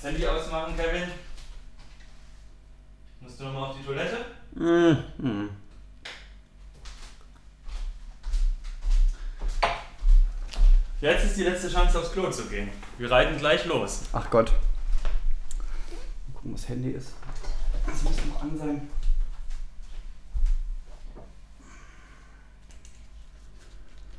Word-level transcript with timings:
Das 0.00 0.12
Handy 0.12 0.24
ausmachen, 0.24 0.76
Kevin. 0.76 1.08
Musst 3.20 3.40
du 3.40 3.44
nochmal 3.44 3.70
auf 3.70 3.76
die 3.76 3.84
Toilette? 3.84 4.26
Mhm. 4.54 5.50
Jetzt 11.00 11.24
ist 11.24 11.36
die 11.36 11.42
letzte 11.42 11.68
Chance, 11.68 11.98
aufs 11.98 12.12
Klo 12.12 12.30
zu 12.30 12.44
gehen. 12.44 12.70
Wir 12.98 13.10
reiten 13.10 13.38
gleich 13.38 13.64
los. 13.64 14.02
Ach 14.12 14.30
Gott. 14.30 14.52
Mal 14.52 16.34
gucken, 16.34 16.54
was 16.54 16.68
Handy 16.68 16.90
ist. 16.90 17.14
Das 17.84 18.00
muss 18.04 18.14
noch 18.24 18.40
an 18.40 18.56
sein. 18.56 18.88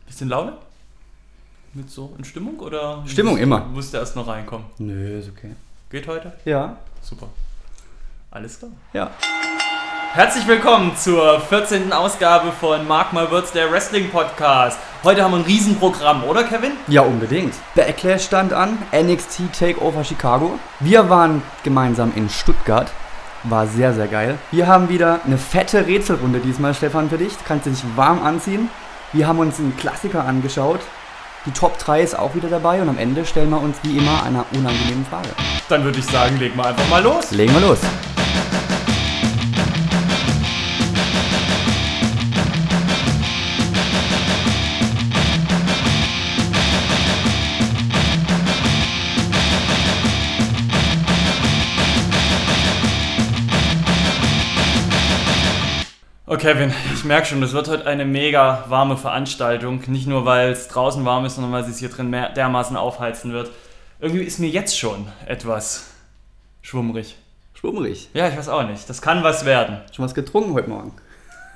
Bisschen 0.08 0.28
Laune? 0.28 0.58
Mit 1.74 1.90
so 1.90 2.14
in 2.18 2.26
Stimmung 2.26 2.60
oder? 2.60 3.02
Stimmung 3.08 3.36
musst, 3.36 3.44
immer. 3.44 3.60
Musst 3.68 3.94
du 3.94 3.98
erst 3.98 4.18
noch 4.18 4.28
reinkommen. 4.28 4.68
Nö, 4.78 5.20
ist 5.20 5.30
okay. 5.30 5.56
Geht 5.90 6.08
heute? 6.08 6.34
Ja. 6.46 6.78
Super. 7.02 7.30
Alles 8.30 8.60
klar. 8.60 8.70
Ja. 8.94 9.10
Herzlich 10.14 10.48
willkommen 10.48 10.96
zur 10.96 11.40
14. 11.42 11.92
Ausgabe 11.92 12.52
von 12.52 12.88
Mark 12.88 13.12
My 13.12 13.22
Words, 13.32 13.54
der 13.54 13.72
Wrestling 13.72 14.12
Podcast. 14.12 14.78
Heute 15.04 15.24
haben 15.24 15.32
wir 15.32 15.38
ein 15.38 15.46
Riesenprogramm, 15.46 16.26
oder 16.26 16.44
Kevin? 16.44 16.74
Ja, 16.90 17.02
unbedingt. 17.02 17.56
Backlash 17.74 18.26
stand 18.26 18.54
an, 18.54 18.78
NXT 18.94 19.52
Takeover 19.52 20.04
Chicago. 20.04 20.60
Wir 20.80 21.10
waren 21.10 21.42
gemeinsam 21.64 22.14
in 22.16 22.30
Stuttgart. 22.30 22.92
War 23.46 23.66
sehr, 23.66 23.92
sehr 23.96 24.08
geil. 24.08 24.38
Wir 24.52 24.68
haben 24.68 24.90
wieder 24.90 25.22
eine 25.26 25.40
fette 25.40 25.88
Rätselrunde 25.88 26.38
diesmal, 26.38 26.76
Stefan, 26.76 27.10
für 27.10 27.18
dich. 27.18 27.36
Du 27.36 27.44
kannst 27.48 27.66
dich 27.66 27.84
warm 27.96 28.22
anziehen. 28.22 28.70
Wir 29.12 29.28
haben 29.28 29.40
uns 29.40 29.58
einen 29.58 29.76
Klassiker 29.76 30.24
angeschaut. 30.24 30.82
Die 31.46 31.52
Top 31.52 31.78
3 31.78 32.02
ist 32.02 32.20
auch 32.20 32.36
wieder 32.36 32.50
dabei 32.50 32.82
und 32.82 32.90
am 32.90 32.98
Ende 32.98 33.26
stellen 33.26 33.50
wir 33.50 33.62
uns 33.62 33.78
wie 33.84 33.98
immer 33.98 34.24
einer 34.24 34.46
unangenehmen 34.52 35.06
Frage. 35.06 35.30
Dann 35.70 35.86
würde 35.86 36.00
ich 36.00 36.06
sagen, 36.06 36.38
legen 36.38 36.58
wir 36.58 36.66
einfach 36.66 36.88
mal 36.90 37.02
los. 37.02 37.32
Legen 37.32 37.54
wir 37.54 37.62
los. 37.62 37.80
Kevin, 56.40 56.74
ich 56.94 57.04
merke 57.04 57.28
schon, 57.28 57.42
das 57.42 57.52
wird 57.54 57.68
heute 57.68 57.86
eine 57.86 58.06
mega 58.06 58.66
warme 58.70 58.98
Veranstaltung. 58.98 59.82
Nicht 59.88 60.08
nur, 60.08 60.26
weil 60.26 60.52
es 60.52 60.68
draußen 60.68 61.04
warm 61.06 61.26
ist, 61.26 61.36
sondern 61.36 61.52
weil 61.52 61.64
es 61.64 61.78
hier 61.80 61.90
drin 61.90 62.10
mehr, 62.10 62.30
dermaßen 62.30 62.76
aufheizen 62.78 63.32
wird. 63.34 63.52
Irgendwie 64.00 64.24
ist 64.24 64.40
mir 64.40 64.48
jetzt 64.50 64.78
schon 64.78 65.08
etwas 65.26 65.88
schwummrig. 66.62 67.16
Schwummrig. 67.54 68.10
Ja, 68.14 68.30
ich 68.30 68.38
weiß 68.38 68.48
auch 68.50 68.64
nicht. 68.68 68.90
Das 68.90 69.02
kann 69.02 69.24
was 69.24 69.44
werden. 69.46 69.80
Schon 69.94 70.06
was 70.06 70.16
getrunken 70.16 70.54
heute 70.54 70.70
Morgen? 70.70 70.94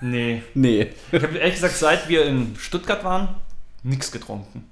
Nee. 0.01 0.43
Nee. 0.53 0.91
Ich 1.13 1.23
habe 1.23 1.37
ehrlich 1.37 1.55
gesagt, 1.55 1.75
seit 1.77 2.09
wir 2.09 2.25
in 2.25 2.55
Stuttgart 2.59 3.03
waren, 3.05 3.29
nichts 3.83 4.11
getrunken. 4.11 4.67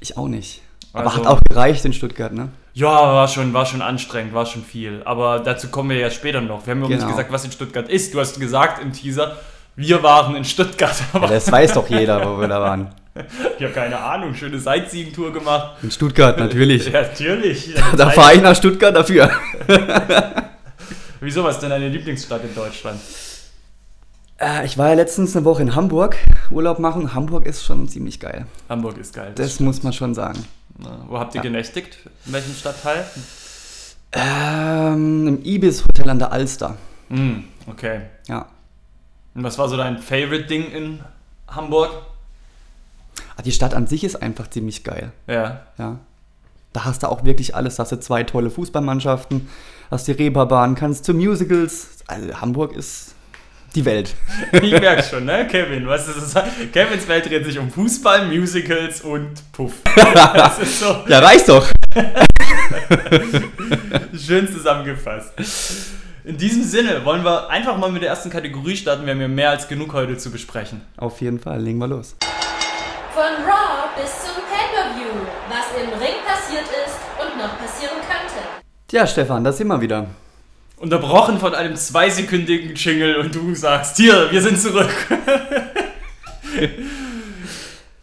Ich 0.00 0.16
auch 0.18 0.28
nicht. 0.28 0.60
Aber 0.92 1.06
Also- 1.06 1.18
hat 1.18 1.26
auch 1.26 1.40
gereicht 1.48 1.84
in 1.86 1.94
Stuttgart, 1.94 2.32
ne? 2.32 2.50
Ja, 2.76 2.90
war 2.90 3.26
schon, 3.26 3.54
war 3.54 3.64
schon 3.64 3.80
anstrengend, 3.80 4.34
war 4.34 4.44
schon 4.44 4.62
viel. 4.62 5.00
Aber 5.06 5.38
dazu 5.38 5.68
kommen 5.68 5.88
wir 5.88 5.96
ja 5.96 6.10
später 6.10 6.42
noch. 6.42 6.66
Wir 6.66 6.72
haben 6.72 6.80
ja 6.80 6.84
auch 6.84 6.88
nicht 6.90 6.98
Genau. 6.98 7.10
gesagt, 7.10 7.32
was 7.32 7.42
in 7.46 7.50
Stuttgart 7.50 7.88
ist. 7.88 8.12
Du 8.12 8.20
hast 8.20 8.38
gesagt 8.38 8.82
im 8.82 8.92
Teaser, 8.92 9.36
wir 9.76 10.02
waren 10.02 10.36
in 10.36 10.44
Stuttgart. 10.44 10.94
Ja, 11.14 11.26
das 11.26 11.50
weiß 11.50 11.72
doch 11.72 11.88
jeder, 11.88 12.22
wo 12.28 12.38
wir 12.38 12.48
da 12.48 12.60
waren. 12.60 12.88
ich 13.58 13.64
habe 13.64 13.72
keine 13.72 13.98
Ahnung, 13.98 14.34
schöne 14.34 14.58
Sightseeing-Tour 14.58 15.32
gemacht. 15.32 15.78
In 15.82 15.90
Stuttgart, 15.90 16.38
natürlich. 16.38 16.84
Ja, 16.92 17.00
natürlich. 17.00 17.72
Da 17.96 18.10
fahre 18.10 18.34
ich 18.34 18.42
nach 18.42 18.54
Stuttgart 18.54 18.94
dafür. 18.94 19.30
Wieso, 21.20 21.44
was 21.44 21.54
ist 21.54 21.62
denn 21.62 21.70
deine 21.70 21.88
Lieblingsstadt 21.88 22.44
in 22.44 22.54
Deutschland? 22.54 23.00
Äh, 24.38 24.66
ich 24.66 24.76
war 24.76 24.88
ja 24.88 24.94
letztens 24.94 25.34
eine 25.34 25.46
Woche 25.46 25.62
in 25.62 25.74
Hamburg 25.74 26.18
Urlaub 26.50 26.78
machen. 26.78 27.14
Hamburg 27.14 27.46
ist 27.46 27.64
schon 27.64 27.88
ziemlich 27.88 28.20
geil. 28.20 28.44
Hamburg 28.68 28.98
ist 28.98 29.14
geil. 29.14 29.32
Das 29.34 29.60
muss 29.60 29.82
man 29.82 29.94
schon 29.94 30.14
sagen. 30.14 30.44
Na, 30.78 31.04
wo 31.08 31.18
habt 31.18 31.34
ihr 31.34 31.40
genächtigt? 31.40 31.98
In 32.26 32.32
welchem 32.32 32.54
Stadtteil? 32.54 33.04
Ähm, 34.12 35.26
Im 35.28 35.44
Ibis 35.44 35.84
Hotel 35.84 36.08
an 36.10 36.18
der 36.18 36.32
Alster. 36.32 36.76
Hm, 37.08 37.44
okay. 37.66 38.02
Ja. 38.28 38.46
Und 39.34 39.42
was 39.44 39.58
war 39.58 39.68
so 39.68 39.76
dein 39.76 39.98
Favorite-Ding 39.98 40.70
in 40.70 41.00
Hamburg? 41.48 41.90
Ah, 43.36 43.42
Die 43.42 43.52
Stadt 43.52 43.74
an 43.74 43.86
sich 43.86 44.04
ist 44.04 44.16
einfach 44.22 44.48
ziemlich 44.48 44.84
geil. 44.84 45.12
Ja. 45.26 45.62
Ja. 45.78 45.98
Da 46.72 46.84
hast 46.84 47.02
du 47.02 47.08
auch 47.10 47.24
wirklich 47.24 47.54
alles. 47.54 47.76
Da 47.76 47.82
hast 47.84 47.92
du 47.92 48.00
zwei 48.00 48.22
tolle 48.24 48.50
Fußballmannschaften, 48.50 49.48
hast 49.90 50.06
die 50.08 50.12
Reeperbahn, 50.12 50.74
kannst 50.74 51.04
zu 51.04 51.14
Musicals. 51.14 51.98
Also 52.06 52.40
Hamburg 52.40 52.72
ist 52.74 53.14
die 53.74 53.84
Welt. 53.84 54.14
Ich 54.52 54.70
merke 54.70 55.02
schon, 55.02 55.24
ne, 55.24 55.46
Kevin? 55.46 55.86
Was 55.86 56.08
ist 56.08 56.34
das? 56.34 56.44
Kevins 56.72 57.06
Welt 57.08 57.28
dreht 57.28 57.44
sich 57.44 57.58
um 57.58 57.70
Fußball, 57.70 58.26
Musicals 58.26 59.00
und 59.02 59.30
Puff. 59.52 59.74
Das 60.34 60.58
ist 60.58 60.80
so 60.80 61.04
Ja, 61.08 61.18
reicht 61.20 61.48
doch. 61.48 61.66
schön 64.16 64.50
zusammengefasst. 64.50 65.32
In 66.24 66.36
diesem 66.36 66.62
Sinne 66.64 67.04
wollen 67.04 67.24
wir 67.24 67.48
einfach 67.50 67.76
mal 67.76 67.90
mit 67.90 68.02
der 68.02 68.10
ersten 68.10 68.30
Kategorie 68.30 68.76
starten. 68.76 69.06
Wir 69.06 69.12
haben 69.14 69.20
ja 69.20 69.28
mehr 69.28 69.50
als 69.50 69.68
genug 69.68 69.92
heute 69.92 70.16
zu 70.16 70.30
besprechen. 70.30 70.80
Auf 70.96 71.20
jeden 71.20 71.38
Fall, 71.38 71.60
legen 71.60 71.78
wir 71.78 71.86
los. 71.86 72.16
Von 73.14 73.22
Raw 73.44 73.88
bis 73.96 74.10
zum 74.24 74.42
Pay-Per-View, 74.50 75.26
was 75.48 75.82
im 75.82 75.88
Ring 76.00 76.16
passiert 76.26 76.64
ist 76.64 76.98
und 77.20 77.38
noch 77.38 77.56
passieren 77.58 77.96
könnte. 78.00 78.44
Tja, 78.88 79.06
Stefan, 79.06 79.44
da 79.44 79.52
sind 79.52 79.68
wir 79.68 79.80
wieder. 79.80 80.06
Unterbrochen 80.76 81.38
von 81.38 81.54
einem 81.54 81.74
zweisekündigen 81.74 82.74
Jingle 82.74 83.16
und 83.16 83.34
du 83.34 83.54
sagst, 83.54 83.96
hier, 83.96 84.30
wir 84.30 84.42
sind 84.42 84.60
zurück. 84.60 84.90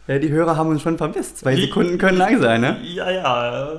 Ja, 0.06 0.18
die 0.18 0.28
Hörer 0.28 0.58
haben 0.58 0.68
uns 0.68 0.82
schon 0.82 0.98
vermisst. 0.98 1.38
Zwei 1.38 1.56
Sekunden 1.56 1.96
können 1.96 2.18
lang 2.18 2.38
sein, 2.38 2.60
ne? 2.60 2.78
Ja, 2.84 3.10
ja, 3.10 3.78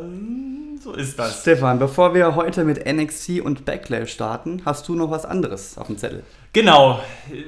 so 0.82 0.94
ist 0.94 1.20
das. 1.20 1.42
Stefan, 1.42 1.78
bevor 1.78 2.16
wir 2.16 2.36
heute 2.36 2.64
mit 2.64 2.84
NXT 2.84 3.42
und 3.42 3.64
Backlash 3.64 4.12
starten, 4.12 4.64
hast 4.66 4.88
du 4.88 4.96
noch 4.96 5.12
was 5.12 5.24
anderes 5.26 5.78
auf 5.78 5.86
dem 5.86 6.00
Zettel? 6.00 6.24
Genau, 6.54 7.00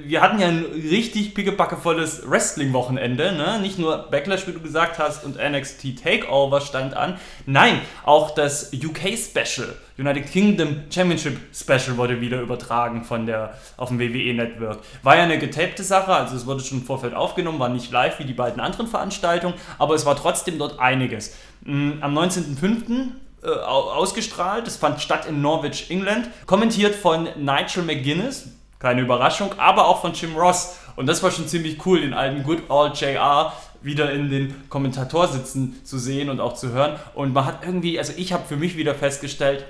wir 0.06 0.22
hatten 0.22 0.40
ja 0.40 0.48
ein 0.48 0.66
richtig 0.74 1.34
pickebackevolles 1.34 2.30
Wrestling-Wochenende, 2.30 3.32
ne? 3.32 3.60
Nicht 3.62 3.80
nur 3.80 4.10
Backlash, 4.12 4.48
wie 4.48 4.52
du 4.52 4.60
gesagt 4.60 5.00
hast, 5.00 5.24
und 5.24 5.38
NXT 5.38 6.04
Takeover 6.04 6.62
stand 6.62 6.96
an. 6.96 7.18
Nein, 7.48 7.82
auch 8.06 8.32
das 8.32 8.72
UK-Special, 8.74 9.74
United 9.98 10.32
Kingdom 10.32 10.84
Championship 10.94 11.38
Special 11.54 11.98
wurde 11.98 12.22
wieder 12.22 12.40
übertragen 12.42 13.04
von 13.04 13.26
der, 13.26 13.58
auf 13.78 13.90
dem 13.90 14.00
WWE-Network. 14.00 14.80
War 15.02 15.16
ja 15.18 15.24
eine 15.24 15.40
getapte 15.40 15.84
Sache, 15.84 16.14
also 16.14 16.36
es 16.36 16.46
wurde 16.46 16.62
schon 16.64 16.80
im 16.80 16.84
Vorfeld 16.86 17.16
aufgenommen, 17.16 17.58
war 17.60 17.70
nicht 17.70 17.92
live 17.92 18.20
wie 18.20 18.26
die 18.26 18.34
beiden 18.34 18.60
anderen 18.60 18.88
Veranstaltungen, 18.88 19.56
aber 19.80 19.96
es 19.96 20.06
war 20.06 20.16
trotzdem 20.16 20.60
dort 20.60 20.80
einiges. 20.80 21.36
Mm, 21.64 21.94
Am 22.02 22.16
19.05 22.18 23.08
äh, 23.44 23.48
au- 23.50 23.92
ausgestrahlt. 23.92 24.68
Es 24.68 24.78
fand 24.78 25.02
statt 25.02 25.26
in 25.28 25.42
Norwich, 25.42 25.90
England. 25.90 26.30
Kommentiert 26.46 26.94
von 26.96 27.28
Nigel 27.38 27.84
McGuinness, 27.84 28.50
keine 28.80 29.02
Überraschung, 29.02 29.50
aber 29.58 29.88
auch 29.88 30.02
von 30.02 30.14
Jim 30.14 30.36
Ross. 30.36 30.78
Und 30.96 31.08
das 31.08 31.22
war 31.24 31.32
schon 31.32 31.48
ziemlich 31.48 31.84
cool, 31.86 32.02
den 32.02 32.14
alten 32.14 32.44
Good 32.44 32.70
Old 32.70 33.00
JR 33.00 33.54
wieder 33.82 34.12
in 34.12 34.30
den 34.30 34.70
Kommentatorsitzen 34.70 35.84
zu 35.86 35.98
sehen 35.98 36.30
und 36.30 36.40
auch 36.40 36.54
zu 36.54 36.72
hören. 36.72 36.96
Und 37.16 37.34
man 37.34 37.46
hat 37.46 37.60
irgendwie, 37.64 37.98
also 38.00 38.14
ich 38.18 38.34
habe 38.34 38.44
für 38.48 38.58
mich 38.58 38.76
wieder 38.78 38.96
festgestellt, 38.96 39.66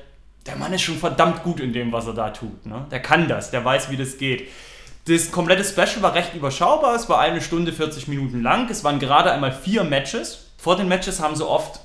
der 0.48 0.56
Mann 0.56 0.74
ist 0.74 0.82
schon 0.82 0.98
verdammt 0.98 1.44
gut 1.44 1.60
in 1.60 1.74
dem, 1.74 1.92
was 1.92 2.08
er 2.08 2.14
da 2.14 2.30
tut. 2.30 2.66
Ne? 2.66 2.86
Der 2.90 3.02
kann 3.02 3.28
das, 3.28 3.52
der 3.52 3.64
weiß, 3.64 3.92
wie 3.92 3.98
das 3.98 4.18
geht. 4.18 4.48
Das 5.08 5.32
komplette 5.32 5.64
Special 5.64 6.02
war 6.02 6.16
recht 6.16 6.34
überschaubar. 6.34 6.96
Es 6.96 7.08
war 7.08 7.20
eine 7.20 7.42
Stunde 7.42 7.72
40 7.72 8.08
Minuten 8.08 8.42
lang. 8.42 8.70
Es 8.70 8.84
waren 8.84 9.00
gerade 9.00 9.32
einmal 9.32 9.52
vier 9.52 9.84
Matches. 9.84 10.52
Vor 10.58 10.76
den 10.76 10.88
Matches 10.88 11.22
haben 11.22 11.36
sie 11.36 11.48
oft 11.48 11.80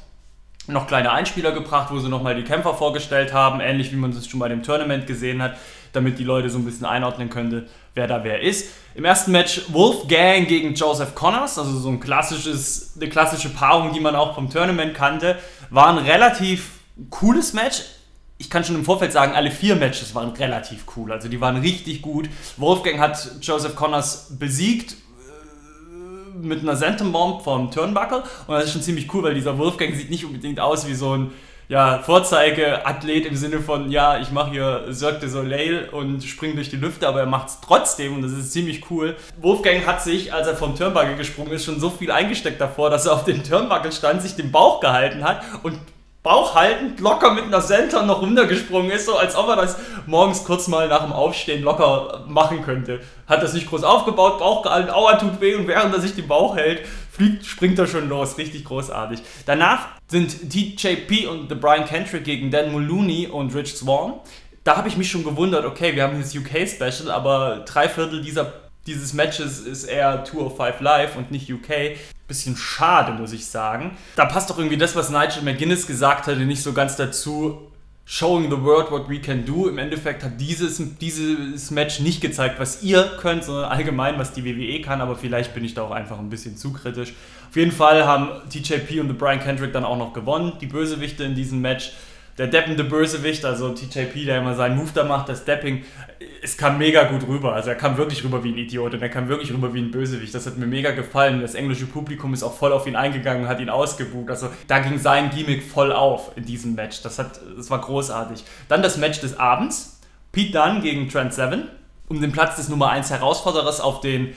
noch 0.66 0.86
kleine 0.86 1.12
Einspieler 1.12 1.52
gebracht, 1.52 1.92
wo 1.92 1.98
sie 1.98 2.08
nochmal 2.08 2.36
die 2.36 2.44
Kämpfer 2.44 2.74
vorgestellt 2.74 3.32
haben, 3.32 3.60
ähnlich 3.60 3.92
wie 3.92 3.96
man 3.96 4.14
das 4.14 4.28
schon 4.28 4.40
bei 4.40 4.48
dem 4.48 4.62
Tournament 4.62 5.06
gesehen 5.06 5.42
hat, 5.42 5.56
damit 5.92 6.18
die 6.18 6.24
Leute 6.24 6.50
so 6.50 6.58
ein 6.58 6.64
bisschen 6.64 6.86
einordnen 6.86 7.30
könnte, 7.30 7.68
wer 7.94 8.06
da 8.06 8.22
wer 8.24 8.40
ist. 8.42 8.70
Im 8.94 9.04
ersten 9.04 9.32
Match 9.32 9.62
Wolfgang 9.68 10.46
gegen 10.46 10.74
Joseph 10.74 11.14
Connors, 11.14 11.58
also 11.58 11.78
so 11.78 11.88
ein 11.88 12.00
klassisches, 12.00 12.94
eine 12.96 13.08
klassische 13.08 13.48
Paarung, 13.48 13.92
die 13.92 14.00
man 14.00 14.14
auch 14.14 14.34
vom 14.34 14.50
Tournament 14.50 14.94
kannte, 14.94 15.36
war 15.70 15.88
ein 15.88 15.98
relativ 15.98 16.70
cooles 17.10 17.52
Match. 17.54 17.82
Ich 18.42 18.50
kann 18.50 18.64
schon 18.64 18.74
im 18.74 18.84
Vorfeld 18.84 19.12
sagen, 19.12 19.34
alle 19.36 19.52
vier 19.52 19.76
Matches 19.76 20.16
waren 20.16 20.30
relativ 20.30 20.84
cool, 20.96 21.12
also 21.12 21.28
die 21.28 21.40
waren 21.40 21.58
richtig 21.58 22.02
gut. 22.02 22.28
Wolfgang 22.56 22.98
hat 22.98 23.36
Joseph 23.40 23.76
Connors 23.76 24.36
besiegt, 24.36 24.96
mit 26.40 26.60
einer 26.62 26.74
Sentum 26.74 27.12
Bomb 27.12 27.42
vom 27.42 27.70
Turnbuckle 27.70 28.24
und 28.48 28.54
das 28.54 28.64
ist 28.64 28.72
schon 28.72 28.82
ziemlich 28.82 29.14
cool, 29.14 29.22
weil 29.22 29.34
dieser 29.34 29.56
Wolfgang 29.58 29.94
sieht 29.94 30.10
nicht 30.10 30.24
unbedingt 30.24 30.58
aus 30.58 30.88
wie 30.88 30.94
so 30.94 31.16
ein 31.16 31.30
ja, 31.68 32.00
Vorzeigeathlet 32.00 33.26
im 33.26 33.36
Sinne 33.36 33.60
von, 33.60 33.92
ja, 33.92 34.18
ich 34.18 34.32
mache 34.32 34.50
hier 34.50 34.88
Cirque 34.92 35.20
du 35.20 35.28
Soleil 35.28 35.88
und 35.90 36.24
springe 36.24 36.56
durch 36.56 36.68
die 36.68 36.76
Lüfte, 36.76 37.06
aber 37.06 37.20
er 37.20 37.26
macht 37.26 37.48
es 37.48 37.60
trotzdem 37.60 38.16
und 38.16 38.22
das 38.22 38.32
ist 38.32 38.52
ziemlich 38.52 38.90
cool. 38.90 39.14
Wolfgang 39.40 39.86
hat 39.86 40.02
sich, 40.02 40.32
als 40.32 40.48
er 40.48 40.56
vom 40.56 40.74
Turnbuckle 40.74 41.14
gesprungen 41.14 41.52
ist, 41.52 41.64
schon 41.64 41.78
so 41.78 41.90
viel 41.90 42.10
eingesteckt 42.10 42.60
davor, 42.60 42.90
dass 42.90 43.06
er 43.06 43.12
auf 43.12 43.24
den 43.24 43.44
Turnbuckle 43.44 43.92
stand, 43.92 44.20
sich 44.20 44.34
den 44.34 44.50
Bauch 44.50 44.80
gehalten 44.80 45.22
hat 45.22 45.44
und 45.62 45.78
bauchhaltend 46.22 47.00
locker 47.00 47.32
mit 47.32 47.44
einer 47.44 47.60
Center 47.60 48.04
noch 48.04 48.22
runtergesprungen 48.22 48.90
ist, 48.92 49.06
so 49.06 49.16
als 49.16 49.34
ob 49.34 49.48
er 49.48 49.56
das 49.56 49.76
morgens 50.06 50.44
kurz 50.44 50.68
mal 50.68 50.88
nach 50.88 51.02
dem 51.02 51.12
Aufstehen 51.12 51.62
locker 51.62 52.24
machen 52.28 52.62
könnte. 52.62 53.00
Hat 53.26 53.42
das 53.42 53.54
nicht 53.54 53.68
groß 53.68 53.82
aufgebaut, 53.82 54.38
Bauch 54.38 54.62
gehalten, 54.62 54.90
aua, 54.90 55.16
tut 55.16 55.40
weh 55.40 55.54
und 55.54 55.66
während 55.66 55.92
er 55.94 56.00
sich 56.00 56.14
den 56.14 56.28
Bauch 56.28 56.56
hält, 56.56 56.86
fliegt, 57.10 57.44
springt 57.44 57.78
er 57.78 57.88
schon 57.88 58.08
los. 58.08 58.38
Richtig 58.38 58.64
großartig. 58.64 59.20
Danach 59.46 59.88
sind 60.06 60.50
TJP 60.50 61.26
und 61.28 61.48
The 61.48 61.56
Brian 61.56 61.86
Kendrick 61.86 62.24
gegen 62.24 62.50
Dan 62.50 62.70
Mullooney 62.72 63.26
und 63.26 63.54
Rich 63.54 63.74
Swan. 63.74 64.14
Da 64.64 64.76
habe 64.76 64.86
ich 64.86 64.96
mich 64.96 65.10
schon 65.10 65.24
gewundert, 65.24 65.64
okay, 65.64 65.96
wir 65.96 66.04
haben 66.04 66.20
das 66.20 66.36
UK-Special, 66.36 67.10
aber 67.10 67.64
drei 67.66 67.88
Viertel 67.88 68.22
dieser, 68.22 68.52
dieses 68.86 69.12
Matches 69.12 69.60
ist 69.60 69.84
eher 69.84 70.24
205 70.24 70.80
Live 70.80 71.16
und 71.16 71.30
nicht 71.30 71.52
UK 71.52 71.96
bisschen 72.32 72.56
schade, 72.56 73.12
muss 73.12 73.32
ich 73.32 73.46
sagen. 73.46 73.96
Da 74.16 74.24
passt 74.24 74.48
doch 74.48 74.58
irgendwie 74.58 74.78
das, 74.78 74.96
was 74.96 75.10
Nigel 75.10 75.42
McGuinness 75.42 75.86
gesagt 75.86 76.26
hatte, 76.26 76.40
nicht 76.40 76.62
so 76.62 76.72
ganz 76.72 76.96
dazu. 76.96 77.68
Showing 78.04 78.50
the 78.50 78.60
world 78.60 78.90
what 78.90 79.08
we 79.08 79.20
can 79.20 79.44
do. 79.44 79.68
Im 79.68 79.78
Endeffekt 79.78 80.24
hat 80.24 80.40
dieses, 80.40 80.82
dieses 80.98 81.70
Match 81.70 82.00
nicht 82.00 82.20
gezeigt, 82.20 82.58
was 82.58 82.82
ihr 82.82 83.04
könnt, 83.20 83.44
sondern 83.44 83.70
allgemein, 83.70 84.18
was 84.18 84.32
die 84.32 84.44
WWE 84.44 84.80
kann. 84.80 85.00
Aber 85.00 85.14
vielleicht 85.14 85.54
bin 85.54 85.64
ich 85.64 85.74
da 85.74 85.82
auch 85.82 85.92
einfach 85.92 86.18
ein 86.18 86.28
bisschen 86.28 86.56
zu 86.56 86.72
kritisch. 86.72 87.12
Auf 87.48 87.56
jeden 87.56 87.70
Fall 87.70 88.04
haben 88.04 88.30
TJP 88.50 89.00
und 89.00 89.16
Brian 89.18 89.40
Kendrick 89.40 89.72
dann 89.72 89.84
auch 89.84 89.98
noch 89.98 90.14
gewonnen, 90.14 90.54
die 90.60 90.66
Bösewichte 90.66 91.22
in 91.22 91.34
diesem 91.34 91.60
Match 91.60 91.92
der 92.38 92.46
deppende 92.46 92.84
Bösewicht, 92.84 93.44
also 93.44 93.70
TJP, 93.70 94.26
der 94.26 94.38
immer 94.38 94.54
seinen 94.54 94.76
Move 94.76 94.90
da 94.94 95.04
macht, 95.04 95.28
das 95.28 95.44
Depping, 95.44 95.84
es 96.42 96.56
kam 96.56 96.78
mega 96.78 97.04
gut 97.04 97.26
rüber. 97.26 97.52
Also 97.52 97.70
er 97.70 97.76
kam 97.76 97.96
wirklich 97.96 98.24
rüber 98.24 98.42
wie 98.42 98.52
ein 98.52 98.58
Idiot 98.58 98.94
und 98.94 99.02
er 99.02 99.08
kam 99.08 99.28
wirklich 99.28 99.52
rüber 99.52 99.74
wie 99.74 99.80
ein 99.80 99.90
Bösewicht. 99.90 100.34
Das 100.34 100.46
hat 100.46 100.56
mir 100.56 100.66
mega 100.66 100.92
gefallen. 100.92 101.40
Das 101.40 101.54
englische 101.54 101.86
Publikum 101.86 102.32
ist 102.34 102.42
auch 102.42 102.56
voll 102.56 102.72
auf 102.72 102.86
ihn 102.86 102.96
eingegangen 102.96 103.44
und 103.44 103.48
hat 103.48 103.60
ihn 103.60 103.70
ausgebucht. 103.70 104.30
Also 104.30 104.48
da 104.66 104.78
ging 104.78 104.98
sein 104.98 105.30
Gimmick 105.30 105.62
voll 105.62 105.92
auf 105.92 106.32
in 106.36 106.44
diesem 106.44 106.74
Match. 106.74 107.02
Das, 107.02 107.18
hat, 107.18 107.40
das 107.56 107.70
war 107.70 107.80
großartig. 107.80 108.44
Dann 108.68 108.82
das 108.82 108.96
Match 108.96 109.20
des 109.20 109.38
Abends. 109.38 110.00
Pete 110.32 110.52
Dunne 110.52 110.80
gegen 110.80 111.08
Trent 111.08 111.34
Seven 111.34 111.68
um 112.08 112.20
den 112.20 112.32
Platz 112.32 112.56
des 112.56 112.68
Nummer 112.68 112.90
1 112.90 113.10
Herausforderers 113.10 113.80
auf 113.80 114.00
den 114.00 114.34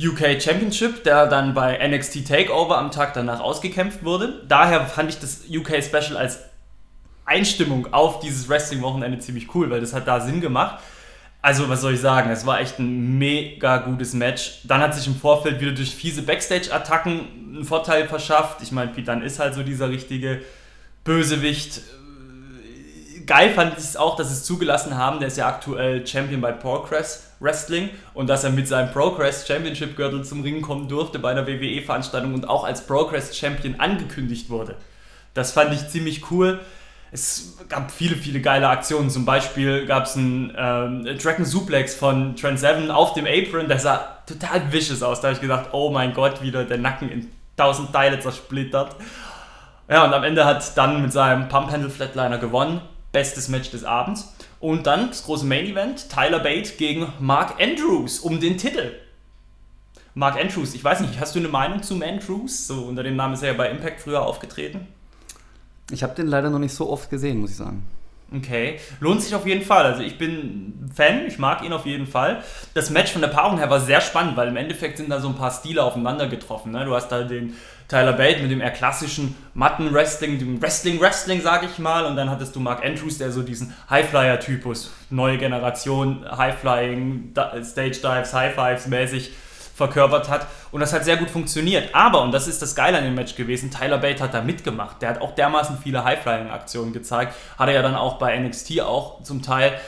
UK 0.00 0.40
Championship, 0.40 1.04
der 1.04 1.26
dann 1.26 1.52
bei 1.52 1.78
NXT 1.86 2.26
Takeover 2.26 2.78
am 2.78 2.90
Tag 2.90 3.12
danach 3.14 3.40
ausgekämpft 3.40 4.04
wurde. 4.04 4.42
Daher 4.48 4.86
fand 4.86 5.10
ich 5.10 5.18
das 5.18 5.42
UK 5.50 5.82
Special 5.82 6.16
als 6.16 6.40
Einstimmung 7.24 7.92
auf 7.92 8.20
dieses 8.20 8.48
Wrestling-Wochenende 8.48 9.18
ziemlich 9.18 9.54
cool, 9.54 9.70
weil 9.70 9.80
das 9.80 9.92
hat 9.92 10.06
da 10.06 10.20
Sinn 10.20 10.40
gemacht. 10.40 10.82
Also, 11.40 11.68
was 11.68 11.80
soll 11.80 11.94
ich 11.94 12.00
sagen? 12.00 12.30
Es 12.30 12.46
war 12.46 12.60
echt 12.60 12.78
ein 12.78 13.18
mega 13.18 13.78
gutes 13.78 14.14
Match. 14.14 14.60
Dann 14.62 14.80
hat 14.80 14.94
sich 14.94 15.08
im 15.08 15.16
Vorfeld 15.16 15.60
wieder 15.60 15.72
durch 15.72 15.94
fiese 15.94 16.22
Backstage-Attacken 16.22 17.54
einen 17.54 17.64
Vorteil 17.64 18.06
verschafft. 18.06 18.62
Ich 18.62 18.70
meine, 18.70 18.92
Pete 18.92 19.10
Dunne 19.10 19.24
ist 19.24 19.40
halt 19.40 19.54
so 19.54 19.64
dieser 19.64 19.90
richtige 19.90 20.42
Bösewicht. 21.02 21.80
Geil 23.26 23.50
fand 23.50 23.72
ich 23.72 23.84
es 23.84 23.96
auch, 23.96 24.14
dass 24.14 24.28
sie 24.28 24.34
es 24.34 24.44
zugelassen 24.44 24.96
haben. 24.96 25.18
Der 25.18 25.28
ist 25.28 25.36
ja 25.36 25.48
aktuell 25.48 26.06
Champion 26.06 26.40
bei 26.40 26.52
Progress 26.52 27.32
Wrestling 27.40 27.90
und 28.14 28.28
dass 28.28 28.44
er 28.44 28.50
mit 28.50 28.68
seinem 28.68 28.92
Progress 28.92 29.46
Championship 29.46 29.96
Gürtel 29.96 30.24
zum 30.24 30.42
Ringen 30.42 30.62
kommen 30.62 30.88
durfte 30.88 31.18
bei 31.18 31.32
einer 31.32 31.46
WWE-Veranstaltung 31.46 32.34
und 32.34 32.48
auch 32.48 32.62
als 32.62 32.86
Progress 32.86 33.36
Champion 33.36 33.80
angekündigt 33.80 34.48
wurde. 34.48 34.76
Das 35.34 35.50
fand 35.50 35.74
ich 35.74 35.88
ziemlich 35.88 36.30
cool 36.30 36.60
es 37.12 37.58
gab 37.68 37.90
viele, 37.90 38.16
viele 38.16 38.40
geile 38.40 38.68
Aktionen. 38.68 39.10
Zum 39.10 39.26
Beispiel 39.26 39.84
gab 39.84 40.06
es 40.06 40.16
einen 40.16 40.52
ähm, 40.56 41.04
Dragon 41.18 41.44
Suplex 41.44 41.94
von 41.94 42.34
Trent 42.36 42.58
Seven 42.58 42.90
auf 42.90 43.12
dem 43.12 43.26
Apron, 43.26 43.68
der 43.68 43.78
sah 43.78 44.16
total 44.26 44.72
vicious 44.72 45.02
aus. 45.02 45.20
Da 45.20 45.28
habe 45.28 45.34
ich 45.34 45.42
gedacht, 45.42 45.68
oh 45.72 45.90
mein 45.90 46.14
Gott, 46.14 46.42
wieder 46.42 46.64
der 46.64 46.78
Nacken 46.78 47.10
in 47.10 47.30
tausend 47.56 47.92
Teile 47.92 48.18
zersplittert. 48.18 48.96
Ja, 49.90 50.06
und 50.06 50.14
am 50.14 50.24
Ende 50.24 50.46
hat 50.46 50.76
dann 50.78 51.02
mit 51.02 51.12
seinem 51.12 51.48
Pump 51.48 51.70
Handle 51.70 51.90
Flatliner 51.90 52.38
gewonnen. 52.38 52.80
Bestes 53.12 53.48
Match 53.48 53.70
des 53.70 53.84
Abends. 53.84 54.34
Und 54.58 54.86
dann 54.86 55.08
das 55.08 55.24
große 55.24 55.44
Main 55.44 55.66
Event: 55.66 56.08
Tyler 56.08 56.38
Bate 56.38 56.72
gegen 56.78 57.12
Mark 57.20 57.60
Andrews 57.60 58.20
um 58.20 58.40
den 58.40 58.56
Titel. 58.56 58.92
Mark 60.14 60.40
Andrews, 60.40 60.74
ich 60.74 60.82
weiß 60.82 61.00
nicht, 61.00 61.20
hast 61.20 61.34
du 61.34 61.40
eine 61.40 61.48
Meinung 61.48 61.82
zu 61.82 61.94
Andrews? 62.02 62.66
So 62.66 62.84
unter 62.84 63.02
dem 63.02 63.16
Namen 63.16 63.34
ist 63.34 63.42
er 63.42 63.52
ja 63.52 63.56
bei 63.56 63.68
Impact 63.68 64.00
früher 64.00 64.22
aufgetreten. 64.22 64.86
Ich 65.90 66.02
habe 66.02 66.14
den 66.14 66.26
leider 66.26 66.50
noch 66.50 66.58
nicht 66.58 66.74
so 66.74 66.88
oft 66.88 67.10
gesehen, 67.10 67.40
muss 67.40 67.50
ich 67.50 67.56
sagen. 67.56 67.82
Okay, 68.34 68.78
lohnt 69.00 69.20
sich 69.22 69.34
auf 69.34 69.46
jeden 69.46 69.62
Fall. 69.62 69.84
Also 69.84 70.02
ich 70.02 70.16
bin 70.16 70.90
Fan, 70.94 71.26
ich 71.26 71.38
mag 71.38 71.62
ihn 71.62 71.72
auf 71.72 71.84
jeden 71.84 72.06
Fall. 72.06 72.42
Das 72.72 72.88
Match 72.88 73.12
von 73.12 73.20
der 73.20 73.28
Paarung 73.28 73.58
her 73.58 73.68
war 73.68 73.80
sehr 73.80 74.00
spannend, 74.00 74.36
weil 74.36 74.48
im 74.48 74.56
Endeffekt 74.56 74.96
sind 74.96 75.10
da 75.10 75.20
so 75.20 75.28
ein 75.28 75.36
paar 75.36 75.50
Stile 75.50 75.82
aufeinander 75.82 76.28
getroffen. 76.28 76.72
Ne? 76.72 76.84
Du 76.86 76.94
hast 76.94 77.08
da 77.08 77.24
den 77.24 77.54
Tyler 77.88 78.14
Bate 78.14 78.40
mit 78.40 78.50
dem 78.50 78.62
eher 78.62 78.70
klassischen 78.70 79.36
Matten-Wrestling, 79.52 80.38
dem 80.38 80.62
Wrestling-Wrestling, 80.62 81.42
sag 81.42 81.62
ich 81.64 81.78
mal. 81.78 82.06
Und 82.06 82.16
dann 82.16 82.30
hattest 82.30 82.56
du 82.56 82.60
Mark 82.60 82.82
Andrews, 82.82 83.18
der 83.18 83.30
so 83.32 83.42
diesen 83.42 83.74
Highflyer-Typus, 83.90 84.92
neue 85.10 85.36
Generation, 85.36 86.24
Highflying, 86.30 87.34
Stage 87.62 87.98
Dives, 88.02 88.32
High 88.32 88.54
Fives 88.54 88.86
mäßig 88.86 89.32
verkörpert 89.74 90.28
hat. 90.28 90.46
Und 90.70 90.80
das 90.80 90.92
hat 90.92 91.04
sehr 91.04 91.16
gut 91.16 91.30
funktioniert. 91.30 91.94
Aber, 91.94 92.22
und 92.22 92.32
das 92.32 92.48
ist 92.48 92.62
das 92.62 92.74
Geile 92.74 92.98
an 92.98 93.04
dem 93.04 93.14
Match 93.14 93.34
gewesen, 93.34 93.70
Tyler 93.70 93.98
Bate 93.98 94.22
hat 94.22 94.34
da 94.34 94.42
mitgemacht. 94.42 95.02
Der 95.02 95.10
hat 95.10 95.20
auch 95.20 95.34
dermaßen 95.34 95.78
viele 95.82 96.04
High-Flying-Aktionen 96.04 96.92
gezeigt. 96.92 97.34
Hat 97.58 97.68
er 97.68 97.74
ja 97.74 97.82
dann 97.82 97.94
auch 97.94 98.18
bei 98.18 98.38
NXT 98.38 98.80
auch 98.80 99.22
zum 99.22 99.42
Teil 99.42 99.78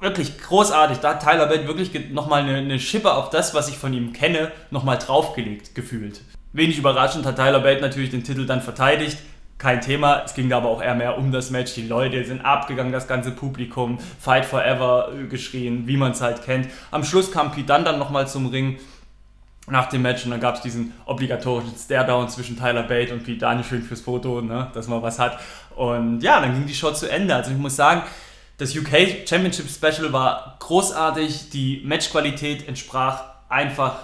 wirklich 0.00 0.38
großartig. 0.38 0.98
Da 0.98 1.10
hat 1.10 1.22
Tyler 1.22 1.46
Bate 1.46 1.66
wirklich 1.66 2.10
nochmal 2.10 2.42
eine, 2.42 2.56
eine 2.56 2.78
Schippe 2.78 3.14
auf 3.14 3.30
das, 3.30 3.54
was 3.54 3.68
ich 3.68 3.78
von 3.78 3.92
ihm 3.92 4.12
kenne, 4.12 4.50
nochmal 4.70 4.98
draufgelegt, 4.98 5.74
gefühlt. 5.74 6.20
Wenig 6.52 6.76
überraschend 6.76 7.24
hat 7.24 7.36
Tyler 7.36 7.60
Bate 7.60 7.80
natürlich 7.80 8.10
den 8.10 8.24
Titel 8.24 8.44
dann 8.44 8.60
verteidigt 8.60 9.18
kein 9.62 9.80
Thema. 9.80 10.22
Es 10.24 10.34
ging 10.34 10.50
da 10.50 10.56
aber 10.56 10.68
auch 10.68 10.82
eher 10.82 10.96
mehr 10.96 11.16
um 11.16 11.30
das 11.30 11.50
Match. 11.50 11.74
Die 11.74 11.86
Leute 11.86 12.24
sind 12.24 12.44
abgegangen, 12.44 12.92
das 12.92 13.06
ganze 13.06 13.30
Publikum, 13.30 13.98
Fight 14.18 14.44
Forever 14.44 15.12
äh, 15.14 15.26
geschrien, 15.28 15.86
wie 15.86 15.96
man 15.96 16.12
es 16.12 16.20
halt 16.20 16.44
kennt. 16.44 16.68
Am 16.90 17.04
Schluss 17.04 17.30
kam 17.30 17.52
Pete 17.52 17.68
Dunne 17.68 17.84
dann 17.84 17.98
nochmal 17.98 18.26
zum 18.26 18.48
Ring 18.48 18.78
nach 19.68 19.88
dem 19.88 20.02
Match 20.02 20.24
und 20.24 20.32
dann 20.32 20.40
gab 20.40 20.56
es 20.56 20.62
diesen 20.62 20.92
obligatorischen 21.06 21.76
Stare-Down 21.76 22.28
zwischen 22.28 22.58
Tyler 22.58 22.82
Bate 22.82 23.12
und 23.12 23.22
Pete 23.22 23.38
Dunne, 23.38 23.62
schön 23.62 23.82
fürs 23.82 24.00
Foto, 24.00 24.42
ne, 24.42 24.72
dass 24.74 24.88
man 24.88 25.00
was 25.00 25.20
hat. 25.20 25.38
Und 25.76 26.20
ja, 26.20 26.40
dann 26.40 26.52
ging 26.54 26.66
die 26.66 26.74
Show 26.74 26.90
zu 26.90 27.08
Ende. 27.08 27.32
Also 27.32 27.52
ich 27.52 27.56
muss 27.56 27.76
sagen, 27.76 28.02
das 28.58 28.76
UK 28.76 29.28
Championship 29.28 29.68
Special 29.68 30.12
war 30.12 30.56
großartig, 30.58 31.50
die 31.50 31.82
Matchqualität 31.84 32.66
entsprach 32.66 33.22
einfach 33.48 34.00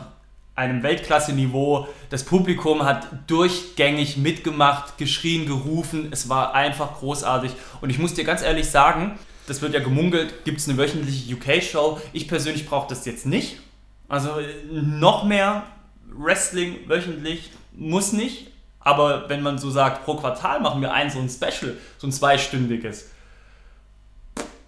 einem 0.58 0.82
Weltklasse-Niveau. 0.82 1.86
Das 2.10 2.24
Publikum 2.24 2.84
hat 2.84 3.08
durchgängig 3.28 4.16
mitgemacht, 4.16 4.98
geschrien, 4.98 5.46
gerufen. 5.46 6.08
Es 6.10 6.28
war 6.28 6.54
einfach 6.54 6.98
großartig. 6.98 7.52
Und 7.80 7.90
ich 7.90 7.98
muss 7.98 8.14
dir 8.14 8.24
ganz 8.24 8.42
ehrlich 8.42 8.68
sagen, 8.68 9.18
das 9.46 9.62
wird 9.62 9.72
ja 9.72 9.80
gemungelt, 9.80 10.44
gibt 10.44 10.58
es 10.58 10.68
eine 10.68 10.76
wöchentliche 10.76 11.34
UK-Show. 11.34 12.00
Ich 12.12 12.28
persönlich 12.28 12.66
brauche 12.66 12.88
das 12.88 13.06
jetzt 13.06 13.24
nicht. 13.24 13.60
Also 14.08 14.30
noch 14.70 15.24
mehr 15.24 15.62
Wrestling 16.10 16.88
wöchentlich 16.88 17.50
muss 17.72 18.12
nicht. 18.12 18.50
Aber 18.80 19.28
wenn 19.28 19.42
man 19.42 19.58
so 19.58 19.70
sagt, 19.70 20.04
pro 20.04 20.16
Quartal 20.16 20.60
machen 20.60 20.80
wir 20.80 20.92
ein 20.92 21.08
so 21.08 21.20
ein 21.20 21.28
Special, 21.28 21.76
so 21.98 22.06
ein 22.06 22.12
zweistündiges, 22.12 23.10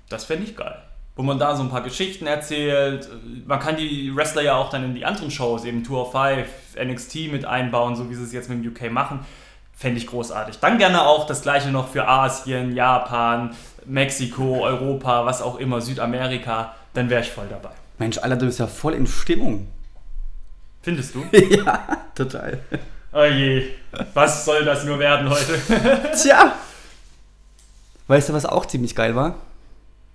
das 0.09 0.25
fände 0.25 0.45
ich 0.45 0.57
geil 0.57 0.81
wo 1.21 1.23
man 1.23 1.39
da 1.39 1.55
so 1.55 1.63
ein 1.63 1.69
paar 1.69 1.83
Geschichten 1.83 2.27
erzählt. 2.27 3.07
Man 3.45 3.61
kann 3.61 3.77
die 3.77 4.11
Wrestler 4.17 4.41
ja 4.41 4.57
auch 4.57 4.71
dann 4.71 4.85
in 4.85 4.95
die 4.95 5.05
anderen 5.05 5.31
Shows, 5.31 5.67
eben 5.67 5.85
Tour 5.85 6.07
of 6.07 6.13
Five, 6.13 6.49
NXT 6.83 7.31
mit 7.31 7.45
einbauen, 7.45 7.95
so 7.95 8.09
wie 8.09 8.15
sie 8.15 8.23
es 8.23 8.33
jetzt 8.33 8.49
mit 8.49 8.65
dem 8.65 8.73
UK 8.73 8.91
machen. 8.91 9.21
Fände 9.77 9.99
ich 9.99 10.07
großartig. 10.07 10.61
Dann 10.61 10.79
gerne 10.79 11.03
auch 11.03 11.27
das 11.27 11.43
gleiche 11.43 11.69
noch 11.69 11.89
für 11.89 12.09
Asien, 12.09 12.75
Japan, 12.75 13.55
Mexiko, 13.85 14.65
Europa, 14.65 15.27
was 15.27 15.43
auch 15.43 15.59
immer, 15.59 15.83
Südamerika. 15.83 16.75
Dann 16.95 17.11
wäre 17.11 17.21
ich 17.21 17.31
voll 17.31 17.49
dabei. 17.51 17.73
Mensch, 17.99 18.17
Alter, 18.17 18.37
du 18.37 18.47
bist 18.47 18.59
ja 18.59 18.67
voll 18.67 18.95
in 18.95 19.07
Stimmung. 19.07 19.69
Findest 20.81 21.15
du? 21.15 21.23
ja, 21.37 21.99
total. 22.15 22.61
Oh 23.13 23.25
je, 23.25 23.73
was 24.15 24.47
soll 24.47 24.65
das 24.65 24.85
nur 24.85 24.99
werden 24.99 25.29
heute? 25.29 25.61
Tja. 26.23 26.55
Weißt 28.09 28.31
du, 28.31 28.33
was 28.33 28.47
auch 28.47 28.65
ziemlich 28.65 28.95
geil 28.95 29.15
war? 29.15 29.35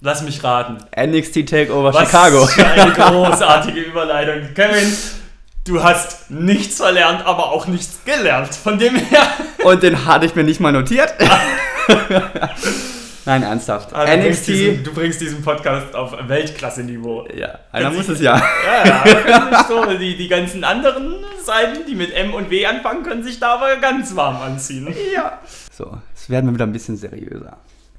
Lass 0.06 0.22
mich 0.22 0.44
raten. 0.44 0.78
NXT 0.96 1.50
Takeover 1.50 1.92
Was 1.92 2.06
Chicago. 2.06 2.46
Für 2.46 2.64
eine 2.64 2.92
großartige 2.94 3.80
Überleitung. 3.80 4.54
Kevin, 4.54 4.96
du 5.66 5.82
hast 5.82 6.30
nichts 6.30 6.78
verlernt, 6.78 7.26
aber 7.26 7.52
auch 7.52 7.66
nichts 7.66 8.02
gelernt. 8.06 8.54
Von 8.54 8.78
dem 8.78 8.96
her. 8.98 9.28
Und 9.64 9.82
den 9.82 10.06
hatte 10.06 10.28
ich 10.28 10.36
mir 10.36 10.44
nicht 10.44 10.60
mal 10.60 10.72
notiert. 10.72 11.16
Nein, 13.26 13.42
ernsthaft. 13.42 13.96
Also 13.96 14.14
NXT. 14.16 14.22
Du 14.22 14.28
bringst, 14.28 14.48
diesen, 14.48 14.84
du 14.84 14.94
bringst 14.94 15.22
diesen 15.22 15.42
Podcast 15.42 15.96
auf 15.96 16.16
Weltklasse-Niveau. 16.28 17.28
Ja, 17.34 17.58
einer 17.72 17.90
muss 17.90 18.08
es 18.08 18.22
ja. 18.22 18.40
Ja, 18.86 19.04
ja. 19.28 19.66
so, 19.68 19.86
die, 19.98 20.16
die 20.16 20.28
ganzen 20.28 20.64
anderen 20.64 21.16
Seiten, 21.44 21.84
die 21.88 21.96
mit 21.96 22.14
M 22.14 22.36
und 22.36 22.52
W 22.52 22.64
anfangen, 22.68 23.02
können 23.02 23.24
sich 23.24 23.40
da 23.40 23.56
aber 23.56 23.78
ganz 23.78 24.16
warm 24.16 24.40
anziehen. 24.40 24.96
Ja. 25.16 25.40
So, 25.76 25.98
jetzt 26.14 26.30
werden 26.30 26.46
wir 26.46 26.54
wieder 26.54 26.68
ein 26.68 26.74
bisschen 26.74 26.96
seriöser. 26.96 27.58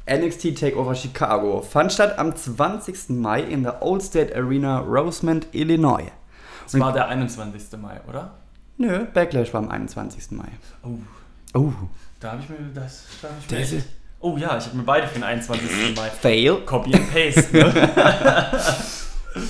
NXT 0.08 0.56
Takeover 0.58 0.94
Chicago 0.94 1.62
fand 1.62 1.92
statt 1.92 2.18
am 2.18 2.34
20. 2.36 3.10
Mai 3.10 3.40
in 3.42 3.62
der 3.64 3.82
Old 3.82 4.02
State 4.02 4.34
Arena, 4.36 4.78
Rosemont, 4.78 5.48
Illinois. 5.52 6.10
Das 6.64 6.78
war 6.78 6.92
der 6.92 7.08
21. 7.08 7.78
Mai, 7.80 8.00
oder? 8.08 8.32
Nö, 8.78 9.04
Backlash 9.12 9.52
war 9.52 9.62
am 9.62 9.68
21. 9.70 10.30
Mai. 10.32 10.48
Oh. 10.82 10.98
Oh. 11.54 11.72
Da 12.20 12.32
habe 12.32 12.42
ich 12.42 12.48
mir 12.48 12.56
das. 12.74 13.04
Da 13.22 13.28
ich 13.40 13.50
mir 13.50 13.58
Das 13.58 13.72
echt, 13.72 13.78
ist- 13.84 13.88
oh 14.20 14.36
ja, 14.36 14.56
ich 14.58 14.64
habe 14.66 14.76
mir 14.76 14.82
beide 14.84 15.06
für 15.08 15.14
den 15.14 15.24
21. 15.24 15.96
Mai. 15.96 16.08
Fail. 16.10 16.56
Copy 16.66 16.94
and 16.94 17.12
Paste. 17.12 17.56
Ne? 17.56 17.90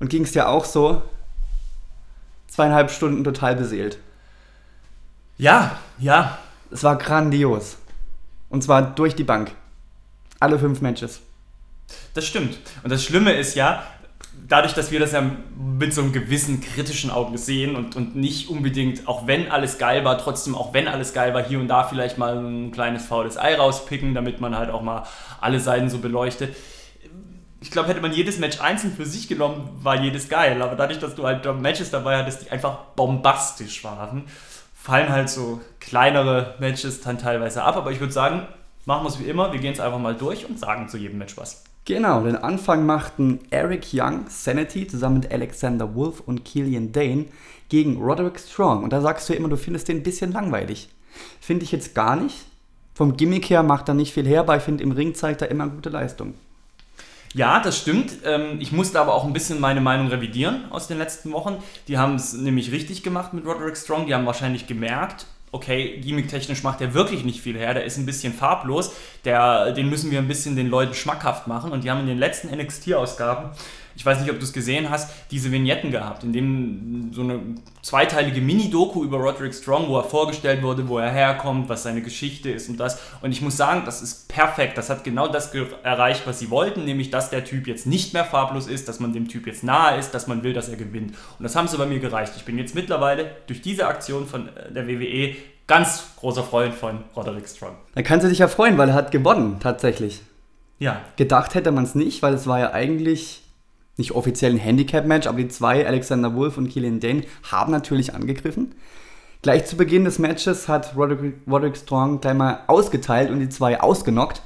Und 0.00 0.08
ging 0.08 0.24
es 0.24 0.32
dir 0.32 0.48
auch 0.48 0.64
so? 0.64 1.02
Zweieinhalb 2.48 2.90
Stunden 2.90 3.22
total 3.24 3.56
beseelt. 3.56 3.98
ja, 5.38 5.76
ja. 5.98 6.38
Es 6.72 6.84
war 6.84 6.96
grandios. 6.96 7.76
Und 8.50 8.62
zwar 8.62 8.82
durch 8.82 9.14
die 9.14 9.24
Bank. 9.24 9.52
Alle 10.38 10.58
fünf 10.58 10.82
Matches. 10.82 11.22
Das 12.14 12.26
stimmt. 12.26 12.58
Und 12.82 12.90
das 12.90 13.02
Schlimme 13.02 13.32
ist 13.32 13.54
ja, 13.54 13.82
dadurch, 14.48 14.74
dass 14.74 14.90
wir 14.90 15.00
das 15.00 15.12
ja 15.12 15.22
mit 15.56 15.94
so 15.94 16.02
einem 16.02 16.12
gewissen 16.12 16.60
kritischen 16.60 17.10
Auge 17.10 17.38
sehen 17.38 17.76
und, 17.76 17.96
und 17.96 18.16
nicht 18.16 18.48
unbedingt, 18.48 19.06
auch 19.08 19.26
wenn 19.26 19.50
alles 19.50 19.78
geil 19.78 20.04
war, 20.04 20.18
trotzdem, 20.18 20.54
auch 20.54 20.74
wenn 20.74 20.88
alles 20.88 21.12
geil 21.12 21.34
war, 21.34 21.42
hier 21.42 21.60
und 21.60 21.68
da 21.68 21.84
vielleicht 21.84 22.18
mal 22.18 22.36
ein 22.36 22.72
kleines 22.72 23.06
faules 23.06 23.38
Ei 23.38 23.54
rauspicken, 23.54 24.14
damit 24.14 24.40
man 24.40 24.56
halt 24.56 24.70
auch 24.70 24.82
mal 24.82 25.04
alle 25.40 25.60
Seiten 25.60 25.88
so 25.88 25.98
beleuchtet. 25.98 26.54
Ich 27.62 27.70
glaube, 27.70 27.88
hätte 27.88 28.00
man 28.00 28.12
jedes 28.12 28.38
Match 28.38 28.60
einzeln 28.60 28.94
für 28.94 29.04
sich 29.04 29.28
genommen, 29.28 29.68
war 29.82 30.02
jedes 30.02 30.28
geil. 30.28 30.62
Aber 30.62 30.76
dadurch, 30.76 30.98
dass 30.98 31.14
du 31.14 31.26
halt 31.26 31.44
Matches 31.60 31.90
dabei 31.90 32.16
hattest, 32.16 32.42
die 32.42 32.50
einfach 32.50 32.78
bombastisch 32.96 33.84
waren, 33.84 34.24
fallen 34.80 35.10
halt 35.10 35.28
so 35.28 35.60
kleinere 35.78 36.54
Matches 36.58 37.00
dann 37.00 37.18
teilweise 37.18 37.62
ab. 37.62 37.76
Aber 37.76 37.92
ich 37.92 38.00
würde 38.00 38.12
sagen, 38.12 38.46
machen 38.86 39.04
wir 39.04 39.08
es 39.08 39.20
wie 39.20 39.28
immer. 39.28 39.52
Wir 39.52 39.60
gehen 39.60 39.72
es 39.72 39.80
einfach 39.80 39.98
mal 39.98 40.14
durch 40.14 40.48
und 40.48 40.58
sagen 40.58 40.88
zu 40.88 40.96
jedem 40.96 41.18
Match 41.18 41.36
was. 41.36 41.64
Genau, 41.84 42.22
den 42.22 42.36
Anfang 42.36 42.86
machten 42.86 43.40
Eric 43.50 43.88
Young, 43.92 44.26
Sanity, 44.28 44.86
zusammen 44.86 45.20
mit 45.20 45.32
Alexander 45.32 45.94
Wolf 45.94 46.20
und 46.20 46.44
Killian 46.44 46.92
Dane 46.92 47.26
gegen 47.68 47.96
Roderick 47.96 48.38
Strong. 48.38 48.84
Und 48.84 48.92
da 48.92 49.00
sagst 49.00 49.28
du 49.28 49.34
immer, 49.34 49.48
du 49.48 49.56
findest 49.56 49.88
den 49.88 49.98
ein 49.98 50.02
bisschen 50.02 50.32
langweilig. 50.32 50.88
Finde 51.40 51.64
ich 51.64 51.72
jetzt 51.72 51.94
gar 51.94 52.16
nicht. 52.16 52.46
Vom 52.94 53.16
Gimmick 53.16 53.50
her 53.50 53.62
macht 53.62 53.88
er 53.88 53.94
nicht 53.94 54.12
viel 54.12 54.26
her, 54.26 54.40
aber 54.40 54.56
ich 54.56 54.62
finde, 54.62 54.82
im 54.82 54.92
Ring 54.92 55.14
zeigt 55.14 55.42
er 55.42 55.50
immer 55.50 55.68
gute 55.68 55.88
Leistung. 55.88 56.34
Ja, 57.34 57.60
das 57.60 57.78
stimmt. 57.78 58.12
Ähm, 58.24 58.58
Ich 58.60 58.72
musste 58.72 59.00
aber 59.00 59.14
auch 59.14 59.24
ein 59.24 59.32
bisschen 59.32 59.60
meine 59.60 59.80
Meinung 59.80 60.08
revidieren 60.08 60.64
aus 60.70 60.88
den 60.88 60.98
letzten 60.98 61.32
Wochen. 61.32 61.62
Die 61.86 61.96
haben 61.96 62.16
es 62.16 62.32
nämlich 62.32 62.72
richtig 62.72 63.02
gemacht 63.02 63.32
mit 63.32 63.46
Roderick 63.46 63.76
Strong. 63.76 64.06
Die 64.06 64.14
haben 64.14 64.26
wahrscheinlich 64.26 64.66
gemerkt, 64.66 65.26
okay, 65.52 65.98
gimmick-technisch 66.00 66.62
macht 66.64 66.80
er 66.80 66.92
wirklich 66.92 67.24
nicht 67.24 67.40
viel 67.40 67.56
her. 67.56 67.74
Der 67.74 67.84
ist 67.84 67.98
ein 67.98 68.06
bisschen 68.06 68.32
farblos. 68.32 68.92
Der, 69.24 69.72
den 69.72 69.88
müssen 69.88 70.10
wir 70.10 70.18
ein 70.18 70.28
bisschen 70.28 70.56
den 70.56 70.68
Leuten 70.70 70.94
schmackhaft 70.94 71.46
machen. 71.46 71.70
Und 71.70 71.84
die 71.84 71.90
haben 71.90 72.00
in 72.00 72.06
den 72.08 72.18
letzten 72.18 72.48
NXT-Ausgaben, 72.56 73.50
ich 74.00 74.06
weiß 74.06 74.18
nicht, 74.22 74.30
ob 74.30 74.38
du 74.38 74.44
es 74.44 74.54
gesehen 74.54 74.88
hast, 74.88 75.10
diese 75.30 75.52
Vignetten 75.52 75.90
gehabt, 75.90 76.24
in 76.24 76.32
dem 76.32 77.12
so 77.12 77.20
eine 77.20 77.38
zweiteilige 77.82 78.40
Mini-Doku 78.40 79.04
über 79.04 79.18
Roderick 79.18 79.52
Strong, 79.52 79.90
wo 79.90 79.98
er 79.98 80.04
vorgestellt 80.04 80.62
wurde, 80.62 80.88
wo 80.88 80.96
er 80.96 81.10
herkommt, 81.10 81.68
was 81.68 81.82
seine 81.82 82.00
Geschichte 82.00 82.50
ist 82.50 82.70
und 82.70 82.80
das. 82.80 82.98
Und 83.20 83.32
ich 83.32 83.42
muss 83.42 83.58
sagen, 83.58 83.82
das 83.84 84.00
ist 84.00 84.26
perfekt. 84.26 84.78
Das 84.78 84.88
hat 84.88 85.04
genau 85.04 85.28
das 85.28 85.52
erreicht, 85.82 86.22
was 86.24 86.38
sie 86.38 86.48
wollten, 86.48 86.86
nämlich, 86.86 87.10
dass 87.10 87.28
der 87.28 87.44
Typ 87.44 87.66
jetzt 87.66 87.86
nicht 87.86 88.14
mehr 88.14 88.24
farblos 88.24 88.68
ist, 88.68 88.88
dass 88.88 89.00
man 89.00 89.12
dem 89.12 89.28
Typ 89.28 89.46
jetzt 89.46 89.64
nahe 89.64 89.98
ist, 89.98 90.12
dass 90.12 90.26
man 90.26 90.42
will, 90.42 90.54
dass 90.54 90.70
er 90.70 90.76
gewinnt. 90.76 91.10
Und 91.38 91.42
das 91.42 91.54
haben 91.54 91.68
sie 91.68 91.76
bei 91.76 91.84
mir 91.84 91.98
gereicht. 91.98 92.32
Ich 92.38 92.46
bin 92.46 92.56
jetzt 92.56 92.74
mittlerweile 92.74 93.30
durch 93.48 93.60
diese 93.60 93.86
Aktion 93.86 94.26
von 94.26 94.48
äh, 94.48 94.72
der 94.72 94.88
WWE 94.88 95.36
ganz 95.66 96.04
großer 96.16 96.42
Freund 96.42 96.74
von 96.74 97.04
Roderick 97.14 97.46
Strong. 97.46 97.76
Da 97.94 98.00
kannst 98.00 98.24
du 98.24 98.30
dich 98.30 98.38
ja 98.38 98.48
freuen, 98.48 98.78
weil 98.78 98.88
er 98.88 98.94
hat 98.94 99.10
gewonnen, 99.10 99.58
tatsächlich. 99.60 100.22
Ja, 100.78 101.02
Gedacht 101.16 101.54
hätte 101.54 101.70
man 101.70 101.84
es 101.84 101.94
nicht, 101.94 102.22
weil 102.22 102.32
es 102.32 102.46
war 102.46 102.58
ja 102.58 102.72
eigentlich 102.72 103.42
nicht 104.00 104.12
offiziell 104.12 104.52
ein 104.52 104.58
Handicap-Match, 104.58 105.28
aber 105.28 105.38
die 105.38 105.48
zwei, 105.48 105.86
Alexander 105.86 106.34
Wolf 106.34 106.58
und 106.58 106.68
Killian 106.68 106.98
Dane, 106.98 107.22
haben 107.50 107.70
natürlich 107.70 108.14
angegriffen. 108.14 108.74
Gleich 109.42 109.64
zu 109.64 109.76
Beginn 109.76 110.04
des 110.04 110.18
Matches 110.18 110.68
hat 110.68 110.96
Roderick, 110.96 111.34
Roderick 111.48 111.76
Strong 111.76 112.20
gleich 112.20 112.34
mal 112.34 112.60
ausgeteilt 112.66 113.30
und 113.30 113.40
die 113.40 113.48
zwei 113.48 113.80
ausgenockt. 113.80 114.42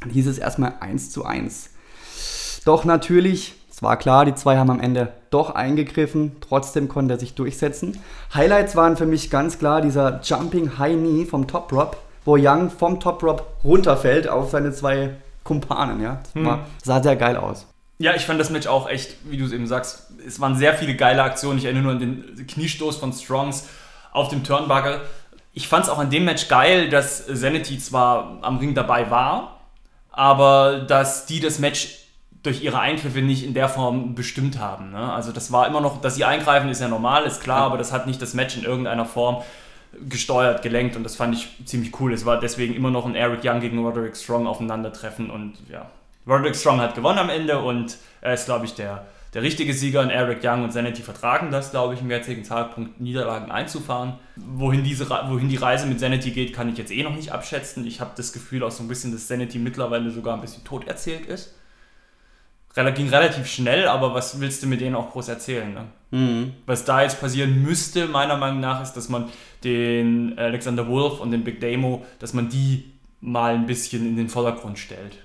Dann 0.00 0.10
hieß 0.10 0.26
es 0.26 0.38
erstmal 0.38 0.74
1 0.80 1.10
zu 1.10 1.24
1. 1.24 1.70
Doch 2.64 2.84
natürlich, 2.84 3.54
es 3.70 3.82
war 3.82 3.96
klar, 3.96 4.24
die 4.24 4.34
zwei 4.34 4.56
haben 4.56 4.70
am 4.70 4.80
Ende 4.80 5.12
doch 5.30 5.54
eingegriffen, 5.54 6.36
trotzdem 6.40 6.88
konnte 6.88 7.14
er 7.14 7.20
sich 7.20 7.34
durchsetzen. 7.34 7.98
Highlights 8.34 8.74
waren 8.74 8.96
für 8.96 9.06
mich 9.06 9.30
ganz 9.30 9.58
klar 9.58 9.80
dieser 9.80 10.20
Jumping 10.22 10.78
High 10.78 10.96
Knee 10.96 11.24
vom 11.24 11.46
Top 11.46 11.72
Rope, 11.72 11.96
wo 12.24 12.36
Young 12.36 12.70
vom 12.70 13.00
Top 13.00 13.22
Rope 13.22 13.44
runterfällt 13.62 14.28
auf 14.28 14.50
seine 14.50 14.72
zwei 14.72 15.16
Kumpanen. 15.44 16.00
Ja? 16.00 16.20
Das 16.34 16.44
war, 16.44 16.66
sah 16.82 17.02
sehr 17.02 17.16
geil 17.16 17.36
aus. 17.36 17.66
Ja, 18.04 18.14
ich 18.14 18.26
fand 18.26 18.38
das 18.38 18.50
Match 18.50 18.66
auch 18.66 18.86
echt, 18.86 19.16
wie 19.24 19.38
du 19.38 19.46
es 19.46 19.52
eben 19.52 19.66
sagst, 19.66 20.10
es 20.26 20.38
waren 20.38 20.56
sehr 20.56 20.74
viele 20.74 20.94
geile 20.94 21.22
Aktionen. 21.22 21.56
Ich 21.56 21.64
erinnere 21.64 21.84
nur 21.84 21.92
an 21.92 22.00
den 22.00 22.46
Kniestoß 22.46 22.98
von 22.98 23.14
Strongs 23.14 23.66
auf 24.12 24.28
dem 24.28 24.44
Turnbuckle. 24.44 25.00
Ich 25.54 25.68
fand 25.68 25.84
es 25.84 25.90
auch 25.90 25.98
an 25.98 26.10
dem 26.10 26.26
Match 26.26 26.48
geil, 26.48 26.90
dass 26.90 27.24
Sanity 27.26 27.78
zwar 27.78 28.40
am 28.42 28.58
Ring 28.58 28.74
dabei 28.74 29.10
war, 29.10 29.60
aber 30.12 30.80
dass 30.80 31.24
die 31.24 31.40
das 31.40 31.58
Match 31.58 31.96
durch 32.42 32.62
ihre 32.62 32.78
Eingriffe 32.78 33.22
nicht 33.22 33.42
in 33.42 33.54
der 33.54 33.70
Form 33.70 34.14
bestimmt 34.14 34.58
haben. 34.58 34.90
Ne? 34.90 35.10
Also 35.10 35.32
das 35.32 35.50
war 35.50 35.66
immer 35.66 35.80
noch, 35.80 36.02
dass 36.02 36.16
sie 36.16 36.26
eingreifen, 36.26 36.68
ist 36.68 36.82
ja 36.82 36.88
normal, 36.88 37.24
ist 37.24 37.42
klar, 37.42 37.62
aber 37.62 37.78
das 37.78 37.90
hat 37.90 38.06
nicht 38.06 38.20
das 38.20 38.34
Match 38.34 38.54
in 38.54 38.64
irgendeiner 38.64 39.06
Form 39.06 39.42
gesteuert, 40.10 40.60
gelenkt 40.60 40.94
und 40.94 41.04
das 41.04 41.16
fand 41.16 41.34
ich 41.34 41.48
ziemlich 41.64 41.98
cool. 41.98 42.12
Es 42.12 42.26
war 42.26 42.38
deswegen 42.38 42.74
immer 42.74 42.90
noch 42.90 43.06
ein 43.06 43.14
Eric 43.14 43.40
Young 43.42 43.60
gegen 43.60 43.82
Roderick 43.82 44.14
Strong 44.14 44.46
aufeinandertreffen 44.46 45.30
und 45.30 45.54
ja, 45.70 45.86
Roderick 46.26 46.56
Strong 46.56 46.80
hat 46.80 46.94
gewonnen 46.94 47.18
am 47.18 47.28
Ende 47.28 47.58
und 47.60 47.98
er 48.20 48.34
ist, 48.34 48.46
glaube 48.46 48.64
ich, 48.64 48.74
der, 48.74 49.06
der 49.34 49.42
richtige 49.42 49.74
Sieger 49.74 50.00
und 50.00 50.10
Eric 50.10 50.38
Young 50.42 50.64
und 50.64 50.72
Sanity 50.72 51.02
vertragen 51.02 51.50
das, 51.50 51.70
glaube 51.70 51.94
ich, 51.94 52.00
im 52.00 52.10
jetzigen 52.10 52.44
Zeitpunkt 52.44 53.00
Niederlagen 53.00 53.50
einzufahren. 53.50 54.14
Wohin, 54.36 54.84
diese, 54.84 55.08
wohin 55.10 55.48
die 55.48 55.56
Reise 55.56 55.86
mit 55.86 56.00
Sanity 56.00 56.30
geht, 56.30 56.54
kann 56.54 56.68
ich 56.70 56.78
jetzt 56.78 56.90
eh 56.92 57.02
noch 57.02 57.14
nicht 57.14 57.32
abschätzen. 57.32 57.86
Ich 57.86 58.00
habe 58.00 58.12
das 58.16 58.32
Gefühl 58.32 58.62
auch 58.62 58.70
so 58.70 58.82
ein 58.82 58.88
bisschen, 58.88 59.12
dass 59.12 59.28
Sanity 59.28 59.58
mittlerweile 59.58 60.10
sogar 60.10 60.34
ein 60.34 60.40
bisschen 60.40 60.64
tot 60.64 60.86
erzählt 60.88 61.26
ist. 61.26 61.54
Rel- 62.76 62.92
Ging 62.92 63.08
relativ 63.08 63.46
schnell, 63.46 63.86
aber 63.86 64.14
was 64.14 64.40
willst 64.40 64.62
du 64.62 64.66
mit 64.66 64.80
denen 64.80 64.96
auch 64.96 65.10
groß 65.12 65.28
erzählen? 65.28 65.72
Ne? 65.74 65.84
Was 66.66 66.84
da 66.84 67.02
jetzt 67.02 67.20
passieren 67.20 67.62
müsste, 67.62 68.06
meiner 68.06 68.36
Meinung 68.36 68.60
nach, 68.60 68.82
ist, 68.82 68.94
dass 68.94 69.08
man 69.08 69.26
den 69.62 70.38
Alexander 70.38 70.86
Wolf 70.88 71.20
und 71.20 71.30
den 71.32 71.44
Big 71.44 71.60
Damo, 71.60 72.04
dass 72.18 72.32
man 72.34 72.48
die 72.48 72.92
mal 73.20 73.54
ein 73.54 73.66
bisschen 73.66 74.06
in 74.06 74.16
den 74.16 74.28
Vordergrund 74.28 74.78
stellt. 74.78 75.18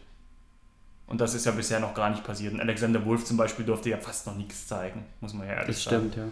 Und 1.09 1.19
das 1.19 1.33
ist 1.33 1.45
ja 1.45 1.51
bisher 1.51 1.79
noch 1.79 1.93
gar 1.95 2.09
nicht 2.11 2.23
passiert. 2.23 2.53
Und 2.53 2.61
Alexander 2.61 3.03
Wolf 3.05 3.25
zum 3.25 3.35
Beispiel 3.35 3.65
durfte 3.65 3.89
ja 3.89 3.97
fast 3.97 4.27
noch 4.27 4.35
nichts 4.35 4.67
zeigen, 4.67 5.03
muss 5.21 5.33
man 5.33 5.47
ja 5.47 5.53
ehrlich 5.55 5.75
Das 5.75 5.83
sagen. 5.83 6.09
stimmt, 6.11 6.15
ja. 6.15 6.23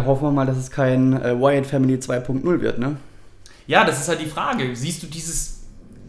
Ja, 0.00 0.04
hoffen 0.04 0.24
wir 0.24 0.32
mal, 0.32 0.46
dass 0.46 0.56
es 0.56 0.70
kein 0.70 1.12
äh, 1.14 1.38
Wyatt 1.38 1.66
Family 1.66 1.94
2.0 1.96 2.60
wird, 2.60 2.78
ne? 2.78 2.96
Ja, 3.66 3.84
das 3.84 4.00
ist 4.00 4.08
halt 4.08 4.20
die 4.20 4.26
Frage. 4.26 4.74
Siehst 4.74 5.02
du 5.02 5.06
dieses, 5.06 5.60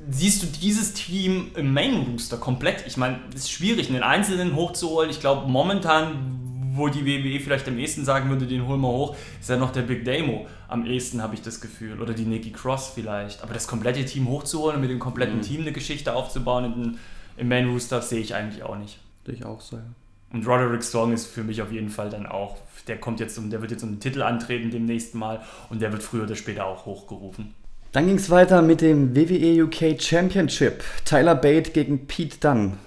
siehst 0.09 0.43
du 0.43 0.47
dieses 0.47 0.93
Team 0.93 1.51
im 1.55 1.73
Main 1.73 1.95
Rooster 2.09 2.37
komplett? 2.37 2.85
Ich 2.87 2.95
meine, 2.97 3.19
es 3.33 3.41
ist 3.41 3.51
schwierig, 3.51 3.89
einen 3.89 4.03
Einzelnen 4.03 4.55
hochzuholen. 4.55 5.09
Ich 5.09 5.19
glaube, 5.19 5.49
momentan, 5.49 6.39
wo 6.73 6.87
die 6.87 7.05
WWE 7.05 7.39
vielleicht 7.41 7.67
am 7.67 7.77
ehesten 7.77 8.05
sagen 8.05 8.29
würde, 8.29 8.47
den 8.47 8.65
holen 8.65 8.79
wir 8.79 8.87
hoch, 8.87 9.15
ist 9.41 9.49
ja 9.49 9.57
noch 9.57 9.71
der 9.71 9.81
Big 9.81 10.05
Damo. 10.05 10.47
Am 10.69 10.85
ehesten 10.85 11.21
habe 11.21 11.35
ich 11.35 11.41
das 11.41 11.59
Gefühl. 11.59 12.01
Oder 12.01 12.13
die 12.13 12.25
Nikki 12.25 12.51
Cross 12.51 12.91
vielleicht. 12.95 13.43
Aber 13.43 13.53
das 13.53 13.67
komplette 13.67 14.05
Team 14.05 14.27
hochzuholen 14.29 14.75
und 14.75 14.81
mit 14.81 14.89
dem 14.89 14.99
kompletten 14.99 15.41
Team 15.41 15.61
eine 15.61 15.73
Geschichte 15.73 16.13
aufzubauen 16.15 16.65
in 16.65 16.73
den, 16.81 16.97
im 17.39 17.47
Main 17.47 17.69
Rooster, 17.69 18.01
sehe 18.01 18.19
ich 18.19 18.35
eigentlich 18.35 18.63
auch 18.63 18.77
nicht. 18.77 18.99
Sehe 19.25 19.35
ich 19.35 19.45
auch 19.45 19.61
so, 19.61 19.77
ja. 19.77 19.83
Und 20.31 20.45
Roderick 20.45 20.83
Strong 20.83 21.11
ist 21.13 21.25
für 21.25 21.43
mich 21.43 21.61
auf 21.61 21.71
jeden 21.71 21.89
Fall 21.89 22.09
dann 22.11 22.27
auch, 22.27 22.57
der 22.87 22.99
kommt 22.99 23.19
jetzt, 23.19 23.37
um, 23.39 23.49
der 23.49 23.61
wird 23.61 23.71
jetzt 23.71 23.83
um 23.83 23.93
den 23.93 23.99
Titel 23.99 24.21
antreten 24.21 24.69
demnächst 24.69 25.15
mal 25.15 25.41
und 25.69 25.81
der 25.81 25.91
wird 25.91 26.03
früher 26.03 26.23
oder 26.23 26.35
später 26.35 26.65
auch 26.67 26.85
hochgerufen. 26.85 27.55
Dann 27.91 28.05
ging 28.05 28.17
es 28.17 28.29
weiter 28.29 28.61
mit 28.61 28.81
dem 28.81 29.15
WWE 29.15 29.63
UK 29.63 29.99
Championship. 29.99 30.83
Tyler 31.05 31.33
Bate 31.33 31.71
gegen 31.71 32.05
Pete 32.05 32.37
Dunne. 32.37 32.77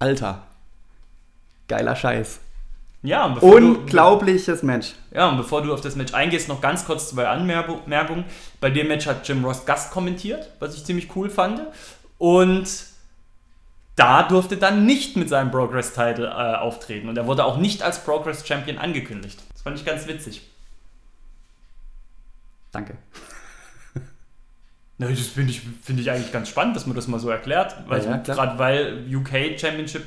Alter. 0.00 0.42
Geiler 1.68 1.94
Scheiß. 1.94 2.40
Ja, 3.04 3.26
und 3.26 3.34
bevor, 3.36 3.60
du, 3.60 3.66
Unglaubliches 3.76 4.64
Match. 4.64 4.94
ja, 5.14 5.28
und 5.28 5.36
bevor 5.36 5.62
du 5.62 5.72
auf 5.72 5.80
das 5.80 5.94
Match 5.94 6.12
eingehst, 6.14 6.48
noch 6.48 6.60
ganz 6.60 6.84
kurz 6.84 7.10
zwei 7.10 7.28
Anmerkungen. 7.28 8.24
Bei 8.60 8.70
dem 8.70 8.88
Match 8.88 9.06
hat 9.06 9.28
Jim 9.28 9.44
Ross 9.44 9.64
Gast 9.64 9.92
kommentiert, 9.92 10.50
was 10.58 10.74
ich 10.74 10.84
ziemlich 10.84 11.14
cool 11.14 11.30
fand. 11.30 11.60
Und 12.18 12.68
da 13.98 14.22
durfte 14.22 14.56
dann 14.56 14.86
nicht 14.86 15.16
mit 15.16 15.28
seinem 15.28 15.50
Progress-Title 15.50 16.26
äh, 16.26 16.56
auftreten. 16.56 17.08
Und 17.08 17.18
er 17.18 17.26
wurde 17.26 17.44
auch 17.44 17.56
nicht 17.56 17.82
als 17.82 18.04
Progress-Champion 18.04 18.78
angekündigt. 18.78 19.42
Das 19.52 19.62
fand 19.62 19.78
ich 19.78 19.84
ganz 19.84 20.06
witzig. 20.06 20.42
Danke. 22.70 22.96
Na, 24.98 25.08
das 25.08 25.26
finde 25.26 25.50
ich, 25.50 25.62
find 25.82 25.98
ich 25.98 26.10
eigentlich 26.10 26.32
ganz 26.32 26.48
spannend, 26.48 26.76
dass 26.76 26.86
man 26.86 26.94
das 26.94 27.08
mal 27.08 27.18
so 27.18 27.28
erklärt. 27.28 27.76
Weil 27.88 28.04
Ja, 28.04 28.10
ja. 28.10 28.16
Gerade 28.18 28.58
weil 28.58 29.04
UK 29.12 29.58
Championship 29.58 30.04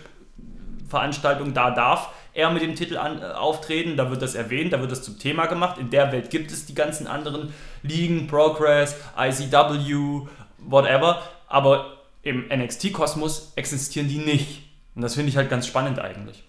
Veranstaltung, 0.89 1.53
da 1.53 1.71
darf 1.71 2.09
er 2.33 2.49
mit 2.51 2.61
dem 2.61 2.75
Titel 2.75 2.97
an, 2.97 3.21
äh, 3.21 3.25
auftreten, 3.25 3.97
da 3.97 4.09
wird 4.09 4.21
das 4.21 4.35
erwähnt, 4.35 4.73
da 4.73 4.79
wird 4.79 4.91
das 4.91 5.03
zum 5.03 5.19
Thema 5.19 5.47
gemacht. 5.47 5.77
In 5.77 5.89
der 5.89 6.11
Welt 6.11 6.29
gibt 6.29 6.51
es 6.51 6.65
die 6.65 6.75
ganzen 6.75 7.07
anderen 7.07 7.53
Ligen, 7.83 8.27
Progress, 8.27 8.95
ICW, 9.17 10.27
whatever, 10.59 11.21
aber 11.47 12.00
im 12.23 12.45
NXT-Kosmos 12.49 13.53
existieren 13.55 14.07
die 14.07 14.19
nicht. 14.19 14.63
Und 14.95 15.01
das 15.01 15.15
finde 15.15 15.29
ich 15.29 15.37
halt 15.37 15.49
ganz 15.49 15.67
spannend 15.67 15.99
eigentlich. 15.99 16.43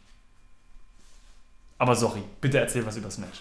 Aber 1.79 1.95
sorry, 1.97 2.23
bitte 2.41 2.59
erzähl 2.59 2.85
was 2.87 2.97
über 2.97 3.07
das 3.07 3.19
Match. 3.19 3.41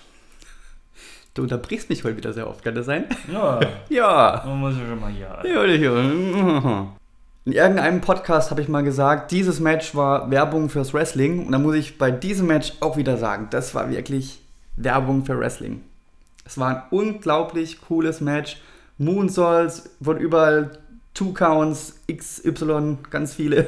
Du 1.33 1.43
unterbrichst 1.43 1.89
mich 1.89 2.03
heute 2.03 2.17
wieder 2.17 2.33
sehr 2.33 2.47
oft, 2.50 2.63
kann 2.63 2.75
das 2.75 2.85
sein? 2.85 3.05
Ja, 3.31 3.59
Ja. 3.89 4.43
man 4.45 4.59
muss 4.59 4.75
ja 4.77 4.85
schon 4.85 5.00
mal 5.00 5.11
hier. 5.11 5.39
Ja. 5.43 6.93
In 7.43 7.53
irgendeinem 7.53 8.01
Podcast 8.01 8.51
habe 8.51 8.61
ich 8.61 8.67
mal 8.67 8.83
gesagt, 8.83 9.31
dieses 9.31 9.59
Match 9.59 9.95
war 9.95 10.29
Werbung 10.29 10.69
fürs 10.69 10.93
Wrestling. 10.93 11.45
Und 11.45 11.51
da 11.53 11.57
muss 11.59 11.75
ich 11.75 11.97
bei 11.97 12.11
diesem 12.11 12.47
Match 12.47 12.73
auch 12.81 12.97
wieder 12.97 13.17
sagen, 13.17 13.47
das 13.50 13.73
war 13.73 13.89
wirklich 13.89 14.39
Werbung 14.75 15.25
für 15.25 15.39
Wrestling. 15.39 15.81
Es 16.45 16.57
war 16.57 16.69
ein 16.69 16.83
unglaublich 16.91 17.81
cooles 17.81 18.21
Match. 18.21 18.57
Moonsaults, 18.97 19.89
von 20.03 20.17
überall 20.17 20.77
Two 21.13 21.34
Counts, 21.34 22.00
XY, 22.12 22.98
ganz 23.10 23.34
viele. 23.34 23.68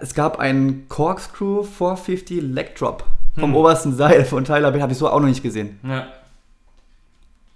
Es 0.00 0.14
gab 0.14 0.38
einen 0.38 0.88
Corkscrew 0.88 1.62
450 1.62 2.42
Leg 2.42 2.74
Drop 2.76 3.04
vom 3.34 3.50
Hm. 3.50 3.56
obersten 3.56 3.94
Seil 3.96 4.24
von 4.24 4.44
Tyler 4.44 4.70
Bate, 4.72 4.82
habe 4.82 4.92
ich 4.92 4.98
so 4.98 5.08
auch 5.08 5.20
noch 5.20 5.28
nicht 5.28 5.42
gesehen 5.42 5.78
Ja. 5.82 6.08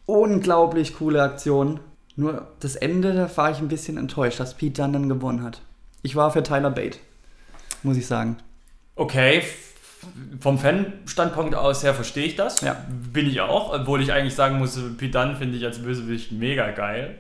unglaublich 0.07 0.95
coole 0.97 1.23
Aktion. 1.23 1.81
Nur 2.17 2.47
das 2.61 2.77
Ende, 2.77 3.15
da 3.15 3.37
war 3.37 3.51
ich 3.51 3.59
ein 3.59 3.69
bisschen 3.69 3.97
enttäuscht, 3.97 4.39
dass 4.39 4.55
Pete 4.55 4.83
Dunne 4.83 4.93
dann 4.95 5.09
gewonnen 5.09 5.43
hat. 5.43 5.63
Ich 6.03 6.15
war 6.17 6.31
für 6.31 6.43
Tyler 6.43 6.71
Bate, 6.71 6.99
muss 7.83 7.97
ich 7.97 8.07
sagen. 8.07 8.37
Okay, 8.97 9.43
vom 10.41 10.59
Fan-Standpunkt 10.59 11.55
aus 11.55 11.83
her 11.83 11.95
verstehe 11.95 12.27
ich 12.27 12.37
das. 12.37 12.61
Ja. 12.61 12.77
Bin 13.13 13.27
ich 13.27 13.41
auch, 13.41 13.73
obwohl 13.73 14.03
ich 14.03 14.13
eigentlich 14.13 14.35
sagen 14.35 14.59
muss, 14.59 14.79
Pete 14.99 15.19
Dunne 15.19 15.37
finde 15.37 15.57
ich 15.57 15.65
als 15.65 15.79
Bösewicht 15.83 16.33
mega 16.33 16.71
geil. 16.73 17.17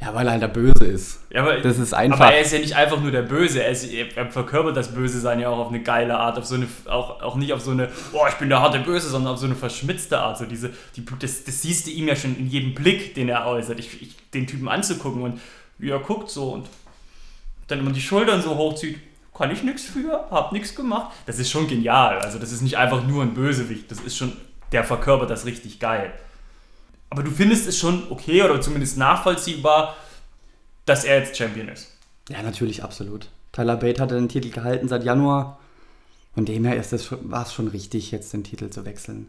Ja, 0.00 0.14
weil 0.14 0.26
er 0.26 0.32
halt 0.32 0.42
der 0.42 0.48
Böse 0.48 0.84
ist. 0.84 1.20
Ja, 1.30 1.42
aber, 1.42 1.58
Das 1.58 1.78
ist 1.78 1.94
einfach. 1.94 2.20
aber 2.20 2.34
er 2.34 2.42
ist 2.42 2.52
ja 2.52 2.58
nicht 2.58 2.76
einfach 2.76 3.00
nur 3.00 3.10
der 3.10 3.22
Böse, 3.22 3.62
er, 3.62 3.70
ist, 3.70 3.84
er 3.84 4.30
verkörpert 4.30 4.76
das 4.76 4.94
Böse 4.94 5.20
sein 5.20 5.40
ja 5.40 5.48
auch 5.48 5.58
auf 5.58 5.68
eine 5.68 5.82
geile 5.82 6.18
Art, 6.18 6.36
auf 6.36 6.44
so 6.44 6.54
eine, 6.54 6.68
auch, 6.86 7.22
auch 7.22 7.36
nicht 7.36 7.54
auf 7.54 7.62
so 7.62 7.70
eine, 7.70 7.88
boah, 8.12 8.28
ich 8.28 8.34
bin 8.34 8.50
der 8.50 8.60
harte 8.60 8.80
Böse, 8.80 9.08
sondern 9.08 9.32
auf 9.32 9.38
so 9.40 9.46
eine 9.46 9.54
verschmitzte 9.54 10.18
Art. 10.18 10.36
So 10.36 10.44
diese, 10.44 10.70
die, 10.96 11.04
das, 11.18 11.44
das 11.44 11.62
siehst 11.62 11.86
du 11.86 11.90
ihm 11.90 12.08
ja 12.08 12.14
schon 12.14 12.36
in 12.36 12.46
jedem 12.48 12.74
Blick, 12.74 13.14
den 13.14 13.30
er 13.30 13.46
äußert, 13.46 13.78
ich, 13.78 14.02
ich, 14.02 14.16
den 14.34 14.46
Typen 14.46 14.68
anzugucken 14.68 15.22
und 15.22 15.40
wie 15.78 15.90
er 15.90 15.98
guckt 15.98 16.30
so 16.30 16.50
und 16.52 16.68
dann 17.68 17.78
immer 17.78 17.92
die 17.92 18.00
Schultern 18.00 18.42
so 18.42 18.56
hochzieht. 18.56 18.98
Kann 19.36 19.50
ich 19.50 19.62
nichts 19.62 19.84
für, 19.84 20.26
hab 20.30 20.52
nichts 20.52 20.74
gemacht. 20.74 21.12
Das 21.26 21.38
ist 21.38 21.50
schon 21.50 21.68
genial. 21.68 22.18
Also, 22.20 22.38
das 22.38 22.52
ist 22.52 22.62
nicht 22.62 22.78
einfach 22.78 23.06
nur 23.06 23.22
ein 23.22 23.34
Bösewicht, 23.34 23.90
das 23.90 24.00
ist 24.00 24.16
schon, 24.16 24.32
der 24.72 24.84
verkörpert 24.84 25.28
das 25.30 25.44
richtig 25.44 25.78
geil. 25.78 26.12
Aber 27.10 27.22
du 27.22 27.30
findest 27.30 27.66
es 27.68 27.78
schon 27.78 28.10
okay 28.10 28.42
oder 28.42 28.60
zumindest 28.60 28.98
nachvollziehbar, 28.98 29.96
dass 30.84 31.04
er 31.04 31.18
jetzt 31.20 31.36
Champion 31.36 31.68
ist. 31.68 31.92
ja, 32.28 32.42
natürlich, 32.42 32.82
absolut. 32.82 33.28
Tyler 33.52 33.76
Bate 33.76 34.00
hatte 34.02 34.14
den 34.16 34.28
Titel 34.28 34.50
gehalten 34.50 34.88
seit 34.88 35.04
Januar. 35.04 35.58
Von 36.34 36.44
dem 36.44 36.64
her 36.64 36.76
ist 36.76 36.92
es 36.92 37.06
schon- 37.06 37.30
war 37.30 37.42
es 37.44 37.52
schon 37.54 37.68
richtig, 37.68 38.10
jetzt 38.10 38.32
den 38.32 38.44
Titel 38.44 38.68
zu 38.70 38.84
wechseln. 38.84 39.28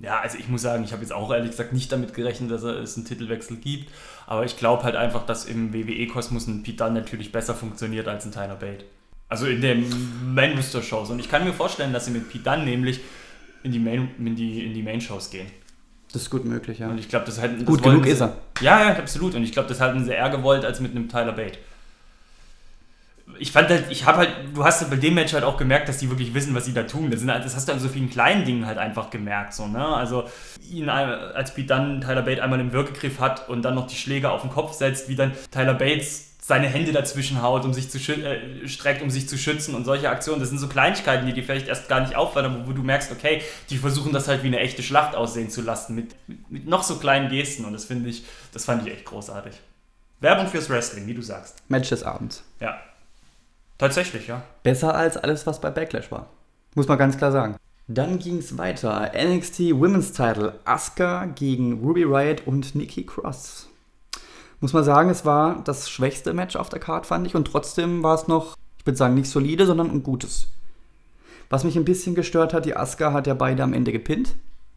Ja, 0.00 0.20
also 0.20 0.38
ich 0.38 0.48
muss 0.48 0.62
sagen, 0.62 0.84
ich 0.84 0.92
habe 0.92 1.02
jetzt 1.02 1.12
auch 1.12 1.30
ehrlich 1.30 1.50
gesagt 1.50 1.74
nicht 1.74 1.92
damit 1.92 2.14
gerechnet, 2.14 2.50
dass 2.50 2.62
es 2.62 2.96
einen 2.96 3.04
Titelwechsel 3.04 3.58
gibt. 3.58 3.90
Aber 4.26 4.44
ich 4.46 4.56
glaube 4.56 4.84
halt 4.84 4.96
einfach, 4.96 5.26
dass 5.26 5.44
im 5.44 5.74
WWE-Kosmos 5.74 6.46
ein 6.46 6.62
Pete 6.62 6.78
Dunne 6.78 7.00
natürlich 7.00 7.30
besser 7.32 7.54
funktioniert 7.54 8.08
als 8.08 8.24
ein 8.24 8.32
Tyler 8.32 8.56
Bate. 8.56 8.84
Also 9.28 9.46
in 9.46 9.60
den 9.60 10.34
Main-Roster-Shows. 10.34 11.10
Und 11.10 11.18
ich 11.18 11.28
kann 11.28 11.44
mir 11.44 11.52
vorstellen, 11.52 11.92
dass 11.92 12.06
sie 12.06 12.10
mit 12.12 12.30
Pete 12.30 12.44
Dunne 12.44 12.64
nämlich 12.64 13.00
in 13.62 13.72
die 13.72 13.78
Main- 13.78 14.08
in 14.18 14.34
die, 14.34 14.64
in 14.64 14.72
die 14.72 14.82
Main-Shows 14.82 15.28
gehen. 15.30 15.46
Das 16.12 16.22
ist 16.22 16.30
gut 16.30 16.44
möglich, 16.44 16.78
ja. 16.80 16.88
Und 16.88 16.98
ich 16.98 17.08
glaube, 17.08 17.26
das 17.26 17.40
halt. 17.40 17.64
Gut 17.64 17.82
genug 17.82 18.04
sie- 18.04 18.10
ist 18.10 18.20
er. 18.20 18.36
Ja, 18.60 18.90
ja, 18.90 18.96
absolut. 18.98 19.34
Und 19.34 19.44
ich 19.44 19.52
glaube, 19.52 19.68
das 19.68 19.80
halten 19.80 20.04
sie 20.04 20.10
eher 20.12 20.28
gewollt 20.30 20.64
als 20.64 20.80
mit 20.80 20.90
einem 20.90 21.08
Tyler 21.08 21.32
Bate. 21.32 21.58
Ich 23.38 23.52
fand 23.52 23.68
halt, 23.68 23.84
ich 23.90 24.04
habe 24.06 24.18
halt, 24.18 24.30
du 24.54 24.64
hast 24.64 24.80
halt 24.80 24.90
bei 24.90 24.96
dem 24.96 25.14
Match 25.14 25.32
halt 25.32 25.44
auch 25.44 25.56
gemerkt, 25.56 25.88
dass 25.88 25.98
die 25.98 26.10
wirklich 26.10 26.34
wissen, 26.34 26.52
was 26.54 26.64
sie 26.64 26.74
da 26.74 26.82
tun. 26.82 27.10
Das, 27.12 27.20
sind 27.20 27.30
halt, 27.30 27.44
das 27.44 27.54
hast 27.54 27.68
du 27.68 27.72
an 27.72 27.78
so 27.78 27.88
vielen 27.88 28.10
kleinen 28.10 28.44
Dingen 28.44 28.66
halt 28.66 28.76
einfach 28.76 29.08
gemerkt. 29.10 29.54
So, 29.54 29.68
ne? 29.68 29.86
Also, 29.86 30.24
ihn, 30.68 30.88
als 30.88 31.54
Pete 31.54 31.68
dann 31.68 32.00
Tyler 32.00 32.22
Bate 32.22 32.42
einmal 32.42 32.58
im 32.58 32.72
Wirkegriff 32.72 33.20
hat 33.20 33.48
und 33.48 33.62
dann 33.62 33.76
noch 33.76 33.86
die 33.86 33.94
Schläge 33.94 34.30
auf 34.30 34.40
den 34.42 34.50
Kopf 34.50 34.72
setzt, 34.72 35.08
wie 35.08 35.14
dann 35.14 35.32
Tyler 35.52 35.74
Bates 35.74 36.29
seine 36.50 36.66
Hände 36.66 36.90
dazwischen 36.90 37.42
haut, 37.42 37.64
um 37.64 37.72
sich 37.72 37.90
zu 37.90 37.98
äh, 38.12 38.66
streckt, 38.66 39.02
um 39.02 39.08
sich 39.08 39.28
zu 39.28 39.38
schützen 39.38 39.76
und 39.76 39.84
solche 39.84 40.10
Aktionen. 40.10 40.40
Das 40.40 40.48
sind 40.48 40.58
so 40.58 40.66
Kleinigkeiten, 40.66 41.24
die 41.24 41.32
dir 41.32 41.44
vielleicht 41.44 41.68
erst 41.68 41.88
gar 41.88 42.00
nicht 42.00 42.16
auffallen, 42.16 42.52
aber 42.52 42.66
wo 42.66 42.72
du 42.72 42.82
merkst, 42.82 43.12
okay, 43.12 43.40
die 43.70 43.78
versuchen 43.78 44.12
das 44.12 44.26
halt 44.26 44.42
wie 44.42 44.48
eine 44.48 44.58
echte 44.58 44.82
Schlacht 44.82 45.14
aussehen 45.14 45.48
zu 45.48 45.62
lassen, 45.62 45.94
mit, 45.94 46.16
mit, 46.26 46.50
mit 46.50 46.66
noch 46.66 46.82
so 46.82 46.96
kleinen 46.96 47.30
Gesten 47.30 47.64
und 47.64 47.72
das 47.72 47.84
finde 47.84 48.10
ich, 48.10 48.24
das 48.52 48.64
fand 48.64 48.84
ich 48.84 48.92
echt 48.92 49.04
großartig. 49.04 49.54
Werbung 50.18 50.48
fürs 50.48 50.68
Wrestling, 50.68 51.06
wie 51.06 51.14
du 51.14 51.22
sagst. 51.22 51.56
Match 51.68 51.88
des 51.88 52.02
Abends. 52.02 52.42
Ja. 52.58 52.80
Tatsächlich, 53.78 54.26
ja. 54.26 54.42
Besser 54.64 54.92
als 54.92 55.16
alles, 55.16 55.46
was 55.46 55.60
bei 55.60 55.70
Backlash 55.70 56.10
war. 56.10 56.26
Muss 56.74 56.88
man 56.88 56.98
ganz 56.98 57.16
klar 57.16 57.30
sagen. 57.30 57.56
Dann 57.86 58.18
ging 58.18 58.38
es 58.38 58.58
weiter. 58.58 59.12
NXT 59.16 59.60
Women's 59.72 60.12
Title. 60.12 60.58
Asuka 60.64 61.26
gegen 61.26 61.80
Ruby 61.80 62.02
Riot 62.02 62.42
und 62.44 62.74
Nikki 62.74 63.06
Cross. 63.06 63.69
Muss 64.60 64.72
man 64.72 64.84
sagen, 64.84 65.10
es 65.10 65.24
war 65.24 65.62
das 65.64 65.88
schwächste 65.88 66.34
Match 66.34 66.56
auf 66.56 66.68
der 66.68 66.80
Card, 66.80 67.06
fand 67.06 67.26
ich. 67.26 67.34
Und 67.34 67.46
trotzdem 67.46 68.02
war 68.02 68.14
es 68.14 68.28
noch, 68.28 68.56
ich 68.78 68.86
würde 68.86 68.98
sagen, 68.98 69.14
nicht 69.14 69.30
solide, 69.30 69.66
sondern 69.66 69.90
ein 69.90 70.02
gutes. 70.02 70.48
Was 71.48 71.64
mich 71.64 71.76
ein 71.76 71.84
bisschen 71.84 72.14
gestört 72.14 72.52
hat, 72.52 72.66
die 72.66 72.76
Asuka 72.76 73.12
hat 73.12 73.26
ja 73.26 73.34
beide 73.34 73.62
am 73.62 73.72
Ende 73.72 73.90
gepinnt. 73.90 74.36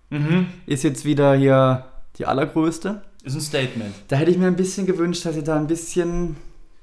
Mhm. 0.10 0.48
Ist 0.66 0.84
jetzt 0.84 1.06
wieder 1.06 1.36
hier 1.36 1.86
die 2.18 2.26
allergrößte. 2.26 3.02
Ist 3.24 3.36
ein 3.36 3.42
Statement. 3.42 3.94
Da 4.08 4.16
hätte 4.16 4.32
ich 4.32 4.38
mir 4.38 4.48
ein 4.48 4.56
bisschen 4.56 4.86
gewünscht, 4.86 5.26
dass 5.26 5.36
sie 5.36 5.44
da 5.44 5.56
ein 5.56 5.68
bisschen, 5.68 6.36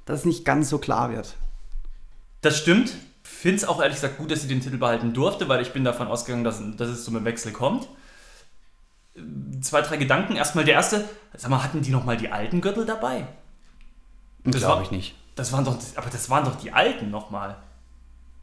dass 0.05 0.21
es 0.21 0.25
nicht 0.27 0.45
ganz 0.45 0.69
so 0.69 0.79
klar 0.79 1.11
wird. 1.11 1.37
Das 2.43 2.59
stimmt. 2.59 2.95
Finde 3.23 3.57
es 3.57 3.65
auch 3.65 3.81
ehrlich 3.81 3.97
gesagt 3.97 4.19
gut, 4.19 4.31
dass 4.31 4.43
sie 4.43 4.49
den 4.49 4.61
Titel 4.61 4.77
behalten 4.77 5.13
durfte, 5.13 5.49
weil 5.49 5.63
ich 5.63 5.73
bin 5.73 5.85
davon 5.85 6.09
ausgegangen, 6.09 6.45
dass, 6.45 6.63
dass 6.77 6.89
es 6.89 7.05
zum 7.05 7.23
Wechsel 7.25 7.53
kommt. 7.53 7.89
Zwei, 9.61 9.83
drei 9.83 9.97
Gedanken. 9.97 10.37
Erstmal 10.37 10.65
der 10.65 10.75
erste, 10.75 11.09
sag 11.35 11.51
mal, 11.51 11.63
hatten 11.63 11.83
die 11.83 11.91
nochmal 11.91 12.17
die 12.17 12.31
alten 12.31 12.61
Gürtel 12.61 12.87
dabei? 12.87 13.27
Das 14.45 14.63
Glaube 14.63 14.83
ich 14.83 14.91
nicht. 14.91 15.15
Das 15.35 15.53
waren 15.53 15.65
doch, 15.65 15.77
aber 15.97 16.11
das 16.11 16.31
waren 16.31 16.45
doch 16.45 16.57
die 16.57 16.73
alten 16.73 17.11
nochmal. 17.11 17.57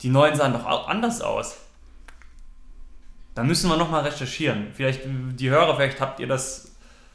Die 0.02 0.10
neuen 0.10 0.36
sahen 0.36 0.54
doch 0.54 0.66
auch 0.66 0.88
anders 0.88 1.22
aus. 1.22 1.58
Da 3.36 3.44
müssen 3.44 3.70
wir 3.70 3.78
nochmal 3.78 4.04
recherchieren. 4.04 4.68
Vielleicht, 4.74 5.02
die 5.06 5.50
Hörer, 5.50 5.76
vielleicht 5.76 6.02
habt 6.02 6.20
ihr 6.20 6.28
das, 6.28 6.72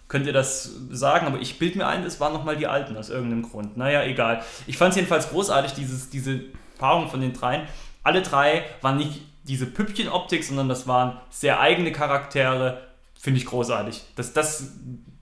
könnt 0.08 0.26
ihr 0.26 0.32
das 0.32 0.70
sagen, 0.90 1.26
aber 1.26 1.40
ich 1.40 1.58
bild 1.58 1.74
mir 1.74 1.86
ein, 1.86 2.04
es 2.04 2.20
waren 2.20 2.32
nochmal 2.32 2.56
die 2.56 2.66
alten 2.66 2.96
aus 2.96 3.10
irgendeinem 3.10 3.42
Grund. 3.42 3.76
Naja, 3.76 4.04
egal. 4.04 4.44
Ich 4.66 4.78
fand 4.78 4.90
es 4.90 4.96
jedenfalls 4.96 5.30
großartig, 5.30 5.72
dieses, 5.72 6.10
diese 6.10 6.40
Paarung 6.78 7.08
von 7.08 7.20
den 7.20 7.32
dreien. 7.32 7.66
Alle 8.04 8.22
drei 8.22 8.64
waren 8.82 8.98
nicht 8.98 9.22
diese 9.44 9.66
Püppchenoptik, 9.66 10.44
sondern 10.44 10.68
das 10.68 10.86
waren 10.86 11.18
sehr 11.30 11.60
eigene 11.60 11.92
Charaktere. 11.92 12.80
Finde 13.22 13.38
ich 13.38 13.46
großartig. 13.46 14.02
Dass 14.16 14.32
das 14.32 14.72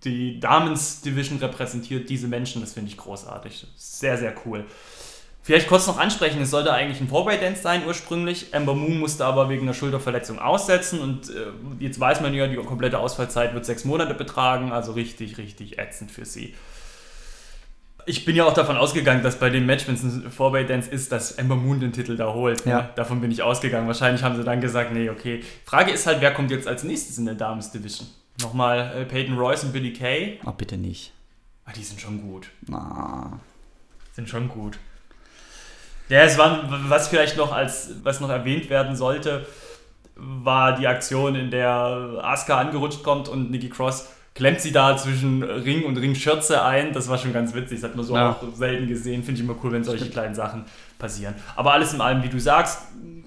die 0.04 0.40
Damens 0.40 1.02
Division 1.02 1.38
repräsentiert, 1.38 2.08
diese 2.08 2.28
Menschen, 2.28 2.62
das 2.62 2.72
finde 2.72 2.90
ich 2.90 2.96
großartig. 2.96 3.66
Sehr, 3.76 4.16
sehr 4.16 4.32
cool. 4.46 4.64
Vielleicht 5.42 5.68
kurz 5.68 5.86
noch 5.86 5.98
ansprechen, 5.98 6.40
es 6.40 6.48
sollte 6.48 6.72
eigentlich 6.72 6.98
ein 7.02 7.08
Four-Way-Dance 7.08 7.60
sein 7.60 7.86
ursprünglich. 7.86 8.54
Amber 8.54 8.74
Moon 8.74 8.98
musste 8.98 9.26
aber 9.26 9.50
wegen 9.50 9.64
einer 9.64 9.74
Schulterverletzung 9.74 10.38
aussetzen 10.38 11.00
und 11.00 11.28
äh, 11.28 11.48
jetzt 11.78 12.00
weiß 12.00 12.22
man 12.22 12.32
ja, 12.32 12.46
die 12.46 12.56
komplette 12.56 12.98
Ausfallzeit 12.98 13.52
wird 13.52 13.66
sechs 13.66 13.84
Monate 13.84 14.14
betragen, 14.14 14.72
also 14.72 14.92
richtig, 14.92 15.36
richtig 15.36 15.78
ätzend 15.78 16.10
für 16.10 16.24
sie. 16.24 16.54
Ich 18.10 18.24
bin 18.24 18.34
ja 18.34 18.44
auch 18.44 18.54
davon 18.54 18.76
ausgegangen, 18.76 19.22
dass 19.22 19.38
bei 19.38 19.50
dem 19.50 19.66
Match, 19.66 19.86
wenn 19.86 19.94
es 19.94 20.02
ein 20.02 20.32
Four-Way-Dance 20.32 20.90
ist, 20.90 21.12
dass 21.12 21.38
Amber 21.38 21.54
Moon 21.54 21.78
den 21.78 21.92
Titel 21.92 22.16
da 22.16 22.32
holt. 22.32 22.66
Ja. 22.66 22.78
Ne? 22.78 22.88
Davon 22.96 23.20
bin 23.20 23.30
ich 23.30 23.40
ausgegangen. 23.40 23.86
Wahrscheinlich 23.86 24.24
haben 24.24 24.34
sie 24.34 24.42
dann 24.42 24.60
gesagt, 24.60 24.92
nee, 24.92 25.08
okay. 25.08 25.44
Frage 25.64 25.92
ist 25.92 26.08
halt, 26.08 26.20
wer 26.20 26.34
kommt 26.34 26.50
jetzt 26.50 26.66
als 26.66 26.82
nächstes 26.82 27.18
in 27.18 27.26
der 27.26 27.36
Dames 27.36 27.70
Division? 27.70 28.08
Nochmal 28.42 28.96
äh, 28.96 29.04
Peyton 29.04 29.38
Royce 29.38 29.62
und 29.62 29.72
Billy 29.72 29.92
Kay. 29.92 30.40
Oh, 30.44 30.50
bitte 30.50 30.76
nicht. 30.76 31.12
Ah, 31.64 31.70
die 31.72 31.84
sind 31.84 32.00
schon 32.00 32.20
gut. 32.20 32.48
Ah. 32.72 33.38
Sind 34.14 34.28
schon 34.28 34.48
gut. 34.48 34.76
Ja, 36.08 36.22
es 36.22 36.36
war, 36.36 36.64
was 36.88 37.06
vielleicht 37.06 37.36
noch 37.36 37.52
als, 37.52 37.90
was 38.02 38.18
noch 38.18 38.30
erwähnt 38.30 38.70
werden 38.70 38.96
sollte, 38.96 39.46
war 40.16 40.74
die 40.74 40.88
Aktion, 40.88 41.36
in 41.36 41.52
der 41.52 42.18
Asuka 42.24 42.58
angerutscht 42.58 43.04
kommt 43.04 43.28
und 43.28 43.52
Nikki 43.52 43.68
Cross 43.68 44.08
klemmt 44.40 44.60
sie 44.62 44.72
da 44.72 44.96
zwischen 44.96 45.42
Ring 45.42 45.84
und 45.84 45.98
Ringschürze 45.98 46.64
ein. 46.64 46.94
Das 46.94 47.08
war 47.10 47.18
schon 47.18 47.34
ganz 47.34 47.52
witzig. 47.54 47.80
Das 47.82 47.90
hat 47.90 47.96
man 47.96 48.06
so 48.06 48.16
Ja. 48.16 48.30
auch 48.30 48.42
selten 48.54 48.88
gesehen. 48.88 49.22
Finde 49.22 49.38
ich 49.38 49.46
immer 49.46 49.54
cool, 49.62 49.72
wenn 49.72 49.84
solche 49.84 50.08
kleinen 50.08 50.34
Sachen 50.34 50.64
passieren. 50.98 51.34
Aber 51.56 51.74
alles 51.74 51.92
in 51.92 52.00
allem, 52.00 52.22
wie 52.22 52.30
du 52.30 52.40
sagst, 52.40 52.78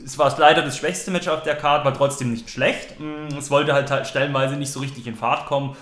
es 0.04 0.18
war 0.18 0.36
leider 0.40 0.64
das 0.64 0.76
schwächste 0.76 1.12
Match 1.12 1.28
auf 1.28 1.44
der 1.44 1.56
Card, 1.56 1.86
war 1.86 1.94
trotzdem 1.94 2.32
nicht 2.32 2.50
schlecht. 2.50 3.00
Mm, 3.00 3.38
Es 3.38 3.52
wollte 3.52 3.74
halt 3.74 3.92
halt 3.92 4.08
stellenweise 4.08 4.56
nicht 4.56 4.72
so 4.72 4.80
richtig 4.80 5.06
in 5.06 5.14
Fahrt 5.14 5.46
kommen. 5.46 5.76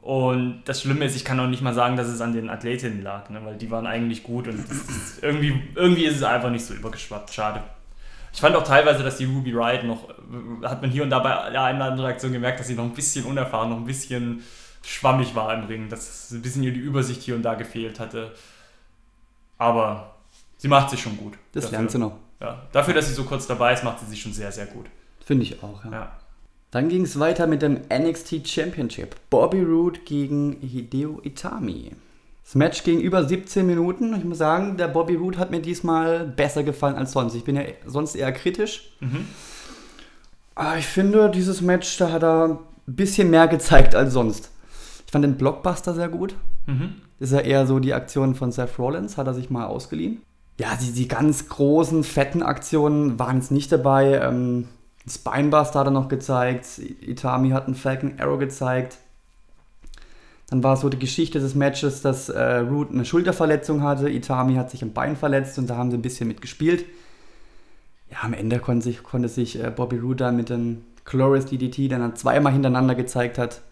Und 0.00 0.62
das 0.66 0.80
Schlimme 0.82 1.04
ist, 1.06 1.16
ich 1.16 1.24
kann 1.24 1.40
auch 1.40 1.48
nicht 1.48 1.60
mal 1.60 1.74
sagen, 1.74 1.96
dass 1.96 2.06
es 2.06 2.20
an 2.20 2.32
den 2.32 2.48
Athletinnen 2.48 3.02
lag, 3.02 3.28
ne? 3.30 3.40
weil 3.44 3.56
die 3.56 3.70
waren 3.72 3.84
eigentlich 3.86 4.22
gut 4.22 4.46
und 4.46 4.60
ist 4.60 5.22
irgendwie, 5.22 5.60
irgendwie 5.74 6.04
ist 6.04 6.16
es 6.18 6.22
einfach 6.22 6.50
nicht 6.50 6.64
so 6.64 6.72
übergeschwappt. 6.72 7.34
Schade. 7.34 7.62
Ich 8.32 8.40
fand 8.40 8.54
auch 8.54 8.62
teilweise, 8.62 9.02
dass 9.02 9.16
die 9.16 9.24
Ruby 9.24 9.50
Riot 9.52 9.82
noch, 9.84 10.08
äh, 10.08 10.66
hat 10.66 10.82
man 10.82 10.90
hier 10.92 11.02
und 11.02 11.10
da 11.10 11.18
bei 11.18 11.50
oder 11.50 11.62
anderen 11.62 12.04
Aktion 12.06 12.32
gemerkt, 12.32 12.60
dass 12.60 12.68
sie 12.68 12.74
noch 12.76 12.84
ein 12.84 12.92
bisschen 12.94 13.24
unerfahren, 13.24 13.70
noch 13.70 13.78
ein 13.78 13.84
bisschen 13.86 14.44
schwammig 14.82 15.34
war 15.34 15.54
im 15.54 15.64
Ring, 15.64 15.88
dass 15.88 16.30
ein 16.30 16.42
bisschen 16.42 16.62
ihr 16.62 16.72
die 16.72 16.80
Übersicht 16.80 17.22
hier 17.22 17.34
und 17.34 17.42
da 17.42 17.54
gefehlt 17.54 18.00
hatte. 18.00 18.32
Aber 19.58 20.14
sie 20.56 20.68
macht 20.68 20.90
sich 20.90 21.00
schon 21.02 21.16
gut. 21.16 21.34
Das 21.52 21.64
dafür. 21.64 21.78
lernt 21.78 21.90
sie 21.90 21.98
noch. 21.98 22.16
Ja. 22.40 22.62
Dafür, 22.72 22.94
dass 22.94 23.08
sie 23.08 23.14
so 23.14 23.24
kurz 23.24 23.46
dabei 23.46 23.72
ist, 23.72 23.84
macht 23.84 24.00
sie 24.00 24.06
sich 24.06 24.20
schon 24.20 24.32
sehr, 24.32 24.52
sehr 24.52 24.66
gut. 24.66 24.86
Finde 25.24 25.42
ich 25.42 25.62
auch, 25.62 25.84
ja. 25.84 25.90
Ja. 25.90 26.12
Dann 26.70 26.88
ging 26.88 27.02
es 27.02 27.18
weiter 27.18 27.46
mit 27.46 27.62
dem 27.62 27.80
NXT 27.90 28.46
Championship. 28.46 29.16
Bobby 29.30 29.62
Roode 29.62 30.00
gegen 30.00 30.58
Hideo 30.60 31.20
Itami. 31.22 31.92
Das 32.44 32.54
Match 32.54 32.82
ging 32.82 33.00
über 33.00 33.24
17 33.24 33.66
Minuten. 33.66 34.14
Ich 34.16 34.24
muss 34.24 34.38
sagen, 34.38 34.76
der 34.76 34.88
Bobby 34.88 35.16
Roode 35.16 35.38
hat 35.38 35.50
mir 35.50 35.60
diesmal 35.60 36.26
besser 36.26 36.62
gefallen 36.62 36.96
als 36.96 37.12
sonst. 37.12 37.34
Ich 37.34 37.44
bin 37.44 37.56
ja 37.56 37.62
sonst 37.86 38.14
eher 38.14 38.32
kritisch. 38.32 38.92
Aber 40.54 40.76
ich 40.76 40.86
finde, 40.86 41.30
dieses 41.30 41.60
Match, 41.60 41.96
da 41.98 42.10
hat 42.10 42.22
er 42.22 42.44
ein 42.46 42.58
bisschen 42.86 43.30
mehr 43.30 43.48
gezeigt 43.48 43.94
als 43.94 44.12
sonst. 44.12 44.50
Ich 45.08 45.12
fand 45.12 45.24
den 45.24 45.38
Blockbuster 45.38 45.94
sehr 45.94 46.10
gut. 46.10 46.34
Mhm. 46.66 46.96
ist 47.18 47.32
ja 47.32 47.40
eher 47.40 47.66
so 47.66 47.78
die 47.78 47.94
Aktion 47.94 48.34
von 48.34 48.52
Seth 48.52 48.78
Rollins, 48.78 49.16
hat 49.16 49.26
er 49.26 49.32
sich 49.32 49.48
mal 49.48 49.64
ausgeliehen. 49.64 50.20
Ja, 50.60 50.76
die, 50.78 50.92
die 50.92 51.08
ganz 51.08 51.48
großen, 51.48 52.04
fetten 52.04 52.42
Aktionen 52.42 53.18
waren 53.18 53.36
jetzt 53.36 53.50
nicht 53.50 53.72
dabei. 53.72 54.20
Ähm, 54.20 54.68
Spinebuster 55.08 55.78
hat 55.78 55.86
er 55.86 55.92
noch 55.92 56.08
gezeigt, 56.08 56.78
Itami 57.00 57.50
hat 57.50 57.64
einen 57.64 57.74
Falcon 57.74 58.20
Arrow 58.20 58.38
gezeigt. 58.38 58.98
Dann 60.50 60.62
war 60.62 60.76
so 60.76 60.90
die 60.90 60.98
Geschichte 60.98 61.40
des 61.40 61.54
Matches, 61.54 62.02
dass 62.02 62.28
äh, 62.28 62.58
Root 62.58 62.90
eine 62.90 63.06
Schulterverletzung 63.06 63.82
hatte, 63.82 64.10
Itami 64.10 64.56
hat 64.56 64.70
sich 64.70 64.82
im 64.82 64.92
Bein 64.92 65.16
verletzt 65.16 65.58
und 65.58 65.70
da 65.70 65.76
haben 65.76 65.90
sie 65.90 65.96
ein 65.96 66.02
bisschen 66.02 66.28
mitgespielt. 66.28 66.84
Ja, 68.10 68.18
am 68.24 68.34
Ende 68.34 68.58
konnte 68.58 68.84
sich, 68.84 69.02
konnte 69.02 69.30
sich 69.30 69.58
äh, 69.58 69.70
Bobby 69.74 69.96
Roode 69.96 70.24
dann 70.24 70.36
mit 70.36 70.50
dem 70.50 70.84
Glorious 71.06 71.46
DDT, 71.46 71.90
den 71.90 72.02
er 72.02 72.14
zweimal 72.14 72.52
hintereinander 72.52 72.94
gezeigt 72.94 73.38
hat, 73.38 73.62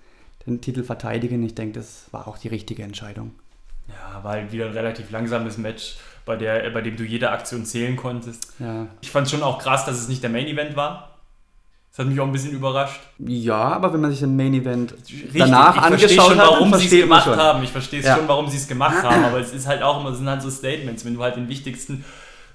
den 0.46 0.60
Titel 0.60 0.82
verteidigen. 0.84 1.44
Ich 1.44 1.54
denke, 1.54 1.78
das 1.78 2.06
war 2.12 2.28
auch 2.28 2.38
die 2.38 2.48
richtige 2.48 2.82
Entscheidung. 2.82 3.32
Ja, 3.88 4.22
war 4.24 4.32
halt 4.32 4.52
wieder 4.52 4.66
ein 4.66 4.72
relativ 4.72 5.10
langsames 5.10 5.58
Match, 5.58 5.96
bei, 6.24 6.36
der, 6.36 6.68
bei 6.70 6.80
dem 6.80 6.96
du 6.96 7.04
jede 7.04 7.30
Aktion 7.30 7.64
zählen 7.64 7.96
konntest. 7.96 8.52
Ja. 8.58 8.86
Ich 9.00 9.10
fand 9.10 9.30
schon 9.30 9.42
auch 9.42 9.58
krass, 9.58 9.84
dass 9.84 9.96
es 9.98 10.08
nicht 10.08 10.22
der 10.22 10.30
Main 10.30 10.46
Event 10.46 10.74
war. 10.76 11.12
Das 11.90 12.04
hat 12.04 12.10
mich 12.12 12.20
auch 12.20 12.26
ein 12.26 12.32
bisschen 12.32 12.50
überrascht. 12.52 13.00
Ja, 13.18 13.56
aber 13.56 13.92
wenn 13.92 14.00
man 14.02 14.10
sich 14.10 14.20
den 14.20 14.36
Main 14.36 14.52
Event 14.52 14.92
Richtig, 14.92 15.30
danach 15.38 15.76
ich 15.76 15.82
verstehe 15.82 16.08
angeschaut 16.20 16.30
schon, 16.30 16.38
hat, 16.38 16.50
warum 16.50 16.74
sie 16.74 16.84
es 16.84 16.90
gemacht 16.90 17.24
schon. 17.24 17.36
haben. 17.36 17.62
Ich 17.62 17.70
verstehe 17.70 18.00
es 18.00 18.06
Ja. 18.06 18.16
schon, 18.16 18.28
warum 18.28 18.48
sie 18.48 18.56
es 18.58 18.68
gemacht 18.68 19.02
haben. 19.02 19.24
Aber 19.24 19.40
es 19.40 19.52
ist 19.54 19.66
halt 19.66 19.82
auch 19.82 20.00
immer, 20.00 20.10
es 20.10 20.18
sind 20.18 20.28
halt 20.28 20.42
so 20.42 20.50
Statements. 20.50 21.04
Wenn 21.06 21.14
du 21.14 21.22
halt 21.22 21.36
den 21.36 21.48
wichtigsten 21.48 22.04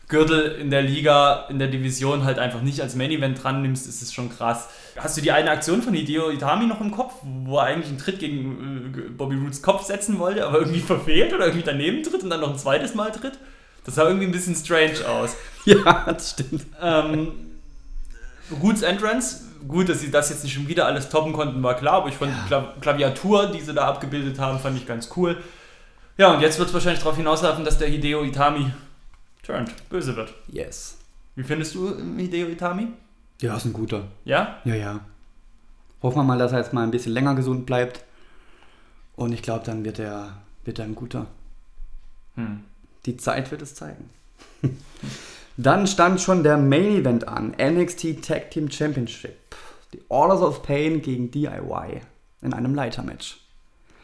Gürtel 0.09 0.57
in 0.59 0.69
der 0.69 0.83
Liga, 0.83 1.45
in 1.49 1.57
der 1.57 1.69
Division 1.69 2.23
halt 2.23 2.37
einfach 2.37 2.61
nicht 2.61 2.81
als 2.81 2.95
Main 2.95 3.09
Event 3.09 3.41
dran 3.43 3.61
nimmst, 3.63 3.87
ist 3.87 4.01
es 4.03 4.13
schon 4.13 4.29
krass. 4.29 4.67
Hast 4.97 5.17
du 5.17 5.21
die 5.21 5.31
eine 5.31 5.51
Aktion 5.51 5.81
von 5.81 5.93
Hideo 5.93 6.29
Itami 6.29 6.65
noch 6.65 6.81
im 6.81 6.91
Kopf, 6.91 7.13
wo 7.23 7.57
er 7.57 7.65
eigentlich 7.65 7.89
einen 7.89 7.97
Tritt 7.97 8.19
gegen 8.19 8.93
äh, 8.95 9.09
Bobby 9.09 9.35
Roods 9.35 9.61
Kopf 9.61 9.83
setzen 9.85 10.19
wollte, 10.19 10.45
aber 10.45 10.59
irgendwie 10.59 10.79
verfehlt 10.79 11.33
oder 11.33 11.45
irgendwie 11.45 11.65
daneben 11.65 12.03
tritt 12.03 12.23
und 12.23 12.29
dann 12.29 12.41
noch 12.41 12.51
ein 12.51 12.57
zweites 12.57 12.95
Mal 12.95 13.11
tritt? 13.11 13.39
Das 13.85 13.95
sah 13.95 14.03
irgendwie 14.03 14.25
ein 14.25 14.31
bisschen 14.31 14.55
strange 14.55 15.07
aus. 15.07 15.35
Ja, 15.63 16.05
das 16.07 16.31
stimmt. 16.31 16.65
Ähm, 16.81 17.33
Roots 18.63 18.81
Entrance, 18.81 19.41
gut, 19.67 19.89
dass 19.89 20.01
sie 20.01 20.09
das 20.09 20.31
jetzt 20.31 20.43
nicht 20.43 20.53
schon 20.53 20.67
wieder 20.67 20.87
alles 20.87 21.09
toppen 21.09 21.33
konnten, 21.33 21.61
war 21.61 21.75
klar, 21.75 21.93
aber 21.93 22.09
ich 22.09 22.15
fand 22.15 22.33
die 22.35 22.47
Kla 22.47 22.73
Klaviatur, 22.81 23.45
die 23.51 23.61
sie 23.61 23.73
da 23.73 23.87
abgebildet 23.87 24.39
haben, 24.39 24.57
fand 24.57 24.75
ich 24.75 24.87
ganz 24.87 25.09
cool. 25.15 25.37
Ja, 26.17 26.33
und 26.33 26.41
jetzt 26.41 26.57
wird 26.57 26.69
es 26.69 26.73
wahrscheinlich 26.73 27.01
darauf 27.01 27.15
hinauslaufen, 27.15 27.63
dass 27.63 27.77
der 27.77 27.89
Hideo 27.89 28.23
Itami 28.23 28.71
turned, 29.43 29.71
böse 29.89 30.15
wird. 30.15 30.33
Yes. 30.47 30.97
Wie 31.35 31.43
findest 31.43 31.75
du 31.75 31.89
ähm, 31.89 32.17
Hideo 32.17 32.47
Itami? 32.47 32.87
Ja, 33.41 33.57
ist 33.57 33.65
ein 33.65 33.73
guter. 33.73 34.07
Ja? 34.23 34.59
Ja, 34.63 34.75
ja. 34.75 34.99
Hoffen 36.01 36.17
wir 36.17 36.23
mal, 36.23 36.37
dass 36.37 36.51
er 36.51 36.59
jetzt 36.59 36.73
mal 36.73 36.83
ein 36.83 36.91
bisschen 36.91 37.13
länger 37.13 37.35
gesund 37.35 37.65
bleibt. 37.65 38.03
Und 39.15 39.33
ich 39.33 39.41
glaube, 39.41 39.65
dann 39.65 39.83
wird 39.83 39.99
er, 39.99 40.37
wird 40.63 40.79
er 40.79 40.85
ein 40.85 40.95
guter. 40.95 41.27
Hm. 42.35 42.61
Die 43.05 43.17
Zeit 43.17 43.51
wird 43.51 43.61
es 43.61 43.75
zeigen. 43.75 44.09
Dann 45.57 45.85
stand 45.85 46.21
schon 46.21 46.43
der 46.43 46.57
Main 46.57 46.95
Event 46.95 47.27
an. 47.27 47.53
NXT 47.61 48.23
Tag 48.23 48.51
Team 48.51 48.71
Championship. 48.71 49.37
Die 49.93 50.01
Orders 50.07 50.41
of 50.41 50.63
Pain 50.63 51.01
gegen 51.01 51.29
DIY. 51.29 52.01
In 52.41 52.53
einem 52.53 52.73
Leitermatch. 52.73 53.39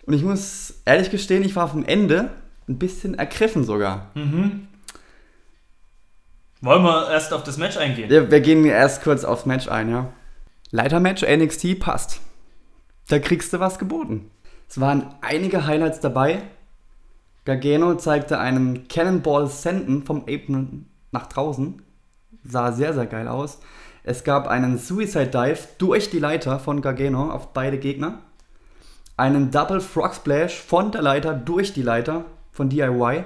Und 0.05 0.13
ich 0.13 0.23
muss 0.23 0.81
ehrlich 0.85 1.09
gestehen, 1.09 1.43
ich 1.43 1.55
war 1.55 1.69
vom 1.69 1.83
Ende 1.85 2.29
ein 2.67 2.77
bisschen 2.77 3.15
ergriffen 3.15 3.63
sogar. 3.63 4.11
Mhm. 4.13 4.67
Wollen 6.61 6.83
wir 6.83 7.11
erst 7.11 7.33
auf 7.33 7.43
das 7.43 7.57
Match 7.57 7.77
eingehen? 7.77 8.09
Wir, 8.09 8.31
wir 8.31 8.41
gehen 8.41 8.65
erst 8.65 9.03
kurz 9.03 9.23
aufs 9.23 9.45
Match 9.45 9.67
ein, 9.67 9.89
ja. 9.89 10.11
Leitermatch 10.71 11.23
NXT 11.23 11.79
passt. 11.79 12.19
Da 13.07 13.19
kriegst 13.19 13.53
du 13.53 13.59
was 13.59 13.79
geboten. 13.79 14.31
Es 14.67 14.79
waren 14.79 15.15
einige 15.21 15.65
Highlights 15.65 15.99
dabei. 15.99 16.41
Gargano 17.45 17.95
zeigte 17.95 18.39
einen 18.39 18.87
Cannonball 18.87 19.47
Senden 19.47 20.03
vom 20.03 20.23
Apron 20.27 20.87
nach 21.11 21.27
draußen. 21.27 21.81
Sah 22.43 22.71
sehr, 22.73 22.93
sehr 22.93 23.05
geil 23.05 23.27
aus. 23.27 23.59
Es 24.03 24.23
gab 24.23 24.47
einen 24.47 24.77
Suicide 24.77 25.27
Dive 25.27 25.59
durch 25.77 26.09
die 26.09 26.19
Leiter 26.19 26.59
von 26.59 26.81
Gargano 26.81 27.31
auf 27.31 27.53
beide 27.53 27.77
Gegner. 27.77 28.19
Einen 29.15 29.51
Double 29.51 29.79
Frog 29.79 30.15
Splash 30.15 30.59
von 30.59 30.91
der 30.91 31.01
Leiter 31.01 31.33
durch 31.33 31.73
die 31.73 31.81
Leiter 31.81 32.25
von 32.51 32.69
DIY. 32.69 33.23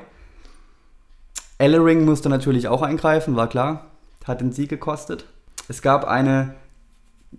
Ellering 1.62 2.06
musste 2.06 2.28
natürlich 2.28 2.68
auch 2.68 2.82
eingreifen, 2.82 3.36
war 3.36 3.48
klar. 3.48 3.86
Hat 4.26 4.42
den 4.42 4.52
Sieg 4.52 4.70
gekostet. 4.70 5.26
Es 5.68 5.82
gab 5.82 6.06
eine, 6.06 6.56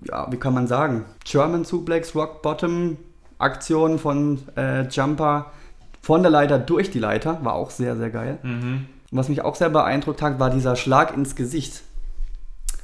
ja, 0.05 0.31
wie 0.31 0.37
kann 0.37 0.55
man 0.55 0.67
sagen, 0.67 1.05
German 1.25 1.65
Suplex 1.65 2.15
Rock 2.15 2.41
Bottom 2.43 2.99
Aktion 3.39 3.99
von 3.99 4.39
äh, 4.57 4.87
Jumper 4.89 5.51
von 6.01 6.23
der 6.23 6.31
Leiter 6.31 6.59
durch 6.59 6.91
die 6.91 7.01
Leiter. 7.01 7.45
War 7.45 7.55
auch 7.55 7.71
sehr, 7.71 7.97
sehr 7.97 8.11
geil. 8.11 8.39
Mhm. 8.43 8.87
Was 9.11 9.29
mich 9.29 9.43
auch 9.43 9.57
sehr 9.57 9.71
beeindruckt 9.71 10.23
hat, 10.23 10.39
war 10.39 10.51
dieser 10.51 10.77
Schlag 10.77 11.15
ins 11.15 11.35
Gesicht. 11.35 11.83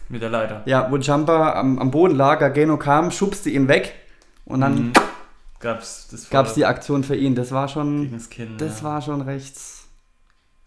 Mit 0.09 0.23
der 0.23 0.31
Leiter. 0.31 0.63
Ja, 0.67 0.91
wo 0.91 0.97
Jumper 0.97 1.55
am, 1.55 1.79
am 1.79 1.91
Boden 1.91 2.17
lag, 2.17 2.41
Gargano 2.41 2.77
kam, 2.77 3.11
schubste 3.11 3.51
ihn 3.51 3.69
weg 3.69 3.95
und 4.45 4.61
dann 4.61 4.75
Mhm. 4.75 4.93
Gab's 5.61 6.07
das 6.11 6.31
gab 6.31 6.47
es 6.47 6.53
volle 6.53 6.61
die 6.61 6.67
Aktion 6.67 7.05
für 7.05 7.17
ihn. 7.17 7.35
Das 7.35 7.51
war 7.51 7.69
schon, 7.69 8.03
gegen's 8.03 8.31
Kinn. 8.31 8.57
das 8.59 8.81
ja. 8.81 8.85
war 8.85 9.03
schon 9.03 9.23
recht 9.23 9.57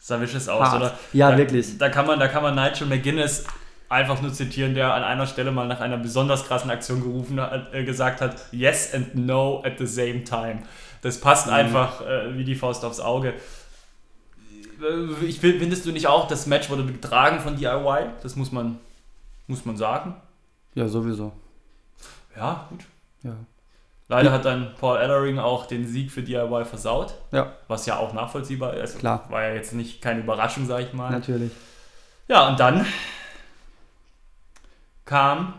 sah 0.01 0.19
vicious 0.19 0.49
aus, 0.49 0.67
hart. 0.67 0.81
oder? 0.81 0.97
Ja, 1.13 1.31
da, 1.31 1.37
wirklich. 1.37 1.77
Da 1.77 1.89
kann 1.89 2.07
man, 2.07 2.19
da 2.19 2.27
kann 2.27 2.41
man 2.43 2.55
Nigel 2.55 2.87
McGuinness 2.87 3.45
einfach 3.87 4.21
nur 4.21 4.33
zitieren, 4.33 4.73
der 4.73 4.93
an 4.93 5.03
einer 5.03 5.27
Stelle 5.27 5.51
mal 5.51 5.67
nach 5.67 5.79
einer 5.79 5.97
besonders 5.97 6.45
krassen 6.47 6.71
Aktion 6.71 7.01
gerufen 7.01 7.39
hat, 7.39 7.73
äh, 7.73 7.83
gesagt 7.83 8.19
hat, 8.21 8.35
yes 8.51 8.93
and 8.93 9.13
no 9.15 9.61
at 9.63 9.73
the 9.77 9.85
same 9.85 10.23
time. 10.23 10.63
Das 11.01 11.19
passt 11.19 11.47
Mhm. 11.47 11.53
einfach 11.53 12.01
äh, 12.01 12.35
wie 12.37 12.43
die 12.43 12.55
Faust 12.55 12.83
aufs 12.85 12.99
Auge. 12.99 13.33
Äh, 14.81 15.25
Ich 15.25 15.39
find- 15.39 15.59
findest 15.59 15.85
du 15.85 15.91
nicht 15.91 16.07
auch, 16.07 16.27
das 16.27 16.47
Match 16.47 16.69
wurde 16.69 16.85
getragen 16.85 17.39
von 17.39 17.55
DIY? 17.57 18.09
Das 18.23 18.35
muss 18.35 18.51
man, 18.51 18.79
muss 19.47 19.65
man 19.65 19.77
sagen. 19.77 20.15
Ja, 20.73 20.87
sowieso. 20.87 21.31
Ja, 22.35 22.65
gut. 22.69 22.85
Ja. 23.23 23.35
Leider 24.12 24.34
hat 24.34 24.43
dann 24.43 24.76
Paul 24.78 24.97
Ellering 24.97 25.39
auch 25.39 25.65
den 25.65 25.88
Sieg 25.88 26.12
für 26.12 26.21
DIY 26.21 26.65
versaut, 26.65 27.13
Ja, 27.32 27.54
was 27.69 27.86
ja 27.86 27.95
auch 27.95 28.12
nachvollziehbar 28.12 28.74
ist. 28.74 29.00
Klar. 29.00 29.24
War 29.30 29.41
ja 29.43 29.54
jetzt 29.54 29.71
nicht 29.71 30.02
keine 30.02 30.19
Überraschung, 30.19 30.65
sag 30.67 30.82
ich 30.82 30.91
mal. 30.91 31.12
natürlich. 31.12 31.54
Ja, 32.28 32.50
und 32.50 32.60
dann 32.60 32.86
kam 35.06 35.54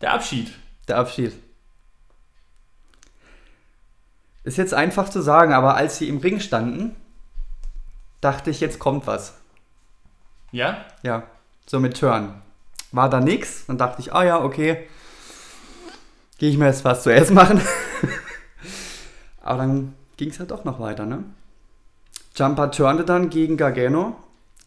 der 0.00 0.14
Abschied. 0.14 0.52
Der 0.88 0.96
Abschied. 0.96 1.34
Ist 4.44 4.56
jetzt 4.56 4.72
einfach 4.72 5.10
zu 5.10 5.20
sagen, 5.20 5.52
aber 5.52 5.74
als 5.74 5.98
sie 5.98 6.08
im 6.08 6.16
Ring 6.16 6.40
standen, 6.40 6.96
dachte 8.22 8.48
ich, 8.48 8.60
jetzt 8.60 8.78
kommt 8.78 9.06
was. 9.06 9.34
Ja? 10.50 10.82
Ja, 11.02 11.24
so 11.66 11.78
mit 11.78 12.00
Turn. 12.00 12.40
War 12.90 13.10
da 13.10 13.20
nix, 13.20 13.66
dann 13.66 13.76
dachte 13.76 14.00
ich, 14.00 14.14
ah 14.14 14.24
ja, 14.24 14.40
okay. 14.42 14.88
Gehe 16.38 16.50
ich 16.50 16.58
mir 16.58 16.66
jetzt 16.66 16.84
was 16.84 17.02
zu 17.02 17.12
essen 17.12 17.34
machen. 17.34 17.60
aber 19.42 19.58
dann 19.58 19.94
ging 20.16 20.30
es 20.30 20.38
halt 20.38 20.50
doch 20.50 20.64
noch 20.64 20.80
weiter, 20.80 21.06
ne? 21.06 21.24
Jumper 22.34 22.70
turnte 22.70 23.04
dann 23.04 23.30
gegen 23.30 23.56
Gargano, 23.56 24.16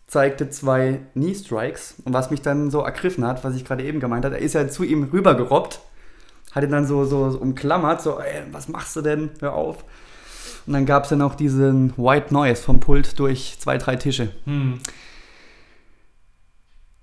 zeigte 0.07 0.49
zwei 0.49 1.01
Knee 1.13 1.35
Strikes 1.35 1.95
und 2.03 2.13
was 2.13 2.31
mich 2.31 2.41
dann 2.41 2.71
so 2.71 2.81
ergriffen 2.81 3.25
hat, 3.25 3.43
was 3.43 3.55
ich 3.55 3.63
gerade 3.63 3.83
eben 3.83 3.99
gemeint 3.99 4.25
habe, 4.25 4.35
er 4.35 4.41
ist 4.41 4.53
ja 4.53 4.67
zu 4.67 4.83
ihm 4.83 5.03
rübergerobbt, 5.03 5.79
hat 6.51 6.63
ihn 6.63 6.71
dann 6.71 6.87
so, 6.87 7.05
so, 7.05 7.29
so 7.29 7.37
umklammert, 7.37 8.01
so, 8.01 8.19
ey, 8.19 8.43
was 8.51 8.67
machst 8.69 8.95
du 8.95 9.01
denn? 9.01 9.29
Hör 9.39 9.53
auf. 9.53 9.83
Und 10.65 10.73
dann 10.73 10.87
gab 10.87 11.03
es 11.03 11.09
dann 11.09 11.21
auch 11.21 11.35
diesen 11.35 11.93
White 11.97 12.33
Noise 12.33 12.61
vom 12.61 12.79
Pult 12.79 13.19
durch 13.19 13.57
zwei, 13.59 13.77
drei 13.77 13.95
Tische. 13.95 14.31
Hm. 14.45 14.79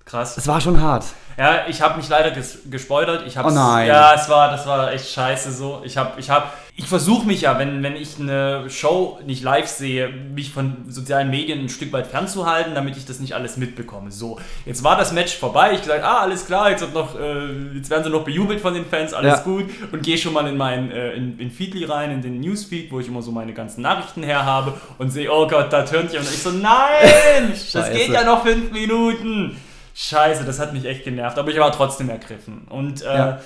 Krass. 0.07 0.37
Es 0.37 0.47
war 0.47 0.61
schon 0.61 0.81
hart. 0.81 1.05
Ja, 1.37 1.67
ich 1.69 1.83
habe 1.83 1.97
mich 1.99 2.09
leider 2.09 2.31
ges 2.31 2.61
gespoilert. 2.71 3.25
Ich 3.27 3.37
hab's, 3.37 3.53
Oh 3.53 3.55
nein. 3.55 3.89
Ja, 3.89 4.15
es 4.15 4.29
war, 4.29 4.51
das 4.53 4.65
war 4.67 4.93
echt 4.93 5.11
scheiße 5.11 5.51
so. 5.51 5.83
Ich 5.85 5.97
habe, 5.99 6.19
ich 6.19 6.31
habe, 6.31 6.47
ich 6.77 6.87
versuche 6.87 7.27
mich 7.27 7.41
ja, 7.43 7.59
wenn, 7.59 7.83
wenn 7.83 7.97
ich 7.97 8.19
eine 8.21 8.71
Show 8.71 9.19
nicht 9.27 9.43
live 9.43 9.67
sehe, 9.67 10.09
mich 10.09 10.53
von 10.53 10.85
sozialen 10.89 11.29
Medien 11.29 11.59
ein 11.59 11.69
Stück 11.69 11.93
weit 11.93 12.07
fernzuhalten, 12.07 12.75
damit 12.77 12.97
ich 12.97 13.05
das 13.05 13.19
nicht 13.19 13.35
alles 13.35 13.57
mitbekomme. 13.57 14.13
So, 14.13 14.39
jetzt 14.65 14.85
war 14.85 14.97
das 14.97 15.13
Match 15.13 15.37
vorbei. 15.37 15.73
Ich 15.75 15.83
gesagt, 15.83 16.05
ah, 16.05 16.21
alles 16.21 16.47
klar, 16.47 16.71
jetzt, 16.71 16.83
wird 16.83 16.95
noch, 16.95 17.19
äh, 17.19 17.75
jetzt 17.75 17.91
werden 17.91 18.05
sie 18.05 18.11
noch 18.11 18.23
bejubelt 18.25 18.61
von 18.61 18.75
den 18.75 18.87
Fans, 18.87 19.13
alles 19.13 19.39
Ja. 19.39 19.43
gut. 19.43 19.65
Und 19.91 20.05
gehe 20.05 20.17
schon 20.17 20.33
mal 20.33 20.47
in 20.47 20.57
meinen 20.57 20.93
äh, 20.93 21.15
in, 21.15 21.37
in 21.41 21.51
Feedly 21.51 21.85
rein, 21.85 22.13
in 22.13 22.23
den 22.23 22.41
Newsfeed, 22.41 22.93
wo 22.93 23.01
ich 23.01 23.09
immer 23.09 23.23
so 23.23 23.33
meine 23.33 23.53
ganzen 23.53 23.83
Nachrichten 23.83 24.23
her 24.23 24.45
habe 24.47 24.73
und 24.99 25.11
sehe, 25.11 25.31
oh 25.31 25.49
Gott, 25.49 25.71
da 25.73 25.83
turnt 25.83 26.13
jemand. 26.13 26.29
Und 26.29 26.35
ich 26.35 26.43
so, 26.43 26.51
nein, 26.51 27.53
das 27.73 27.91
geht 27.91 28.09
ja 28.11 28.23
noch 28.25 28.43
fünf 28.43 28.71
Minuten. 28.71 29.61
Scheiße, 29.99 30.45
das 30.45 30.59
hat 30.59 30.75
mich 30.75 30.85
echt 30.85 31.05
genervt, 31.05 31.39
aber 31.39 31.51
ich 31.51 31.59
war 31.59 31.73
trotzdem 31.73 32.11
ergriffen. 32.11 32.67
Und 32.69 33.01
äh, 33.03 33.15
Ja. 33.15 33.41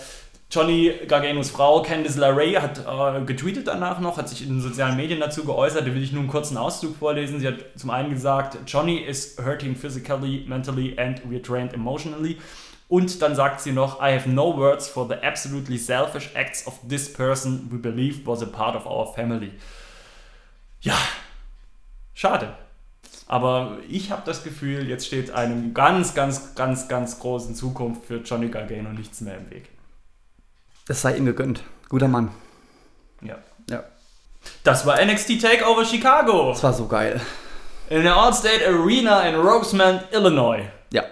Johnny 0.51 0.93
Garganos 1.07 1.49
Frau 1.49 1.81
Candice 1.81 2.17
LeRae 2.17 2.61
hat 2.61 2.81
äh, 2.81 3.25
getweetet 3.25 3.69
danach 3.69 4.01
noch, 4.01 4.17
hat 4.19 4.29
sich 4.29 4.43
in 4.43 4.49
den 4.49 4.61
sozialen 4.61 4.97
Medien 4.97 5.21
dazu 5.21 5.45
geäußert. 5.45 5.83
Da 5.87 5.95
will 5.95 6.03
ich 6.03 6.11
nur 6.11 6.23
einen 6.23 6.29
kurzen 6.29 6.57
Auszug 6.57 6.97
vorlesen. 6.97 7.39
Sie 7.39 7.47
hat 7.47 7.55
zum 7.77 7.91
einen 7.91 8.11
gesagt, 8.11 8.59
Johnny 8.67 8.97
is 8.97 9.37
hurting 9.39 9.77
physically, 9.77 10.45
mentally 10.49 10.99
and 10.99 11.21
we're 11.25 11.41
drained 11.41 11.73
emotionally. 11.73 12.37
Und 12.89 13.23
dann 13.23 13.37
sagt 13.37 13.61
sie 13.61 13.71
noch, 13.71 14.01
I 14.01 14.13
have 14.13 14.29
no 14.29 14.57
words 14.57 14.89
for 14.89 15.07
the 15.07 15.15
absolutely 15.25 15.79
selfish 15.79 16.31
acts 16.35 16.67
of 16.67 16.81
this 16.89 17.13
person 17.13 17.69
we 17.71 17.79
believe 17.79 18.27
was 18.27 18.43
a 18.43 18.47
part 18.47 18.75
of 18.75 18.87
our 18.87 19.07
family. 19.15 19.53
Ja, 20.81 20.97
schade. 22.13 22.55
Aber 23.33 23.79
ich 23.89 24.11
habe 24.11 24.23
das 24.27 24.43
Gefühl, 24.43 24.89
jetzt 24.89 25.07
steht 25.07 25.31
einem 25.31 25.73
ganz, 25.73 26.15
ganz, 26.15 26.57
ganz, 26.57 26.89
ganz 26.89 27.21
großen 27.21 27.55
Zukunft 27.55 28.05
für 28.07 28.17
Johnny 28.17 28.49
Gargano 28.49 28.89
nichts 28.91 29.21
mehr 29.21 29.39
im 29.39 29.49
Weg. 29.51 29.69
Das 30.89 31.01
sei 31.01 31.17
ihm 31.17 31.27
gegönnt. 31.27 31.63
Guter 31.89 32.09
Mann. 32.09 32.33
Ja. 33.23 33.39
Ja. 33.69 33.85
Das 34.65 34.85
war 34.85 35.01
NXT 35.01 35.41
Takeover 35.41 35.85
Chicago 35.85 36.49
Das 36.51 36.65
war 36.65 36.73
so 36.73 36.89
geil. 36.89 37.21
in 37.89 38.03
der 38.03 38.17
Allstate 38.17 38.67
Arena 38.67 39.21
in 39.29 39.37
Rosemont, 39.37 40.03
Illinois. 40.11 40.65
Ja, 40.93 41.05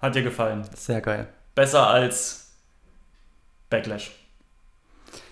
Hat 0.00 0.14
dir 0.16 0.22
gefallen? 0.24 0.68
sehr 0.74 1.00
geil. 1.00 1.28
Besser 1.54 1.86
als 1.86 2.50
Backlash. 3.70 4.10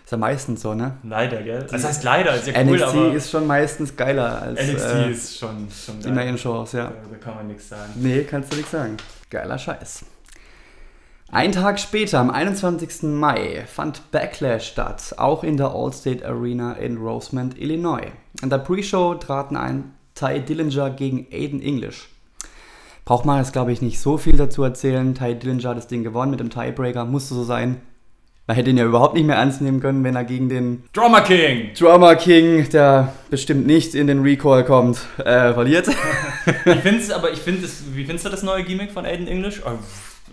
Ist 0.06 0.12
ja 0.12 0.18
meistens 0.18 0.62
so, 0.62 0.72
ne? 0.72 0.98
Leider, 1.02 1.42
gell? 1.42 1.66
Das 1.68 1.82
heißt 1.82 2.04
leider, 2.04 2.36
ist 2.36 2.46
ja 2.46 2.52
cool, 2.58 2.76
NXT 2.76 2.86
aber 2.86 3.12
ist 3.12 3.28
schon 3.28 3.44
meistens 3.44 3.96
geiler 3.96 4.40
als 4.40 4.60
NXT 4.60 4.94
äh, 4.94 5.10
ist 5.10 5.36
schon, 5.36 5.66
schon 5.68 5.98
die 5.98 6.12
Main-Shows, 6.12 6.74
ja. 6.74 6.84
Da, 6.84 6.92
da 7.10 7.16
kann 7.16 7.34
man 7.34 7.48
nichts 7.48 7.68
sagen. 7.70 7.92
Nee, 7.96 8.22
kannst 8.22 8.52
du 8.52 8.56
nichts 8.56 8.70
sagen. 8.70 8.98
Geiler 9.30 9.58
Scheiß. 9.58 10.04
Ein 11.32 11.50
Tag 11.50 11.80
später, 11.80 12.20
am 12.20 12.30
21. 12.30 13.02
Mai, 13.02 13.64
fand 13.66 14.12
Backlash 14.12 14.68
statt, 14.68 15.16
auch 15.16 15.42
in 15.42 15.56
der 15.56 15.74
Allstate 15.74 16.24
Arena 16.24 16.74
in 16.74 16.98
Rosemont, 16.98 17.58
Illinois. 17.58 18.12
In 18.42 18.48
der 18.48 18.58
Pre-Show 18.58 19.14
traten 19.14 19.56
ein 19.56 19.92
Ty 20.14 20.38
Dillinger 20.38 20.90
gegen 20.90 21.26
Aiden 21.32 21.60
English. 21.60 22.10
Braucht 23.04 23.24
man 23.24 23.38
jetzt, 23.38 23.52
glaube 23.52 23.72
ich, 23.72 23.82
nicht 23.82 23.98
so 23.98 24.18
viel 24.18 24.36
dazu 24.36 24.62
erzählen. 24.62 25.16
Ty 25.16 25.34
Dillinger 25.34 25.70
hat 25.70 25.78
das 25.78 25.88
Ding 25.88 26.04
gewonnen 26.04 26.30
mit 26.30 26.38
dem 26.38 26.50
Tiebreaker, 26.50 27.04
musste 27.04 27.34
so 27.34 27.42
sein. 27.42 27.80
Man 28.48 28.56
hätte 28.56 28.70
ihn 28.70 28.76
ja 28.78 28.84
überhaupt 28.84 29.14
nicht 29.14 29.26
mehr 29.26 29.36
ernst 29.36 29.60
nehmen 29.60 29.80
können, 29.80 30.04
wenn 30.04 30.14
er 30.14 30.22
gegen 30.24 30.48
den 30.48 30.84
Drama 30.92 31.20
King! 31.22 31.72
Drama 31.76 32.14
King, 32.14 32.68
der 32.70 33.12
bestimmt 33.28 33.66
nicht 33.66 33.94
in 33.96 34.06
den 34.06 34.22
Recall 34.22 34.64
kommt, 34.64 34.98
äh, 35.18 35.52
verliert. 35.52 35.88
Ich 36.64 36.76
find's, 36.76 37.10
aber 37.10 37.32
ich 37.32 37.40
finde 37.40 37.64
es, 37.64 37.82
wie 37.92 38.04
findest 38.04 38.24
du 38.26 38.30
das 38.30 38.44
neue 38.44 38.62
Gimmick 38.62 38.92
von 38.92 39.04
Aiden 39.04 39.26
English? 39.26 39.60
Oh, 39.66 39.70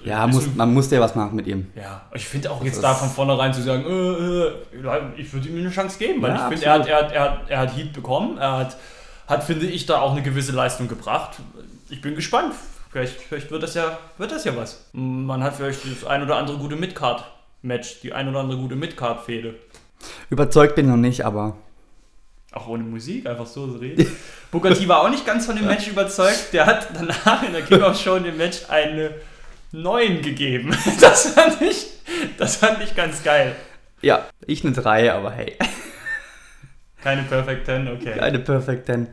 ja, 0.03 0.27
muss, 0.27 0.45
ein- 0.45 0.53
man 0.57 0.71
musste 0.71 0.93
ja 0.95 1.01
was 1.01 1.15
machen 1.15 1.35
mit 1.35 1.47
ihm. 1.47 1.67
Ja, 1.75 2.01
ich 2.13 2.27
finde 2.27 2.51
auch 2.51 2.63
jetzt 2.63 2.75
ist- 2.75 2.83
da 2.83 2.93
von 2.93 3.09
vornherein 3.09 3.51
zu 3.51 3.63
sagen, 3.63 3.83
äh, 3.83 4.77
äh, 4.77 4.99
ich 5.17 5.33
würde 5.33 5.49
ihm 5.49 5.57
eine 5.57 5.71
Chance 5.71 5.97
geben, 5.97 6.21
weil 6.21 6.35
Ja, 6.35 6.47
ich 6.51 6.59
finde, 6.59 6.65
er 6.67 6.73
hat, 6.73 6.87
er, 6.87 6.97
hat, 6.97 7.11
er, 7.13 7.21
hat, 7.21 7.39
er 7.49 7.59
hat 7.61 7.75
Heat 7.75 7.93
bekommen, 7.93 8.37
er 8.37 8.57
hat, 8.59 8.77
hat, 9.27 9.43
finde 9.43 9.65
ich, 9.65 9.87
da 9.87 10.01
auch 10.01 10.11
eine 10.11 10.21
gewisse 10.21 10.51
Leistung 10.51 10.87
gebracht. 10.87 11.37
Ich 11.89 11.99
bin 12.01 12.13
gespannt. 12.13 12.53
Vielleicht, 12.91 13.19
vielleicht 13.21 13.49
wird, 13.49 13.63
das 13.63 13.73
ja, 13.73 13.97
wird 14.19 14.31
das 14.31 14.43
ja 14.45 14.55
was. 14.55 14.85
Man 14.93 15.41
hat 15.41 15.55
vielleicht 15.55 15.79
das 15.83 16.07
ein 16.07 16.21
oder 16.21 16.35
andere 16.35 16.57
gute 16.59 16.75
Midcard-Match, 17.63 18.01
die 18.01 18.13
ein 18.13 18.27
oder 18.29 18.39
andere 18.39 18.59
gute 18.59 18.75
Midcard-Fehde. 18.75 19.55
Überzeugt 20.29 20.75
bin 20.75 20.85
ich 20.85 20.91
noch 20.91 20.97
nicht, 20.97 21.25
aber 21.25 21.55
Auch 22.51 22.67
ohne 22.67 22.83
Musik, 22.83 23.25
einfach 23.25 23.47
so 23.47 23.65
reden. 23.65 24.05
Booker 24.51 24.73
T 24.73 24.87
war 24.87 25.01
auch 25.01 25.09
nicht 25.09 25.25
ganz 25.25 25.45
von 25.45 25.55
dem 25.55 25.65
Match 25.65 25.87
überzeugt. 25.87 26.49
Der 26.53 26.65
hat 26.65 26.89
danach 26.93 27.43
in 27.43 27.53
der 27.53 27.63
Kickoff-Show 27.63 28.19
dem 28.19 28.37
Match 28.37 28.69
eine 28.69 29.15
9 29.71 30.21
gegeben. 30.21 30.75
Das 31.01 31.29
fand 31.33 31.61
ich, 31.61 31.87
das 32.37 32.57
fand 32.57 32.83
ich 32.83 32.95
ganz 32.95 33.23
geil. 33.23 33.55
ja, 34.01 34.27
ich 34.45 34.63
eine 34.63 34.73
3, 34.73 35.11
aber 35.13 35.31
hey, 35.31 35.57
Keine 37.01 37.23
Perfect 37.23 37.65
10, 37.65 37.87
okay. 37.87 38.19
eine 38.19 38.39
Perfect 38.39 38.85
10. 38.85 39.07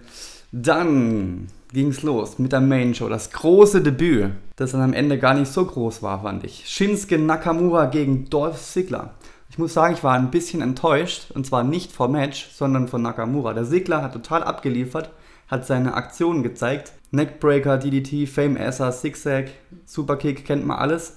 Dann 0.53 1.49
ging's 1.73 2.03
los 2.03 2.39
mit 2.39 2.53
der 2.53 2.61
Main 2.61 2.95
Show, 2.95 3.09
das 3.09 3.31
große 3.31 3.81
Debüt, 3.83 4.31
das 4.57 4.73
dann 4.73 4.81
am 4.83 4.93
Ende 4.93 5.19
gar 5.19 5.35
nicht 5.35 5.51
so 5.53 5.65
groß 5.65 6.03
war, 6.03 6.23
fand 6.23 6.45
ich. 6.45 6.65
Shinsuke 6.67 7.19
Nakamura 7.19 7.87
gegen 7.87 8.29
Dolph 8.29 8.61
Ziggler. 8.61 9.15
Ich 9.51 9.59
muss 9.59 9.75
sagen, 9.75 9.95
ich 9.95 10.05
war 10.05 10.15
ein 10.15 10.31
bisschen 10.31 10.63
enttäuscht, 10.63 11.31
und 11.33 11.47
zwar 11.47 11.65
nicht 11.65 11.93
vom 11.93 12.13
Match, 12.13 12.51
sondern 12.53 12.89
von 12.89 13.03
Nakamura. 13.03 13.53
Der 13.53 13.65
Ziggler 13.65 14.03
hat 14.03 14.13
total 14.13 14.45
abgeliefert, 14.45 15.11
hat 15.49 15.67
seine 15.67 15.95
Aktionen 15.95 16.43
gezeigt. 16.43 16.93
Neckbreaker, 17.11 17.77
DDT, 17.79 18.29
Fame 18.29 18.57
Esser, 18.57 18.93
Zigzag, 18.93 19.51
Superkick, 19.87 20.45
kennt 20.45 20.65
man 20.65 20.79
alles. 20.79 21.17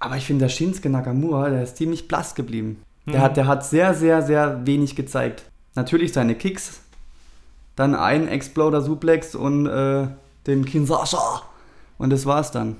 Aber 0.00 0.16
ich 0.16 0.26
finde, 0.26 0.44
der 0.44 0.50
Shinsuke 0.50 0.90
Nakamura, 0.90 1.48
der 1.48 1.62
ist 1.62 1.76
ziemlich 1.78 2.08
blass 2.08 2.34
geblieben. 2.34 2.82
Der, 3.06 3.18
Mhm. 3.20 3.22
hat, 3.22 3.36
der 3.38 3.46
hat 3.46 3.64
sehr, 3.64 3.94
sehr, 3.94 4.20
sehr 4.22 4.66
wenig 4.66 4.94
gezeigt. 4.94 5.44
Natürlich 5.74 6.12
seine 6.12 6.34
Kicks, 6.34 6.82
dann 7.76 7.94
ein 7.94 8.28
Exploder 8.28 8.80
Suplex 8.82 9.34
und 9.34 9.66
äh, 9.66 10.08
den 10.46 10.64
Kinshasa. 10.64 11.42
Und 11.98 12.10
das 12.10 12.26
war's 12.26 12.50
dann. 12.50 12.76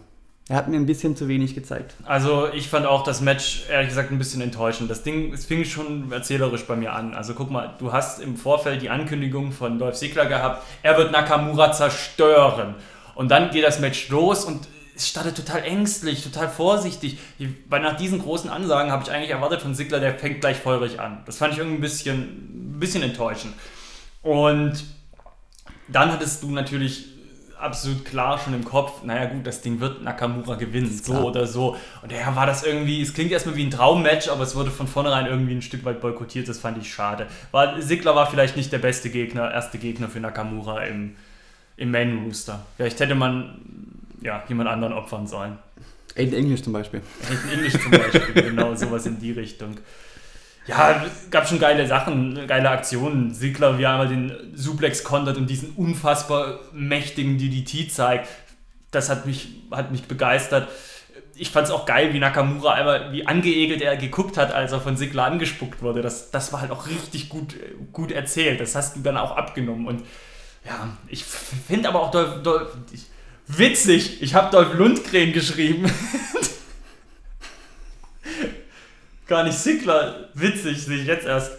Er 0.49 0.57
hat 0.57 0.69
mir 0.69 0.77
ein 0.77 0.87
bisschen 0.87 1.17
zu 1.17 1.29
wenig 1.29 1.55
gezeigt. 1.55 1.95
Also 2.05 2.49
ich 2.53 2.69
fand 2.69 2.85
auch 2.85 3.05
das 3.05 3.21
Match 3.21 3.65
ehrlich 3.71 3.89
gesagt 3.89 4.11
ein 4.11 4.19
bisschen 4.19 4.41
enttäuschend. 4.41 4.91
Das 4.91 5.03
Ding, 5.05 5.33
es 5.33 5.47
fing 5.47 5.65
schon 5.65 6.11
erzählerisch 6.11 6.67
bei 6.67 6.75
mir 6.75 6.93
an. 6.93 7.15
Also 7.15 7.35
guck 7.35 7.51
mal, 7.51 7.75
du 7.79 7.93
hast 7.93 8.21
im 8.21 8.37
Vorfeld 8.37 8.83
die 8.83 8.91
Ankündigung 8.91 9.53
von 9.53 9.79
Dolph 9.79 9.95
Ziggler 9.95 10.27
gehabt, 10.27 10.65
er 10.83 10.99
wird 10.99 11.13
Nakamura 11.13 11.73
zerstören. 11.73 12.75
Und 13.15 13.31
dann 13.31 13.51
geht 13.51 13.65
das 13.65 13.79
Match 13.79 14.09
los 14.09 14.45
und 14.45 14.67
es 14.97 15.09
startet 15.09 15.37
total 15.37 15.63
ängstlich, 15.63 16.25
total 16.25 16.49
vorsichtig. 16.49 17.19
Weil 17.69 17.81
nach 17.81 17.97
diesen 17.97 18.21
großen 18.21 18.51
Ansagen 18.51 18.91
habe 18.91 19.05
ich 19.05 19.11
eigentlich 19.11 19.31
erwartet 19.31 19.63
von 19.63 19.75
Ziggler, 19.75 20.01
der 20.01 20.19
fängt 20.19 20.41
gleich 20.41 20.57
feurig 20.57 20.99
an. 21.01 21.23
Das 21.25 21.39
fand 21.39 21.53
ich 21.53 21.61
irgendwie 21.61 21.79
ein 21.79 21.81
bisschen, 21.81 22.75
ein 22.75 22.81
bisschen 22.81 23.03
enttäuschend. 23.03 23.55
Und 24.23 24.85
dann 25.89 26.13
hattest 26.13 26.43
du 26.43 26.51
natürlich 26.51 27.07
absolut 27.63 28.05
klar 28.05 28.39
schon 28.39 28.55
im 28.55 28.65
Kopf, 28.65 29.05
naja 29.05 29.27
gut, 29.27 29.47
das 29.47 29.61
Ding 29.61 29.79
wird 29.81 30.03
Nakamura 30.03 30.57
gewinnen, 30.57 30.91
so 30.91 31.15
oder 31.15 31.47
so. 31.47 31.77
Und 32.03 32.11
daher 32.11 32.35
war 32.35 32.47
das 32.47 32.65
irgendwie, 32.65 33.01
es 33.01 33.15
klingt 33.15 33.31
erstmal 33.31 33.57
wie 33.57 33.65
ein 33.65 33.71
Traummatch, 33.71 34.29
aber 34.29 34.43
es 34.43 34.57
wurde 34.57 34.71
von 34.71 34.89
vornherein 34.89 35.27
irgendwie 35.27 35.55
ein 35.55 35.63
Stück 35.63 35.85
weit 35.85 36.01
boykottiert, 36.01 36.49
das 36.49 36.59
fand 36.59 36.79
ich 36.79 36.93
schade. 36.93 37.29
War, 37.53 37.81
Sigler 37.81 38.17
war 38.17 38.29
vielleicht 38.29 38.57
nicht 38.57 38.73
der 38.73 38.79
beste 38.79 39.11
Gegner, 39.11 39.53
erste 39.53 39.79
Gegner 39.79 40.09
für 40.09 40.19
Nakamura 40.19 40.85
im, 40.85 41.15
im 41.77 41.91
Main 41.93 42.25
Rooster. 42.25 42.67
Vielleicht 42.77 42.99
hätte 42.99 43.15
man 43.15 43.59
ja, 44.23 44.43
jemand 44.49 44.69
anderen 44.69 44.93
opfern 44.93 45.27
sollen. 45.27 45.57
Aiden 46.17 46.35
English 46.35 46.63
zum 46.63 46.73
Beispiel. 46.73 47.01
Aiden 47.31 47.59
English 47.59 47.81
zum 47.81 47.91
Beispiel, 47.91 48.43
genau 48.43 48.75
sowas 48.75 49.07
in 49.07 49.19
die 49.21 49.33
Richtung. 49.33 49.77
Ja, 50.67 51.05
gab 51.31 51.49
schon 51.49 51.59
geile 51.59 51.87
Sachen, 51.87 52.47
geile 52.47 52.71
Aktionen. 52.71 53.35
Sigler, 53.35 53.79
wie 53.79 53.83
er 53.83 53.91
einmal 53.91 54.09
den 54.09 54.53
Suplex 54.55 55.03
kontert 55.03 55.37
und 55.37 55.49
diesen 55.49 55.71
unfassbar 55.73 56.61
mächtigen 56.73 57.37
DDT 57.37 57.91
zeigt. 57.91 58.29
Das 58.93 59.09
hat 59.09 59.27
mich, 59.27 59.49
hat 59.73 59.91
mich 59.91 60.05
begeistert. 60.05 60.69
Ich 61.35 61.51
fand 61.51 61.67
es 61.67 61.73
auch 61.73 61.87
geil, 61.87 62.13
wie 62.13 62.21
Nakamura 62.21 62.75
einmal, 62.75 63.13
wie 63.13 63.27
angeekelt 63.27 63.83
er 63.83 63.97
geguckt 63.97 64.37
hat, 64.37 64.53
als 64.53 64.71
er 64.71 64.81
von 64.81 64.97
Sigler 64.97 65.25
angespuckt 65.25 65.83
wurde. 65.83 66.01
Das, 66.03 66.31
das 66.31 66.53
war 66.53 66.61
halt 66.61 66.71
auch 66.71 66.87
richtig 66.87 67.29
gut, 67.29 67.57
gut 67.93 68.13
erzählt. 68.13 68.61
Das 68.61 68.77
hast 68.77 68.95
du 68.95 69.01
dann 69.01 69.17
auch 69.17 69.37
abgenommen. 69.37 69.87
Und 69.87 70.05
ja, 70.65 70.97
ich 71.09 71.25
finde 71.25 71.89
aber 71.89 72.03
auch 72.03 72.11
Dolph, 72.13 72.43
Dolph, 72.43 72.77
ich, 72.93 73.07
witzig, 73.49 74.23
ich 74.23 74.35
habe 74.35 74.51
Dolph 74.53 74.75
Lundgren 74.75 75.33
geschrieben. 75.33 75.91
Gar 79.27 79.45
nicht 79.45 79.57
Sigler, 79.59 80.29
witzig, 80.35 80.85
sehe 80.85 80.99
ich 80.99 81.07
jetzt 81.07 81.27
erst. 81.27 81.53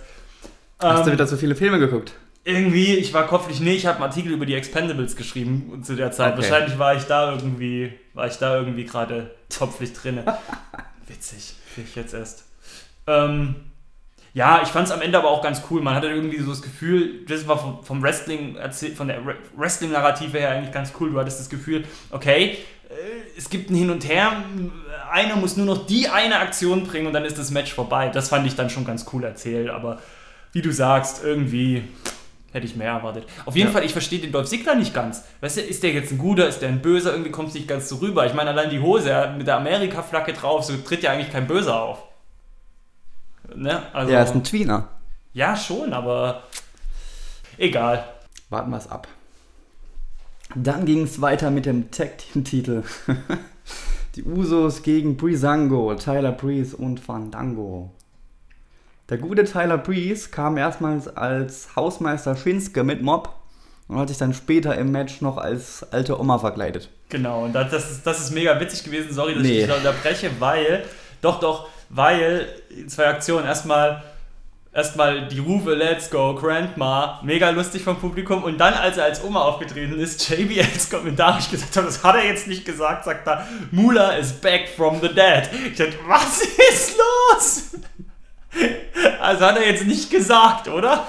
Hast 0.80 1.04
du 1.06 1.10
Ähm, 1.10 1.13
wieder 1.13 1.28
so 1.28 1.38
viele 1.38 1.56
Filme 1.56 1.80
geguckt? 1.80 2.13
irgendwie, 2.45 2.95
ich 2.97 3.13
war 3.13 3.26
kopflich, 3.26 3.62
nee, 3.62 3.73
ich 3.73 3.86
habe 3.86 3.95
einen 3.99 4.04
Artikel 4.04 4.34
über 4.34 4.45
die 4.45 4.54
Expendables 4.54 5.15
geschrieben 5.15 5.82
zu 5.82 5.95
der 5.95 6.12
Zeit. 6.12 6.34
Okay. 6.34 6.41
Wahrscheinlich 6.41 6.78
war 6.78 6.93
ich 6.93 7.04
da 7.04 7.32
irgendwie, 7.32 7.93
war 8.13 8.28
ich 8.28 8.36
da 8.36 8.58
irgendwie 8.58 8.84
gerade 8.84 9.32
kopflich 9.58 9.93
drinne. 9.93 10.26
Witzig, 11.08 11.54
sehe 11.73 11.86
ich 11.86 11.95
jetzt 11.95 12.13
erst. 12.13 12.43
Ähm, 13.08 13.56
ja, 14.34 14.60
ich 14.62 14.67
fand 14.67 14.88
es 14.88 14.93
am 14.93 15.02
Ende 15.02 15.17
aber 15.19 15.30
auch 15.30 15.41
ganz 15.41 15.62
cool. 15.71 15.82
Man 15.82 15.95
hatte 15.95 16.08
irgendwie 16.08 16.39
so 16.41 16.49
das 16.49 16.62
Gefühl, 16.62 17.26
das 17.30 17.47
war 17.47 17.58
vom, 17.58 17.82
vom 17.82 18.04
Wrestling, 18.04 18.58
erzähl- 18.58 18.93
von 18.93 19.08
der 19.08 19.26
Re- 19.26 19.38
Wrestling-Narrative 19.56 20.38
her 20.38 20.49
eigentlich 20.52 20.73
ganz 20.73 20.91
cool. 20.99 21.12
Du 21.12 21.19
hattest 21.21 21.39
das 21.39 21.49
Gefühl, 21.49 21.86
okay, 22.10 22.58
äh, 22.89 22.93
es 23.38 23.49
gibt 23.49 23.69
ein 23.69 23.76
Hin 23.76 23.89
und 23.89 24.06
Her, 24.06 24.43
einer 25.13 25.36
muss 25.36 25.56
nur 25.56 25.65
noch 25.65 25.86
die 25.86 26.10
eine 26.10 26.39
Aktion 26.39 26.84
bringen 26.84 27.08
und 27.08 27.13
dann 27.13 27.23
ist 27.26 27.38
das 27.38 27.52
Match 27.52 27.73
vorbei. 27.73 28.10
Das 28.10 28.30
fand 28.30 28.45
ich 28.47 28.56
dann 28.56 28.69
schon 28.69 28.84
ganz 28.86 29.06
cool 29.13 29.23
erzählt, 29.23 29.69
aber 29.69 29.99
wie 30.52 30.62
du 30.62 30.71
sagst, 30.71 31.23
irgendwie 31.23 31.84
hätte 32.52 32.65
ich 32.65 32.76
mehr 32.76 32.91
erwartet. 32.91 33.26
Auf 33.45 33.56
jeden 33.56 33.67
Ja. 33.69 33.73
Fall, 33.73 33.84
ich 33.86 33.91
verstehe 33.93 34.19
den 34.19 34.32
Dolph 34.32 34.47
Ziggler 34.47 34.76
nicht 34.76 34.93
ganz. 34.93 35.23
Weißt 35.41 35.58
du, 35.58 35.62
ist 35.62 35.82
der 35.84 35.91
jetzt 35.91 36.12
ein 36.12 36.17
guter, 36.17 36.47
ist 36.47 36.60
der 36.60 36.69
ein 36.69 36.82
böser? 36.82 37.12
Irgendwie 37.12 37.32
kommt 37.32 37.49
es 37.49 37.56
nicht 37.56 37.67
ganz 37.67 37.89
so 37.89 37.95
rüber. 37.97 38.26
Ich 38.28 38.34
meine, 38.34 38.52
allein 38.52 38.69
die 38.69 38.80
Hose 38.80 39.10
er 39.10 39.21
hat 39.21 39.38
mit 39.38 39.47
der 39.47 39.58
Amerika-Flagge 39.58 40.34
drauf, 40.34 40.63
so 40.63 40.76
tritt 40.78 41.02
ja 41.04 41.12
eigentlich 41.12 41.32
kein 41.32 41.47
Böser 41.47 41.82
auf. 41.82 42.04
Ne? 43.56 43.82
Also, 43.93 44.12
Er 44.13 44.23
ist 44.23 44.36
ein 44.36 44.43
Tweener. 44.43 44.88
ja, 45.34 45.56
schon, 45.56 45.93
aber 45.93 46.43
egal. 47.58 48.04
Warten 48.49 48.69
wir 48.71 48.78
es 48.78 48.88
ab. 48.89 49.08
Dann 50.56 50.86
ging 50.86 51.04
es 51.04 51.19
weiter 51.21 51.49
mit 51.49 51.65
dem 51.65 51.89
Tag 51.89 52.19
Team 52.19 52.43
Titel. 52.43 52.84
Die 54.15 54.23
Usos 54.23 54.84
gegen 54.84 55.17
Breezango, 55.17 55.95
Tyler 55.95 56.32
Breeze 56.34 56.76
und 56.78 56.99
Fandango. 56.99 57.89
Der 59.10 59.17
gute 59.17 59.43
Tyler 59.43 59.78
Breeze 59.78 60.30
kam 60.30 60.58
erstmals 60.58 61.08
als 61.08 61.76
Hausmeister 61.76 62.36
Shinsuke 62.36 62.84
mit 62.84 63.02
Mob 63.02 63.34
und 63.88 63.97
hat 63.97 64.10
sich 64.10 64.17
dann 64.17 64.34
später 64.34 64.78
im 64.78 64.91
Match 64.91 65.21
noch 65.21 65.38
als 65.38 65.84
alte 65.91 66.19
Oma 66.19 66.38
verkleidet. 66.38 66.89
Genau, 67.10 67.45
und 67.45 67.54
das, 67.54 67.71
das, 67.71 67.91
ist, 67.91 68.08
das 68.08 68.19
ist 68.19 68.32
mega 68.32 68.60
witzig 68.60 68.84
gewesen. 68.84 69.12
Sorry, 69.13 69.34
dass 69.34 69.43
Nee. 69.43 69.49
ich 69.62 69.65
dich 69.65 69.67
da 69.67 69.78
unterbreche, 69.78 70.30
weil, 70.39 70.84
doch, 71.21 71.39
doch, 71.39 71.67
weil 71.89 72.47
zwei 72.88 73.08
Aktionen. 73.08 73.45
Erstmal 73.45 74.04
erstmal 74.73 75.27
die 75.27 75.39
Rufe 75.39 75.73
Let's 75.75 76.09
Go 76.09 76.36
Grandma, 76.36 77.19
mega 77.23 77.49
lustig 77.51 77.83
vom 77.83 77.97
Publikum. 77.97 78.43
Und 78.43 78.57
dann, 78.57 78.73
als 78.73 78.97
er 78.97 79.05
als 79.05 79.23
Oma 79.23 79.41
aufgetreten 79.41 79.99
ist, 79.99 80.27
JB 80.29 80.59
als 80.59 80.89
kommentarisch 80.89 81.49
gesagt 81.49 81.75
hat, 81.77 81.86
das 81.86 82.03
hat 82.03 82.15
er 82.15 82.25
jetzt 82.25 82.47
nicht 82.47 82.65
gesagt, 82.65 83.05
sagt 83.05 83.27
er, 83.27 83.47
Mula 83.71 84.17
is 84.17 84.33
back 84.33 84.67
from 84.75 84.99
the 85.01 85.07
dead. 85.07 85.49
Ich 85.71 85.77
dachte, 85.77 85.97
was 86.07 86.41
ist 86.41 86.97
los? 86.97 87.69
Also 89.19 89.45
hat 89.45 89.57
er 89.57 89.67
jetzt 89.67 89.88
nicht 89.88 90.12
gesagt, 90.12 90.67
oder? 90.67 91.07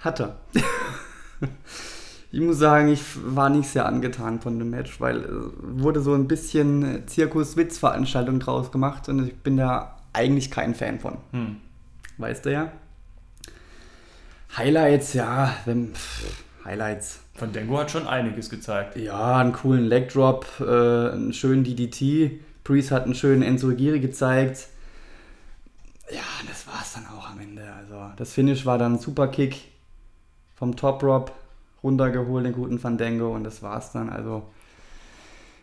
Hat 0.00 0.20
er. 0.20 0.36
ich 2.30 2.40
muss 2.40 2.58
sagen, 2.58 2.88
ich 2.88 3.00
war 3.24 3.48
nicht 3.48 3.70
sehr 3.70 3.86
angetan 3.86 4.40
von 4.40 4.58
dem 4.58 4.68
Match, 4.70 5.00
weil 5.00 5.20
es 5.20 5.32
wurde 5.62 6.00
so 6.00 6.12
ein 6.12 6.28
bisschen 6.28 7.06
Zirkus-Witz-Veranstaltung 7.06 8.38
draus 8.38 8.70
gemacht 8.70 9.08
und 9.08 9.26
ich 9.26 9.36
bin 9.36 9.56
da 9.56 9.96
eigentlich 10.12 10.50
kein 10.50 10.74
Fan 10.74 11.00
von. 11.00 11.16
Hm. 11.32 11.56
Weißt 12.18 12.44
du 12.44 12.52
ja? 12.52 12.72
Highlights, 14.56 15.14
ja, 15.14 15.54
wenn, 15.64 15.94
pff, 15.94 16.44
Highlights. 16.64 17.20
Von 17.34 17.52
Dengo 17.52 17.78
hat 17.78 17.90
schon 17.90 18.06
einiges 18.06 18.48
gezeigt. 18.48 18.96
Ja, 18.96 19.38
einen 19.38 19.52
coolen 19.52 19.84
Leg 19.84 20.08
Drop, 20.10 20.46
äh, 20.60 20.64
einen 20.64 21.32
schönen 21.32 21.64
DDT. 21.64 22.40
Priest 22.62 22.90
hat 22.90 23.04
einen 23.04 23.14
schönen 23.14 23.42
Enzurigiri 23.42 24.00
gezeigt. 24.00 24.68
Ja, 26.10 26.22
das 26.48 26.66
war's 26.66 26.94
dann 26.94 27.06
auch 27.06 27.30
am 27.30 27.40
Ende. 27.40 27.64
Also, 27.72 28.12
das 28.16 28.32
Finish 28.32 28.64
war 28.64 28.78
dann 28.78 28.94
ein 28.94 28.98
Superkick 28.98 29.68
vom 30.54 30.76
Top 30.76 31.02
Rob 31.02 31.32
runtergeholt, 31.82 32.46
den 32.46 32.52
guten 32.52 32.78
Fandango, 32.78 33.34
und 33.34 33.44
das 33.44 33.62
war's 33.62 33.92
dann. 33.92 34.08
Also, 34.08 34.44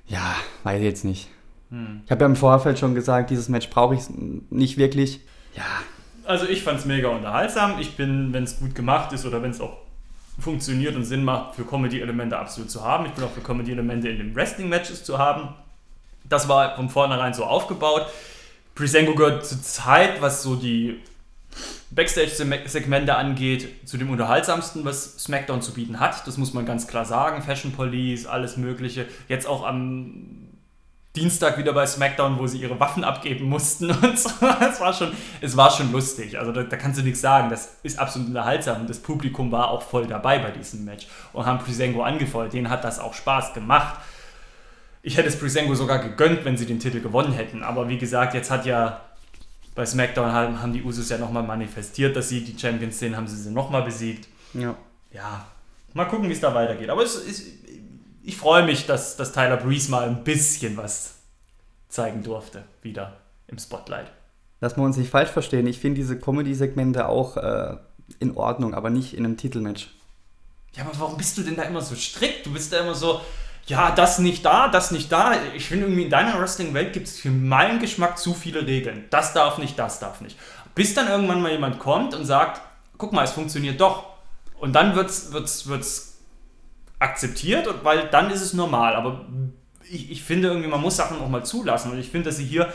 ja, 0.08 0.36
weiß 0.64 0.80
ich 0.80 0.86
jetzt 0.86 1.06
nicht. 1.06 1.30
Hm. 1.70 2.02
Ich 2.06 2.12
habe 2.12 2.22
ja 2.22 2.26
im 2.28 2.36
Vorfeld 2.36 2.78
schon 2.78 2.94
gesagt, 2.94 3.30
dieses 3.30 3.50
Match 3.50 3.70
brauche 3.70 3.96
ich 3.96 4.02
nicht 4.50 4.78
wirklich. 4.78 5.22
Ja, 5.56 5.64
Also 6.32 6.48
ich 6.48 6.64
fand 6.64 6.80
es 6.80 6.86
mega 6.86 7.10
unterhaltsam. 7.10 7.78
Ich 7.78 7.98
bin, 7.98 8.32
wenn 8.32 8.46
es 8.46 8.58
gut 8.58 8.74
gemacht 8.74 9.12
ist 9.12 9.26
oder 9.26 9.44
wenn 9.44 9.52
es 9.52 9.60
auch 9.60 9.78
funktioniert 10.40 10.96
und 10.96 11.04
Sinn 11.04 11.26
macht, 11.26 11.56
für 11.56 11.66
Comedy-Elemente 11.66 12.40
absolut 12.40 12.72
zu 12.72 12.84
haben. 12.84 13.06
Ich 13.06 13.12
bin 13.12 13.26
auch 13.26 13.32
für 13.32 13.42
Comedy-Elemente 13.42 14.08
in 14.08 14.18
den 14.18 14.34
Wrestling-Matches 14.34 15.04
zu 15.04 15.18
haben. 15.18 15.50
Das 16.24 16.48
war 16.48 16.78
von 16.78 16.90
vornherein 16.90 17.34
so 17.34 17.44
aufgebaut. 17.44 18.08
Prisenko 18.76 19.14
gehört 19.14 19.46
zur 19.46 19.62
Zeit, 19.62 20.22
was 20.22 20.42
so 20.42 20.56
die 20.56 21.02
Backstage-Segmente 21.90 23.16
angeht, 23.16 23.86
zu 23.86 23.98
dem 23.98 24.10
unterhaltsamsten, 24.10 24.86
was 24.86 25.20
SmackDown 25.20 25.62
zu 25.62 25.74
bieten 25.74 26.00
hat. 26.00 26.26
Das 26.26 26.38
muss 26.38 26.54
man 26.54 26.66
ganz 26.66 26.88
klar 26.88 27.04
sagen. 27.04 27.42
Fashion 27.42 27.74
Police, 27.74 28.26
alles 28.26 28.56
Mögliche. 28.56 29.06
Jetzt 29.28 29.48
auch 29.48 29.66
am 29.66 30.41
Dienstag 31.16 31.58
wieder 31.58 31.74
bei 31.74 31.86
SmackDown, 31.86 32.40
wo 32.40 32.48
sie 32.48 32.60
ihre 32.60 32.80
Waffen 32.80 33.04
abgeben 33.04 33.46
mussten 33.46 33.92
und 34.04 34.18
so. 34.18 34.30
Es 34.40 34.80
war 34.80 34.94
schon, 34.94 35.12
es 35.42 35.58
war 35.58 35.70
schon 35.70 35.92
lustig. 35.92 36.40
Also 36.40 36.52
da, 36.52 36.64
da 36.64 36.78
kannst 36.78 37.00
du 37.00 37.04
nichts 37.04 37.22
sagen. 37.22 37.50
Das 37.50 37.78
ist 37.84 38.00
absolut 38.00 38.30
unterhaltsam 38.30 38.82
und 38.82 38.90
das 38.90 39.00
Publikum 39.00 39.52
war 39.52 39.70
auch 39.70 39.82
voll 39.82 40.08
dabei 40.08 40.40
bei 40.40 40.52
diesem 40.52 40.86
Match 40.86 41.08
und 41.34 41.46
haben 41.46 41.60
Prisengo 41.60 42.04
angefeuert. 42.04 42.54
Denen 42.54 42.70
hat 42.70 42.84
das 42.84 43.00
auch 43.00 43.14
Spaß 43.14 43.54
gemacht. 43.54 44.00
Ich 45.04 45.18
hätte 45.18 45.28
es 45.28 45.38
Prisengo 45.40 45.76
sogar 45.76 46.00
gegönnt, 46.00 46.46
wenn 46.46 46.58
sie 46.58 46.66
den 46.66 46.80
Titel 46.80 47.02
gewonnen 47.02 47.34
hätten. 47.34 47.64
Aber 47.64 47.90
wie 47.90 47.98
gesagt, 47.98 48.34
jetzt 48.34 48.52
hat 48.52 48.66
ja 48.66 49.02
bei 49.76 49.86
SmackDown 49.86 50.62
haben, 50.62 50.74
die 50.74 50.84
Usos 50.84 51.10
ja 51.10 51.18
nochmal 51.18 51.44
manifestiert, 51.44 52.16
dass 52.16 52.30
sie 52.30 52.44
die 52.44 52.58
Champions 52.60 53.00
sind, 53.00 53.16
haben 53.16 53.28
sie 53.28 53.38
sie 53.38 53.52
nochmal 53.52 53.84
besiegt 53.84 54.28
ja. 54.54 54.76
ja, 55.14 55.48
mal 55.94 56.06
gucken, 56.06 56.28
wie 56.30 56.34
es 56.34 56.40
da 56.40 56.54
weitergeht. 56.54 56.90
Aber 56.90 57.04
es 57.04 57.16
ist, 57.16 57.61
ich 58.24 58.38
freue 58.38 58.64
mich, 58.64 58.86
dass, 58.86 59.18
dass 59.18 59.32
Tyler 59.32 59.58
Breeze 59.58 59.90
mal 59.90 60.08
ein 60.08 60.24
bisschen 60.24 60.78
was 60.78 61.16
zeigen 61.90 62.24
durfte, 62.24 62.64
wieder 62.82 63.18
im 63.48 63.58
Spotlight. 63.58 64.12
Lass 64.60 64.78
wir 64.78 64.84
uns 64.84 64.98
nicht 64.98 65.10
falsch 65.10 65.32
verstehen. 65.32 65.68
Ich 65.68 65.80
finde 65.80 66.00
diese 66.00 66.20
Comedy-Segmente 66.20 67.08
auch 67.08 67.38
äh, 67.38 67.78
in 68.20 68.38
Ordnung, 68.38 68.74
aber 68.74 68.90
nicht 68.90 69.16
in 69.16 69.26
einem 69.26 69.38
Titelmatch. 69.38 69.90
Ja, 70.74 70.84
aber 70.84 70.98
warum 71.00 71.18
bist 71.18 71.38
du 71.38 71.42
denn 71.42 71.56
da 71.56 71.64
immer 71.64 71.82
so 71.82 71.96
strikt? 71.96 72.46
Du 72.46 72.54
bist 72.54 72.72
da 72.72 72.80
immer 72.80 72.96
so, 72.96 73.20
ja, 73.66 73.92
das 73.92 74.20
nicht 74.20 74.46
da, 74.46 74.68
das 74.68 74.92
nicht 74.92 75.12
da. 75.12 75.34
Ich 75.56 75.66
finde 75.66 75.86
irgendwie 75.86 76.04
in 76.04 76.10
deiner 76.10 76.40
Wrestling-Welt 76.40 76.94
gibt 76.94 77.08
es 77.08 77.20
für 77.20 77.32
meinen 77.32 77.80
Geschmack 77.80 78.18
zu 78.18 78.34
viele 78.34 78.66
Regeln. 78.66 79.06
Das 79.10 79.34
darf 79.34 79.58
nicht, 79.58 79.78
das 79.78 80.00
darf 80.00 80.22
nicht. 80.22 80.38
Bis 80.76 80.94
dann 80.94 81.08
irgendwann 81.08 81.42
mal 81.42 81.52
jemand 81.52 81.80
kommt 81.80 82.14
und 82.14 82.26
sagt, 82.26 82.62
guck 82.98 83.12
mal, 83.12 83.24
es 83.24 83.32
funktioniert 83.32 83.82
doch. 83.82 84.06
Und 84.60 84.74
dann 84.74 84.96
wird's, 84.96 85.32
wird's, 85.34 85.68
wird's 85.68 86.11
akzeptiert, 87.02 87.68
weil 87.84 88.08
dann 88.10 88.30
ist 88.30 88.42
es 88.42 88.54
normal. 88.54 88.96
Aber 88.96 89.26
ich, 89.90 90.12
ich 90.12 90.24
finde 90.24 90.50
irgendwie, 90.50 90.70
man 90.70 90.82
muss 90.82 90.96
Sachen 90.96 91.20
auch 91.20 91.28
mal 91.28 91.44
zulassen. 91.44 91.92
Und 91.92 92.00
ich 92.00 92.10
finde, 92.10 92.30
dass 92.30 92.38
sie 92.38 92.46
hier, 92.46 92.72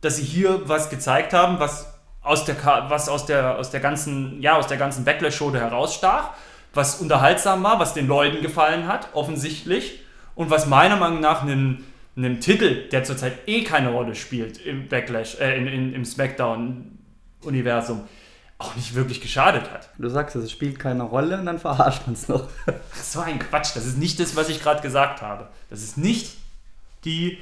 dass 0.00 0.16
sie 0.16 0.24
hier 0.24 0.68
was 0.68 0.90
gezeigt 0.90 1.32
haben, 1.32 1.60
was 1.60 1.86
aus 2.22 2.44
der, 2.44 2.56
was 2.88 3.08
aus 3.08 3.26
der, 3.26 3.58
aus 3.58 3.70
der 3.70 3.80
ganzen, 3.80 4.40
ja, 4.40 4.56
aus 4.56 4.66
der 4.66 4.78
ganzen 4.78 5.04
Backlash-Show 5.04 5.54
herausstach, 5.54 6.30
was 6.72 7.00
unterhaltsam 7.00 7.62
war, 7.62 7.78
was 7.78 7.94
den 7.94 8.06
Leuten 8.06 8.42
gefallen 8.42 8.86
hat, 8.86 9.08
offensichtlich, 9.14 10.02
und 10.34 10.50
was 10.50 10.66
meiner 10.66 10.96
Meinung 10.96 11.20
nach 11.20 11.42
einem, 11.42 11.84
einem 12.16 12.40
Titel, 12.40 12.88
der 12.88 13.04
zurzeit 13.04 13.46
eh 13.46 13.62
keine 13.62 13.90
Rolle 13.90 14.14
spielt 14.14 14.64
im 14.64 14.88
Backlash, 14.88 15.38
äh, 15.40 15.58
in, 15.58 15.66
in, 15.66 15.94
im 15.94 16.04
Smackdown-Universum, 16.04 18.06
auch 18.60 18.76
nicht 18.76 18.94
wirklich 18.94 19.20
geschadet 19.20 19.70
hat. 19.72 19.88
Du 19.98 20.08
sagst, 20.08 20.36
es 20.36 20.50
spielt 20.50 20.78
keine 20.78 21.02
Rolle 21.04 21.38
und 21.38 21.46
dann 21.46 21.58
verarscht 21.58 22.02
man 22.06 22.14
es 22.14 22.28
noch. 22.28 22.46
So 23.02 23.20
ein 23.20 23.38
Quatsch. 23.38 23.74
Das 23.74 23.86
ist 23.86 23.98
nicht 23.98 24.20
das, 24.20 24.36
was 24.36 24.48
ich 24.48 24.62
gerade 24.62 24.82
gesagt 24.82 25.22
habe. 25.22 25.48
Das 25.70 25.82
ist 25.82 25.96
nicht 25.96 26.36
die, 27.04 27.38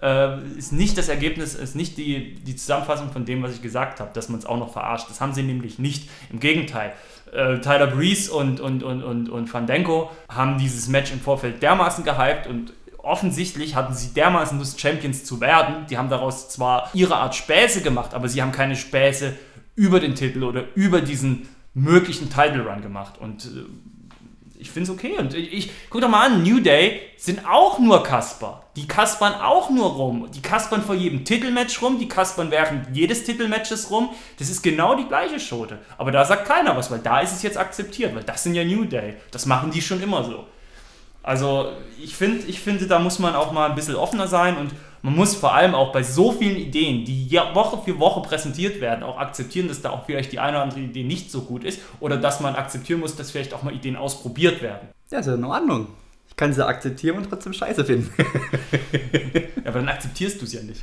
äh, 0.00 0.40
ist 0.56 0.72
nicht 0.72 0.96
das 0.96 1.08
Ergebnis, 1.08 1.54
ist 1.54 1.74
nicht 1.74 1.98
die, 1.98 2.36
die 2.36 2.54
Zusammenfassung 2.54 3.10
von 3.10 3.24
dem, 3.24 3.42
was 3.42 3.52
ich 3.52 3.62
gesagt 3.62 4.00
habe, 4.00 4.10
dass 4.14 4.28
man 4.28 4.38
es 4.38 4.46
auch 4.46 4.58
noch 4.58 4.72
verarscht. 4.72 5.10
Das 5.10 5.20
haben 5.20 5.34
sie 5.34 5.42
nämlich 5.42 5.78
nicht. 5.80 6.08
Im 6.30 6.38
Gegenteil. 6.38 6.92
Äh, 7.32 7.58
Tyler 7.58 7.88
Breeze 7.88 8.32
und, 8.32 8.60
und, 8.60 8.84
und, 8.84 9.02
und, 9.02 9.28
und 9.28 9.48
Fandango 9.48 10.10
haben 10.28 10.58
dieses 10.58 10.88
Match 10.88 11.10
im 11.12 11.20
Vorfeld 11.20 11.62
dermaßen 11.62 12.04
gehypt 12.04 12.46
und 12.46 12.72
offensichtlich 13.02 13.74
hatten 13.74 13.94
sie 13.94 14.14
dermaßen 14.14 14.58
Lust, 14.58 14.80
Champions 14.80 15.24
zu 15.24 15.40
werden. 15.40 15.86
Die 15.90 15.98
haben 15.98 16.10
daraus 16.10 16.48
zwar 16.48 16.90
ihre 16.94 17.16
Art 17.16 17.34
Späße 17.34 17.82
gemacht, 17.82 18.14
aber 18.14 18.28
sie 18.28 18.40
haben 18.40 18.52
keine 18.52 18.76
Späße 18.76 19.34
über 19.80 19.98
den 19.98 20.14
Titel 20.14 20.44
oder 20.44 20.64
über 20.74 21.00
diesen 21.00 21.48
möglichen 21.72 22.28
Title 22.28 22.66
Run 22.66 22.82
gemacht. 22.82 23.14
Und 23.18 23.46
äh, 23.46 23.64
ich 24.58 24.70
finde 24.70 24.92
es 24.92 24.94
okay. 24.94 25.16
Und 25.16 25.32
ich, 25.32 25.52
ich 25.54 25.70
guck 25.88 26.02
doch 26.02 26.10
mal 26.10 26.26
an, 26.26 26.42
New 26.42 26.60
Day 26.60 27.00
sind 27.16 27.46
auch 27.46 27.78
nur 27.78 28.02
Kasper. 28.02 28.64
Die 28.76 28.86
kaspern 28.86 29.32
auch 29.32 29.70
nur 29.70 29.86
rum. 29.86 30.28
Die 30.34 30.42
kaspern 30.42 30.82
vor 30.82 30.94
jedem 30.94 31.24
Titelmatch 31.24 31.80
rum, 31.80 31.98
die 31.98 32.08
kaspern 32.08 32.50
während 32.50 32.94
jedes 32.94 33.24
Titelmatches 33.24 33.90
rum. 33.90 34.10
Das 34.38 34.50
ist 34.50 34.60
genau 34.60 34.96
die 34.96 35.08
gleiche 35.08 35.40
Schote. 35.40 35.78
Aber 35.96 36.12
da 36.12 36.26
sagt 36.26 36.46
keiner 36.46 36.76
was, 36.76 36.90
weil 36.90 36.98
da 36.98 37.20
ist 37.20 37.32
es 37.32 37.42
jetzt 37.42 37.56
akzeptiert, 37.56 38.14
weil 38.14 38.24
das 38.24 38.42
sind 38.42 38.54
ja 38.54 38.64
New 38.64 38.84
Day. 38.84 39.14
Das 39.30 39.46
machen 39.46 39.70
die 39.70 39.80
schon 39.80 40.02
immer 40.02 40.24
so. 40.24 40.44
Also 41.22 41.72
ich 42.02 42.14
finde, 42.14 42.46
ich 42.46 42.60
finde, 42.60 42.86
da 42.86 42.98
muss 42.98 43.18
man 43.18 43.34
auch 43.34 43.52
mal 43.52 43.70
ein 43.70 43.76
bisschen 43.76 43.96
offener 43.96 44.28
sein 44.28 44.58
und 44.58 44.72
man 45.02 45.14
muss 45.14 45.34
vor 45.34 45.54
allem 45.54 45.74
auch 45.74 45.92
bei 45.92 46.02
so 46.02 46.32
vielen 46.32 46.56
Ideen, 46.56 47.04
die 47.04 47.30
Woche 47.54 47.78
für 47.84 47.98
Woche 47.98 48.20
präsentiert 48.20 48.80
werden, 48.80 49.02
auch 49.02 49.18
akzeptieren, 49.18 49.68
dass 49.68 49.80
da 49.80 49.90
auch 49.90 50.04
vielleicht 50.06 50.32
die 50.32 50.38
eine 50.38 50.56
oder 50.56 50.62
andere 50.64 50.80
Idee 50.80 51.04
nicht 51.04 51.30
so 51.30 51.42
gut 51.42 51.64
ist 51.64 51.80
oder 52.00 52.16
dass 52.16 52.40
man 52.40 52.54
akzeptieren 52.54 53.00
muss, 53.00 53.16
dass 53.16 53.30
vielleicht 53.30 53.54
auch 53.54 53.62
mal 53.62 53.74
Ideen 53.74 53.96
ausprobiert 53.96 54.62
werden. 54.62 54.88
Ja, 55.10 55.20
ist 55.20 55.26
ja 55.26 55.34
in 55.34 55.44
Ordnung. 55.44 55.88
Ich 56.28 56.36
kann 56.36 56.52
sie 56.52 56.64
akzeptieren 56.64 57.18
und 57.18 57.28
trotzdem 57.28 57.52
scheiße 57.52 57.84
finden. 57.84 58.12
Ja, 59.62 59.72
aber 59.72 59.80
dann 59.80 59.88
akzeptierst 59.90 60.40
du 60.40 60.46
es 60.46 60.54
ja 60.54 60.62
nicht. 60.62 60.82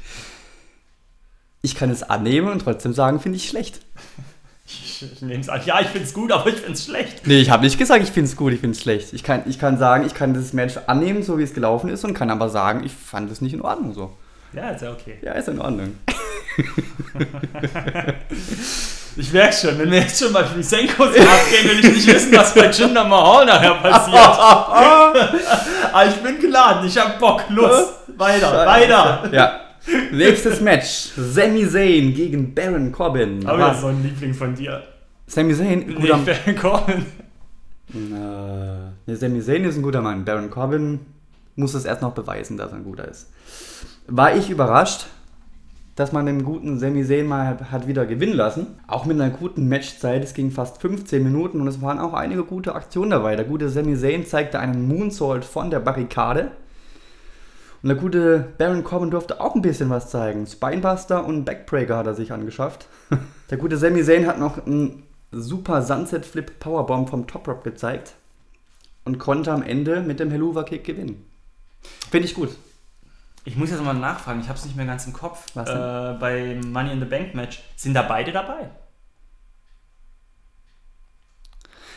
Ich 1.61 1.75
kann 1.75 1.89
es 1.89 2.03
annehmen 2.03 2.49
und 2.49 2.59
trotzdem 2.59 2.93
sagen, 2.93 3.19
finde 3.19 3.37
ich 3.37 3.49
schlecht. 3.49 3.81
Ich, 4.67 5.01
ich 5.01 5.21
nehme 5.21 5.39
es 5.39 5.47
an. 5.47 5.61
Ja, 5.65 5.79
ich 5.79 5.87
finde 5.87 6.05
es 6.07 6.13
gut, 6.13 6.31
aber 6.31 6.49
ich 6.49 6.55
finde 6.55 6.73
es 6.73 6.83
schlecht. 6.85 7.25
Nee, 7.25 7.39
ich 7.39 7.49
habe 7.49 7.63
nicht 7.63 7.77
gesagt, 7.77 8.03
ich 8.03 8.11
finde 8.11 8.29
es 8.29 8.35
gut, 8.35 8.51
ich 8.51 8.59
finde 8.59 8.75
es 8.75 8.81
schlecht. 8.81 9.13
Ich 9.13 9.23
kann, 9.23 9.43
ich 9.45 9.59
kann 9.59 9.77
sagen, 9.77 10.05
ich 10.05 10.13
kann 10.13 10.33
das 10.33 10.51
Match 10.51 10.75
annehmen, 10.87 11.23
so 11.23 11.37
wie 11.37 11.43
es 11.43 11.53
gelaufen 11.53 11.89
ist 11.89 12.03
und 12.03 12.13
kann 12.13 12.29
aber 12.29 12.49
sagen, 12.49 12.83
ich 12.83 12.91
fand 12.91 13.31
es 13.31 13.39
nicht 13.39 13.53
in 13.53 13.61
Ordnung 13.61 13.93
so. 13.93 14.11
Ja, 14.53 14.71
ist 14.71 14.81
ja 14.81 14.91
okay. 14.91 15.17
Ja, 15.21 15.33
ist 15.33 15.47
in 15.47 15.59
Ordnung. 15.59 15.97
Ich 19.19 19.33
merke 19.33 19.55
schon, 19.55 19.79
wenn 19.79 19.89
wir 19.89 20.01
jetzt 20.01 20.21
schon 20.21 20.31
bei 20.31 20.43
Frisenkos 20.43 21.07
abgehen, 21.07 21.69
will 21.69 21.79
ich 21.79 21.95
nicht 21.95 22.07
wissen, 22.07 22.37
was 22.37 22.53
bei 22.53 22.69
Jinder 22.69 23.03
Mahal 23.03 23.47
nachher 23.47 23.73
passiert. 23.73 24.15
aber 24.15 26.05
ich 26.07 26.15
bin 26.17 26.39
geladen, 26.39 26.87
ich 26.87 26.95
habe 26.99 27.17
Bock, 27.19 27.43
Lust. 27.49 27.93
Weiter, 28.15 28.65
weiter. 28.67 29.29
Ja. 29.31 29.66
Nächstes 30.11 30.61
Match. 30.61 31.11
Sami 31.15 31.67
Zayn 31.67 32.13
gegen 32.13 32.53
Baron 32.53 32.91
Corbin. 32.91 33.45
Aber 33.45 33.57
das 33.57 33.75
ist 33.77 33.81
so 33.81 33.87
ein 33.87 34.03
Liebling 34.03 34.33
von 34.33 34.55
dir. 34.55 34.83
Sami 35.27 35.53
Zayn, 35.53 35.85
Nee, 35.87 35.93
guter 35.93 36.17
Baron 36.17 36.55
Corbin. 36.55 37.05
Äh, 37.93 38.91
nee, 39.05 39.15
Sami 39.15 39.41
Zayn 39.41 39.63
ist 39.65 39.77
ein 39.77 39.83
guter 39.83 40.01
Mann. 40.01 40.25
Baron 40.25 40.49
Corbin 40.49 40.99
muss 41.55 41.73
es 41.73 41.85
erst 41.85 42.01
noch 42.01 42.13
beweisen, 42.13 42.57
dass 42.57 42.71
er 42.71 42.77
ein 42.77 42.83
guter 42.83 43.07
ist. 43.07 43.29
War 44.07 44.35
ich 44.35 44.49
überrascht, 44.49 45.07
dass 45.95 46.11
man 46.11 46.25
den 46.27 46.43
guten 46.43 46.79
Sami 46.79 47.03
Zayn 47.05 47.27
mal 47.27 47.57
hat 47.71 47.87
wieder 47.87 48.05
gewinnen 48.05 48.35
lassen. 48.35 48.67
Auch 48.87 49.05
mit 49.05 49.19
einer 49.19 49.31
guten 49.31 49.67
Matchzeit. 49.67 50.23
Es 50.23 50.33
ging 50.33 50.51
fast 50.51 50.79
15 50.81 51.23
Minuten 51.23 51.59
und 51.59 51.67
es 51.67 51.81
waren 51.81 51.99
auch 51.99 52.13
einige 52.13 52.43
gute 52.43 52.75
Aktionen 52.75 53.09
dabei. 53.11 53.35
Der 53.35 53.45
gute 53.45 53.69
Sami 53.69 53.97
Zayn 53.97 54.25
zeigte 54.25 54.59
einen 54.59 54.87
Moonsault 54.87 55.43
von 55.45 55.69
der 55.71 55.79
Barrikade. 55.79 56.51
Und 57.87 57.93
der 57.93 58.01
gute 58.01 58.39
Baron 58.57 58.83
Corbin 58.83 59.11
durfte 59.11 59.39
auch 59.39 59.55
ein 59.55 59.61
bisschen 59.61 59.89
was 59.89 60.09
zeigen. 60.09 60.45
Spinebuster 60.45 61.25
und 61.25 61.45
Backbreaker 61.45 61.95
hat 61.95 62.05
er 62.05 62.15
sich 62.15 62.33
angeschafft. 62.33 62.87
Der 63.49 63.57
gute 63.57 63.77
Sami 63.77 64.03
Zayn 64.03 64.27
hat 64.27 64.37
noch 64.37 64.67
einen 64.67 65.03
super 65.31 65.81
Sunset 65.81 66.25
Flip 66.25 66.59
Powerbomb 66.59 67.09
vom 67.09 67.27
Top 67.27 67.47
Rope 67.47 67.63
gezeigt 67.63 68.15
und 69.05 69.19
konnte 69.19 69.53
am 69.53 69.63
Ende 69.63 70.01
mit 70.01 70.19
dem 70.19 70.31
Helluva 70.31 70.63
Kick 70.63 70.83
gewinnen. 70.83 71.25
Finde 72.11 72.27
ich 72.27 72.33
gut. 72.33 72.49
Ich 73.45 73.55
muss 73.55 73.71
jetzt 73.71 73.81
mal 73.81 73.93
nachfragen, 73.93 74.41
ich 74.41 74.49
habe 74.49 74.59
es 74.59 74.65
nicht 74.65 74.75
mehr 74.75 74.85
ganz 74.85 75.07
im 75.07 75.13
Kopf. 75.13 75.45
Was 75.53 75.69
denn? 75.69 75.77
Äh, 75.77 76.17
bei 76.19 76.59
Money 76.67 76.91
in 76.91 76.99
the 76.99 77.05
Bank 77.05 77.35
Match. 77.35 77.63
Sind 77.77 77.93
da 77.93 78.01
beide 78.01 78.33
dabei? 78.33 78.69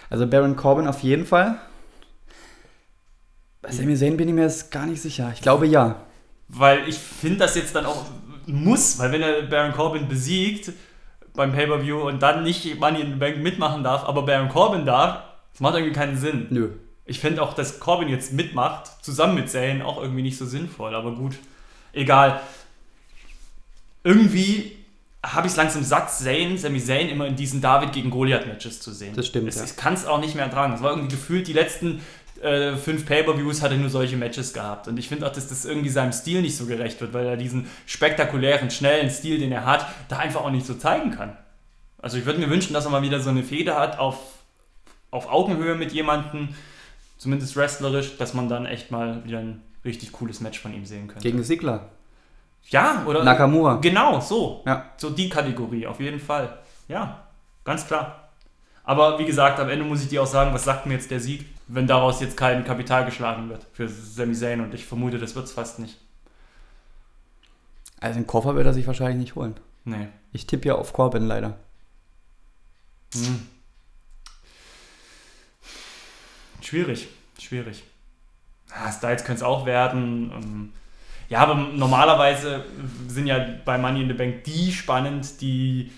Also 0.09 0.29
Baron 0.29 0.55
Corbin 0.55 0.87
auf 0.87 1.01
jeden 1.01 1.27
Fall. 1.27 1.59
Bei 3.63 3.71
Sami 3.71 3.97
Zayn 3.97 4.17
bin 4.17 4.29
ich 4.29 4.35
mir 4.35 4.43
jetzt 4.43 4.71
gar 4.71 4.87
nicht 4.87 5.03
sicher. 5.03 5.31
Ich 5.35 5.43
glaube 5.43 5.67
ja. 5.67 6.03
Weil 6.49 6.89
ich 6.89 6.97
finde 6.97 7.41
das 7.41 7.55
jetzt 7.55 7.75
dann 7.75 7.87
auch 7.87 8.05
muss, 8.47 8.99
weil 8.99 9.13
wenn 9.13 9.23
er 9.23 9.43
Baron 9.43 9.73
Corbin 9.73 10.09
besiegt 10.09 10.73
beim 11.35 11.53
Pay-Per-View 11.53 12.01
und 12.01 12.21
dann 12.23 12.43
nicht 12.43 12.79
Money 12.81 13.01
in 13.01 13.13
the 13.13 13.19
Bank 13.19 13.39
mitmachen 13.39 13.85
darf, 13.85 14.05
aber 14.05 14.23
Baron 14.23 14.49
Corbin 14.49 14.85
darf, 14.85 15.23
das 15.53 15.61
macht 15.61 15.75
irgendwie 15.75 15.95
keinen 15.95 16.17
Sinn. 16.17 16.47
Nö. 16.51 16.71
Ich 17.05 17.21
finde 17.21 17.43
auch, 17.43 17.55
dass 17.55 17.81
Corbin 17.81 18.09
jetzt 18.09 18.33
mitmacht, 18.33 19.05
zusammen 19.05 19.35
mit 19.35 19.51
Zayn, 19.51 19.83
auch 19.83 20.01
irgendwie 20.01 20.23
nicht 20.23 20.39
so 20.39 20.47
sinnvoll, 20.47 20.95
aber 20.95 21.15
gut. 21.15 21.37
Egal. 21.93 22.41
Irgendwie 24.03 24.77
habe 25.23 25.47
ich 25.47 25.53
es 25.53 25.57
langsam 25.57 25.85
satt, 25.85 26.11
Zayn, 26.11 26.57
Sami 26.57 26.81
Zayn 26.81 27.09
immer 27.09 27.27
in 27.27 27.37
diesen 27.37 27.61
David 27.61 27.93
gegen 27.93 28.11
Goliath-Matches 28.11 28.81
zu 28.81 28.93
sehen. 28.93 29.15
Das 29.15 29.27
stimmt, 29.27 29.49
Es, 29.49 29.57
ja. 29.57 29.65
Ich 29.65 29.77
kann 29.77 29.93
es 29.95 30.07
auch 30.07 30.21
nicht 30.21 30.35
mehr 30.35 30.47
ertragen. 30.47 30.73
Es 30.73 30.83
war 30.83 30.91
irgendwie 30.93 31.15
gefühlt, 31.15 31.47
die 31.47 31.53
letzten 31.53 32.01
äh, 32.43 32.77
fünf 32.77 33.07
Pay-Per-Views 33.07 33.63
hat 33.63 33.71
er 33.71 33.77
nur 33.77 33.91
solche 33.91 34.17
Matches 34.17 34.53
gehabt. 34.53 34.89
Und 34.89 34.99
ich 34.99 35.09
finde 35.09 35.27
auch, 35.27 35.33
dass 35.33 35.49
das 35.49 35.65
irgendwie 35.65 35.91
seinem 35.91 36.13
Stil 36.13 36.43
nicht 36.43 36.57
so 36.57 36.67
gerecht 36.67 37.01
wird, 37.01 37.13
weil 37.13 37.27
er 37.27 37.37
diesen 37.37 37.69
spektakulären, 37.87 38.71
schnellen 38.71 39.11
Stil, 39.11 39.39
den 39.39 39.53
er 39.53 39.67
hat, 39.67 39.87
da 40.09 40.19
einfach 40.19 40.43
auch 40.43 40.51
nicht 40.51 40.67
so 40.67 40.75
zeigen 40.75 41.11
kann. 41.11 41.37
Also 41.99 42.17
ich 42.17 42.25
würde 42.25 42.39
mir 42.39 42.49
wünschen, 42.49 42.73
dass 42.73 42.87
er 42.87 42.91
mal 42.91 43.03
wieder 43.03 43.21
so 43.21 43.31
eine 43.31 43.43
Fehde 43.43 43.77
hat 43.77 43.99
auf, 43.99 44.19
auf 45.11 45.31
Augenhöhe 45.31 45.75
mit 45.75 45.93
jemandem, 45.93 46.49
zumindest 47.19 47.57
wrestlerisch, 47.57 48.17
dass 48.17 48.33
man 48.33 48.49
dann 48.49 48.65
echt 48.65 48.91
mal 48.91 49.23
wieder 49.25 49.39
ein 49.39 49.63
richtig 49.85 50.13
cooles 50.13 50.41
Match 50.41 50.59
von 50.59 50.73
ihm 50.73 50.87
sehen 50.87 51.09
könnte. 51.09 51.23
Gegen 51.23 51.43
Sigler. 51.43 51.91
ja, 52.69 53.05
oder? 53.07 53.23
Nakamura. 53.23 53.77
Genau, 53.77 54.21
so. 54.21 54.63
Ja. 54.67 54.87
So 54.97 55.11
die 55.11 55.29
Kategorie, 55.29 55.87
auf 55.87 56.01
jeden 56.01 56.21
Fall. 56.21 56.59
Ja, 56.89 57.25
ganz 57.65 57.87
klar. 57.87 58.31
Aber 58.83 59.19
wie 59.19 59.25
gesagt, 59.25 59.61
am 59.61 59.69
Ende 59.69 59.85
muss 59.85 60.03
ich 60.03 60.09
dir 60.09 60.23
auch 60.23 60.27
sagen, 60.27 60.55
was 60.55 60.65
sagt 60.65 60.87
mir 60.87 60.95
jetzt 60.95 61.11
der 61.11 61.21
Sieg, 61.21 61.45
wenn 61.73 61.87
daraus 61.87 62.21
jetzt 62.21 62.37
kein 62.37 62.65
Kapital 62.65 63.05
geschlagen 63.05 63.49
wird 63.49 63.65
für 63.73 63.89
Sami 63.89 64.35
Zayn 64.35 64.61
und 64.61 64.75
ich 64.75 64.85
vermute, 64.85 65.19
das 65.19 65.35
wird 65.35 65.47
es 65.47 65.53
fast 65.53 65.79
nicht. 65.79 65.99
Also 68.01 68.19
den 68.19 68.27
Koffer 68.27 68.57
wird 68.57 68.67
er 68.67 68.75
sich 68.75 68.87
wahrscheinlich 68.87 69.19
nicht 69.19 69.35
holen. 69.37 69.55
Nee. 69.85 70.09
Ich 70.33 70.47
tippe 70.47 70.69
ja 70.69 70.75
auf 70.75 70.93
Corbin 70.93 71.27
leider. 71.27 71.57
Hm. 73.15 73.47
Schwierig, 76.61 77.09
schwierig. 77.39 77.83
Ah, 78.73 78.93
Styles 78.93 79.25
könnte 79.25 79.41
es 79.41 79.43
auch 79.43 79.67
werden. 79.67 80.33
ähm, 80.35 80.73
Ja, 81.29 81.41
aber 81.41 81.55
normalerweise 81.55 82.65
sind 83.09 83.27
ja 83.27 83.39
bei 83.65 83.79
Money 83.79 84.03
in 84.03 84.09
the 84.09 84.15
Bank 84.15 84.45
die 84.45 84.73
spannend, 84.73 85.41
die, 85.41 85.91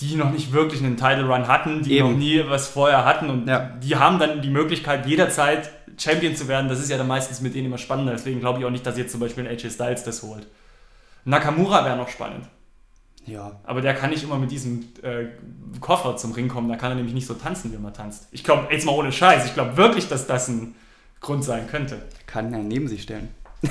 die 0.00 0.16
noch 0.16 0.30
nicht 0.30 0.52
wirklich 0.52 0.82
einen 0.82 0.96
Title 0.96 1.26
Run 1.26 1.46
hatten, 1.48 1.82
die 1.82 1.98
Eben. 1.98 2.10
noch 2.12 2.16
nie 2.18 2.42
was 2.48 2.68
vorher 2.68 3.04
hatten 3.04 3.28
und 3.30 3.46
Ja. 3.48 3.70
die 3.82 3.96
haben 3.96 4.18
dann 4.18 4.40
die 4.42 4.50
Möglichkeit, 4.50 5.06
jederzeit 5.06 5.70
Champion 5.98 6.34
zu 6.34 6.48
werden. 6.48 6.68
Das 6.68 6.80
ist 6.80 6.90
ja 6.90 6.96
dann 6.98 7.08
meistens 7.08 7.40
mit 7.40 7.54
denen 7.54 7.66
immer 7.66 7.78
spannender. 7.78 8.12
Deswegen 8.12 8.40
glaube 8.40 8.58
ich 8.60 8.64
auch 8.64 8.70
nicht, 8.70 8.86
dass 8.86 8.96
jetzt 8.96 9.12
zum 9.12 9.20
Beispiel 9.20 9.46
ein 9.46 9.50
AJ 9.54 9.70
Styles 9.70 10.02
das 10.04 10.22
holt. 10.22 10.46
Nakamura 11.24 11.84
wäre 11.84 11.96
noch 11.96 12.08
spannend. 12.08 12.46
Ja. 13.26 13.60
Aber 13.64 13.82
der 13.82 13.92
kann 13.94 14.08
nicht 14.10 14.22
immer 14.24 14.38
mit 14.38 14.50
diesem 14.50 14.84
äh, 15.02 15.26
Koffer 15.80 16.16
zum 16.16 16.32
Ring 16.32 16.48
kommen. 16.48 16.68
Da 16.70 16.76
kann 16.76 16.90
er 16.92 16.94
nämlich 16.94 17.14
nicht 17.14 17.26
so 17.26 17.34
tanzen, 17.34 17.70
wie 17.72 17.76
man 17.76 17.92
tanzt. 17.92 18.28
Ich 18.32 18.42
glaube, 18.42 18.68
jetzt 18.72 18.86
mal 18.86 18.92
ohne 18.92 19.12
Scheiß, 19.12 19.44
ich 19.44 19.52
glaube 19.54 19.76
wirklich, 19.76 20.08
dass 20.08 20.26
das 20.26 20.48
ein 20.48 20.74
Grund 21.20 21.44
sein 21.44 21.66
könnte. 21.68 22.00
Kann 22.26 22.50
er 22.54 22.60
neben 22.60 22.88
sich 22.88 23.02
stellen. 23.02 23.28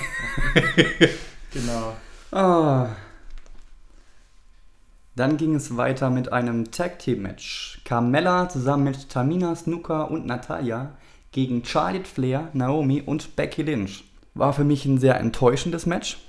Genau. 1.51 1.93
Ah. 2.31 2.89
Dann 5.19 5.35
ging 5.35 5.53
es 5.53 5.75
weiter 5.75 6.09
mit 6.09 6.31
einem 6.31 6.71
Tag 6.71 6.99
Team 6.99 7.23
Match. 7.23 7.81
Carmella 7.83 8.47
zusammen 8.47 8.85
mit 8.85 9.09
Tamina 9.09 9.53
Snuka 9.53 10.03
und 10.03 10.25
Natalia 10.25 10.93
gegen 11.33 11.65
Charlotte 11.65 12.05
Flair, 12.05 12.47
Naomi 12.53 13.01
und 13.05 13.35
Becky 13.35 13.63
Lynch. 13.63 14.05
War 14.33 14.53
für 14.53 14.63
mich 14.63 14.85
ein 14.85 14.97
sehr 14.97 15.19
enttäuschendes 15.19 15.85
Match, 15.85 16.19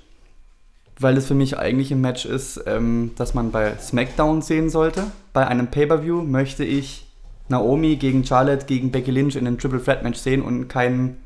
weil 0.99 1.17
es 1.17 1.29
für 1.29 1.37
mich 1.37 1.57
eigentlich 1.57 1.93
ein 1.93 2.01
Match 2.01 2.25
ist, 2.25 2.65
ähm, 2.67 3.13
das 3.15 3.33
man 3.33 3.53
bei 3.53 3.77
SmackDown 3.79 4.43
sehen 4.43 4.71
sollte. 4.71 5.05
Bei 5.33 5.47
einem 5.47 5.69
Pay-Per-View 5.69 6.23
möchte 6.23 6.65
ich 6.65 7.07
Naomi 7.49 7.95
gegen 7.95 8.25
Charlotte 8.25 8.67
gegen 8.67 8.91
Becky 8.91 9.13
Lynch 9.13 9.37
in 9.37 9.47
einem 9.47 9.59
Triple 9.59 9.85
Threat 9.85 10.03
Match 10.03 10.19
sehen 10.19 10.43
und 10.43 10.67
kein 10.67 11.17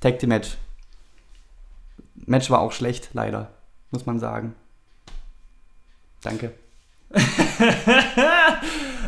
Tag 0.00 0.18
Team 0.18 0.28
Match. 0.28 0.58
Match 2.26 2.50
war 2.50 2.60
auch 2.60 2.72
schlecht, 2.72 3.08
leider, 3.14 3.48
muss 3.90 4.04
man 4.04 4.20
sagen. 4.20 4.54
Danke. 6.24 6.52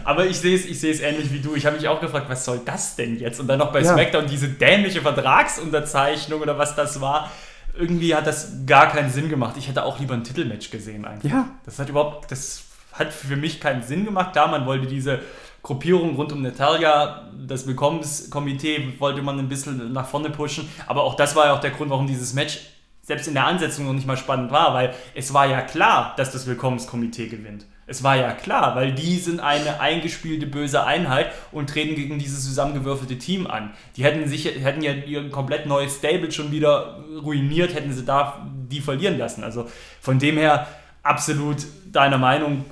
Aber 0.04 0.26
ich 0.26 0.38
sehe 0.38 0.54
es 0.54 0.64
ich 0.66 1.02
ähnlich 1.02 1.32
wie 1.32 1.40
du. 1.40 1.56
Ich 1.56 1.66
habe 1.66 1.76
mich 1.76 1.88
auch 1.88 2.00
gefragt, 2.00 2.26
was 2.28 2.44
soll 2.44 2.60
das 2.64 2.94
denn 2.94 3.18
jetzt? 3.18 3.40
Und 3.40 3.48
dann 3.48 3.58
noch 3.58 3.72
bei 3.72 3.80
Ja. 3.80 3.94
SmackDown 3.94 4.26
diese 4.26 4.48
dämliche 4.48 5.00
Vertragsunterzeichnung 5.00 6.40
oder 6.40 6.56
was 6.58 6.76
das 6.76 7.00
war. 7.00 7.32
Irgendwie 7.76 8.14
hat 8.14 8.26
das 8.26 8.52
gar 8.66 8.88
keinen 8.88 9.10
Sinn 9.10 9.28
gemacht. 9.28 9.56
Ich 9.58 9.68
hätte 9.68 9.84
auch 9.84 9.98
lieber 9.98 10.14
ein 10.14 10.24
Titelmatch 10.24 10.70
gesehen 10.70 11.04
einfach. 11.04 11.28
Ja. 11.28 11.48
Das 11.64 11.78
hat 11.78 11.88
überhaupt, 11.88 12.30
das 12.30 12.62
hat 12.92 13.12
für 13.12 13.36
mich 13.36 13.60
keinen 13.60 13.82
Sinn 13.82 14.04
gemacht. 14.04 14.32
Klar, 14.32 14.48
man 14.48 14.64
wollte 14.66 14.86
diese 14.86 15.20
Gruppierung 15.62 16.14
rund 16.14 16.32
um 16.32 16.42
Natalia, 16.42 17.28
das 17.46 17.66
Willkommenskomitee 17.66 18.94
wollte 18.98 19.20
man 19.22 19.38
ein 19.38 19.48
bisschen 19.48 19.92
nach 19.92 20.06
vorne 20.08 20.30
pushen. 20.30 20.68
Aber 20.86 21.02
auch 21.02 21.14
das 21.16 21.34
war 21.34 21.46
ja 21.46 21.52
auch 21.54 21.60
der 21.60 21.72
Grund, 21.72 21.90
warum 21.90 22.06
dieses 22.06 22.32
Match 22.34 22.60
selbst 23.06 23.28
in 23.28 23.34
der 23.34 23.46
Ansetzung 23.46 23.86
noch 23.86 23.92
nicht 23.92 24.06
mal 24.06 24.16
spannend 24.16 24.50
war, 24.50 24.74
weil 24.74 24.92
es 25.14 25.32
war 25.32 25.46
ja 25.46 25.62
klar, 25.62 26.14
dass 26.16 26.32
das 26.32 26.46
Willkommenskomitee 26.48 27.28
gewinnt. 27.28 27.64
Es 27.86 28.02
war 28.02 28.16
ja 28.16 28.32
klar, 28.32 28.74
weil 28.74 28.92
die 28.92 29.16
sind 29.18 29.38
eine 29.38 29.78
eingespielte 29.78 30.48
böse 30.48 30.82
Einheit 30.84 31.30
und 31.52 31.70
treten 31.70 31.94
gegen 31.94 32.18
dieses 32.18 32.44
zusammengewürfelte 32.44 33.16
Team 33.16 33.46
an. 33.46 33.70
Die 33.94 34.02
hätten 34.02 34.28
sich 34.28 34.44
hätten 34.44 34.82
ja 34.82 34.92
ihr 34.92 35.30
komplett 35.30 35.66
neues 35.66 35.98
Stable 35.98 36.32
schon 36.32 36.50
wieder 36.50 37.04
ruiniert, 37.22 37.74
hätten 37.74 37.92
sie 37.92 38.04
da 38.04 38.44
die 38.68 38.80
verlieren 38.80 39.18
lassen. 39.18 39.44
Also 39.44 39.68
von 40.00 40.18
dem 40.18 40.36
her 40.36 40.66
absolut 41.04 41.58
deiner 41.92 42.18
Meinung. 42.18 42.64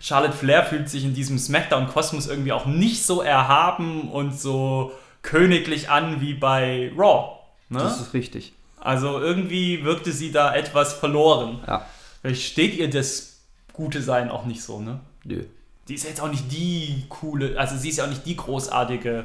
Charlotte 0.00 0.32
Flair 0.32 0.64
fühlt 0.64 0.88
sich 0.88 1.04
in 1.04 1.12
diesem 1.12 1.38
SmackDown-Kosmos 1.38 2.26
irgendwie 2.26 2.52
auch 2.52 2.64
nicht 2.64 3.04
so 3.04 3.20
erhaben 3.20 4.10
und 4.10 4.40
so 4.40 4.92
königlich 5.20 5.90
an 5.90 6.22
wie 6.22 6.32
bei 6.32 6.90
Raw. 6.96 7.36
Ne? 7.68 7.78
Das 7.78 8.00
ist 8.00 8.14
richtig. 8.14 8.54
Also 8.82 9.20
irgendwie 9.20 9.84
wirkte 9.84 10.12
sie 10.12 10.32
da 10.32 10.54
etwas 10.54 10.92
verloren. 10.94 11.60
Ja. 11.66 11.86
Vielleicht 12.20 12.42
steht 12.42 12.74
ihr 12.74 12.90
das 12.90 13.40
gute 13.72 14.02
Sein 14.02 14.28
auch 14.30 14.44
nicht 14.44 14.62
so, 14.62 14.80
ne? 14.80 15.00
Nö. 15.24 15.44
Die 15.88 15.94
ist 15.94 16.04
jetzt 16.04 16.20
auch 16.20 16.30
nicht 16.30 16.50
die 16.50 17.04
coole, 17.08 17.58
also 17.58 17.76
sie 17.76 17.88
ist 17.88 17.98
ja 17.98 18.04
auch 18.04 18.08
nicht 18.08 18.26
die 18.26 18.36
großartige 18.36 19.24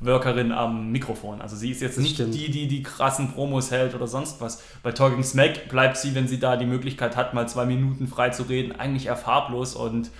Workerin 0.00 0.50
am 0.52 0.90
Mikrofon. 0.90 1.40
Also 1.40 1.54
sie 1.56 1.70
ist 1.70 1.80
jetzt 1.80 1.96
Das 1.96 2.02
nicht 2.02 2.14
stimmt. 2.14 2.34
die, 2.34 2.50
die 2.50 2.66
die 2.68 2.82
krassen 2.82 3.32
Promos 3.32 3.70
hält 3.70 3.94
oder 3.94 4.06
sonst 4.08 4.40
was. 4.40 4.62
Bei 4.82 4.90
Talking 4.92 5.22
Smack 5.22 5.68
bleibt 5.68 5.96
sie, 5.96 6.14
wenn 6.14 6.26
sie 6.26 6.38
da 6.40 6.56
die 6.56 6.66
Möglichkeit 6.66 7.16
hat, 7.16 7.34
mal 7.34 7.48
zwei 7.48 7.66
Minuten 7.66 8.08
frei 8.08 8.30
zu 8.30 8.44
reden, 8.44 8.72
eigentlich 8.72 9.06
eher 9.06 9.16
farblos 9.16 9.74
und 9.76 10.10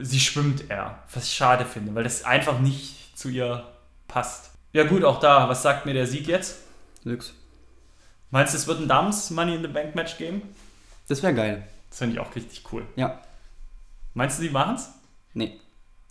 sie 0.00 0.18
schwimmt 0.20 0.70
eher. 0.70 0.98
Was 1.12 1.24
ich 1.24 1.34
schade 1.34 1.64
finde, 1.64 1.94
weil 1.94 2.04
das 2.04 2.24
einfach 2.24 2.58
nicht 2.58 3.16
zu 3.16 3.28
ihr 3.28 3.64
passt. 4.08 4.50
Ja 4.72 4.84
gut, 4.84 5.04
auch 5.04 5.20
da, 5.20 5.48
was 5.48 5.62
sagt 5.62 5.86
mir 5.86 5.94
der 5.94 6.06
Sieg 6.06 6.26
jetzt? 6.26 6.58
Nix. 7.04 7.32
Meinst 8.32 8.54
du, 8.54 8.56
es 8.56 8.66
wird 8.66 8.80
ein 8.80 8.88
Dams 8.88 9.30
Money 9.30 9.56
in 9.56 9.60
the 9.62 9.68
Bank 9.68 9.94
Match 9.94 10.16
geben? 10.16 10.40
Das 11.06 11.22
wäre 11.22 11.34
geil. 11.34 11.68
Das 11.90 11.98
finde 11.98 12.14
ich 12.14 12.20
auch 12.20 12.34
richtig 12.34 12.64
cool. 12.72 12.86
Ja. 12.96 13.20
Meinst 14.14 14.38
du, 14.38 14.42
die 14.42 14.48
machen's? 14.48 14.88
Nee. 15.34 15.60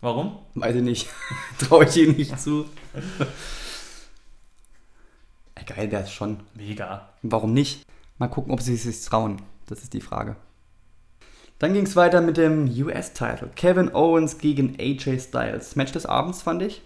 Warum? 0.02 0.38
Weiß 0.54 0.76
ich 0.76 0.84
nicht. 0.84 1.10
Traue 1.58 1.86
ich 1.86 1.98
ihnen 1.98 2.16
nicht 2.16 2.40
zu. 2.40 2.68
Geil 5.66 5.92
wäre 5.92 6.04
es 6.04 6.12
schon. 6.12 6.42
Mega. 6.54 7.10
Warum 7.24 7.54
nicht? 7.54 7.86
Mal 8.20 8.28
gucken, 8.28 8.54
ob 8.54 8.62
sie 8.62 8.76
es 8.76 8.84
sich 8.84 9.04
trauen. 9.04 9.42
Das 9.66 9.82
ist 9.82 9.94
die 9.94 10.02
Frage. 10.02 10.36
Dann 11.58 11.74
ging 11.74 11.86
es 11.86 11.96
weiter 11.96 12.22
mit 12.22 12.38
dem 12.38 12.66
US-Title. 12.66 13.50
Kevin 13.56 13.96
Owens 13.96 14.38
gegen 14.38 14.76
AJ 14.80 15.20
Styles. 15.22 15.76
Match 15.76 15.92
des 15.92 16.06
Abends 16.06 16.44
fand 16.44 16.62
ich. 16.62 16.84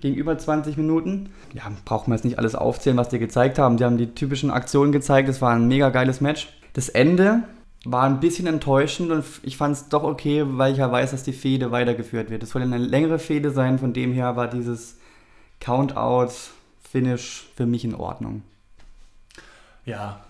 Ging 0.00 0.14
über 0.14 0.36
20 0.36 0.76
Minuten. 0.76 1.30
Ja, 1.52 1.70
braucht 1.84 2.08
man 2.08 2.16
jetzt 2.16 2.24
nicht 2.24 2.38
alles 2.38 2.54
aufzählen, 2.54 2.96
was 2.96 3.08
die 3.08 3.18
gezeigt 3.18 3.58
haben. 3.58 3.76
Die 3.76 3.84
haben 3.84 3.98
die 3.98 4.14
typischen 4.14 4.50
Aktionen 4.50 4.92
gezeigt. 4.92 5.28
Es 5.28 5.40
war 5.42 5.54
ein 5.54 5.68
mega 5.68 5.90
geiles 5.90 6.20
Match. 6.20 6.48
Das 6.72 6.88
Ende 6.88 7.42
war 7.84 8.04
ein 8.04 8.20
bisschen 8.20 8.46
enttäuschend 8.46 9.10
und 9.10 9.24
ich 9.42 9.56
fand 9.56 9.76
es 9.76 9.88
doch 9.88 10.04
okay, 10.04 10.44
weil 10.46 10.72
ich 10.72 10.78
ja 10.78 10.90
weiß, 10.90 11.10
dass 11.10 11.24
die 11.24 11.32
Fehde 11.32 11.70
weitergeführt 11.70 12.30
wird. 12.30 12.42
Es 12.42 12.50
soll 12.50 12.62
eine 12.62 12.78
längere 12.78 13.18
Fehde 13.18 13.50
sein, 13.50 13.78
von 13.78 13.92
dem 13.92 14.12
her 14.12 14.36
war 14.36 14.48
dieses 14.48 14.98
Count-Out-Finish 15.60 17.48
für 17.56 17.66
mich 17.66 17.84
in 17.84 17.94
Ordnung. 17.94 18.42
Ja. 19.84 20.20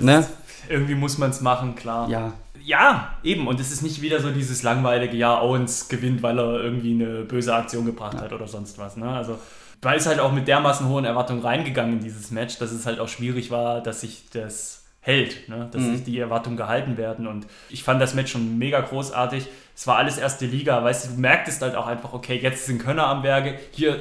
Ne? 0.00 0.24
Irgendwie 0.68 0.94
muss 0.94 1.18
man 1.18 1.30
es 1.30 1.40
machen, 1.40 1.74
klar. 1.74 2.08
Ja, 2.08 2.32
Ja, 2.66 3.16
eben. 3.22 3.46
Und 3.46 3.60
es 3.60 3.70
ist 3.70 3.82
nicht 3.82 4.02
wieder 4.02 4.18
so 4.18 4.32
dieses 4.32 4.64
langweilige, 4.64 5.16
ja, 5.16 5.40
Owens 5.40 5.88
gewinnt, 5.88 6.24
weil 6.24 6.36
er 6.36 6.60
irgendwie 6.64 6.94
eine 6.94 7.22
böse 7.22 7.54
Aktion 7.54 7.86
gebracht 7.86 8.20
hat 8.20 8.32
oder 8.32 8.48
sonst 8.48 8.76
was. 8.76 8.96
Ne? 8.96 9.08
Also, 9.08 9.38
man 9.84 9.94
ist 9.94 10.06
halt 10.08 10.18
auch 10.18 10.32
mit 10.32 10.48
dermaßen 10.48 10.88
hohen 10.88 11.04
Erwartungen 11.04 11.42
reingegangen 11.42 11.98
in 11.98 12.00
dieses 12.00 12.32
Match, 12.32 12.58
dass 12.58 12.72
es 12.72 12.84
halt 12.84 12.98
auch 12.98 13.06
schwierig 13.06 13.52
war, 13.52 13.80
dass 13.80 14.00
sich 14.00 14.24
das 14.32 14.82
hält, 15.00 15.48
ne? 15.48 15.68
dass 15.70 15.84
sich 15.84 16.02
die 16.02 16.18
Erwartungen 16.18 16.56
gehalten 16.56 16.96
werden. 16.96 17.28
Und 17.28 17.46
ich 17.70 17.84
fand 17.84 18.02
das 18.02 18.14
Match 18.14 18.32
schon 18.32 18.58
mega 18.58 18.80
großartig. 18.80 19.46
Es 19.76 19.86
war 19.86 19.98
alles 19.98 20.18
erste 20.18 20.46
Liga, 20.46 20.82
weißt 20.82 21.06
du, 21.06 21.10
du 21.14 21.20
merktest 21.20 21.62
halt 21.62 21.76
auch 21.76 21.86
einfach, 21.86 22.14
okay, 22.14 22.36
jetzt 22.36 22.66
sind 22.66 22.82
Könner 22.82 23.06
am 23.06 23.22
Berge. 23.22 23.60
Hier 23.70 24.00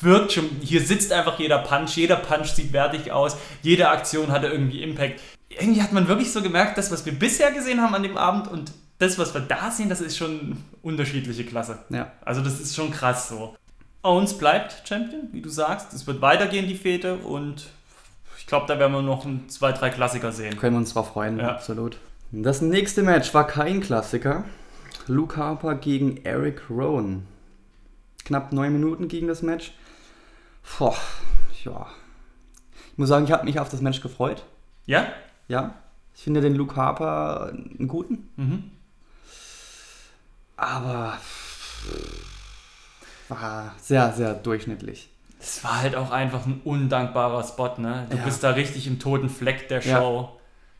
wirkt 0.00 0.32
schon, 0.32 0.48
hier 0.60 0.80
sitzt 0.80 1.12
einfach 1.12 1.38
jeder 1.38 1.58
Punch, 1.58 1.96
jeder 1.96 2.16
Punch 2.16 2.48
sieht 2.48 2.72
wertig 2.72 3.12
aus, 3.12 3.36
jede 3.62 3.88
Aktion 3.88 4.32
hatte 4.32 4.48
irgendwie 4.48 4.82
Impact. 4.82 5.20
Irgendwie 5.48 5.82
hat 5.82 5.92
man 5.92 6.08
wirklich 6.08 6.32
so 6.32 6.42
gemerkt, 6.42 6.76
das, 6.76 6.90
was 6.90 7.06
wir 7.06 7.12
bisher 7.18 7.52
gesehen 7.52 7.80
haben 7.80 7.94
an 7.94 8.02
dem 8.02 8.16
Abend 8.16 8.48
und 8.48 8.72
das, 8.98 9.18
was 9.18 9.32
wir 9.34 9.40
da 9.42 9.70
sehen, 9.70 9.88
das 9.88 10.00
ist 10.00 10.16
schon 10.16 10.56
unterschiedliche 10.82 11.44
Klasse. 11.44 11.78
ja. 11.90 12.12
Also 12.24 12.40
das 12.42 12.60
ist 12.60 12.74
schon 12.74 12.90
krass 12.90 13.28
so. 13.28 13.54
Owens 14.02 14.36
bleibt 14.38 14.82
Champion, 14.88 15.28
wie 15.32 15.40
du 15.42 15.48
sagst. 15.48 15.92
Es 15.92 16.06
wird 16.06 16.20
weitergehen, 16.20 16.66
die 16.68 16.76
Fete 16.76 17.16
und 17.16 17.66
ich 18.38 18.46
glaube, 18.46 18.66
da 18.68 18.78
werden 18.78 18.92
wir 18.92 19.02
noch 19.02 19.24
ein, 19.24 19.48
zwei, 19.48 19.72
drei 19.72 19.90
Klassiker 19.90 20.32
sehen. 20.32 20.56
Können 20.56 20.74
wir 20.76 20.78
uns 20.78 20.92
drauf 20.94 21.08
freuen, 21.12 21.38
Ja. 21.38 21.48
absolut. 21.50 21.98
Das 22.32 22.60
nächste 22.60 23.02
Match 23.02 23.32
war 23.34 23.46
kein 23.46 23.80
Klassiker. 23.80 24.44
Luke 25.06 25.36
Harper 25.36 25.74
gegen 25.76 26.24
Eric 26.24 26.62
Rowan. 26.70 27.26
Knapp 28.24 28.52
neun 28.52 28.72
Minuten 28.72 29.06
gegen 29.08 29.28
das 29.28 29.42
Match. 29.42 29.72
Boah, 30.78 30.96
ja. 31.64 31.86
Ich 32.92 32.98
muss 32.98 33.08
sagen, 33.08 33.24
ich 33.26 33.32
habe 33.32 33.44
mich 33.44 33.60
auf 33.60 33.68
das 33.68 33.80
Match 33.80 34.00
gefreut. 34.00 34.44
Ja? 34.86 35.06
Ja. 35.48 35.74
Ich 36.14 36.22
finde 36.22 36.40
den 36.40 36.54
Luke 36.54 36.74
Harper 36.76 37.50
einen 37.52 37.88
guten. 37.88 38.28
Mhm. 38.36 38.70
Aber 40.56 41.18
war 43.28 43.74
sehr, 43.78 44.12
sehr 44.12 44.34
durchschnittlich. 44.34 45.10
Es 45.38 45.62
war 45.62 45.82
halt 45.82 45.94
auch 45.96 46.10
einfach 46.10 46.46
ein 46.46 46.60
undankbarer 46.64 47.44
Spot, 47.44 47.74
ne? 47.78 48.06
Du 48.10 48.16
Ja. 48.16 48.24
bist 48.24 48.42
da 48.42 48.50
richtig 48.50 48.86
im 48.86 48.98
toten 48.98 49.28
Fleck 49.28 49.68
der. 49.68 49.82
Show. 49.82 50.35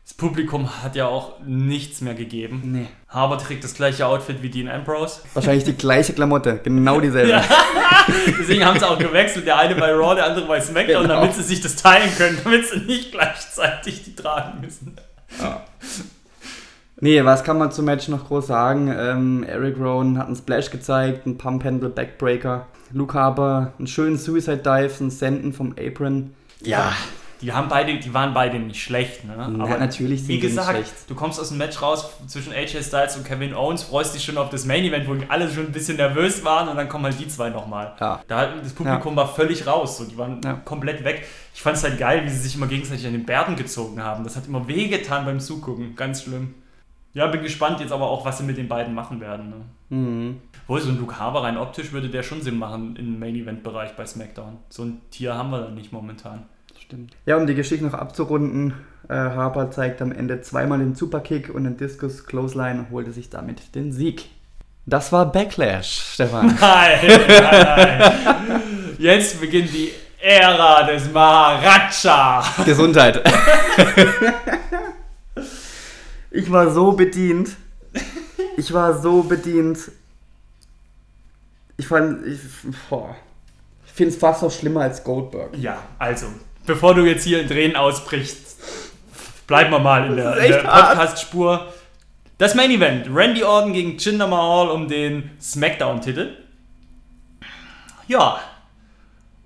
Das 0.07 0.13
Publikum 0.13 0.81
hat 0.83 0.95
ja 0.95 1.05
auch 1.05 1.33
nichts 1.45 1.99
mehr 1.99 2.13
gegeben. 2.13 2.61
Nee. 2.63 2.87
Harbour 3.09 3.39
trägt 3.39 3.65
das 3.65 3.73
gleiche 3.73 4.05
Outfit 4.07 4.41
wie 4.41 4.49
Dean 4.49 4.69
Ambrose. 4.69 5.19
Wahrscheinlich 5.33 5.65
die 5.65 5.73
gleiche 5.73 6.13
Klamotte. 6.13 6.61
Genau 6.63 7.01
dieselbe. 7.01 7.31
Ja. 7.31 7.43
Deswegen 8.39 8.63
haben 8.65 8.79
sie 8.79 8.87
auch 8.87 8.97
gewechselt. 8.97 9.45
Der 9.45 9.57
eine 9.59 9.75
bei 9.75 9.91
Raw, 9.91 10.15
der 10.15 10.27
andere 10.27 10.47
bei 10.47 10.61
SmackDown, 10.61 11.01
Genau. 11.03 11.15
damit 11.15 11.33
sie 11.33 11.43
sich 11.43 11.59
das 11.59 11.75
teilen 11.75 12.09
können, 12.17 12.39
damit 12.41 12.69
sie 12.69 12.79
nicht 12.79 13.11
gleichzeitig 13.11 14.03
die 14.05 14.15
tragen 14.15 14.61
müssen. 14.61 14.95
Nee, 17.01 17.25
was 17.25 17.43
kann 17.43 17.57
man 17.57 17.73
zum 17.73 17.83
Match 17.83 18.07
noch 18.07 18.27
groß 18.29 18.47
sagen? 18.47 18.87
Ähm, 18.97 19.43
Eric 19.43 19.77
Rowan 19.77 20.17
hat 20.17 20.27
einen 20.27 20.37
Splash 20.37 20.71
gezeigt, 20.71 21.25
einen 21.25 21.37
Pump 21.37 21.65
Handle 21.65 21.89
Backbreaker. 21.89 22.65
Luke 22.93 23.13
Harper, 23.13 23.73
einen 23.77 23.87
schönen 23.87 24.17
Suicide 24.17 24.59
Dive, 24.59 24.93
einen 25.01 25.11
Senden 25.11 25.51
vom 25.51 25.75
Apron. 25.77 26.33
Ja, 26.61 26.93
Die 27.41 27.53
haben 27.53 27.67
beide, 27.69 27.99
die 27.99 28.13
waren 28.13 28.33
beide 28.33 28.57
nicht 28.57 28.81
schlecht, 28.81 29.23
ne? 29.25 29.35
Na, 29.37 29.77
natürlich 29.77 30.21
sind 30.21 30.29
wie 30.29 30.33
die 30.39 30.47
nicht 30.47 30.55
gesagt, 30.55 30.71
schlecht. 30.71 30.93
du 31.07 31.13
kommst 31.15 31.39
aus 31.39 31.49
dem 31.49 31.59
Match 31.59 31.81
raus 31.81 32.09
zwischen 32.27 32.51
AJ 32.51 32.81
Styles 32.83 33.15
und 33.15 33.25
Kevin 33.25 33.53
Owens, 33.53 33.83
freust 33.83 34.15
dich 34.15 34.23
schon 34.25 34.37
auf 34.37 34.49
das 34.49 34.65
Main 34.65 34.83
Event, 34.83 35.07
wo 35.07 35.15
alle 35.29 35.49
schon 35.51 35.67
ein 35.67 35.71
bisschen 35.71 35.97
nervös 35.97 36.43
waren 36.43 36.67
und 36.67 36.77
dann 36.77 36.89
kommen 36.89 37.05
halt 37.05 37.19
die 37.19 37.27
zwei 37.27 37.49
nochmal. 37.49 37.93
Ja. 37.99 38.21
Da 38.27 38.55
das 38.55 38.73
Publikum 38.73 39.15
war 39.15 39.27
völlig 39.27 39.67
raus, 39.67 39.97
so, 39.97 40.05
die 40.05 40.17
waren 40.17 40.41
Ja. 40.43 40.53
komplett 40.53 41.03
weg. 41.03 41.25
Ich 41.53 41.61
fand 41.61 41.77
es 41.77 41.83
halt 41.83 41.97
geil, 41.99 42.23
wie 42.25 42.29
sie 42.29 42.39
sich 42.39 42.55
immer 42.55 42.67
gegenseitig 42.67 43.05
an 43.05 43.13
den 43.13 43.25
Bärten 43.25 43.55
gezogen 43.55 44.01
haben. 44.01 44.23
Das 44.23 44.35
hat 44.35 44.47
immer 44.47 44.67
wehgetan 44.67 45.25
beim 45.25 45.39
Zugucken, 45.39 45.95
ganz 45.95 46.23
schlimm. 46.23 46.55
Ja, 47.13 47.25
bin 47.27 47.41
gespannt 47.41 47.79
jetzt 47.79 47.91
aber 47.91 48.09
auch, 48.09 48.25
was 48.25 48.37
sie 48.37 48.43
mit 48.43 48.57
den 48.57 48.67
beiden 48.67 48.93
machen 48.93 49.19
werden. 49.21 49.49
Ne? 49.49 49.95
Mhm. 49.97 50.41
Wohl, 50.67 50.81
so 50.81 50.89
ein 50.89 50.99
Luke 50.99 51.17
Harbour 51.19 51.43
rein 51.43 51.57
optisch 51.57 51.91
würde 51.91 52.09
der 52.09 52.21
schon 52.21 52.41
Sinn 52.41 52.59
machen 52.59 52.95
im 52.95 53.17
Main-Event-Bereich 53.19 53.95
bei 53.95 54.05
SmackDown. 54.05 54.57
So 54.69 54.83
ein 54.83 55.01
Tier 55.09 55.33
haben 55.33 55.49
wir 55.49 55.61
da 55.61 55.69
nicht 55.71 55.91
momentan. 55.91 56.45
Stimmt. 56.87 57.17
Ja, 57.25 57.35
um 57.35 57.45
die 57.45 57.53
Geschichte 57.53 57.83
noch 57.83 57.93
abzurunden, 57.93 58.73
äh, 59.09 59.13
Harper 59.13 59.71
zeigt 59.71 60.01
am 60.01 60.13
Ende 60.13 60.39
zweimal 60.39 60.79
den 60.79 60.95
Superkick 60.95 61.53
und 61.53 61.65
den 61.65 61.75
Discus 61.75 62.25
Clothesline 62.25 62.79
und 62.79 62.91
holte 62.91 63.11
sich 63.11 63.29
damit 63.29 63.75
den 63.75 63.91
Sieg. 63.91 64.29
Das 64.85 65.11
war 65.11 65.29
Backlash, 65.29 66.13
Stefan. 66.13 66.55
Nein, 66.61 66.99
nein, 67.05 67.25
nein. 67.27 68.95
Jetzt 68.97 69.41
beginnt 69.41 69.73
die 69.73 69.91
Ära 70.21 70.83
des 70.83 71.11
Maharaja. 71.11 72.41
Gesundheit. 72.63 73.21
ich 76.31 76.49
war 76.49 76.71
so 76.71 76.93
bedient. 76.93 77.49
Ich 78.55 78.73
war 78.73 78.97
so 78.97 79.23
bedient. 79.23 79.91
Ich 81.75 81.85
fand, 81.85 82.25
ich, 82.25 82.39
boah. 82.89 83.13
ich 83.85 83.91
finde 83.91 84.13
es 84.13 84.19
fast 84.19 84.41
noch 84.41 84.51
schlimmer 84.51 84.83
als 84.83 85.03
Goldberg. 85.03 85.49
Ja, 85.57 85.79
also, 85.99 86.27
bevor 86.67 86.93
du 86.93 87.03
jetzt 87.05 87.23
hier 87.23 87.41
in 87.41 87.47
Tränen 87.47 87.75
ausbrichst, 87.75 88.57
bleiben 89.47 89.71
wir 89.71 89.79
mal 89.79 90.05
in 90.05 90.15
der, 90.17 90.37
in 90.37 90.51
der. 90.51 90.59
Podcast-Spur. 90.61 91.73
Das 92.37 92.53
Main 92.53 92.69
Event: 92.69 93.07
Randy 93.11 93.43
Orton 93.43 93.73
gegen 93.73 93.97
Jinder 93.97 94.27
Mahal 94.27 94.69
um 94.69 94.87
den 94.87 95.31
SmackDown-Titel. 95.41 96.37
Ja, 98.07 98.39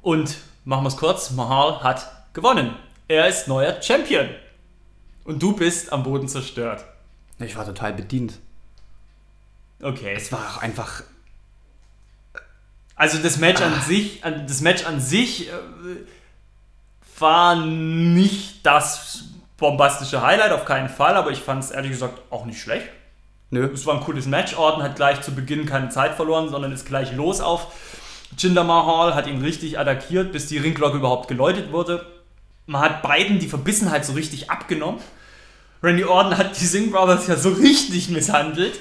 und 0.01 0.35
machen 0.65 0.83
wir 0.83 0.89
es 0.89 0.97
kurz: 0.97 1.31
Mahal 1.31 1.81
hat 1.83 2.11
gewonnen. 2.33 2.75
Er 3.07 3.27
ist 3.27 3.47
neuer 3.47 3.81
Champion. 3.81 4.27
Und 5.23 5.41
du 5.41 5.55
bist 5.55 5.93
am 5.93 6.03
Boden 6.03 6.27
zerstört. 6.27 6.83
Ich 7.39 7.55
war 7.55 7.65
total 7.65 7.93
bedient. 7.93 8.33
Okay. 9.81 10.13
Es 10.15 10.31
war 10.31 10.39
auch 10.39 10.61
einfach. 10.61 11.03
Also 12.95 13.17
das 13.19 13.37
Match 13.37 13.61
Ah. 13.61 13.65
an 13.67 13.81
sich, 13.81 14.23
an- 14.23 14.45
das 14.47 14.61
Match 14.61 14.85
an 14.85 14.99
sich 14.99 15.47
äh, 15.49 15.51
war 17.21 17.55
nicht 17.55 18.65
das 18.65 19.23
bombastische 19.57 20.21
Highlight, 20.21 20.51
auf 20.51 20.65
keinen 20.65 20.89
Fall, 20.89 21.15
aber 21.15 21.31
ich 21.31 21.39
fand 21.39 21.63
es 21.63 21.71
ehrlich 21.71 21.91
gesagt 21.91 22.19
auch 22.31 22.45
nicht 22.45 22.59
schlecht. 22.59 22.87
Nö. 23.51 23.69
Es 23.73 23.85
war 23.85 23.95
ein 23.95 24.01
cooles 24.01 24.25
Match. 24.25 24.55
Orton 24.57 24.81
hat 24.81 24.95
gleich 24.95 25.21
zu 25.21 25.33
Beginn 25.35 25.65
keine 25.65 25.89
Zeit 25.89 26.15
verloren, 26.15 26.49
sondern 26.49 26.71
ist 26.71 26.85
gleich 26.85 27.13
los 27.13 27.41
auf 27.41 27.67
Jinder 28.37 28.63
Mahal, 28.63 29.13
hat 29.13 29.27
ihn 29.27 29.41
richtig 29.41 29.77
attackiert, 29.77 30.31
bis 30.31 30.47
die 30.47 30.57
Ringglocke 30.57 30.97
überhaupt 30.97 31.27
geläutet 31.27 31.71
wurde. 31.71 32.05
Man 32.65 32.81
hat 32.81 33.01
beiden 33.01 33.39
die 33.39 33.47
Verbissenheit 33.47 34.05
so 34.05 34.13
richtig 34.13 34.49
abgenommen. 34.49 35.01
Randy 35.83 36.05
Orton 36.05 36.37
hat 36.37 36.59
die 36.59 36.65
Singh 36.65 36.91
Brothers 36.91 37.27
ja 37.27 37.35
so 37.35 37.49
richtig 37.49 38.09
misshandelt, 38.09 38.79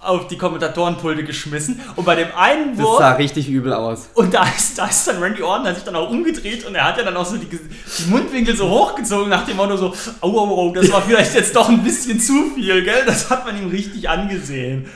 auf 0.00 0.28
die 0.28 0.38
Kommentatorenpulte 0.38 1.24
geschmissen 1.24 1.80
und 1.96 2.04
bei 2.04 2.14
dem 2.14 2.28
einen 2.36 2.76
Das 2.76 2.86
Wurf 2.86 2.98
sah 2.98 3.12
richtig 3.12 3.48
übel 3.48 3.72
aus. 3.72 4.08
und 4.14 4.32
da 4.32 4.44
ist, 4.44 4.78
da 4.78 4.86
ist 4.86 5.06
dann 5.08 5.20
Randy 5.20 5.42
Orton, 5.42 5.66
hat 5.66 5.74
sich 5.74 5.84
dann 5.84 5.96
auch 5.96 6.08
umgedreht 6.10 6.64
und 6.66 6.74
er 6.76 6.84
hat 6.84 6.98
ja 6.98 7.02
dann 7.04 7.16
auch 7.16 7.26
so 7.26 7.36
die, 7.36 7.46
die 7.46 8.10
Mundwinkel 8.10 8.56
so 8.56 8.68
hochgezogen 8.70 9.28
nach 9.28 9.44
dem 9.44 9.56
Motto 9.56 9.76
so, 9.76 9.92
oh, 10.20 10.28
oh, 10.28 10.48
oh, 10.68 10.72
das 10.72 10.90
war 10.92 11.02
vielleicht 11.02 11.34
jetzt 11.34 11.54
doch 11.56 11.68
ein 11.68 11.82
bisschen 11.82 12.20
zu 12.20 12.50
viel, 12.54 12.84
gell? 12.84 13.02
Das 13.06 13.28
hat 13.28 13.44
man 13.44 13.60
ihm 13.60 13.70
richtig 13.70 14.08
angesehen. 14.08 14.88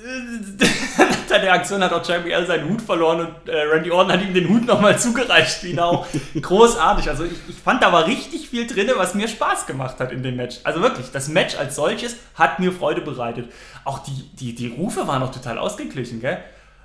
Nach 1.30 1.40
der 1.40 1.52
Aktion 1.52 1.82
hat 1.82 1.92
auch 1.92 2.06
JBL 2.06 2.46
seinen 2.46 2.68
Hut 2.68 2.82
verloren 2.82 3.20
und 3.20 3.48
äh, 3.48 3.62
Randy 3.62 3.90
Orton 3.90 4.12
hat 4.12 4.22
ihm 4.22 4.34
den 4.34 4.48
Hut 4.48 4.66
nochmal 4.66 4.98
zugereicht 4.98 5.78
auch. 5.78 6.06
Großartig. 6.40 7.08
Also 7.08 7.24
ich, 7.24 7.32
ich 7.48 7.56
fand, 7.56 7.82
da 7.82 7.92
war 7.92 8.06
richtig 8.06 8.48
viel 8.48 8.66
drin, 8.66 8.90
was 8.96 9.14
mir 9.14 9.28
Spaß 9.28 9.66
gemacht 9.66 10.00
hat 10.00 10.12
in 10.12 10.22
dem 10.22 10.36
Match. 10.36 10.58
Also 10.64 10.80
wirklich, 10.80 11.10
das 11.10 11.28
Match 11.28 11.56
als 11.56 11.76
solches 11.76 12.16
hat 12.34 12.58
mir 12.58 12.72
Freude 12.72 13.00
bereitet. 13.00 13.52
Auch 13.84 14.00
die, 14.00 14.30
die, 14.36 14.54
die 14.54 14.68
Rufe 14.68 15.06
waren 15.06 15.22
auch 15.22 15.32
total 15.32 15.58
ausgeglichen, 15.58 16.20
gell? 16.20 16.38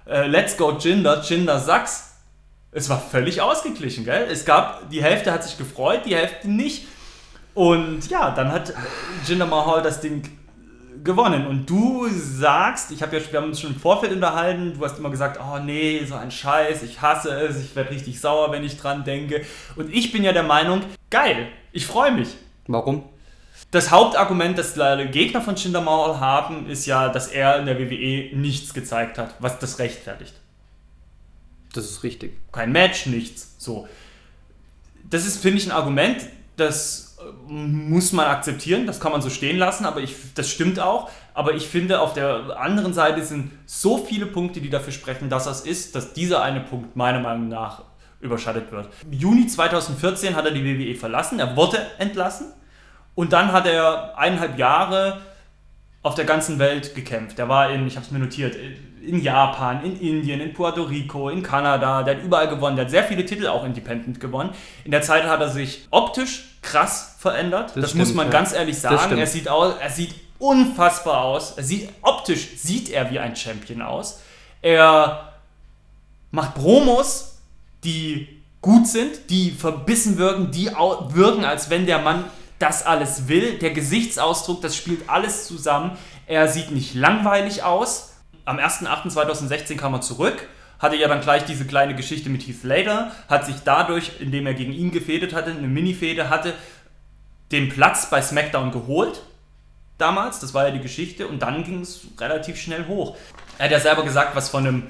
Äh, 0.07 0.27
Let's 0.27 0.57
go 0.57 0.71
Jinder, 0.77 1.21
Jinder 1.21 1.59
Sachs. 1.59 2.17
Es 2.71 2.89
war 2.89 2.99
völlig 2.99 3.41
ausgeglichen, 3.41 4.03
gell? 4.03 4.27
Es 4.29 4.45
gab, 4.45 4.89
die 4.89 5.01
Hälfte 5.01 5.31
hat 5.31 5.43
sich 5.43 5.57
gefreut, 5.57 6.01
die 6.05 6.15
Hälfte 6.15 6.49
nicht. 6.49 6.87
Und 7.53 8.09
ja, 8.09 8.31
dann 8.31 8.51
hat 8.51 8.73
Jinder 9.25 9.45
Mahal 9.45 9.81
das 9.81 10.01
Ding 10.01 10.23
gewonnen. 11.03 11.47
Und 11.47 11.69
du 11.69 12.07
sagst, 12.09 12.91
ich 12.91 13.01
habe 13.01 13.17
ja, 13.17 13.31
wir 13.31 13.41
haben 13.41 13.49
uns 13.49 13.59
schon 13.59 13.71
im 13.71 13.79
Vorfeld 13.79 14.11
unterhalten, 14.11 14.73
du 14.77 14.85
hast 14.85 14.97
immer 14.97 15.09
gesagt, 15.09 15.39
oh 15.41 15.59
nee, 15.59 16.03
so 16.05 16.15
ein 16.15 16.31
Scheiß, 16.31 16.83
ich 16.83 17.01
hasse 17.01 17.31
es, 17.31 17.61
ich 17.61 17.75
werde 17.75 17.91
richtig 17.91 18.19
sauer, 18.19 18.51
wenn 18.51 18.63
ich 18.63 18.77
dran 18.77 19.03
denke. 19.03 19.45
Und 19.75 19.93
ich 19.93 20.11
bin 20.11 20.23
ja 20.23 20.33
der 20.33 20.43
Meinung, 20.43 20.81
geil, 21.09 21.47
ich 21.71 21.85
freue 21.85 22.11
mich. 22.11 22.29
Warum? 22.67 23.03
Das 23.71 23.91
Hauptargument, 23.91 24.57
das 24.57 24.73
die 24.73 25.07
Gegner 25.11 25.41
von 25.41 25.55
Jinder 25.55 25.81
Mahal 25.81 26.19
haben, 26.19 26.69
ist 26.69 26.85
ja, 26.85 27.09
dass 27.09 27.27
er 27.27 27.59
in 27.59 27.65
der 27.65 27.79
WWE 27.79 28.35
nichts 28.35 28.73
gezeigt 28.73 29.17
hat, 29.17 29.35
was 29.39 29.59
das 29.59 29.79
rechtfertigt. 29.79 30.33
Das 31.73 31.85
ist 31.85 32.03
richtig. 32.03 32.37
Kein 32.51 32.71
Match, 32.71 33.05
nichts. 33.05 33.55
So. 33.57 33.87
Das 35.09 35.25
ist, 35.25 35.41
finde 35.41 35.57
ich, 35.57 35.65
ein 35.65 35.71
Argument, 35.71 36.25
das 36.55 37.14
muss 37.47 38.11
man 38.13 38.25
akzeptieren, 38.27 38.87
das 38.87 38.99
kann 38.99 39.11
man 39.11 39.21
so 39.21 39.29
stehen 39.29 39.57
lassen, 39.57 39.85
aber 39.85 40.01
ich, 40.01 40.15
das 40.33 40.49
stimmt 40.49 40.79
auch. 40.79 41.09
Aber 41.33 41.53
ich 41.53 41.67
finde, 41.67 41.99
auf 41.99 42.13
der 42.13 42.59
anderen 42.59 42.93
Seite 42.93 43.23
sind 43.23 43.51
so 43.65 43.97
viele 43.97 44.25
Punkte, 44.25 44.61
die 44.61 44.69
dafür 44.69 44.93
sprechen, 44.93 45.29
dass 45.29 45.45
das 45.45 45.61
ist, 45.61 45.95
dass 45.95 46.13
dieser 46.13 46.41
eine 46.41 46.61
Punkt 46.61 46.95
meiner 46.95 47.19
Meinung 47.19 47.47
nach 47.47 47.83
überschattet 48.21 48.71
wird. 48.71 48.89
Im 49.03 49.13
Juni 49.13 49.47
2014 49.47 50.35
hat 50.35 50.45
er 50.45 50.51
die 50.51 50.63
WWE 50.63 50.95
verlassen, 50.95 51.39
er 51.39 51.55
wurde 51.55 51.79
entlassen 51.97 52.47
und 53.13 53.33
dann 53.33 53.51
hat 53.51 53.65
er 53.65 54.17
eineinhalb 54.17 54.57
Jahre 54.57 55.21
auf 56.01 56.15
der 56.15 56.25
ganzen 56.25 56.59
Welt 56.59 56.93
gekämpft. 56.93 57.39
Er 57.39 57.49
war 57.49 57.71
in, 57.71 57.87
ich 57.87 57.95
habe 57.95 58.05
es 58.05 58.11
mir 58.11 58.19
notiert, 58.19 58.55
in 59.07 59.21
Japan, 59.21 59.83
in 59.83 59.99
Indien, 59.99 60.41
in 60.41 60.53
Puerto 60.53 60.83
Rico, 60.83 61.29
in 61.29 61.43
Kanada, 61.43 62.03
der 62.03 62.17
hat 62.17 62.23
überall 62.23 62.47
gewonnen, 62.47 62.75
der 62.75 62.85
hat 62.85 62.91
sehr 62.91 63.03
viele 63.03 63.25
Titel 63.25 63.47
auch 63.47 63.63
independent 63.63 64.19
gewonnen. 64.19 64.51
In 64.83 64.91
der 64.91 65.01
Zeit 65.01 65.23
hat 65.23 65.39
er 65.41 65.49
sich 65.49 65.87
optisch 65.91 66.57
krass 66.61 67.15
verändert, 67.19 67.71
das, 67.75 67.81
das 67.81 67.89
stimmt, 67.91 68.05
muss 68.05 68.13
man 68.13 68.27
ja. 68.27 68.31
ganz 68.33 68.53
ehrlich 68.53 68.77
sagen. 68.77 69.17
Er 69.17 69.27
sieht, 69.27 69.47
aus, 69.47 69.75
er 69.79 69.89
sieht 69.89 70.15
unfassbar 70.39 71.23
aus, 71.23 71.51
er 71.57 71.63
sieht, 71.63 71.89
optisch 72.01 72.57
sieht 72.57 72.89
er 72.89 73.11
wie 73.11 73.19
ein 73.19 73.35
Champion 73.35 73.81
aus. 73.81 74.21
Er 74.61 75.33
macht 76.31 76.55
Promos, 76.55 77.37
die 77.83 78.27
gut 78.61 78.87
sind, 78.87 79.29
die 79.29 79.51
verbissen 79.51 80.17
wirken, 80.17 80.51
die 80.51 80.67
wirken, 80.67 81.45
als 81.45 81.69
wenn 81.69 81.85
der 81.85 81.99
Mann 81.99 82.25
das 82.57 82.85
alles 82.85 83.27
will. 83.27 83.59
Der 83.59 83.71
Gesichtsausdruck, 83.71 84.61
das 84.61 84.75
spielt 84.75 85.07
alles 85.07 85.47
zusammen. 85.47 85.91
Er 86.25 86.47
sieht 86.47 86.71
nicht 86.71 86.95
langweilig 86.95 87.63
aus 87.63 88.14
am 88.45 88.59
1.8.2016 88.59 89.75
kam 89.75 89.93
er 89.93 90.01
zurück, 90.01 90.47
hatte 90.79 90.95
ja 90.95 91.07
dann 91.07 91.21
gleich 91.21 91.45
diese 91.45 91.65
kleine 91.65 91.95
Geschichte 91.95 92.29
mit 92.29 92.47
Heath 92.47 92.61
Slater, 92.61 93.11
hat 93.27 93.45
sich 93.45 93.57
dadurch, 93.63 94.11
indem 94.19 94.45
er 94.47 94.53
gegen 94.53 94.71
ihn 94.71 94.91
gefädet 94.91 95.33
hatte, 95.33 95.51
eine 95.51 95.67
Mini-Fehde 95.67 96.29
hatte, 96.29 96.53
den 97.51 97.69
Platz 97.69 98.09
bei 98.09 98.21
SmackDown 98.21 98.71
geholt. 98.71 99.21
Damals, 99.97 100.39
das 100.39 100.53
war 100.53 100.67
ja 100.67 100.73
die 100.73 100.81
Geschichte, 100.81 101.27
und 101.27 101.41
dann 101.41 101.63
ging 101.63 101.81
es 101.81 102.01
relativ 102.19 102.57
schnell 102.59 102.87
hoch. 102.87 103.17
Er 103.57 103.65
hat 103.65 103.71
ja 103.71 103.79
selber 103.79 104.03
gesagt, 104.03 104.35
was 104.35 104.49
von 104.49 104.67
einem, 104.67 104.83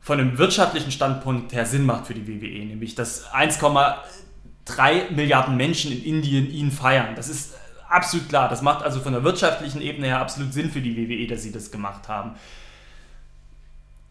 von 0.00 0.20
einem 0.20 0.36
wirtschaftlichen 0.38 0.92
Standpunkt 0.92 1.52
her 1.52 1.64
Sinn 1.64 1.86
macht 1.86 2.06
für 2.06 2.14
die 2.14 2.28
WWE, 2.28 2.66
nämlich 2.66 2.94
dass 2.94 3.32
1,3 3.32 5.10
Milliarden 5.12 5.56
Menschen 5.56 5.90
in 5.92 6.04
Indien 6.04 6.50
ihn 6.50 6.70
feiern. 6.70 7.14
Das 7.16 7.30
ist 7.30 7.54
absolut 7.88 8.28
klar. 8.28 8.50
Das 8.50 8.60
macht 8.60 8.84
also 8.84 9.00
von 9.00 9.14
der 9.14 9.24
wirtschaftlichen 9.24 9.80
Ebene 9.80 10.08
her 10.08 10.20
absolut 10.20 10.52
Sinn 10.52 10.70
für 10.70 10.82
die 10.82 10.96
WWE, 10.96 11.26
dass 11.26 11.42
sie 11.42 11.52
das 11.52 11.70
gemacht 11.70 12.08
haben 12.08 12.34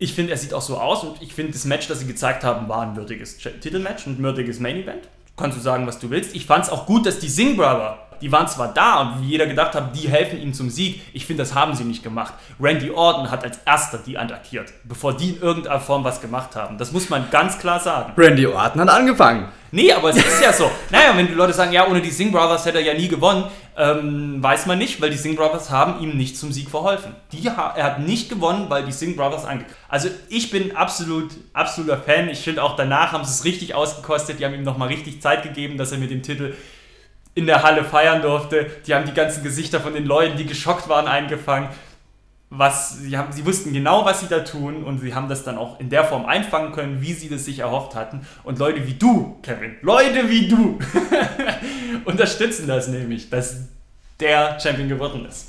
ich 0.04 0.14
finde, 0.14 0.34
er 0.34 0.38
sieht 0.38 0.54
auch 0.54 0.62
so 0.62 0.78
aus 0.78 1.06
und 1.06 1.22
ich 1.22 1.34
finde, 1.34 1.54
das 1.54 1.64
Match, 1.64 1.88
das 1.88 2.00
sie 2.02 2.06
gezeigt 2.06 2.44
haben, 2.44 2.68
war 2.68 2.82
ein 2.82 2.98
würdiges 2.98 3.38
Titelmatch, 3.38 4.06
ein 4.06 4.18
würdiges 4.22 4.60
Main 4.60 4.76
Event. 4.84 5.08
Kannst 5.38 5.58
du 5.58 5.62
sagen, 5.62 5.88
was 5.88 5.98
du 5.98 6.10
willst. 6.10 6.36
Ich 6.36 6.46
fand 6.46 6.66
es 6.66 6.70
auch 6.70 6.86
gut, 6.86 7.06
dass 7.06 7.20
die 7.20 7.30
Sing 7.30 7.56
Brother, 7.56 8.00
die 8.24 8.32
waren 8.32 8.48
zwar 8.48 8.74
da 8.74 9.02
und 9.02 9.22
wie 9.22 9.32
jeder 9.32 9.46
gedacht 9.46 9.76
hat, 9.76 9.94
die 9.94 10.08
helfen 10.08 10.42
ihm 10.42 10.54
zum 10.54 10.70
Sieg. 10.70 11.02
Ich 11.12 11.26
finde, 11.26 11.44
das 11.44 11.54
haben 11.54 11.76
sie 11.76 11.84
nicht 11.84 12.04
gemacht. 12.04 12.34
Randy 12.58 12.90
Orton 12.90 13.30
hat 13.30 13.44
als 13.44 13.60
erster 13.66 13.98
die 13.98 14.18
attackiert, 14.18 14.72
bevor 14.86 15.16
die 15.16 15.32
in 15.32 15.42
irgendeiner 15.42 15.82
Form 15.82 16.06
was 16.06 16.22
gemacht 16.22 16.56
haben. 16.56 16.78
Das 16.78 16.94
muss 16.94 17.10
man 17.10 17.30
ganz 17.32 17.60
klar 17.60 17.82
sagen. 17.82 18.14
Randy 18.16 18.48
Orton 18.48 18.80
hat 18.80 18.90
angefangen. 18.90 19.50
Nee, 19.72 19.92
aber 19.92 20.12
es 20.12 20.18
ist 20.18 20.42
ja 20.42 20.54
so. 20.54 20.72
Naja, 20.90 21.18
wenn 21.18 21.28
die 21.28 21.34
Leute 21.34 21.52
sagen, 21.52 21.74
ja, 21.74 21.86
ohne 21.88 22.00
die 22.00 22.12
Sing 22.12 22.32
Brothers 22.32 22.66
hätte 22.66 22.78
er 22.78 22.86
ja 22.86 22.94
nie 22.94 23.08
gewonnen, 23.08 23.46
ähm, 23.76 24.38
weiß 24.42 24.68
man 24.68 24.78
nicht, 24.78 25.02
weil 25.02 25.10
die 25.10 25.18
Sing 25.18 25.36
Brothers 25.36 25.70
haben 25.70 26.02
ihm 26.02 26.16
nicht 26.16 26.38
zum 26.38 26.52
Sieg 26.52 26.70
verholfen. 26.70 27.16
Die, 27.32 27.46
er 27.48 27.84
hat 27.84 28.00
nicht 28.00 28.30
gewonnen, 28.30 28.68
weil 28.70 28.86
die 28.86 28.92
Sing 28.92 29.18
Brothers 29.18 29.46
ange... 29.46 29.66
Also 29.90 30.10
ich 30.30 30.50
bin 30.50 30.78
absolut, 30.78 31.32
absoluter 31.52 31.98
Fan. 31.98 32.30
Ich 32.30 32.40
finde 32.40 32.64
auch 32.64 32.76
danach 32.76 33.12
haben 33.12 33.26
sie 33.26 33.32
es 33.32 33.44
richtig 33.44 33.74
ausgekostet. 33.74 34.40
Die 34.40 34.46
haben 34.46 34.54
ihm 34.54 34.64
nochmal 34.64 34.88
richtig 34.88 35.22
Zeit 35.22 35.44
gegeben, 35.44 35.78
dass 35.78 35.92
er 35.92 35.98
mit 35.98 36.12
dem 36.12 36.22
Titel 36.22 36.54
in 37.36 37.46
der 37.46 37.64
Halle 37.64 37.84
feiern 37.84 38.22
durfte. 38.22 38.70
Die 38.86 38.94
haben 38.94 39.06
die 39.06 39.14
ganzen 39.14 39.44
Gesichter 39.44 39.80
von 39.80 39.94
den 39.94 40.06
Leuten, 40.06 40.38
die 40.38 40.46
geschockt 40.46 40.88
waren, 40.90 41.08
eingefangen 41.08 41.70
was 42.56 43.00
sie 43.00 43.18
haben, 43.18 43.32
sie 43.32 43.46
wussten 43.46 43.74
genau, 43.74 44.06
was 44.06 44.20
sie 44.20 44.28
da 44.28 44.42
tun 44.42 44.84
und 44.84 45.00
sie 45.00 45.16
haben 45.16 45.28
das 45.28 45.44
dann 45.44 45.58
auch 45.58 45.80
in 45.80 45.90
der 45.90 46.04
Form 46.04 46.26
einfangen 46.26 46.72
können, 46.72 47.02
wie 47.02 47.14
sie 47.14 47.28
das 47.28 47.46
sich 47.46 47.60
erhofft 47.60 47.96
hatten. 47.96 48.26
Und 48.44 48.60
Leute 48.60 48.86
wie 48.86 48.94
du, 48.94 49.40
Kevin, 49.42 49.76
Leute 49.82 50.30
wie 50.30 50.48
du 50.48 50.78
unterstützen 52.06 52.68
das 52.68 52.88
nämlich, 52.88 53.30
dass 53.30 53.62
der 54.20 54.60
Champion 54.60 54.88
geworden 54.88 55.26
ist. 55.26 55.48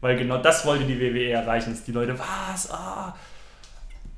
Weil 0.00 0.16
genau 0.16 0.38
das 0.38 0.66
wollte 0.66 0.84
die 0.84 0.98
WWE 0.98 1.30
erreichen, 1.30 1.70
dass 1.70 1.84
die 1.84 1.92
Leute, 1.92 2.18
was? 2.18 2.70
Ah. 2.70 3.14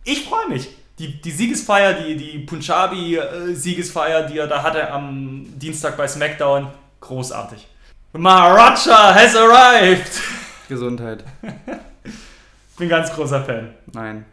Ich 0.05 0.25
freue 0.25 0.49
mich. 0.49 0.69
Die, 0.99 1.21
die 1.21 1.31
Siegesfeier, 1.31 1.95
die, 1.95 2.17
die 2.17 2.39
Punjabi-Siegesfeier, 2.39 4.23
die 4.23 4.39
er 4.39 4.47
da 4.47 4.63
hatte 4.63 4.91
am 4.91 5.45
Dienstag 5.59 5.97
bei 5.97 6.07
SmackDown, 6.07 6.69
großartig. 7.03 7.68
Maharaja 8.14 9.14
has 9.14 9.36
arrived! 9.36 10.20
Gesundheit. 10.68 11.24
Bin 12.78 12.88
ganz 12.88 13.12
großer 13.12 13.44
Fan. 13.44 13.74
Nein. 13.92 14.24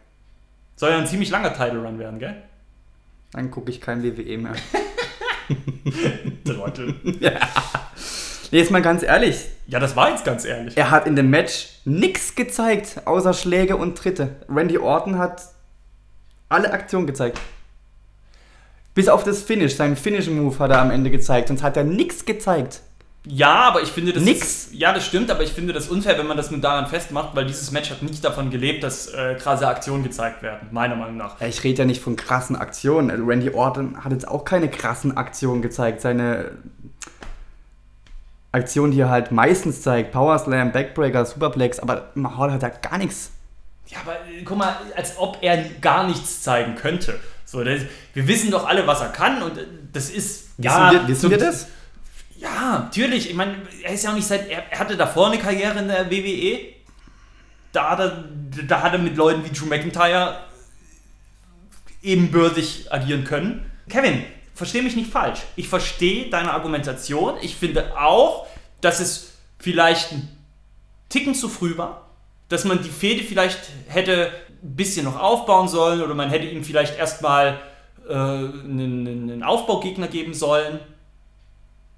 Soll 0.76 0.90
ja 0.90 0.98
ein 0.98 1.06
ziemlich 1.06 1.28
langer 1.30 1.52
Title 1.52 1.82
Run 1.82 1.98
werden, 1.98 2.18
gell? 2.18 2.42
Dann 3.32 3.50
gucke 3.50 3.70
ich 3.70 3.80
kein 3.80 4.02
WWE 4.02 4.38
mehr. 4.38 4.54
Trottel. 6.44 6.94
ja. 7.20 7.32
Nee, 8.50 8.58
jetzt 8.58 8.70
mal 8.70 8.82
ganz 8.82 9.02
ehrlich. 9.02 9.46
Ja, 9.66 9.78
das 9.78 9.94
war 9.94 10.10
jetzt 10.10 10.24
ganz 10.24 10.44
ehrlich. 10.44 10.76
Er 10.76 10.90
hat 10.90 11.06
in 11.06 11.14
dem 11.14 11.30
Match 11.30 11.68
nichts 11.84 12.34
gezeigt, 12.34 13.02
außer 13.04 13.34
Schläge 13.34 13.76
und 13.76 13.96
Tritte. 13.96 14.36
Randy 14.48 14.78
Orton 14.78 15.18
hat 15.18 15.42
alle 16.48 16.72
Aktionen 16.72 17.06
gezeigt. 17.06 17.38
Bis 18.94 19.08
auf 19.08 19.24
das 19.24 19.42
Finish, 19.42 19.76
seinen 19.76 19.96
Finish-Move 19.96 20.58
hat 20.58 20.70
er 20.70 20.80
am 20.80 20.90
Ende 20.90 21.10
gezeigt, 21.10 21.48
sonst 21.48 21.62
hat 21.62 21.76
er 21.76 21.84
nichts 21.84 22.24
gezeigt. 22.24 22.80
Ja, 23.26 23.68
aber 23.68 23.82
ich 23.82 23.90
finde 23.90 24.12
das. 24.14 24.22
Nix. 24.22 24.40
Ist, 24.40 24.74
ja, 24.74 24.94
das 24.94 25.04
stimmt, 25.04 25.30
aber 25.30 25.42
ich 25.42 25.52
finde 25.52 25.74
das 25.74 25.88
unfair, 25.88 26.18
wenn 26.18 26.26
man 26.26 26.38
das 26.38 26.50
nur 26.50 26.60
daran 26.60 26.86
festmacht, 26.86 27.36
weil 27.36 27.44
dieses 27.44 27.70
Match 27.70 27.90
hat 27.90 28.02
nicht 28.02 28.24
davon 28.24 28.50
gelebt, 28.50 28.82
dass 28.82 29.08
äh, 29.08 29.34
krasse 29.34 29.68
Aktionen 29.68 30.02
gezeigt 30.02 30.42
werden, 30.42 30.68
meiner 30.70 30.96
Meinung 30.96 31.18
nach. 31.18 31.38
Ich 31.40 31.62
rede 31.62 31.80
ja 31.80 31.84
nicht 31.84 32.00
von 32.00 32.16
krassen 32.16 32.56
Aktionen. 32.56 33.10
Also 33.10 33.24
Randy 33.24 33.50
Orton 33.50 34.02
hat 34.02 34.12
jetzt 34.12 34.26
auch 34.26 34.46
keine 34.46 34.70
krassen 34.70 35.18
Aktionen 35.18 35.60
gezeigt. 35.60 36.00
Seine 36.00 36.52
Aktion, 38.52 38.90
die 38.90 39.00
er 39.00 39.10
halt 39.10 39.32
meistens 39.32 39.82
zeigt, 39.82 40.12
Power 40.12 40.38
Slam, 40.38 40.72
Backbreaker, 40.72 41.26
Superplex, 41.26 41.78
aber 41.78 42.10
Mahal 42.14 42.50
hat 42.52 42.62
ja 42.62 42.70
gar 42.70 42.96
nichts. 42.96 43.32
Ja, 43.86 43.98
aber 44.02 44.14
äh, 44.14 44.42
guck 44.44 44.56
mal, 44.56 44.76
als 44.96 45.18
ob 45.18 45.38
er 45.42 45.62
gar 45.82 46.06
nichts 46.06 46.42
zeigen 46.42 46.74
könnte. 46.74 47.20
So, 47.50 47.64
das, 47.64 47.80
wir 48.14 48.28
wissen 48.28 48.52
doch 48.52 48.64
alle, 48.64 48.86
was 48.86 49.00
er 49.00 49.08
kann 49.08 49.42
und 49.42 49.58
das 49.92 50.08
ist. 50.08 50.50
Ja, 50.58 50.92
wissen 50.92 51.00
wir, 51.00 51.08
wissen 51.08 51.30
wir 51.30 51.38
das? 51.38 51.66
Ja, 52.38 52.78
natürlich. 52.84 53.28
Ich 53.28 53.34
meine, 53.34 53.56
er 53.82 53.92
ist 53.92 54.04
ja 54.04 54.10
auch 54.10 54.14
nicht 54.14 54.28
seit. 54.28 54.48
Er, 54.48 54.70
er 54.70 54.78
hatte 54.78 54.96
davor 54.96 55.26
eine 55.26 55.38
Karriere 55.38 55.80
in 55.80 55.88
der 55.88 56.08
WWE. 56.08 56.60
Da 57.72 57.90
hat, 57.90 57.98
er, 57.98 58.24
da 58.68 58.82
hat 58.82 58.92
er 58.92 59.00
mit 59.00 59.16
Leuten 59.16 59.44
wie 59.44 59.50
Drew 59.50 59.66
McIntyre 59.66 60.38
ebenbürtig 62.02 62.92
agieren 62.92 63.24
können. 63.24 63.68
Kevin, 63.88 64.22
verstehe 64.54 64.84
mich 64.84 64.94
nicht 64.94 65.10
falsch. 65.10 65.40
Ich 65.56 65.68
verstehe 65.68 66.30
deine 66.30 66.52
Argumentation. 66.52 67.34
Ich 67.42 67.56
finde 67.56 67.98
auch, 67.98 68.46
dass 68.80 69.00
es 69.00 69.32
vielleicht 69.58 70.12
ein 70.12 70.28
Ticken 71.08 71.34
zu 71.34 71.48
früh 71.48 71.76
war. 71.76 72.10
Dass 72.48 72.64
man 72.64 72.80
die 72.80 72.90
Fehde 72.90 73.24
vielleicht 73.24 73.58
hätte 73.88 74.30
bisschen 74.62 75.04
noch 75.04 75.18
aufbauen 75.18 75.68
sollen 75.68 76.02
oder 76.02 76.14
man 76.14 76.30
hätte 76.30 76.46
ihm 76.46 76.64
vielleicht 76.64 76.98
erstmal 76.98 77.58
äh, 78.08 78.12
einen, 78.12 79.06
einen 79.06 79.42
Aufbaugegner 79.42 80.08
geben 80.08 80.34
sollen 80.34 80.80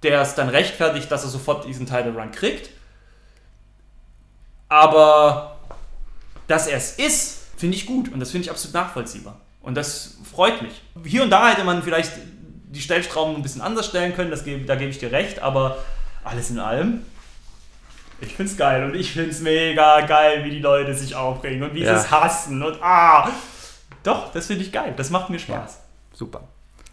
der 0.03 0.21
es 0.21 0.35
dann 0.35 0.49
rechtfertigt, 0.49 1.11
dass 1.11 1.23
er 1.23 1.31
sofort 1.31 1.67
diesen 1.67 1.87
Title 1.87 2.13
Run 2.13 2.33
kriegt. 2.33 2.71
Aber 4.69 5.59
dass 6.49 6.67
er 6.67 6.79
es 6.79 6.99
ist, 6.99 7.47
finde 7.57 7.77
ich 7.77 7.87
gut 7.87 8.13
und 8.13 8.21
das 8.21 8.31
finde 8.31 8.47
ich 8.47 8.51
absolut 8.51 8.75
nachvollziehbar. 8.75 9.41
Und 9.61 9.77
das 9.77 10.17
freut 10.29 10.61
mich. 10.63 10.83
Hier 11.05 11.23
und 11.23 11.31
da 11.31 11.51
hätte 11.51 11.63
man 11.63 11.83
vielleicht 11.83 12.13
die 12.71 12.81
Stellschrauben 12.81 13.37
ein 13.37 13.43
bisschen 13.43 13.61
anders 13.61 13.87
stellen 13.87 14.15
können, 14.15 14.31
das, 14.31 14.45
da 14.45 14.75
gebe 14.75 14.91
ich 14.91 14.99
dir 14.99 15.13
recht, 15.13 15.41
aber 15.41 15.79
alles 16.25 16.51
in 16.51 16.59
allem, 16.59 17.05
ich 18.23 18.35
finde 18.35 18.53
es 18.53 18.57
geil 18.57 18.85
und 18.85 18.95
ich 18.95 19.13
finde 19.13 19.31
es 19.31 19.41
mega 19.41 20.01
geil, 20.03 20.45
wie 20.45 20.51
die 20.51 20.61
Leute 20.61 20.95
sich 20.95 21.15
aufregen 21.15 21.63
und 21.63 21.75
wie 21.75 21.83
ja. 21.83 21.99
sie 21.99 22.07
es 22.07 22.11
hassen 22.11 22.63
und 22.63 22.83
ah. 22.83 23.29
Doch, 24.03 24.33
das 24.33 24.47
finde 24.47 24.63
ich 24.63 24.73
geil, 24.73 24.95
das 24.97 25.11
macht 25.11 25.31
mir 25.31 25.39
Spaß. 25.39 25.75
Ja, 25.75 26.17
super. 26.17 26.43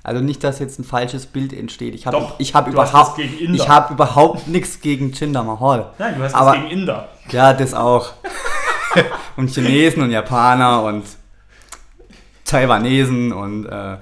Also 0.04 0.22
nicht, 0.22 0.44
dass 0.44 0.60
jetzt 0.60 0.80
ein 0.80 0.84
falsches 0.84 1.26
Bild 1.26 1.52
entsteht. 1.52 1.94
Ich 1.94 2.08
habe 2.08 2.34
ich 2.38 2.56
hab 2.56 2.68
überhaupt, 2.68 3.20
ich 3.20 3.70
hab 3.70 3.92
überhaupt 3.92 4.48
nichts 4.48 4.80
gegen 4.80 5.12
Jinder 5.12 5.44
Mahal. 5.44 5.92
Nein, 5.98 6.16
du 6.18 6.24
hast 6.24 6.34
Aber, 6.34 6.54
gegen 6.54 6.68
Inder. 6.68 7.10
Ja, 7.32 7.54
das 7.54 7.74
auch. 7.74 8.14
und 9.36 9.50
Chinesen 9.50 10.04
und 10.04 10.12
Japaner 10.12 10.84
und 10.84 11.04
Taiwanesen 12.46 13.34
und 13.34 13.66
äh, 13.66 13.98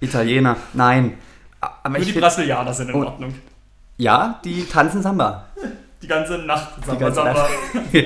Italiener. 0.00 0.56
Nein. 0.72 1.18
Aber 1.60 1.98
Nur 1.98 2.06
die 2.06 2.12
Brasilianer 2.12 2.74
sind 2.74 2.90
in 2.90 2.96
Ordnung. 2.96 3.34
Ja, 3.96 4.40
die 4.44 4.66
tanzen 4.66 5.02
Samba. 5.02 5.46
Die 6.02 6.06
ganze 6.06 6.38
Nacht 6.38 6.84
Samba, 6.84 7.12
Samba. 7.12 7.48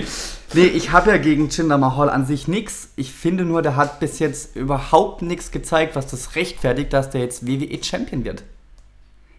Nee, 0.55 0.66
ich 0.66 0.93
habe 0.93 1.11
ja 1.11 1.16
gegen 1.16 1.49
Jinder 1.49 1.78
Mahal 1.78 2.11
an 2.11 2.26
sich 2.26 2.47
nichts. 2.47 2.90
Ich 2.97 3.12
finde 3.12 3.45
nur, 3.45 3.62
der 3.62 3.76
hat 3.76 4.01
bis 4.01 4.18
jetzt 4.18 4.55
überhaupt 4.55 5.22
nichts 5.22 5.51
gezeigt, 5.51 5.97
was 5.97 6.09
das 6.09 6.36
rechtfertigt, 6.36 6.93
dass 6.93 7.09
der 7.09 7.22
jetzt 7.22 7.47
WWE 7.47 7.82
Champion 7.82 8.24
wird. 8.24 8.45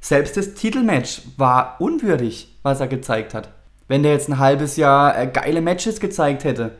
Selbst 0.01 0.35
das 0.37 0.55
Titelmatch 0.55 1.21
war 1.37 1.75
unwürdig, 1.79 2.51
was 2.63 2.79
er 2.79 2.87
gezeigt 2.87 3.35
hat. 3.35 3.49
Wenn 3.87 4.01
der 4.01 4.13
jetzt 4.13 4.27
ein 4.27 4.39
halbes 4.39 4.75
Jahr 4.75 5.17
äh, 5.17 5.27
geile 5.27 5.61
Matches 5.61 5.99
gezeigt 5.99 6.45
hätte 6.45 6.71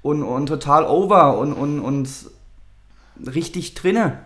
und, 0.00 0.22
und 0.22 0.46
total 0.46 0.84
over 0.84 1.38
und, 1.38 1.52
und, 1.52 1.80
und 1.80 2.08
richtig 3.26 3.74
drinne 3.74 4.20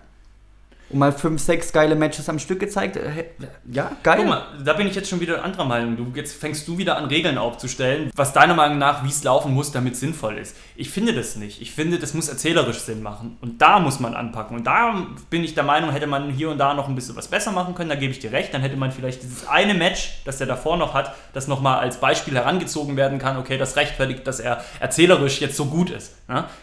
und 0.88 0.98
mal 0.98 1.12
fünf, 1.12 1.40
sechs 1.40 1.72
geile 1.72 1.96
Matches 1.96 2.28
am 2.28 2.38
Stück 2.38 2.60
gezeigt, 2.60 2.96
äh, 2.96 3.24
ja, 3.70 3.90
geil. 4.02 4.18
Guck 4.18 4.28
mal, 4.28 4.46
da 4.64 4.72
bin 4.74 4.86
ich 4.86 4.94
jetzt 4.94 5.08
schon 5.08 5.20
wieder 5.20 5.42
anderer 5.42 5.64
Meinung. 5.64 5.96
Du, 5.96 6.12
jetzt 6.14 6.36
fängst 6.36 6.68
du 6.68 6.78
wieder 6.78 6.96
an, 6.96 7.06
Regeln 7.06 7.38
aufzustellen, 7.38 8.10
was 8.14 8.32
deiner 8.32 8.54
Meinung 8.54 8.78
nach, 8.78 9.02
wie 9.04 9.08
es 9.08 9.24
laufen 9.24 9.52
muss, 9.52 9.72
damit 9.72 9.96
sinnvoll 9.96 10.38
ist. 10.38 10.56
Ich 10.76 10.90
finde 10.90 11.12
das 11.12 11.36
nicht. 11.36 11.60
Ich 11.60 11.72
finde, 11.72 11.98
das 11.98 12.14
muss 12.14 12.28
erzählerisch 12.28 12.78
Sinn 12.78 13.02
machen. 13.02 13.36
Und 13.40 13.60
da 13.60 13.80
muss 13.80 13.98
man 13.98 14.14
anpacken. 14.14 14.56
Und 14.56 14.66
da 14.66 15.06
bin 15.28 15.42
ich 15.42 15.54
der 15.54 15.64
Meinung, 15.64 15.90
hätte 15.90 16.06
man 16.06 16.30
hier 16.30 16.50
und 16.50 16.58
da 16.58 16.74
noch 16.74 16.88
ein 16.88 16.94
bisschen 16.94 17.16
was 17.16 17.28
besser 17.28 17.50
machen 17.50 17.74
können. 17.74 17.88
Da 17.88 17.96
gebe 17.96 18.12
ich 18.12 18.20
dir 18.20 18.30
recht. 18.30 18.54
Dann 18.54 18.60
hätte 18.60 18.76
man 18.76 18.92
vielleicht 18.92 19.22
dieses 19.22 19.48
eine 19.48 19.74
Match, 19.74 20.20
das 20.24 20.38
der 20.38 20.46
davor 20.46 20.76
noch 20.76 20.94
hat, 20.94 21.14
das 21.32 21.48
nochmal 21.48 21.80
als 21.80 21.98
Beispiel 21.98 22.34
herangezogen 22.34 22.96
werden 22.96 23.18
kann. 23.18 23.36
Okay, 23.38 23.58
das 23.58 23.74
rechtfertigt, 23.76 24.26
dass 24.26 24.38
er 24.38 24.62
erzählerisch 24.78 25.40
jetzt 25.40 25.56
so 25.56 25.66
gut 25.66 25.90
ist. 25.90 26.14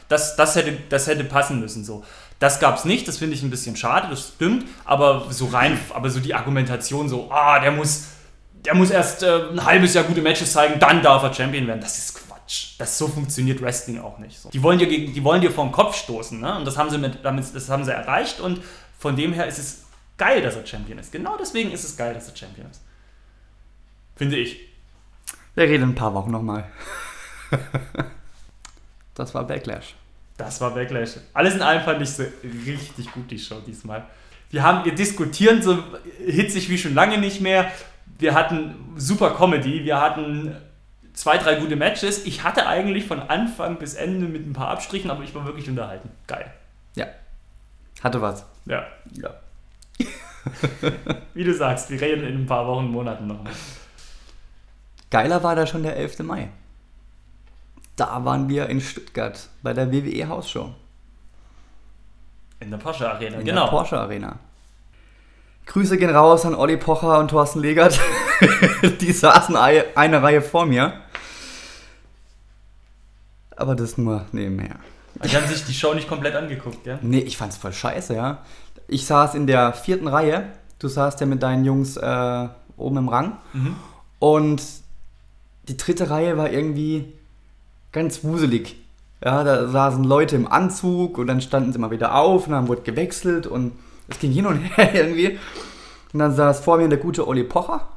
Das, 0.07 0.35
das, 0.35 0.55
hätte, 0.55 0.77
das 0.89 1.07
hätte 1.07 1.23
passen 1.25 1.59
müssen 1.59 1.83
so. 1.83 2.03
Das 2.43 2.59
gab 2.59 2.75
es 2.75 2.83
nicht, 2.83 3.07
das 3.07 3.19
finde 3.19 3.35
ich 3.35 3.41
ein 3.41 3.49
bisschen 3.49 3.77
schade, 3.77 4.09
das 4.09 4.33
stimmt, 4.35 4.65
aber 4.83 5.27
so 5.29 5.45
rein, 5.45 5.79
aber 5.93 6.09
so 6.09 6.19
die 6.19 6.33
Argumentation 6.33 7.07
so, 7.07 7.31
ah, 7.31 7.57
der 7.61 7.71
muss, 7.71 8.07
der 8.65 8.75
muss 8.75 8.89
erst 8.89 9.23
äh, 9.23 9.43
ein 9.49 9.63
halbes 9.63 9.93
Jahr 9.93 10.03
gute 10.03 10.21
Matches 10.21 10.51
zeigen, 10.51 10.77
dann 10.77 11.01
darf 11.01 11.23
er 11.23 11.33
Champion 11.33 11.67
werden. 11.67 11.79
Das 11.79 11.97
ist 11.97 12.15
Quatsch. 12.15 12.77
Das 12.79 12.97
so 12.97 13.07
funktioniert 13.07 13.61
Wrestling 13.61 14.01
auch 14.01 14.19
nicht. 14.19 14.37
So. 14.37 14.49
Die 14.49 14.61
wollen 14.61 14.77
dir 14.77 14.87
gegen, 14.87 15.13
die 15.13 15.23
wollen 15.23 15.39
dir 15.39 15.51
vor 15.51 15.63
den 15.63 15.71
Kopf 15.71 15.95
stoßen, 15.95 16.41
ne? 16.41 16.57
Und 16.57 16.65
das 16.65 16.77
haben 16.77 16.89
sie 16.89 16.97
mit, 16.97 17.23
damit, 17.23 17.45
das 17.55 17.69
haben 17.69 17.85
sie 17.85 17.93
erreicht 17.93 18.41
und 18.41 18.59
von 18.99 19.15
dem 19.15 19.31
her 19.31 19.47
ist 19.47 19.59
es 19.59 19.83
geil, 20.17 20.41
dass 20.41 20.57
er 20.57 20.65
Champion 20.65 20.99
ist. 20.99 21.13
Genau 21.13 21.37
deswegen 21.39 21.71
ist 21.71 21.85
es 21.85 21.95
geil, 21.95 22.13
dass 22.13 22.27
er 22.27 22.35
Champion 22.35 22.69
ist. 22.69 22.81
Finde 24.17 24.35
ich. 24.35 24.59
Wir 25.55 25.63
reden 25.63 25.83
in 25.83 25.89
ein 25.91 25.95
paar 25.95 26.13
Wochen 26.13 26.31
nochmal. 26.31 26.69
das 29.15 29.33
war 29.33 29.45
Backlash. 29.47 29.95
Das 30.43 30.61
war 30.61 30.71
Backlash. 30.71 31.11
Alles 31.33 31.55
in 31.55 31.61
allem 31.61 31.81
fand 31.83 32.01
ich 32.01 32.09
so 32.09 32.23
richtig 32.65 33.11
gut, 33.11 33.29
die 33.31 33.39
Show 33.39 33.59
diesmal. 33.65 34.05
Wir, 34.49 34.63
haben, 34.63 34.85
wir 34.85 34.93
diskutieren 34.93 35.61
so 35.61 35.83
hitzig 36.25 36.69
wie 36.69 36.77
schon 36.77 36.93
lange 36.93 37.17
nicht 37.17 37.41
mehr. 37.41 37.71
Wir 38.19 38.33
hatten 38.33 38.75
super 38.95 39.31
Comedy, 39.31 39.83
wir 39.83 39.99
hatten 39.99 40.55
zwei, 41.13 41.37
drei 41.37 41.55
gute 41.55 41.75
Matches. 41.75 42.25
Ich 42.25 42.43
hatte 42.43 42.67
eigentlich 42.67 43.05
von 43.05 43.19
Anfang 43.19 43.77
bis 43.77 43.95
Ende 43.95 44.27
mit 44.27 44.45
ein 44.47 44.53
paar 44.53 44.69
Abstrichen, 44.69 45.09
aber 45.09 45.23
ich 45.23 45.33
war 45.33 45.45
wirklich 45.45 45.67
unterhalten. 45.69 46.09
Geil. 46.27 46.51
Ja. 46.95 47.07
Hatte 48.03 48.21
was. 48.21 48.45
Ja. 48.65 48.85
Ja. 49.13 49.33
Wie 51.33 51.43
du 51.43 51.53
sagst, 51.53 51.89
wir 51.89 52.01
reden 52.01 52.25
in 52.25 52.43
ein 52.43 52.45
paar 52.45 52.67
Wochen, 52.67 52.87
Monaten 52.87 53.27
nochmal. 53.27 53.53
Geiler 55.09 55.43
war 55.43 55.55
da 55.55 55.65
schon 55.65 55.83
der 55.83 55.95
11. 55.95 56.19
Mai. 56.19 56.49
Da 57.95 58.23
waren 58.25 58.49
wir 58.49 58.67
in 58.69 58.81
Stuttgart 58.81 59.49
bei 59.61 59.73
der 59.73 59.91
WWE 59.91 60.27
Hausshow. 60.27 60.71
In 62.59 62.71
der 62.71 62.77
Porsche 62.77 63.09
Arena, 63.09 63.37
In 63.37 63.45
genau. 63.45 63.63
der 63.65 63.69
Porsche 63.71 63.99
Arena. 63.99 64.39
Grüße 65.65 65.97
gehen 65.97 66.09
raus 66.13 66.45
an 66.45 66.55
Olli 66.55 66.77
Pocher 66.77 67.19
und 67.19 67.29
Thorsten 67.29 67.59
Legert. 67.61 67.99
Die 69.01 69.11
saßen 69.11 69.55
ei- 69.55 69.85
eine 69.95 70.21
Reihe 70.23 70.41
vor 70.41 70.65
mir. 70.65 70.93
Aber 73.55 73.75
das 73.75 73.97
nur 73.97 74.25
nebenher. 74.31 74.75
Die 75.23 75.35
haben 75.35 75.47
sich 75.47 75.63
die 75.65 75.73
Show 75.73 75.93
nicht 75.93 76.07
komplett 76.09 76.35
angeguckt, 76.35 76.83
gell? 76.83 76.97
Nee, 77.01 77.19
ich 77.19 77.37
fand's 77.37 77.55
voll 77.57 77.71
scheiße, 77.71 78.15
ja. 78.15 78.39
Ich 78.87 79.05
saß 79.05 79.35
in 79.35 79.45
der 79.47 79.73
vierten 79.73 80.07
Reihe. 80.07 80.47
Du 80.79 80.87
saßt 80.87 81.19
ja 81.21 81.27
mit 81.27 81.43
deinen 81.43 81.63
Jungs 81.63 81.95
äh, 81.97 82.47
oben 82.75 82.97
im 82.97 83.07
Rang. 83.09 83.37
Mhm. 83.53 83.75
Und 84.19 84.61
die 85.69 85.77
dritte 85.77 86.09
Reihe 86.09 86.35
war 86.37 86.49
irgendwie 86.49 87.13
ganz 87.93 88.23
wuselig. 88.23 88.75
Ja, 89.23 89.45
da 89.45 89.69
saßen 89.69 90.03
Leute 90.03 90.35
im 90.35 90.51
Anzug 90.51 91.17
und 91.17 91.27
dann 91.27 91.39
standen 91.39 91.71
sie 91.71 91.79
mal 91.79 91.91
wieder 91.91 92.15
auf 92.15 92.47
und 92.47 92.51
dann 92.51 92.67
wurde 92.67 92.81
gewechselt 92.81 93.47
und 93.47 93.71
es 94.09 94.19
ging 94.19 94.33
hin 94.33 94.45
und 94.45 94.57
her 94.77 94.93
irgendwie. 94.93 95.39
Und 96.11 96.19
dann 96.19 96.35
saß 96.35 96.59
vor 96.59 96.77
mir 96.77 96.89
der 96.89 96.97
gute 96.97 97.25
Olli 97.27 97.43
Pocher 97.43 97.87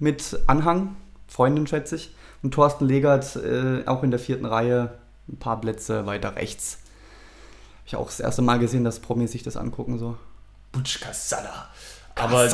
mit 0.00 0.40
Anhang, 0.48 0.96
Freundin 1.28 1.68
schätze 1.68 1.96
ich, 1.96 2.14
und 2.42 2.52
Thorsten 2.52 2.86
Legert 2.86 3.36
äh, 3.36 3.86
auch 3.86 4.02
in 4.02 4.10
der 4.10 4.18
vierten 4.18 4.44
Reihe, 4.44 4.98
ein 5.28 5.38
paar 5.38 5.60
Plätze 5.60 6.06
weiter 6.06 6.34
rechts. 6.34 6.80
Hab 7.78 7.86
ich 7.86 7.96
auch 7.96 8.06
das 8.06 8.18
erste 8.18 8.42
Mal 8.42 8.58
gesehen, 8.58 8.82
dass 8.82 8.98
Promis 8.98 9.30
sich 9.30 9.44
das 9.44 9.56
angucken 9.56 9.98
so. 9.98 10.16
Butch 10.72 11.00
Cassada. 11.00 11.68
Aber 12.14 12.48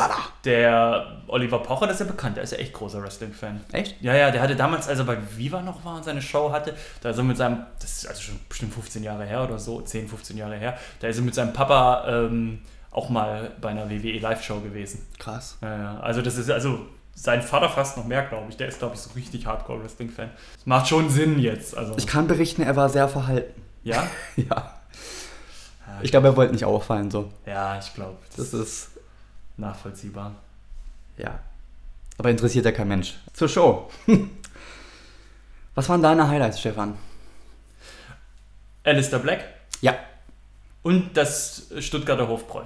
der 0.45 1.23
Oliver 1.27 1.59
Pocher, 1.59 1.87
das 1.87 1.97
ist 2.01 2.07
ja 2.07 2.13
bekannt, 2.13 2.37
der 2.37 2.45
ist 2.45 2.53
ja 2.53 2.59
echt 2.59 2.73
großer 2.73 3.03
Wrestling-Fan. 3.03 3.61
Echt? 3.73 4.01
Ja, 4.01 4.15
ja, 4.15 4.31
der 4.31 4.41
hatte 4.41 4.57
damals, 4.57 4.89
als 4.89 4.99
er 4.99 5.05
bei 5.05 5.19
Viva 5.37 5.61
noch 5.63 5.85
war 5.85 5.97
und 5.97 6.05
seine 6.05 6.23
Show 6.23 6.53
hatte, 6.53 6.75
da 7.01 7.11
ist 7.11 7.19
er 7.19 7.25
mit 7.25 7.37
seinem, 7.37 7.65
das 7.81 7.99
ist 7.99 8.07
also 8.09 8.21
schon 8.23 8.39
bestimmt 8.49 8.73
15 8.75 9.03
Jahre 9.03 9.25
her 9.25 9.43
oder 9.45 9.59
so, 9.59 9.81
10, 9.81 10.09
15 10.09 10.37
Jahre 10.37 10.57
her, 10.57 10.79
da 11.01 11.09
ist 11.09 11.17
er 11.19 11.23
mit 11.23 11.35
seinem 11.35 11.53
Papa 11.53 12.05
ähm, 12.09 12.61
auch 12.91 13.09
mal 13.11 13.51
bei 13.61 13.69
einer 13.71 13.91
WWE 13.91 14.19
Live-Show 14.19 14.61
gewesen. 14.61 15.07
Krass. 15.19 15.59
Ja, 15.61 15.77
ja, 15.77 16.01
also 16.01 16.23
das 16.23 16.37
ist, 16.39 16.51
also 16.51 16.81
sein 17.15 17.43
Vater 17.43 17.69
fast 17.69 17.97
noch 17.97 18.05
mehr, 18.05 18.23
glaube 18.27 18.47
ich. 18.49 18.57
Der 18.57 18.69
ist, 18.69 18.79
glaube 18.79 18.95
ich, 18.95 19.01
so 19.01 19.11
richtig 19.15 19.45
Hardcore-Wrestling-Fan. 19.45 20.31
Das 20.55 20.67
macht 20.67 20.87
schon 20.89 21.11
Sinn 21.11 21.39
jetzt. 21.41 21.77
Also, 21.77 21.95
Ich 21.99 22.07
kann 22.07 22.29
berichten, 22.29 22.63
er 22.63 22.77
war 22.77 22.89
sehr 22.89 23.09
verhalten. 23.09 23.61
ja? 23.83 24.07
Ja. 24.37 24.75
Ich 26.01 26.13
glaube, 26.13 26.29
er 26.29 26.37
wollte 26.37 26.53
nicht 26.53 26.65
auffallen 26.65 27.11
so. 27.11 27.33
Ja, 27.45 27.77
ich 27.79 27.93
glaube, 27.93 28.17
das 28.37 28.51
Das 28.53 28.61
ist, 28.61 28.91
nachvollziehbar. 29.59 30.35
ja. 31.17 31.39
Aber 32.21 32.31
interessiert 32.31 32.65
ja 32.65 32.73
kein 32.73 32.89
Mensch. 32.89 33.15
Zur 33.33 33.49
Show. 33.49 33.89
Was 35.77 35.89
waren 35.89 36.03
deine 36.03 36.27
Highlights, 36.27 36.59
Stefan? 36.59 36.99
Alistair 38.83 39.21
Black 39.21 39.45
Ja. 39.81 39.95
und 40.83 41.17
das 41.17 41.69
Stuttgarter 41.79 42.27
Hofbräu. 42.27 42.65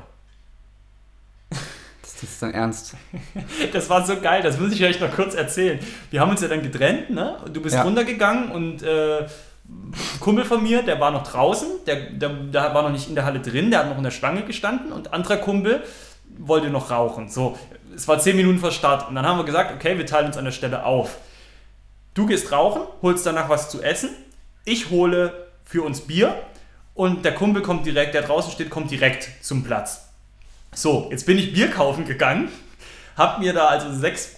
Das 1.51 2.22
ist 2.22 2.40
dein 2.43 2.55
Ernst. 2.55 2.95
Das 3.72 3.90
war 3.90 4.07
so 4.07 4.18
geil, 4.20 4.43
das 4.43 4.59
muss 4.59 4.72
ich 4.72 4.82
euch 4.84 5.01
noch 5.01 5.12
kurz 5.12 5.34
erzählen. 5.34 5.78
Wir 6.11 6.20
haben 6.20 6.30
uns 6.30 6.40
ja 6.40 6.49
dann 6.49 6.62
getrennt, 6.62 7.11
ne? 7.11 7.36
Und 7.45 7.55
Du 7.55 7.61
bist 7.61 7.74
Ja. 7.74 7.82
runtergegangen 7.82 8.51
und 8.53 8.82
äh, 8.82 9.20
ein 9.24 9.93
Kumpel 10.20 10.45
von 10.45 10.62
mir, 10.62 10.82
der 10.82 10.99
war 11.01 11.11
noch 11.11 11.26
draußen, 11.26 11.68
der, 11.86 12.11
der, 12.11 12.28
der 12.30 12.74
war 12.74 12.82
noch 12.82 12.90
nicht 12.90 13.09
in 13.09 13.14
der 13.14 13.24
Halle 13.24 13.40
drin, 13.40 13.70
der 13.70 13.80
hat 13.80 13.88
noch 13.88 13.99
in 13.99 14.03
der 14.05 14.11
Schlange 14.11 14.43
gestanden 14.45 14.93
und 14.93 15.12
anderer 15.12 15.36
Kumpel 15.38 15.82
wollte 16.39 16.70
noch 16.70 16.91
rauchen. 16.91 17.28
So, 17.28 17.59
es 17.95 18.09
war 18.09 18.18
zehn 18.18 18.37
Minuten 18.37 18.59
vor 18.59 18.70
Start 18.70 19.09
und 19.09 19.14
dann 19.14 19.26
haben 19.26 19.39
wir 19.39 19.45
gesagt, 19.45 19.72
okay, 19.74 19.99
wir 19.99 20.07
teilen 20.07 20.26
uns 20.26 20.37
an 20.37 20.45
der 20.45 20.53
Stelle 20.53 20.85
auf. 20.85 21.18
Du 22.14 22.26
gehst 22.26 22.53
rauchen, 22.53 22.83
holst 23.01 23.24
danach 23.24 23.49
was 23.49 23.70
zu 23.70 23.83
essen, 23.83 24.11
ich 24.64 24.91
hole 24.91 25.47
für 25.64 25.83
uns 25.83 26.03
Bier 26.03 26.35
und 26.95 27.24
der 27.24 27.35
Kumpel 27.35 27.62
kommt 27.62 27.87
direkt, 27.87 28.14
der 28.14 28.22
draußen 28.22 28.53
steht, 28.53 28.70
kommt 28.70 28.91
direkt 28.91 29.28
zum 29.41 29.64
Platz. 29.64 30.09
So, 30.74 31.09
jetzt 31.11 31.26
bin 31.26 31.39
ich 31.39 31.53
Bier 31.53 31.70
kaufen 31.70 32.05
gegangen, 32.05 32.49
hab 33.16 33.39
mir 33.39 33.53
da 33.53 33.66
also 33.66 33.93
sechs 33.93 34.37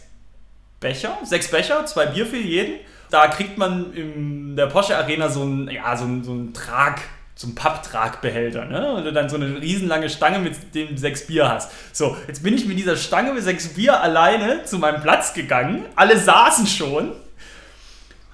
Becher, 0.81 1.19
sechs 1.25 1.51
Becher, 1.51 1.87
zwei 1.87 2.07
Bier 2.07 2.27
für 2.27 2.37
jeden. 2.37 2.81
Da 3.11 3.29
kriegt 3.29 3.59
man 3.59 3.93
in 3.95 4.57
der 4.57 4.67
Porsche 4.67 4.97
Arena 4.97 5.29
so 5.29 5.43
einen, 5.43 5.71
ja, 5.71 5.97
so 5.97 6.05
einen, 6.05 6.25
so 6.25 6.33
einen 6.33 6.53
Trag, 6.53 7.01
so 7.45 7.49
einen 7.49 7.55
Papptragbehälter, 7.55 8.65
ne? 8.65 8.95
Und 8.95 9.05
du 9.05 9.13
dann 9.13 9.29
so 9.29 9.37
eine 9.37 9.61
riesenlange 9.61 10.09
Stange 10.09 10.39
mit 10.39 10.75
dem 10.75 10.97
sechs 10.97 11.27
Bier 11.27 11.49
hast. 11.49 11.71
So, 11.93 12.17
jetzt 12.27 12.43
bin 12.43 12.55
ich 12.55 12.67
mit 12.67 12.79
dieser 12.79 12.97
Stange 12.97 13.33
mit 13.33 13.43
sechs 13.43 13.69
Bier 13.69 14.01
alleine 14.01 14.65
zu 14.65 14.79
meinem 14.79 15.03
Platz 15.03 15.35
gegangen. 15.35 15.85
Alle 15.95 16.19
saßen 16.19 16.67
schon. 16.67 17.13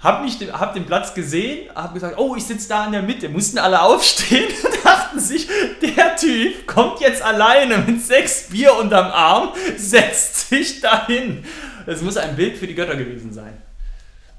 Hab, 0.03 0.23
mich, 0.23 0.39
hab 0.53 0.73
den 0.73 0.87
Platz 0.87 1.13
gesehen, 1.13 1.69
hab 1.75 1.93
gesagt, 1.93 2.19
oh, 2.19 2.35
ich 2.35 2.45
sitze 2.45 2.71
da 2.71 2.87
in 2.87 2.93
der 2.93 3.03
Mitte. 3.03 3.29
Mussten 3.29 3.59
alle 3.59 3.83
aufstehen 3.83 4.49
und 4.65 4.85
dachten 4.85 5.21
sich, 5.21 5.47
der 5.83 6.17
Typ 6.17 6.67
kommt 6.67 7.01
jetzt 7.01 7.21
alleine 7.21 7.79
mit 7.79 8.01
sechs 8.03 8.49
Bier 8.49 8.75
unterm 8.77 9.11
Arm, 9.11 9.51
setzt 9.77 10.49
sich 10.49 10.81
dahin. 10.81 11.45
Das 11.85 12.01
muss 12.01 12.17
ein 12.17 12.35
Bild 12.35 12.57
für 12.57 12.67
die 12.67 12.75
Götter 12.75 12.97
gewesen 12.97 13.33
sein. 13.33 13.61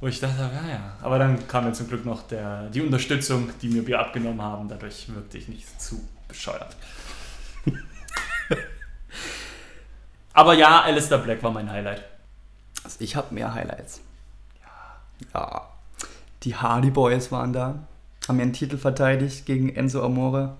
Wo 0.02 0.08
ich 0.08 0.20
dachte, 0.20 0.41
ja, 0.41 0.70
ja. 0.70 0.93
Aber 1.04 1.20
dann 1.20 1.47
kam 1.47 1.66
mir 1.66 1.74
zum 1.74 1.88
Glück 1.88 2.06
noch 2.06 2.24
der, 2.24 2.70
die 2.70 2.82
Unterstützung, 2.82 3.52
die 3.62 3.70
mir 3.70 3.86
Bier 3.86 3.99
abgenommen 3.99 4.41
haben. 4.41 4.68
Dadurch 4.68 5.14
wirkte 5.14 5.38
ich 5.38 5.47
nicht 5.47 5.80
zu 5.80 6.02
bescheuert. 6.28 6.76
Aber 10.34 10.56
ja, 10.56 10.82
Alistair 10.82 11.20
Black 11.20 11.43
war 11.43 11.52
mein 11.52 11.70
Highlight. 11.70 12.04
Also 12.84 12.97
ich 12.99 13.16
habe 13.16 13.34
mehr 13.36 13.54
Highlights. 13.54 14.02
Ja. 14.64 15.39
Ja. 15.39 15.68
Die 16.43 16.56
Hardy 16.56 16.89
Boys 16.89 17.32
waren 17.32 17.54
da. 17.54 17.88
Haben 18.28 18.39
ihren 18.39 18.54
Titel 18.54 18.80
verteidigt 18.80 19.45
gegen 19.45 19.70
Enzo 19.70 20.04
Amore. 20.04 20.58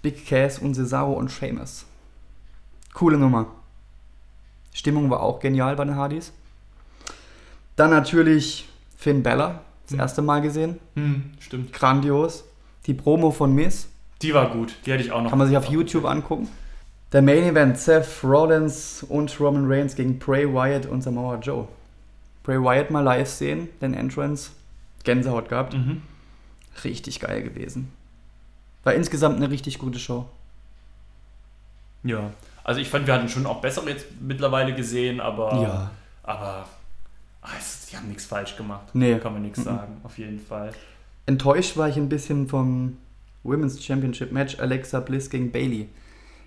Big 0.00 0.26
Cass 0.26 0.58
und 0.58 0.74
Cesaro 0.74 1.12
und 1.12 1.30
Sheamus. 1.30 1.84
Coole 2.94 3.18
Nummer. 3.18 3.46
Stimmung 4.72 5.10
war 5.10 5.20
auch 5.20 5.38
genial 5.38 5.76
bei 5.76 5.84
den 5.84 5.96
Hardys. 5.96 6.32
Dann 7.76 7.90
natürlich 7.90 8.68
Finn 8.96 9.22
Bella 9.22 9.62
das 9.88 9.98
erste 9.98 10.22
Mal 10.22 10.40
gesehen. 10.40 10.78
Hm, 10.94 11.32
stimmt. 11.40 11.72
Grandios. 11.72 12.44
Die 12.86 12.94
Promo 12.94 13.30
von 13.30 13.54
Miss 13.54 13.88
Die 14.22 14.34
war 14.34 14.50
gut. 14.50 14.74
Die 14.86 14.92
hätte 14.92 15.04
ich 15.04 15.12
auch 15.12 15.22
noch. 15.22 15.30
kann 15.30 15.38
man 15.38 15.48
sich 15.48 15.56
auf 15.56 15.66
YouTube 15.66 16.04
angucken. 16.04 16.48
Der 17.12 17.22
Main 17.22 17.44
Event 17.44 17.78
Seth 17.78 18.24
Rollins 18.24 19.02
und 19.02 19.38
Roman 19.38 19.70
Reigns 19.70 19.94
gegen 19.94 20.18
Bray 20.18 20.52
Wyatt 20.52 20.86
und 20.86 21.02
Samoa 21.02 21.36
Joe. 21.36 21.68
Bray 22.42 22.58
Wyatt 22.58 22.90
mal 22.90 23.02
live 23.02 23.28
sehen, 23.28 23.68
den 23.80 23.94
Entrance. 23.94 24.50
Gänsehaut 25.04 25.48
gehabt. 25.48 25.74
Mhm. 25.74 26.02
Richtig 26.84 27.20
geil 27.20 27.42
gewesen. 27.42 27.92
War 28.82 28.94
insgesamt 28.94 29.36
eine 29.36 29.50
richtig 29.50 29.78
gute 29.78 29.98
Show. 29.98 30.26
Ja. 32.02 32.30
Also 32.64 32.80
ich 32.80 32.88
fand, 32.88 33.06
wir 33.06 33.14
hatten 33.14 33.28
schon 33.28 33.46
auch 33.46 33.60
bessere 33.60 33.88
jetzt 33.90 34.06
mittlerweile 34.20 34.74
gesehen, 34.74 35.20
aber. 35.20 35.62
Ja. 35.62 35.90
Aber. 36.22 36.66
Es- 37.58 37.86
die 37.90 37.96
haben 37.96 38.08
nichts 38.08 38.24
falsch 38.24 38.56
gemacht. 38.56 38.86
Nee. 38.94 39.18
Kann 39.18 39.32
man 39.34 39.42
nichts 39.42 39.58
Mhm. 39.60 39.64
sagen, 39.64 40.00
auf 40.04 40.18
jeden 40.18 40.38
Fall. 40.40 40.72
Enttäuscht 41.26 41.76
war 41.76 41.88
ich 41.88 41.96
ein 41.96 42.08
bisschen 42.08 42.48
vom 42.48 42.96
Women's 43.42 43.82
Championship 43.84 44.32
Match 44.32 44.58
Alexa 44.58 45.00
Bliss 45.00 45.28
gegen 45.30 45.50
Bailey. 45.52 45.88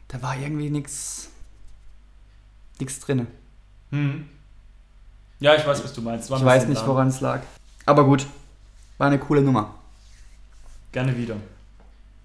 Da 0.08 0.22
war 0.22 0.38
irgendwie 0.38 0.70
nichts 0.70 1.30
nichts 2.80 3.00
drin. 3.00 3.28
Hm. 3.91 4.28
Ja, 5.39 5.56
ich 5.56 5.66
weiß, 5.66 5.84
was 5.84 5.93
du 5.93 6.02
meinst. 6.02 6.30
Ich 6.32 6.43
weiß 6.46 6.68
nicht, 6.68 6.86
woran 6.88 7.08
es 7.08 7.22
lag. 7.22 7.41
Aber 7.86 8.04
gut, 8.06 8.26
war 8.98 9.08
eine 9.08 9.20
coole 9.20 9.41
Nummer. 9.41 9.76
Gerne 10.91 11.18
wieder. 11.18 11.36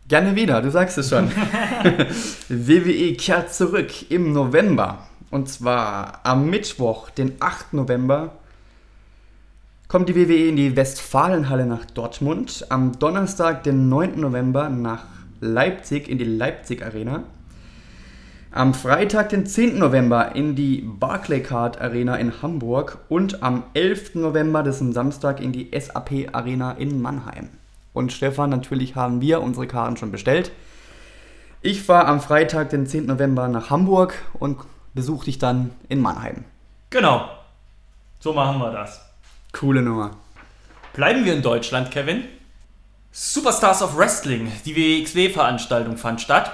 Gerne 0.09 0.35
wieder, 0.35 0.61
du 0.62 0.71
sagst 0.71 0.99
es 0.99 1.09
schon. 1.09 1.31
WWE 2.49 3.14
kehrt 3.16 3.53
zurück 3.55 4.11
im 4.11 4.33
November. 4.33 5.07
Und 5.31 5.49
zwar 5.49 6.21
am 6.25 6.51
Mittwoch, 6.51 7.11
den 7.11 7.37
8. 7.41 7.75
November, 7.75 8.33
kommt 9.91 10.09
die 10.09 10.14
WWE 10.14 10.49
in 10.49 10.55
die 10.55 10.76
Westfalenhalle 10.76 11.66
nach 11.66 11.84
Dortmund. 11.84 12.64
Am 12.68 12.97
Donnerstag, 13.01 13.64
den 13.64 13.88
9. 13.88 14.20
November, 14.20 14.68
nach 14.68 15.07
Leipzig 15.41 16.09
in 16.09 16.16
die 16.16 16.24
Leipzig 16.24 16.84
Arena. 16.84 17.24
Am 18.53 18.72
Freitag, 18.72 19.30
den 19.30 19.47
10. 19.47 19.80
November, 19.80 20.36
in 20.36 20.55
die 20.55 20.82
Barclaycard 20.82 21.80
Arena 21.80 22.14
in 22.14 22.41
Hamburg. 22.41 22.99
Und 23.09 23.43
am 23.43 23.64
11. 23.74 24.14
November, 24.14 24.62
das 24.62 24.76
ist 24.76 24.82
ein 24.82 24.93
Samstag, 24.93 25.41
in 25.41 25.51
die 25.51 25.72
SAP 25.76 26.28
Arena 26.30 26.70
in 26.70 27.03
Mannheim. 27.03 27.49
Und 27.93 28.12
Stefan, 28.12 28.51
natürlich 28.51 28.95
haben 28.95 29.20
wir 29.20 29.43
unsere 29.43 29.66
Karten 29.66 29.97
schon 29.97 30.12
bestellt. 30.12 30.53
Ich 31.62 31.82
fahre 31.82 32.07
am 32.07 32.20
Freitag, 32.20 32.70
den 32.70 32.86
10. 32.86 33.07
November, 33.07 33.49
nach 33.49 33.70
Hamburg 33.70 34.14
und 34.34 34.59
besuche 34.95 35.24
dich 35.24 35.38
dann 35.38 35.72
in 35.88 36.01
Mannheim. 36.01 36.45
Genau. 36.91 37.28
So 38.20 38.32
machen 38.32 38.61
wir 38.61 38.70
das. 38.70 39.10
Coole 39.53 39.83
Nummer. 39.83 40.13
Bleiben 40.93 41.25
wir 41.25 41.35
in 41.35 41.43
Deutschland, 41.43 41.91
Kevin. 41.91 42.23
Superstars 43.13 43.83
of 43.83 43.97
Wrestling, 43.97 44.53
die 44.65 44.77
WXW-Veranstaltung 44.77 45.97
fand 45.97 46.21
statt. 46.21 46.53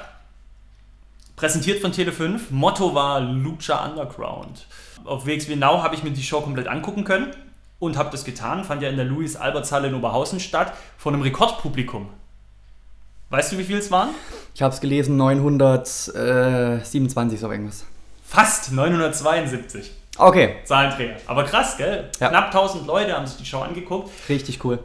Präsentiert 1.37 1.81
von 1.81 1.93
Tele5. 1.93 2.41
Motto 2.51 2.95
war 2.95 3.21
Lucha 3.21 3.85
Underground. 3.85 4.67
Auf 5.05 5.27
WXW 5.27 5.57
Now 5.57 5.83
habe 5.83 5.95
ich 5.95 6.03
mir 6.03 6.11
die 6.11 6.23
Show 6.23 6.41
komplett 6.41 6.67
angucken 6.67 7.05
können 7.05 7.37
und 7.79 7.99
habe 7.99 8.09
das 8.11 8.25
getan. 8.25 8.65
Fand 8.65 8.81
ja 8.81 8.89
in 8.89 8.97
der 8.97 9.05
Louis-Alberts-Halle 9.05 9.89
in 9.89 9.95
Oberhausen 9.95 10.41
statt, 10.41 10.73
von 10.97 11.13
einem 11.13 11.23
Rekordpublikum. 11.23 12.09
Weißt 13.29 13.53
du, 13.53 13.59
wie 13.59 13.65
viel 13.65 13.77
es 13.77 13.91
waren? 13.91 14.09
Ich 14.55 14.63
habe 14.63 14.73
es 14.73 14.81
gelesen, 14.81 15.19
927, 15.19 17.39
so 17.39 17.51
irgendwas. 17.51 17.85
Fast 18.25 18.73
972 18.73 19.93
Okay, 20.19 20.57
Zahlenträger. 20.64 21.17
Aber 21.27 21.45
krass, 21.45 21.77
gell? 21.77 22.11
Ja. 22.21 22.29
Knapp 22.29 22.47
1000 22.47 22.87
Leute 22.87 23.14
haben 23.14 23.27
sich 23.27 23.37
die 23.39 23.45
Show 23.47 23.61
angeguckt. 23.61 24.11
richtig 24.29 24.64
cool. 24.64 24.79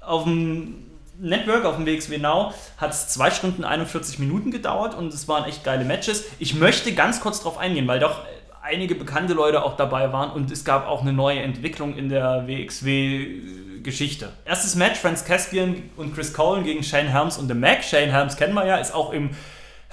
auf 0.00 0.24
dem 0.24 0.86
Network, 1.18 1.64
auf 1.64 1.76
dem 1.76 1.86
WXW 1.86 2.18
Now, 2.18 2.52
hat 2.78 2.90
es 2.90 3.08
2 3.08 3.30
Stunden 3.30 3.64
41 3.64 4.18
Minuten 4.18 4.50
gedauert 4.50 4.94
und 4.96 5.12
es 5.14 5.28
waren 5.28 5.44
echt 5.44 5.62
geile 5.62 5.84
Matches. 5.84 6.24
Ich 6.40 6.54
möchte 6.54 6.92
ganz 6.94 7.20
kurz 7.20 7.40
drauf 7.42 7.58
eingehen, 7.58 7.86
weil 7.86 8.00
doch 8.00 8.20
einige 8.62 8.94
bekannte 8.94 9.34
Leute 9.34 9.62
auch 9.64 9.76
dabei 9.76 10.12
waren 10.12 10.30
und 10.30 10.50
es 10.50 10.64
gab 10.64 10.86
auch 10.88 11.02
eine 11.02 11.12
neue 11.12 11.40
Entwicklung 11.40 11.96
in 11.96 12.08
der 12.08 12.46
WXW-Geschichte. 12.48 14.30
Erstes 14.44 14.74
Match, 14.74 14.98
Franz 14.98 15.24
Caspian 15.24 15.90
und 15.96 16.14
Chris 16.14 16.32
Colen 16.32 16.64
gegen 16.64 16.82
Shane 16.82 17.08
Helms 17.08 17.38
und 17.38 17.48
The 17.48 17.54
Mac. 17.54 17.82
Shane 17.84 18.10
Helms 18.10 18.36
kennen 18.36 18.54
wir 18.54 18.66
ja, 18.66 18.76
ist 18.76 18.94
auch 18.94 19.12
im 19.12 19.30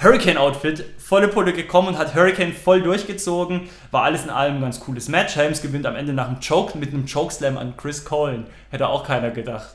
Hurricane-Outfit 0.01 0.85
volle 0.97 1.27
Pulle 1.27 1.53
gekommen 1.53 1.89
und 1.89 1.97
hat 1.97 2.15
Hurricane 2.15 2.53
voll 2.53 2.81
durchgezogen. 2.81 3.69
War 3.91 4.03
alles 4.03 4.23
in 4.23 4.29
allem 4.29 4.55
ein 4.55 4.61
ganz 4.61 4.79
cooles 4.79 5.09
Match. 5.09 5.35
Helms 5.35 5.61
gewinnt 5.61 5.85
am 5.85 5.95
Ende 5.95 6.13
nach 6.13 6.27
einem 6.27 6.39
Choke 6.39 6.77
mit 6.77 6.93
einem 6.93 7.05
Chokeslam 7.05 7.57
an 7.57 7.75
Chris 7.75 8.05
Colen. 8.05 8.45
Hätte 8.69 8.87
auch 8.87 9.03
keiner 9.05 9.31
gedacht. 9.31 9.69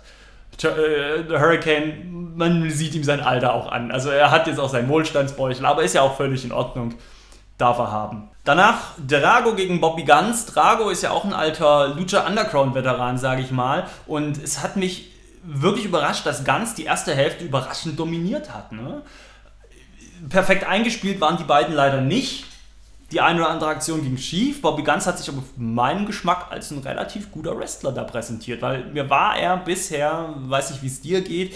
Ch- 0.58 0.68
äh, 0.68 1.24
der 1.24 1.40
Hurricane, 1.40 2.32
man 2.36 2.70
sieht 2.70 2.94
ihm 2.94 3.04
sein 3.04 3.20
Alter 3.20 3.52
auch 3.54 3.70
an. 3.70 3.90
Also 3.90 4.08
er 4.10 4.30
hat 4.30 4.46
jetzt 4.46 4.58
auch 4.60 4.68
seinen 4.70 4.88
Wohlstandsbäuchel, 4.88 5.66
aber 5.66 5.82
ist 5.82 5.94
ja 5.94 6.02
auch 6.02 6.16
völlig 6.16 6.44
in 6.44 6.52
Ordnung. 6.52 6.94
Darf 7.58 7.78
er 7.78 7.92
haben. 7.92 8.30
Danach 8.44 8.94
Drago 9.06 9.54
gegen 9.54 9.80
Bobby 9.80 10.04
Guns. 10.04 10.46
Drago 10.46 10.88
ist 10.90 11.02
ja 11.02 11.10
auch 11.10 11.24
ein 11.24 11.32
alter 11.32 11.88
Lucha 11.88 12.26
Underground-Veteran, 12.26 13.16
sage 13.18 13.42
ich 13.42 13.50
mal. 13.50 13.84
Und 14.06 14.42
es 14.42 14.62
hat 14.62 14.76
mich 14.76 15.10
wirklich 15.44 15.84
überrascht, 15.84 16.26
dass 16.26 16.44
Guns 16.44 16.74
die 16.74 16.84
erste 16.84 17.14
Hälfte 17.14 17.44
überraschend 17.44 17.98
dominiert 17.98 18.52
hat. 18.52 18.72
Ne? 18.72 19.02
Perfekt 20.28 20.64
eingespielt 20.64 21.20
waren 21.20 21.36
die 21.36 21.44
beiden 21.44 21.74
leider 21.74 22.00
nicht. 22.00 22.46
Die 23.12 23.20
eine 23.20 23.40
oder 23.40 23.50
andere 23.50 23.70
Aktion 23.70 24.02
ging 24.02 24.16
schief. 24.16 24.62
Bobby 24.62 24.82
Guns 24.82 25.06
hat 25.06 25.18
sich 25.18 25.28
aber 25.28 25.42
für 25.42 25.60
meinen 25.60 26.06
Geschmack 26.06 26.46
als 26.50 26.70
ein 26.70 26.78
relativ 26.78 27.30
guter 27.30 27.56
Wrestler 27.58 27.92
da 27.92 28.02
präsentiert, 28.02 28.62
weil 28.62 28.86
mir 28.86 29.08
war 29.10 29.36
er 29.36 29.56
bisher, 29.56 30.34
weiß 30.36 30.70
nicht 30.70 30.82
wie 30.82 30.88
es 30.88 31.00
dir 31.00 31.20
geht, 31.22 31.54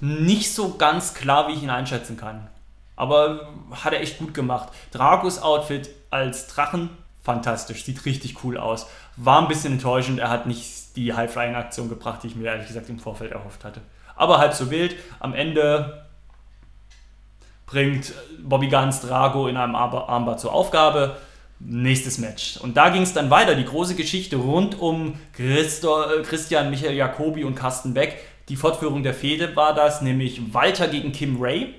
nicht 0.00 0.52
so 0.52 0.74
ganz 0.74 1.14
klar, 1.14 1.48
wie 1.48 1.52
ich 1.52 1.62
ihn 1.62 1.70
einschätzen 1.70 2.16
kann. 2.16 2.48
Aber 2.96 3.48
hat 3.70 3.92
er 3.92 4.00
echt 4.00 4.18
gut 4.18 4.34
gemacht. 4.34 4.68
Dragos 4.90 5.40
Outfit 5.40 5.88
als 6.10 6.48
Drachen, 6.48 6.90
fantastisch, 7.22 7.84
sieht 7.84 8.04
richtig 8.04 8.44
cool 8.44 8.58
aus. 8.58 8.86
War 9.16 9.40
ein 9.40 9.48
bisschen 9.48 9.74
enttäuschend, 9.74 10.18
er 10.18 10.28
hat 10.28 10.46
nicht 10.46 10.96
die 10.96 11.14
High-Flying-Aktion 11.14 11.88
gebracht, 11.88 12.22
die 12.22 12.26
ich 12.26 12.36
mir 12.36 12.46
ehrlich 12.46 12.66
gesagt 12.66 12.88
im 12.90 12.98
Vorfeld 12.98 13.32
erhofft 13.32 13.64
hatte. 13.64 13.80
Aber 14.16 14.38
halb 14.38 14.52
so 14.52 14.70
wild. 14.70 14.94
Am 15.20 15.34
Ende 15.34 16.01
bringt 17.72 18.12
Bobby 18.42 18.68
Guns 18.68 19.00
Drago 19.00 19.48
in 19.48 19.56
einem 19.56 19.74
Arm- 19.74 19.94
Armbar 19.94 20.36
zur 20.36 20.52
Aufgabe. 20.52 21.16
Nächstes 21.58 22.18
Match. 22.18 22.58
Und 22.58 22.76
da 22.76 22.90
ging 22.90 23.02
es 23.02 23.14
dann 23.14 23.30
weiter. 23.30 23.54
Die 23.54 23.64
große 23.64 23.94
Geschichte 23.94 24.36
rund 24.36 24.78
um 24.80 25.14
Christo, 25.32 26.02
äh, 26.02 26.22
Christian, 26.22 26.70
Michael 26.70 26.94
Jacobi 26.94 27.44
und 27.44 27.54
Carsten 27.54 27.94
Beck. 27.94 28.18
Die 28.48 28.56
Fortführung 28.56 29.02
der 29.02 29.14
Fehde 29.14 29.54
war 29.56 29.72
das, 29.74 30.02
nämlich 30.02 30.52
Walter 30.52 30.88
gegen 30.88 31.12
Kim 31.12 31.40
Ray. 31.40 31.74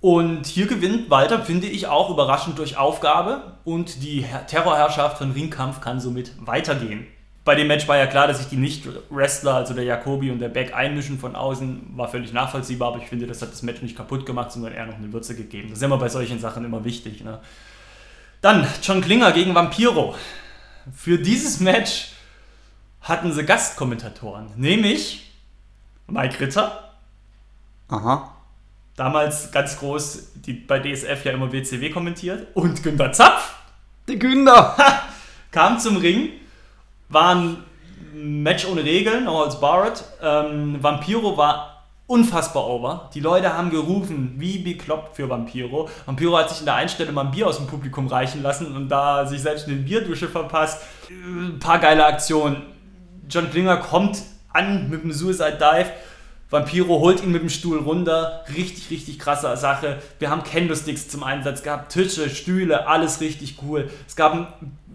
Und 0.00 0.46
hier 0.46 0.66
gewinnt 0.66 1.10
Walter, 1.10 1.40
finde 1.44 1.66
ich, 1.66 1.88
auch 1.88 2.10
überraschend 2.10 2.58
durch 2.58 2.76
Aufgabe. 2.76 3.56
Und 3.64 4.02
die 4.04 4.20
Her 4.20 4.46
Terrorherrschaft 4.46 5.18
von 5.18 5.32
Ringkampf 5.32 5.80
kann 5.80 5.98
somit 5.98 6.32
weitergehen. 6.46 7.06
Bei 7.48 7.54
dem 7.54 7.66
Match 7.68 7.88
war 7.88 7.96
ja 7.96 8.06
klar, 8.06 8.26
dass 8.26 8.40
sich 8.40 8.48
die 8.48 8.58
Nicht-Wrestler, 8.58 9.54
also 9.54 9.72
der 9.72 9.84
Jacobi 9.84 10.30
und 10.30 10.38
der 10.38 10.50
Beck, 10.50 10.74
einmischen 10.74 11.18
von 11.18 11.34
außen. 11.34 11.96
War 11.96 12.06
völlig 12.06 12.34
nachvollziehbar, 12.34 12.88
aber 12.88 12.98
ich 13.02 13.08
finde, 13.08 13.26
das 13.26 13.40
hat 13.40 13.50
das 13.50 13.62
Match 13.62 13.80
nicht 13.80 13.96
kaputt 13.96 14.26
gemacht, 14.26 14.52
sondern 14.52 14.74
eher 14.74 14.84
noch 14.84 14.96
eine 14.96 15.10
Würze 15.14 15.34
gegeben. 15.34 15.70
Das 15.70 15.78
ist 15.78 15.82
immer 15.82 15.96
bei 15.96 16.10
solchen 16.10 16.38
Sachen 16.40 16.62
immer 16.66 16.84
wichtig. 16.84 17.24
Ne? 17.24 17.40
Dann 18.42 18.66
John 18.82 19.00
Klinger 19.00 19.32
gegen 19.32 19.54
Vampiro. 19.54 20.14
Für 20.94 21.18
dieses 21.18 21.58
Match 21.60 22.10
hatten 23.00 23.32
sie 23.32 23.44
Gastkommentatoren, 23.44 24.50
nämlich 24.56 25.32
Mike 26.06 26.40
Ritter, 26.40 26.92
Aha. 27.88 28.30
damals 28.94 29.50
ganz 29.52 29.78
groß, 29.78 30.32
die 30.34 30.52
bei 30.52 30.80
DSF 30.80 31.24
ja 31.24 31.32
immer 31.32 31.50
WCW 31.50 31.88
kommentiert, 31.88 32.46
und 32.54 32.82
Günter 32.82 33.10
Zapf 33.10 33.54
Die 34.06 34.18
Günder! 34.18 34.76
kam 35.50 35.78
zum 35.78 35.96
Ring, 35.96 36.32
war 37.08 37.34
ein 37.34 37.56
Match 38.14 38.66
ohne 38.66 38.84
Regeln, 38.84 39.24
no 39.24 39.38
holds 39.38 39.60
barred. 39.60 40.02
Ähm, 40.22 40.82
Vampiro 40.82 41.36
war 41.36 41.84
unfassbar 42.06 42.66
over. 42.66 43.10
Die 43.14 43.20
Leute 43.20 43.52
haben 43.52 43.70
gerufen, 43.70 44.34
wie 44.38 44.58
bekloppt 44.58 45.16
für 45.16 45.28
Vampiro. 45.28 45.88
Vampiro 46.06 46.38
hat 46.38 46.48
sich 46.48 46.60
in 46.60 46.64
der 46.64 46.74
Einstellung 46.76 47.14
mal 47.14 47.26
ein 47.26 47.30
Bier 47.30 47.46
aus 47.46 47.58
dem 47.58 47.66
Publikum 47.66 48.06
reichen 48.08 48.42
lassen 48.42 48.74
und 48.74 48.88
da 48.88 49.26
sich 49.26 49.40
selbst 49.42 49.68
eine 49.68 49.76
Bierdusche 49.76 50.28
verpasst. 50.28 50.82
Äh, 51.10 51.12
Ein 51.12 51.58
paar 51.58 51.78
geile 51.78 52.04
Aktionen. 52.06 52.62
John 53.28 53.50
Klinger 53.50 53.76
kommt 53.76 54.22
an 54.52 54.88
mit 54.88 55.02
dem 55.02 55.12
Suicide 55.12 55.58
Dive. 55.58 55.92
Vampiro 56.50 56.98
holt 57.00 57.22
ihn 57.22 57.30
mit 57.30 57.42
dem 57.42 57.50
Stuhl 57.50 57.78
runter. 57.78 58.42
Richtig, 58.56 58.90
richtig 58.90 59.18
krasse 59.18 59.54
Sache. 59.58 59.98
Wir 60.18 60.30
haben 60.30 60.42
Kendo-Sticks 60.42 61.08
zum 61.08 61.22
Einsatz 61.22 61.62
gehabt. 61.62 61.92
Tische, 61.92 62.30
Stühle, 62.30 62.86
alles 62.86 63.20
richtig 63.20 63.58
cool. 63.62 63.90
Es 64.06 64.16
gab 64.16 64.32
einen 64.32 64.46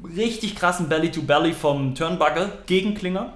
richtig 0.03 0.55
krassen 0.55 0.89
Belly-to-Belly 0.89 1.53
vom 1.53 1.95
Turnbuckle 1.95 2.51
gegen 2.65 2.95
Klinger. 2.95 3.33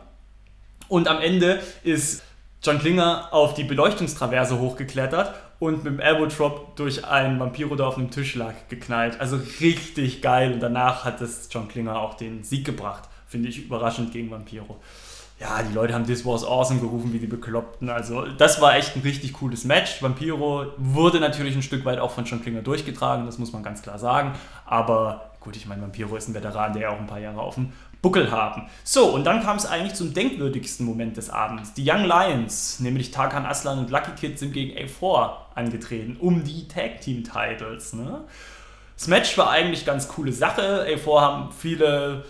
Und 0.87 1.07
am 1.07 1.19
Ende 1.19 1.59
ist 1.83 2.23
John 2.63 2.79
Klinger 2.79 3.29
auf 3.31 3.53
die 3.53 3.63
Beleuchtungstraverse 3.63 4.59
hochgeklettert 4.59 5.33
und 5.59 5.83
mit 5.83 5.93
dem 5.93 5.99
Elbow 5.99 6.27
Drop 6.27 6.75
durch 6.75 7.05
einen 7.05 7.39
Vampiro, 7.39 7.75
der 7.75 7.87
auf 7.87 7.97
einem 7.97 8.11
Tisch 8.11 8.35
lag, 8.35 8.53
geknallt. 8.69 9.19
Also 9.19 9.39
richtig 9.59 10.21
geil. 10.21 10.53
Und 10.53 10.59
danach 10.59 11.03
hat 11.03 11.21
es 11.21 11.49
John 11.51 11.67
Klinger 11.67 11.99
auch 11.99 12.13
den 12.13 12.43
Sieg 12.43 12.65
gebracht. 12.65 13.09
Finde 13.27 13.49
ich 13.49 13.65
überraschend 13.65 14.11
gegen 14.11 14.31
Vampiro. 14.31 14.77
ja, 15.39 15.61
die 15.61 15.73
Leute 15.73 15.93
haben 15.93 16.05
This 16.05 16.25
Was 16.25 16.43
Awesome 16.43 16.79
gerufen, 16.79 17.13
wie 17.13 17.19
die 17.19 17.27
Bekloppten. 17.27 17.89
Also, 17.89 18.25
das 18.25 18.59
war 18.59 18.75
echt 18.75 18.95
ein 18.95 19.01
richtig 19.01 19.33
cooles 19.33 19.65
Match. 19.65 20.01
Vampiro 20.01 20.67
wurde 20.77 21.19
natürlich 21.19 21.55
ein 21.55 21.61
Stück 21.61 21.85
weit 21.85 21.99
auch 21.99 22.11
von 22.11 22.25
John 22.25 22.41
Klinger 22.41 22.61
durchgetragen, 22.61 23.25
das 23.25 23.37
muss 23.37 23.53
man 23.53 23.61
ganz 23.61 23.81
klar 23.81 23.99
sagen. 23.99 24.33
Aber 24.65 25.26
gut, 25.47 25.55
ich 25.55 25.65
meine, 25.65 25.81
Vampiro 25.81 26.17
ist 26.17 26.27
ein 26.27 26.33
Veteran, 26.33 26.73
der 26.73 26.81
ja 26.81 26.89
auch 26.89 26.99
ein 26.99 27.07
paar 27.07 27.21
Jahre 27.21 27.39
auf 27.39 27.55
dem 27.55 27.71
Buckel 28.01 28.31
haben. 28.31 28.63
So, 28.83 29.05
und 29.05 29.23
dann 29.23 29.41
kam 29.41 29.55
es 29.55 29.65
eigentlich 29.65 29.93
zum 29.93 30.13
denkwürdigsten 30.13 30.85
Moment 30.85 31.15
des 31.15 31.29
Abends. 31.29 31.73
Die 31.73 31.89
Young 31.89 32.03
Lions, 32.03 32.81
nämlich 32.81 33.11
Tarkan 33.11 33.45
Aslan 33.45 33.79
und 33.79 33.89
Lucky 33.89 34.11
Kid, 34.11 34.37
sind 34.37 34.51
gegen 34.51 34.77
A4 34.77 35.31
angetreten, 35.55 36.17
um 36.19 36.43
die 36.43 36.67
Tag 36.67 36.99
Team 36.99 37.23
Titles. 37.23 37.93
Ne? 37.93 38.25
Das 38.97 39.07
Match 39.07 39.37
war 39.37 39.49
eigentlich 39.49 39.85
ganz 39.85 40.09
coole 40.09 40.33
Sache. 40.33 40.85
A4 40.85 41.21
haben 41.21 41.51
viele 41.57 42.25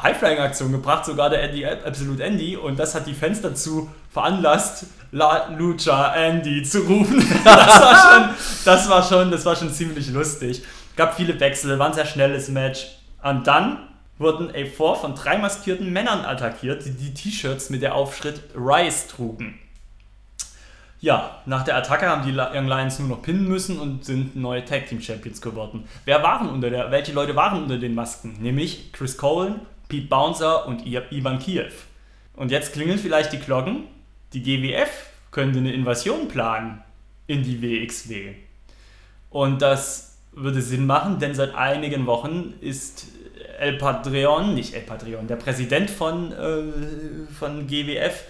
High-Flying-Aktionen 0.00 0.74
gebracht, 0.74 1.04
sogar 1.04 1.30
der 1.30 1.42
Andy 1.42 1.66
Absolute 1.66 2.22
Andy, 2.22 2.56
und 2.56 2.78
das 2.78 2.94
hat 2.94 3.08
die 3.08 3.14
Fans 3.14 3.40
dazu 3.40 3.90
veranlasst, 4.12 4.86
La 5.10 5.48
Lucha 5.48 6.14
Andy 6.14 6.62
zu 6.62 6.80
rufen. 6.82 7.24
Das 7.44 7.80
war 7.80 7.96
schon, 7.96 8.34
das 8.64 8.88
war 8.88 9.02
schon, 9.02 9.30
das 9.30 9.44
war 9.44 9.56
schon 9.56 9.72
ziemlich 9.72 10.10
lustig. 10.10 10.62
Gab 10.96 11.14
viele 11.14 11.38
Wechsel, 11.38 11.78
war 11.78 11.88
ein 11.88 11.94
sehr 11.94 12.06
schnelles 12.06 12.48
Match. 12.48 12.86
Und 13.22 13.46
dann 13.46 13.78
wurden 14.18 14.50
A4 14.50 14.96
von 14.96 15.14
drei 15.14 15.38
maskierten 15.38 15.92
Männern 15.92 16.24
attackiert, 16.24 16.84
die 16.86 16.92
die 16.92 17.14
T-Shirts 17.14 17.70
mit 17.70 17.82
der 17.82 17.94
Aufschrift 17.94 18.42
Rise 18.56 19.08
trugen. 19.08 19.58
Ja, 21.00 21.42
nach 21.44 21.62
der 21.62 21.76
Attacke 21.76 22.08
haben 22.08 22.24
die 22.24 22.36
Young 22.36 22.66
Lions 22.66 22.98
nur 22.98 23.08
noch 23.08 23.22
pinnen 23.22 23.46
müssen 23.46 23.78
und 23.78 24.04
sind 24.04 24.34
neue 24.34 24.64
Tag 24.64 24.86
Team 24.86 25.00
Champions 25.00 25.42
geworden. 25.42 25.86
Wer 26.06 26.22
waren 26.22 26.48
unter 26.48 26.70
der, 26.70 26.90
welche 26.90 27.12
Leute 27.12 27.36
waren 27.36 27.62
unter 27.62 27.78
den 27.78 27.94
Masken? 27.94 28.36
Nämlich 28.40 28.92
Chris 28.92 29.18
Colen, 29.18 29.60
Pete 29.88 30.08
Bouncer 30.08 30.66
und 30.66 30.86
Ivan 30.86 31.38
Kiev. 31.38 31.84
Und 32.34 32.50
jetzt 32.50 32.72
klingeln 32.72 32.98
vielleicht 32.98 33.32
die 33.32 33.38
Glocken. 33.38 33.84
Die 34.32 34.42
GWF 34.42 34.90
könnte 35.30 35.58
eine 35.58 35.72
Invasion 35.72 36.28
planen 36.28 36.82
in 37.26 37.42
die 37.42 37.60
WXW. 37.60 38.34
Und 39.30 39.60
das 39.60 40.15
würde 40.36 40.62
Sinn 40.62 40.86
machen, 40.86 41.18
denn 41.18 41.34
seit 41.34 41.54
einigen 41.54 42.06
Wochen 42.06 42.54
ist 42.60 43.06
El 43.58 43.78
Patreon, 43.78 44.54
nicht 44.54 44.74
El 44.74 44.82
Patreon, 44.82 45.26
der 45.26 45.36
Präsident 45.36 45.90
von, 45.90 46.30
äh, 46.30 46.62
von 47.38 47.66
GWF, 47.66 48.22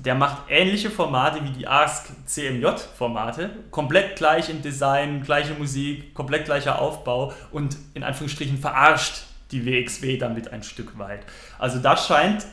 der 0.00 0.14
macht 0.14 0.42
ähnliche 0.48 0.90
Formate 0.90 1.42
wie 1.44 1.50
die 1.50 1.66
Ask 1.66 2.06
CMJ 2.26 2.66
Formate, 2.96 3.50
komplett 3.70 4.16
gleich 4.16 4.50
im 4.50 4.60
Design, 4.60 5.22
gleiche 5.22 5.54
Musik, 5.54 6.14
komplett 6.14 6.44
gleicher 6.44 6.80
Aufbau 6.80 7.32
und 7.52 7.76
in 7.94 8.04
Anführungsstrichen 8.04 8.58
verarscht 8.58 9.24
die 9.50 9.64
WXW 9.64 10.18
damit 10.18 10.52
ein 10.52 10.62
Stück 10.62 10.98
weit. 10.98 11.20
Also 11.58 11.78
das 11.78 12.06
scheint 12.06 12.46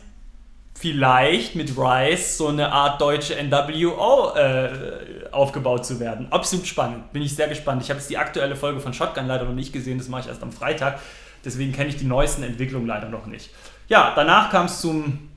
vielleicht 0.77 1.55
mit 1.55 1.77
Rise 1.77 2.35
so 2.35 2.47
eine 2.47 2.71
Art 2.71 2.99
deutsche 3.01 3.35
NWO 3.41 4.33
äh, 4.35 5.29
aufgebaut 5.31 5.85
zu 5.85 5.99
werden. 5.99 6.27
Absolut 6.31 6.67
spannend. 6.67 7.11
Bin 7.13 7.21
ich 7.21 7.35
sehr 7.35 7.47
gespannt. 7.47 7.81
Ich 7.81 7.89
habe 7.89 7.99
jetzt 7.99 8.09
die 8.09 8.17
aktuelle 8.17 8.55
Folge 8.55 8.79
von 8.79 8.93
Shotgun 8.93 9.25
leider 9.25 9.45
noch 9.45 9.53
nicht 9.53 9.73
gesehen, 9.73 9.97
das 9.97 10.09
mache 10.09 10.21
ich 10.21 10.27
erst 10.27 10.43
am 10.43 10.51
Freitag. 10.51 10.99
Deswegen 11.43 11.71
kenne 11.71 11.89
ich 11.89 11.97
die 11.97 12.05
neuesten 12.05 12.43
Entwicklungen 12.43 12.87
leider 12.87 13.09
noch 13.09 13.25
nicht. 13.25 13.51
Ja, 13.87 14.13
danach 14.15 14.49
kam 14.49 14.65
es 14.65 14.81
zum 14.81 15.29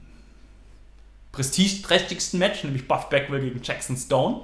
prestigeträchtigsten 1.32 2.39
Match, 2.39 2.64
nämlich 2.64 2.89
Buff 2.89 3.09
Bagwell 3.09 3.41
gegen 3.41 3.61
Jackson 3.62 3.97
Stone. 3.97 4.41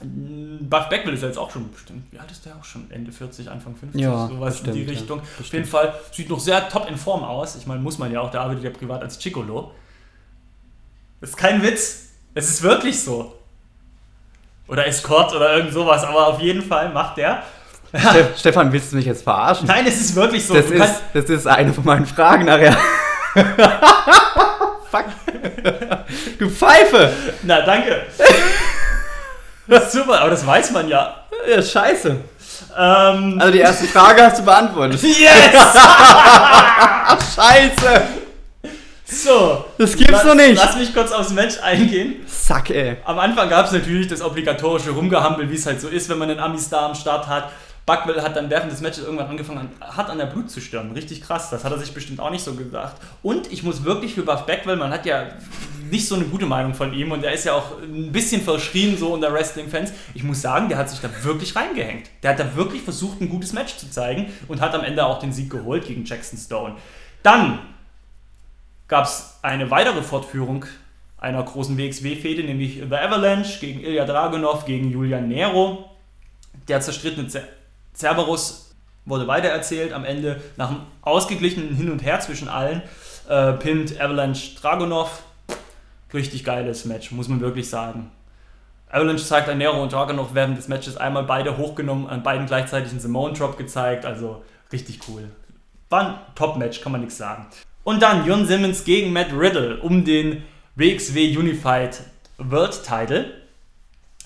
Buff 0.00 0.88
Bagwell 0.88 1.14
ist 1.14 1.20
ja 1.20 1.28
jetzt 1.28 1.38
auch 1.38 1.50
schon 1.50 1.70
bestimmt, 1.70 2.10
wie 2.10 2.18
alt 2.18 2.30
ist 2.30 2.44
der 2.44 2.56
auch 2.56 2.64
schon? 2.64 2.90
Ende 2.90 3.12
40, 3.12 3.48
Anfang 3.48 3.76
50, 3.76 4.00
Ja, 4.00 4.26
sowas 4.26 4.54
bestimmt, 4.54 4.76
in 4.76 4.86
die 4.86 4.92
ja, 4.92 4.98
Richtung. 4.98 5.20
Auf 5.20 5.36
bestimmt. 5.36 5.52
jeden 5.52 5.66
Fall 5.66 5.94
sieht 6.10 6.28
noch 6.30 6.40
sehr 6.40 6.68
top 6.68 6.88
in 6.88 6.96
Form 6.96 7.22
aus. 7.22 7.54
Ich 7.56 7.66
meine, 7.66 7.80
muss 7.80 7.98
man 7.98 8.10
ja 8.10 8.20
auch, 8.20 8.30
der 8.30 8.40
arbeitet 8.40 8.64
ja 8.64 8.70
privat 8.70 9.02
als 9.02 9.18
Chicolo. 9.18 9.72
Das 11.24 11.30
ist 11.30 11.36
kein 11.38 11.62
Witz. 11.62 12.00
Es 12.34 12.50
ist 12.50 12.62
wirklich 12.62 13.02
so. 13.02 13.34
Oder 14.68 14.86
Escort 14.86 15.34
oder 15.34 15.56
irgend 15.56 15.72
sowas, 15.72 16.04
aber 16.04 16.26
auf 16.26 16.38
jeden 16.38 16.60
Fall 16.62 16.90
macht 16.90 17.16
der. 17.16 17.42
Ste- 17.98 18.28
Stefan, 18.36 18.70
willst 18.70 18.92
du 18.92 18.96
mich 18.96 19.06
jetzt 19.06 19.22
verarschen? 19.24 19.66
Nein, 19.66 19.86
es 19.86 19.98
ist 20.02 20.14
wirklich 20.14 20.46
so. 20.46 20.52
das, 20.52 20.66
Du 20.66 20.74
ist, 20.74 21.00
das 21.14 21.24
ist 21.30 21.46
eine 21.46 21.72
von 21.72 21.82
meinen 21.86 22.04
Fragen 22.04 22.44
nachher. 22.44 22.76
Fuck. 24.90 25.04
Du 26.38 26.50
Pfeife! 26.50 27.10
Na, 27.42 27.62
danke. 27.62 28.02
Super, 29.90 30.20
aber 30.20 30.28
das 30.30 30.44
weiß 30.46 30.72
man 30.72 30.88
ja. 30.88 31.24
Ja, 31.48 31.62
scheiße. 31.62 32.16
Ähm, 32.78 33.38
Also 33.40 33.50
die 33.50 33.60
erste 33.60 33.86
Frage 33.86 34.24
hast 34.24 34.40
du 34.40 34.44
beantwortet. 34.44 35.00
yes! 35.02 35.16
Scheiße! 37.34 38.02
So. 39.14 39.64
Das 39.78 39.96
gibt's 39.96 40.22
doch 40.22 40.34
nicht. 40.34 40.56
Lass 40.56 40.76
mich 40.76 40.92
kurz 40.92 41.12
aufs 41.12 41.30
Match 41.30 41.58
eingehen. 41.62 42.16
Sack, 42.26 42.70
ey. 42.70 42.96
Am 43.04 43.18
Anfang 43.18 43.48
gab 43.48 43.66
es 43.66 43.72
natürlich 43.72 44.08
das 44.08 44.20
obligatorische 44.22 44.90
Rumgehampel, 44.90 45.48
wie 45.48 45.54
es 45.54 45.66
halt 45.66 45.80
so 45.80 45.88
ist, 45.88 46.08
wenn 46.08 46.18
man 46.18 46.30
einen 46.30 46.40
Ami-Star 46.40 46.88
am 46.88 46.94
Start 46.94 47.28
hat. 47.28 47.50
Buckwell 47.86 48.22
hat 48.22 48.34
dann 48.34 48.48
während 48.48 48.72
des 48.72 48.80
Matches 48.80 49.04
irgendwann 49.04 49.28
angefangen, 49.28 49.70
an, 49.80 49.96
hat 49.96 50.08
an 50.08 50.16
der 50.16 50.26
Blut 50.26 50.50
zu 50.50 50.60
stirben. 50.60 50.92
Richtig 50.92 51.20
krass. 51.20 51.50
Das 51.50 51.64
hat 51.64 51.72
er 51.72 51.78
sich 51.78 51.92
bestimmt 51.92 52.18
auch 52.18 52.30
nicht 52.30 52.42
so 52.42 52.54
gedacht. 52.54 52.96
Und 53.22 53.52
ich 53.52 53.62
muss 53.62 53.84
wirklich 53.84 54.14
für 54.14 54.22
Buff 54.22 54.46
Backwell, 54.46 54.76
man 54.76 54.90
hat 54.90 55.04
ja 55.04 55.26
nicht 55.90 56.08
so 56.08 56.14
eine 56.14 56.24
gute 56.24 56.46
Meinung 56.46 56.72
von 56.72 56.94
ihm 56.94 57.12
und 57.12 57.22
er 57.24 57.32
ist 57.32 57.44
ja 57.44 57.52
auch 57.52 57.82
ein 57.82 58.10
bisschen 58.10 58.40
verschrien 58.40 58.96
so 58.96 59.12
unter 59.12 59.32
Wrestling-Fans. 59.32 59.92
Ich 60.14 60.22
muss 60.22 60.40
sagen, 60.40 60.70
der 60.70 60.78
hat 60.78 60.88
sich 60.88 61.00
da 61.00 61.10
wirklich 61.22 61.54
reingehängt. 61.54 62.08
Der 62.22 62.30
hat 62.30 62.40
da 62.40 62.56
wirklich 62.56 62.80
versucht, 62.80 63.20
ein 63.20 63.28
gutes 63.28 63.52
Match 63.52 63.76
zu 63.76 63.90
zeigen 63.90 64.32
und 64.48 64.62
hat 64.62 64.74
am 64.74 64.82
Ende 64.82 65.04
auch 65.04 65.18
den 65.18 65.32
Sieg 65.32 65.50
geholt 65.50 65.86
gegen 65.86 66.06
Jackson 66.06 66.38
Stone. 66.38 66.76
Dann 67.22 67.58
gab 68.94 69.06
es 69.06 69.40
eine 69.42 69.72
weitere 69.72 70.02
Fortführung 70.02 70.66
einer 71.18 71.42
großen 71.42 71.76
WXW-Fehde, 71.76 72.44
nämlich 72.44 72.74
The 72.88 72.94
Avalanche 72.94 73.58
gegen 73.58 73.80
Ilya 73.80 74.04
Dragunov, 74.04 74.66
gegen 74.66 74.88
Julian 74.92 75.26
Nero. 75.26 75.90
Der 76.68 76.80
zerstrittene 76.80 77.26
Cer- 77.28 77.42
Cerberus 77.92 78.72
wurde 79.04 79.26
weitererzählt. 79.26 79.92
Am 79.92 80.04
Ende, 80.04 80.40
nach 80.56 80.70
einem 80.70 80.82
ausgeglichenen 81.02 81.74
Hin 81.74 81.90
und 81.90 82.04
Her 82.04 82.20
zwischen 82.20 82.46
allen, 82.48 82.82
äh, 83.28 83.54
pinnt 83.54 84.00
Avalanche 84.00 84.54
Dragunov. 84.60 85.24
Richtig 86.12 86.44
geiles 86.44 86.84
Match, 86.84 87.10
muss 87.10 87.26
man 87.26 87.40
wirklich 87.40 87.68
sagen. 87.68 88.12
Avalanche 88.88 89.24
zeigt 89.24 89.48
an 89.48 89.58
Nero 89.58 89.82
und 89.82 89.92
Dragunov 89.92 90.34
während 90.34 90.56
des 90.56 90.68
Matches 90.68 90.96
einmal 90.96 91.24
beide 91.24 91.56
hochgenommen, 91.58 92.06
an 92.06 92.22
beiden 92.22 92.46
gleichzeitig 92.46 92.90
einen 92.92 93.00
Simone 93.00 93.32
Drop 93.34 93.58
gezeigt. 93.58 94.06
Also 94.06 94.44
richtig 94.70 95.00
cool. 95.08 95.32
War 95.90 96.00
ein 96.10 96.14
Top-Match, 96.36 96.80
kann 96.80 96.92
man 96.92 97.00
nichts 97.00 97.16
sagen. 97.16 97.48
Und 97.84 98.00
dann 98.00 98.26
Jon 98.26 98.46
Simmons 98.46 98.84
gegen 98.84 99.12
Matt 99.12 99.32
Riddle 99.32 99.78
um 99.80 100.04
den 100.04 100.42
WXW 100.74 101.36
Unified 101.36 102.00
World 102.38 102.82
Title. 102.82 103.26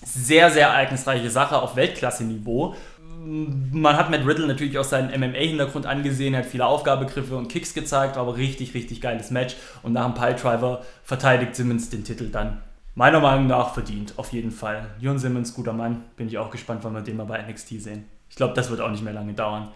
Sehr, 0.04 0.50
sehr 0.50 0.68
ereignisreiche 0.68 1.28
Sache 1.28 1.60
auf 1.60 1.74
Weltklasse-Niveau. 1.74 2.76
Man 3.20 3.96
hat 3.96 4.10
Matt 4.10 4.24
Riddle 4.24 4.46
natürlich 4.46 4.78
aus 4.78 4.90
seinem 4.90 5.20
MMA-Hintergrund 5.20 5.86
angesehen, 5.86 6.36
hat 6.36 6.46
viele 6.46 6.66
Aufgabegriffe 6.66 7.36
und 7.36 7.48
Kicks 7.48 7.74
gezeigt, 7.74 8.16
aber 8.16 8.36
richtig, 8.36 8.74
richtig 8.74 9.00
geiles 9.00 9.32
Match. 9.32 9.56
Und 9.82 9.92
nach 9.92 10.04
dem 10.04 10.14
Piledriver 10.14 10.84
verteidigt 11.02 11.56
Simmons 11.56 11.90
den 11.90 12.04
Titel 12.04 12.30
dann. 12.30 12.62
Meiner 12.94 13.20
Meinung 13.20 13.48
nach 13.48 13.74
verdient, 13.74 14.14
auf 14.16 14.32
jeden 14.32 14.52
Fall. 14.52 14.86
Jon 15.00 15.18
Simmons, 15.18 15.52
guter 15.52 15.72
Mann. 15.72 16.04
Bin 16.16 16.28
ich 16.28 16.38
auch 16.38 16.50
gespannt, 16.50 16.80
wann 16.84 16.94
wir 16.94 17.02
den 17.02 17.16
mal 17.16 17.24
bei 17.24 17.42
NXT 17.42 17.80
sehen. 17.80 18.04
Ich 18.30 18.36
glaube, 18.36 18.54
das 18.54 18.70
wird 18.70 18.80
auch 18.80 18.90
nicht 18.90 19.02
mehr 19.02 19.12
lange 19.12 19.34
dauern. 19.34 19.68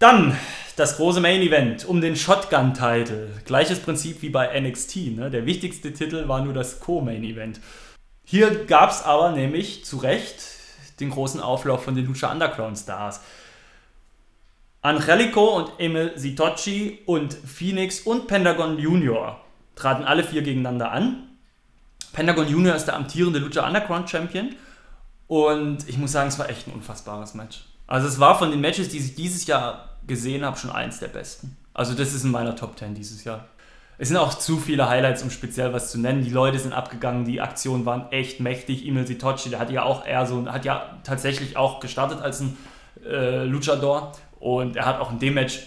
Dann 0.00 0.34
das 0.76 0.96
große 0.96 1.20
Main 1.20 1.42
Event 1.42 1.84
um 1.84 2.00
den 2.00 2.16
Shotgun-Title. 2.16 3.42
Gleiches 3.44 3.80
Prinzip 3.80 4.22
wie 4.22 4.30
bei 4.30 4.58
NXT. 4.58 5.14
Ne? 5.14 5.30
Der 5.30 5.44
wichtigste 5.44 5.92
Titel 5.92 6.26
war 6.26 6.42
nur 6.42 6.54
das 6.54 6.80
Co-Main 6.80 7.22
Event. 7.22 7.60
Hier 8.24 8.64
gab 8.64 8.92
es 8.92 9.02
aber 9.02 9.32
nämlich 9.32 9.84
zu 9.84 9.98
Recht 9.98 10.42
den 11.00 11.10
großen 11.10 11.38
Auflauf 11.42 11.84
von 11.84 11.94
den 11.94 12.06
Lucha 12.06 12.32
Underground 12.32 12.78
Stars. 12.78 13.20
Angelico 14.80 15.58
und 15.58 15.72
Emil 15.76 16.12
Sitocci 16.16 17.00
und 17.04 17.34
Phoenix 17.34 18.00
und 18.00 18.26
Pentagon 18.26 18.78
Junior 18.78 19.38
traten 19.76 20.04
alle 20.04 20.24
vier 20.24 20.40
gegeneinander 20.40 20.92
an. 20.92 21.28
Pentagon 22.14 22.48
Junior 22.48 22.74
ist 22.74 22.86
der 22.86 22.96
amtierende 22.96 23.38
Lucha 23.38 23.66
Underground 23.66 24.08
Champion 24.08 24.56
und 25.26 25.86
ich 25.90 25.98
muss 25.98 26.12
sagen, 26.12 26.30
es 26.30 26.38
war 26.38 26.48
echt 26.48 26.68
ein 26.68 26.72
unfassbares 26.72 27.34
Match. 27.34 27.64
Also 27.86 28.08
es 28.08 28.18
war 28.18 28.38
von 28.38 28.50
den 28.50 28.62
Matches, 28.62 28.88
die 28.88 28.96
ich 28.96 29.14
dieses 29.14 29.46
Jahr 29.46 29.89
gesehen 30.10 30.44
habe, 30.44 30.58
schon 30.58 30.70
eins 30.70 30.98
der 30.98 31.08
besten. 31.08 31.56
Also 31.72 31.94
das 31.94 32.12
ist 32.12 32.24
in 32.24 32.32
meiner 32.32 32.56
Top 32.56 32.76
10 32.78 32.94
dieses 32.94 33.24
Jahr. 33.24 33.46
Es 33.96 34.08
sind 34.08 34.16
auch 34.16 34.34
zu 34.34 34.58
viele 34.58 34.88
Highlights, 34.88 35.22
um 35.22 35.30
speziell 35.30 35.72
was 35.72 35.92
zu 35.92 36.00
nennen. 36.00 36.24
Die 36.24 36.30
Leute 36.30 36.58
sind 36.58 36.72
abgegangen, 36.72 37.24
die 37.24 37.40
Aktionen 37.40 37.86
waren 37.86 38.10
echt 38.10 38.40
mächtig. 38.40 38.86
Emil 38.86 39.06
Sitocci, 39.06 39.50
der 39.50 39.60
hat 39.60 39.70
ja 39.70 39.84
auch 39.84 40.04
eher 40.04 40.26
so, 40.26 40.50
hat 40.50 40.64
ja 40.64 40.98
tatsächlich 41.04 41.56
auch 41.56 41.80
gestartet 41.80 42.20
als 42.20 42.40
ein 42.40 42.56
äh, 43.06 43.44
Luchador 43.44 44.12
und 44.40 44.76
er 44.76 44.86
hat 44.86 44.98
auch 45.00 45.12
in 45.12 45.20
dem 45.20 45.34
Match 45.34 45.60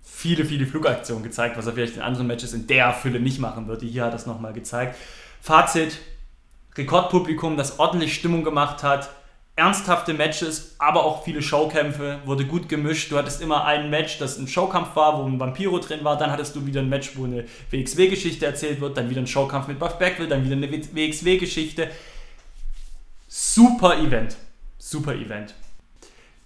viele, 0.00 0.44
viele 0.44 0.66
Flugaktionen 0.66 1.22
gezeigt, 1.22 1.58
was 1.58 1.66
er 1.66 1.74
vielleicht 1.74 1.96
in 1.96 2.02
anderen 2.02 2.26
Matches 2.26 2.54
in 2.54 2.66
der 2.66 2.92
Fülle 2.92 3.20
nicht 3.20 3.40
machen 3.40 3.68
würde. 3.68 3.84
Hier 3.84 4.04
hat 4.04 4.12
er 4.12 4.16
es 4.16 4.26
nochmal 4.26 4.52
gezeigt. 4.54 4.96
Fazit, 5.42 5.98
Rekordpublikum, 6.76 7.56
das 7.56 7.78
ordentlich 7.78 8.14
Stimmung 8.14 8.42
gemacht 8.42 8.82
hat. 8.82 9.10
Ernsthafte 9.58 10.14
Matches, 10.14 10.76
aber 10.78 11.04
auch 11.04 11.24
viele 11.24 11.42
Showkämpfe, 11.42 12.20
wurde 12.24 12.46
gut 12.46 12.68
gemischt. 12.68 13.10
Du 13.10 13.18
hattest 13.18 13.42
immer 13.42 13.64
ein 13.64 13.90
Match, 13.90 14.18
das 14.18 14.38
ein 14.38 14.46
Showkampf 14.46 14.94
war, 14.94 15.18
wo 15.18 15.24
ein 15.24 15.40
Vampiro 15.40 15.80
drin 15.80 16.04
war, 16.04 16.16
dann 16.16 16.30
hattest 16.30 16.54
du 16.54 16.64
wieder 16.64 16.80
ein 16.80 16.88
Match, 16.88 17.16
wo 17.16 17.24
eine 17.24 17.44
WXW-Geschichte 17.70 18.46
erzählt 18.46 18.80
wird, 18.80 18.96
dann 18.96 19.10
wieder 19.10 19.20
ein 19.20 19.26
Showkampf 19.26 19.66
mit 19.66 19.80
Buff 19.80 19.98
Beckwell, 19.98 20.28
dann 20.28 20.44
wieder 20.44 20.54
eine 20.54 20.70
WXW-Geschichte. 20.70 21.90
Super 23.26 23.98
Event. 23.98 24.36
Super 24.78 25.14
Event. 25.14 25.54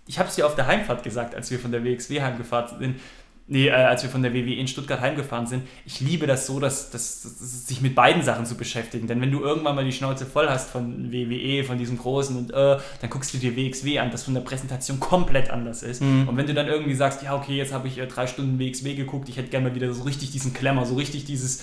Ich 0.06 0.18
habe 0.18 0.30
es 0.30 0.34
dir 0.34 0.46
auf 0.46 0.54
der 0.56 0.66
Heimfahrt 0.66 1.02
gesagt, 1.02 1.34
als 1.34 1.50
wir 1.50 1.58
von 1.58 1.70
der 1.70 1.84
WXW 1.84 2.22
heimgefahren 2.22 2.78
sind. 2.78 3.00
Nee, 3.49 3.68
äh, 3.68 3.72
als 3.72 4.03
wir 4.03 4.11
von 4.11 4.22
der 4.22 4.32
WWE 4.32 4.55
in 4.55 4.68
Stuttgart 4.68 5.01
heimgefahren 5.01 5.47
sind. 5.47 5.64
Ich 5.84 6.01
liebe 6.01 6.26
das 6.26 6.47
so, 6.47 6.61
dass, 6.61 6.90
dass, 6.90 7.22
dass, 7.22 7.66
sich 7.66 7.80
mit 7.80 7.95
beiden 7.95 8.22
Sachen 8.22 8.47
zu 8.47 8.57
beschäftigen. 8.57 9.09
Denn 9.09 9.20
wenn 9.20 9.32
du 9.32 9.40
irgendwann 9.40 9.74
mal 9.74 9.84
die 9.84 9.93
Schnauze 9.93 10.26
voll 10.26 10.49
hast 10.49 10.70
von 10.70 11.12
WWE, 11.12 11.64
von 11.64 11.76
diesem 11.76 11.99
großen 11.99 12.36
und 12.36 12.53
äh, 12.53 12.78
dann 13.01 13.11
guckst 13.11 13.34
du 13.34 13.38
dir 13.38 13.57
WXW 13.57 13.99
an, 13.99 14.11
das 14.11 14.24
von 14.24 14.34
der 14.34 14.43
Präsentation 14.43 15.01
komplett 15.01 15.51
anders 15.51 15.82
ist. 15.82 16.03
Mhm. 16.03 16.28
Und 16.28 16.36
wenn 16.36 16.47
du 16.47 16.55
dann 16.55 16.68
irgendwie 16.68 16.95
sagst, 16.95 17.22
ja, 17.22 17.34
okay, 17.34 17.57
jetzt 17.57 17.72
habe 17.72 17.88
ich 17.88 17.99
äh, 17.99 18.07
drei 18.07 18.26
Stunden 18.28 18.61
WXW 18.61 18.95
geguckt, 18.95 19.28
ich 19.28 19.36
hätte 19.36 19.49
gerne 19.49 19.68
mal 19.68 19.74
wieder 19.74 19.93
so 19.93 20.05
richtig 20.05 20.30
diesen 20.30 20.55
Klemmer, 20.55 20.86
so 20.86 20.95
richtig 20.95 21.24
dieses 21.24 21.62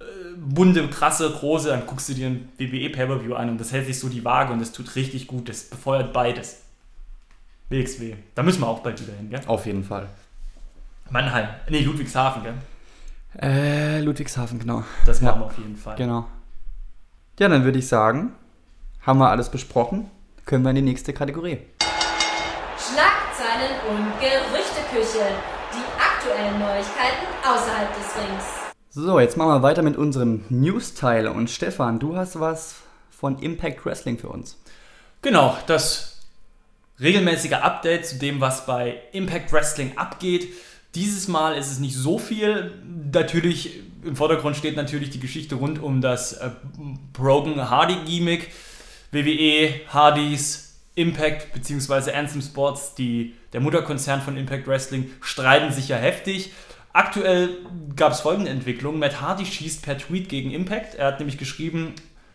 äh, 0.00 0.04
bunte, 0.36 0.88
krasse, 0.88 1.30
große, 1.30 1.68
dann 1.68 1.86
guckst 1.86 2.08
du 2.08 2.14
dir 2.14 2.26
ein 2.26 2.48
WWE 2.58 2.90
Pay-Per-View 2.90 3.34
an 3.34 3.50
und 3.50 3.60
das 3.60 3.72
hält 3.72 3.86
sich 3.86 4.00
so 4.00 4.08
die 4.08 4.24
Waage 4.24 4.52
und 4.52 4.58
das 4.58 4.72
tut 4.72 4.96
richtig 4.96 5.28
gut. 5.28 5.48
Das 5.48 5.62
befeuert 5.62 6.12
beides. 6.12 6.62
WXW. 7.68 8.14
Da 8.34 8.42
müssen 8.42 8.60
wir 8.60 8.68
auch 8.68 8.80
bald 8.80 9.00
wieder 9.00 9.16
hin, 9.16 9.30
gell? 9.30 9.40
Auf 9.46 9.66
jeden 9.66 9.84
Fall. 9.84 10.08
Mannheim. 11.10 11.48
Nee, 11.68 11.82
Ludwigshafen, 11.82 12.42
gell? 12.42 12.54
Äh, 13.40 14.00
Ludwigshafen, 14.00 14.58
genau. 14.58 14.82
Das 15.04 15.20
machen 15.20 15.36
ja. 15.36 15.40
wir 15.40 15.46
auf 15.46 15.58
jeden 15.58 15.76
Fall. 15.76 15.96
Genau. 15.96 16.26
Ja, 17.38 17.48
dann 17.48 17.64
würde 17.64 17.78
ich 17.78 17.86
sagen, 17.86 18.32
haben 19.02 19.18
wir 19.18 19.30
alles 19.30 19.50
besprochen. 19.50 20.10
Können 20.46 20.64
wir 20.64 20.70
in 20.70 20.76
die 20.76 20.82
nächste 20.82 21.12
Kategorie. 21.12 21.58
Schlagzeilen 22.78 23.72
und 23.90 24.20
Gerüchteküche. 24.20 25.26
Die 25.72 25.84
aktuellen 26.00 26.58
Neuigkeiten 26.58 27.26
außerhalb 27.44 27.94
des 27.94 28.16
Rings. 28.16 28.44
So, 28.90 29.20
jetzt 29.20 29.36
machen 29.36 29.50
wir 29.50 29.62
weiter 29.62 29.82
mit 29.82 29.96
unserem 29.96 30.44
News-Teil. 30.48 31.28
Und 31.28 31.50
Stefan, 31.50 31.98
du 31.98 32.16
hast 32.16 32.40
was 32.40 32.76
von 33.10 33.38
Impact 33.40 33.84
Wrestling 33.84 34.18
für 34.18 34.28
uns. 34.28 34.56
Genau, 35.22 35.56
das 35.66 36.22
regelmäßige 37.00 37.52
Update 37.52 38.06
zu 38.06 38.16
dem, 38.16 38.40
was 38.40 38.64
bei 38.64 39.02
Impact 39.12 39.52
Wrestling 39.52 39.98
abgeht. 39.98 40.52
Dieses 40.96 41.28
Mal 41.28 41.56
ist 41.56 41.70
es 41.70 41.78
nicht 41.78 41.94
so 41.94 42.18
viel. 42.18 42.72
Natürlich, 43.12 43.80
im 44.02 44.16
Vordergrund 44.16 44.56
steht 44.56 44.76
natürlich 44.76 45.10
die 45.10 45.20
Geschichte 45.20 45.56
rund 45.56 45.80
um 45.80 46.00
das 46.00 46.32
äh, 46.32 46.50
Broken 47.12 47.70
Hardy 47.70 47.96
Gimmick. 48.06 48.50
WWE, 49.12 49.74
Hardys, 49.88 50.78
Impact 50.94 51.52
bzw. 51.52 52.12
Anthem 52.12 52.40
Sports, 52.40 52.94
die, 52.94 53.34
der 53.52 53.60
Mutterkonzern 53.60 54.22
von 54.22 54.38
Impact 54.38 54.66
Wrestling, 54.66 55.10
streiten 55.20 55.70
sich 55.70 55.88
ja 55.88 55.96
heftig. 55.96 56.50
Aktuell 56.94 57.58
gab 57.94 58.12
es 58.12 58.20
folgende 58.20 58.50
Entwicklung. 58.50 58.98
Matt 58.98 59.20
Hardy 59.20 59.44
schießt 59.44 59.82
per 59.82 59.98
Tweet 59.98 60.30
gegen 60.30 60.50
Impact. 60.50 60.94
Er 60.94 61.08
hat 61.08 61.18
nämlich 61.18 61.36
geschrieben, 61.36 61.92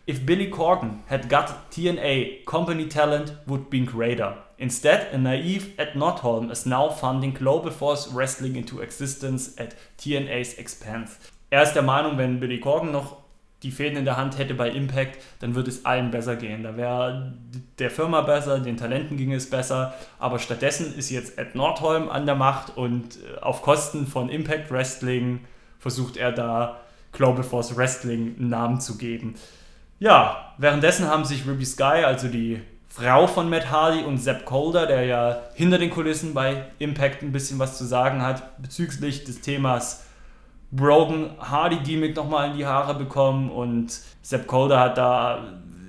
If 0.08 0.24
Billy 0.24 0.50
Corgan 0.50 1.00
had 1.08 1.28
got 1.28 1.70
TNA 1.70 2.44
company 2.44 2.88
talent 2.88 3.36
would 3.46 3.70
be 3.70 3.80
greater. 3.80 4.36
Instead, 4.62 5.12
a 5.12 5.18
naive 5.18 5.76
Ed 5.76 5.96
Notholm 5.96 6.48
is 6.48 6.66
now 6.66 6.88
funding 6.88 7.34
Global 7.34 7.72
Force 7.72 8.14
Wrestling 8.14 8.54
into 8.54 8.80
existence 8.80 9.58
at 9.58 9.74
TNA's 9.98 10.54
expense. 10.54 11.16
Er 11.50 11.64
ist 11.64 11.72
der 11.72 11.82
Meinung, 11.82 12.16
wenn 12.16 12.38
Billy 12.38 12.60
Corgan 12.60 12.92
noch 12.92 13.16
die 13.64 13.72
Fäden 13.72 13.98
in 13.98 14.04
der 14.04 14.16
Hand 14.16 14.38
hätte 14.38 14.54
bei 14.54 14.70
Impact, 14.70 15.18
dann 15.40 15.56
würde 15.56 15.68
es 15.68 15.84
allen 15.84 16.12
besser 16.12 16.36
gehen. 16.36 16.62
Da 16.62 16.76
wäre 16.76 17.34
der 17.80 17.90
Firma 17.90 18.20
besser, 18.20 18.60
den 18.60 18.76
Talenten 18.76 19.16
ginge 19.16 19.34
es 19.34 19.50
besser. 19.50 19.94
Aber 20.20 20.38
stattdessen 20.38 20.96
ist 20.96 21.10
jetzt 21.10 21.38
Ed 21.38 21.56
Nordholm 21.56 22.08
an 22.08 22.24
der 22.24 22.36
Macht 22.36 22.76
und 22.76 23.16
äh, 23.16 23.40
auf 23.40 23.62
Kosten 23.62 24.06
von 24.06 24.28
Impact 24.28 24.70
Wrestling 24.70 25.40
versucht 25.80 26.16
er 26.16 26.30
da 26.30 26.80
Global 27.10 27.42
Force 27.42 27.76
Wrestling 27.76 28.36
einen 28.38 28.50
Namen 28.50 28.80
zu 28.80 28.96
geben. 28.96 29.34
Ja, 29.98 30.54
währenddessen 30.58 31.08
haben 31.08 31.24
sich 31.24 31.48
Ruby 31.48 31.64
Sky, 31.64 32.04
also 32.04 32.28
die 32.28 32.60
Frau 32.94 33.26
von 33.26 33.48
Matt 33.48 33.70
Hardy 33.70 34.04
und 34.04 34.18
Sepp 34.18 34.44
Calder, 34.44 34.84
der 34.84 35.04
ja 35.06 35.40
hinter 35.54 35.78
den 35.78 35.88
Kulissen 35.88 36.34
bei 36.34 36.66
Impact 36.78 37.22
ein 37.22 37.32
bisschen 37.32 37.58
was 37.58 37.78
zu 37.78 37.86
sagen 37.86 38.20
hat, 38.20 38.60
bezüglich 38.60 39.24
des 39.24 39.40
Themas 39.40 40.04
Broken 40.70 41.30
Hardy 41.40 41.76
Gimmick 41.76 42.14
nochmal 42.14 42.50
in 42.50 42.58
die 42.58 42.66
Haare 42.66 42.94
bekommen. 42.94 43.50
Und 43.50 43.98
Sepp 44.20 44.46
Calder 44.46 44.78
hat 44.78 44.98
da 44.98 45.42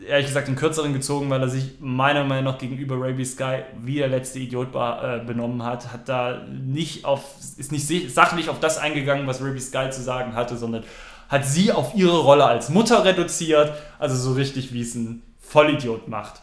ehrlich 0.07 0.27
gesagt 0.27 0.47
den 0.47 0.55
kürzeren 0.55 0.93
gezogen, 0.93 1.29
weil 1.29 1.41
er 1.41 1.49
sich 1.49 1.75
meiner 1.81 2.23
Meinung 2.23 2.53
nach 2.53 2.57
gegenüber 2.57 2.95
Ruby 2.95 3.25
Sky 3.25 3.63
wie 3.81 3.95
der 3.95 4.07
letzte 4.07 4.39
Idiot 4.39 4.69
äh, 4.73 5.19
benommen 5.25 5.61
hat, 5.61 5.91
hat 5.91 6.07
da 6.07 6.45
nicht 6.49 7.03
auf, 7.03 7.35
ist 7.57 7.73
nicht 7.73 8.13
sachlich 8.13 8.47
auf 8.47 8.61
das 8.61 8.77
eingegangen, 8.77 9.27
was 9.27 9.41
Ruby 9.41 9.59
Sky 9.59 9.89
zu 9.89 10.01
sagen 10.01 10.35
hatte, 10.35 10.55
sondern 10.55 10.85
hat 11.27 11.45
sie 11.45 11.73
auf 11.73 11.95
ihre 11.95 12.19
Rolle 12.19 12.45
als 12.45 12.69
Mutter 12.69 13.03
reduziert, 13.03 13.73
also 13.99 14.15
so 14.15 14.31
richtig, 14.35 14.71
wie 14.71 14.81
es 14.81 14.95
ein 14.95 15.21
Vollidiot 15.41 16.07
macht. 16.07 16.41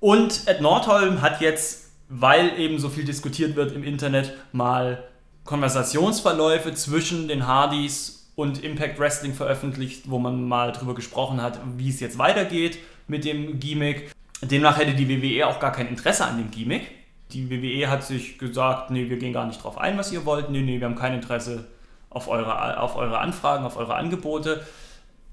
Und 0.00 0.46
Ed 0.46 0.60
Nordholm 0.60 1.22
hat 1.22 1.40
jetzt, 1.40 1.90
weil 2.08 2.58
eben 2.58 2.78
so 2.78 2.88
viel 2.88 3.04
diskutiert 3.04 3.56
wird 3.56 3.72
im 3.72 3.82
Internet, 3.82 4.34
mal 4.52 5.04
Konversationsverläufe 5.44 6.74
zwischen 6.74 7.26
den 7.26 7.46
Hardys 7.46 8.30
und 8.36 8.62
Impact 8.62 8.98
Wrestling 9.00 9.34
veröffentlicht, 9.34 10.10
wo 10.10 10.18
man 10.18 10.46
mal 10.46 10.72
drüber 10.72 10.94
gesprochen 10.94 11.42
hat, 11.42 11.58
wie 11.76 11.88
es 11.88 12.00
jetzt 12.00 12.18
weitergeht 12.18 12.78
mit 13.08 13.24
dem 13.24 13.58
Gimmick. 13.58 14.12
Demnach 14.42 14.78
hätte 14.78 14.94
die 14.94 15.08
WWE 15.08 15.46
auch 15.46 15.58
gar 15.58 15.72
kein 15.72 15.88
Interesse 15.88 16.24
an 16.24 16.38
dem 16.38 16.50
Gimmick. 16.50 16.90
Die 17.32 17.50
WWE 17.50 17.90
hat 17.90 18.04
sich 18.04 18.38
gesagt, 18.38 18.90
nee, 18.90 19.10
wir 19.10 19.18
gehen 19.18 19.32
gar 19.32 19.46
nicht 19.46 19.62
drauf 19.62 19.78
ein, 19.78 19.98
was 19.98 20.12
ihr 20.12 20.24
wollt. 20.24 20.50
Nee, 20.50 20.62
nee, 20.62 20.78
wir 20.78 20.86
haben 20.86 20.94
kein 20.94 21.14
Interesse 21.14 21.66
auf 22.10 22.28
eure, 22.28 22.80
auf 22.80 22.96
eure 22.96 23.18
Anfragen, 23.18 23.64
auf 23.64 23.76
eure 23.76 23.96
Angebote. 23.96 24.64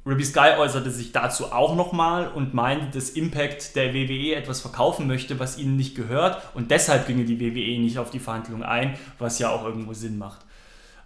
Ruby 0.08 0.24
Sky 0.24 0.52
äußerte 0.60 0.92
sich 0.92 1.14
dazu 1.14 1.52
auch 1.52 1.76
nochmal 1.76 2.28
und 2.28 2.54
meinte, 2.54 2.96
dass 2.96 3.10
Impact 3.10 3.76
der 3.76 3.92
WWE 3.96 4.36
etwas 4.36 4.62
verkaufen 4.62 5.08
möchte, 5.08 5.40
was 5.40 5.58
ihnen 5.58 5.78
nicht 5.78 5.96
gehört 5.96 6.44
und 6.54 6.70
deshalb 6.70 7.08
ginge 7.08 7.26
die 7.26 7.40
WWE 7.40 7.82
nicht 7.82 7.98
auf 7.98 8.12
die 8.12 8.20
Verhandlung 8.20 8.62
ein, 8.62 9.00
was 9.18 9.40
ja 9.40 9.50
auch 9.50 9.64
irgendwo 9.64 9.94
Sinn 9.94 10.20
macht. 10.20 10.45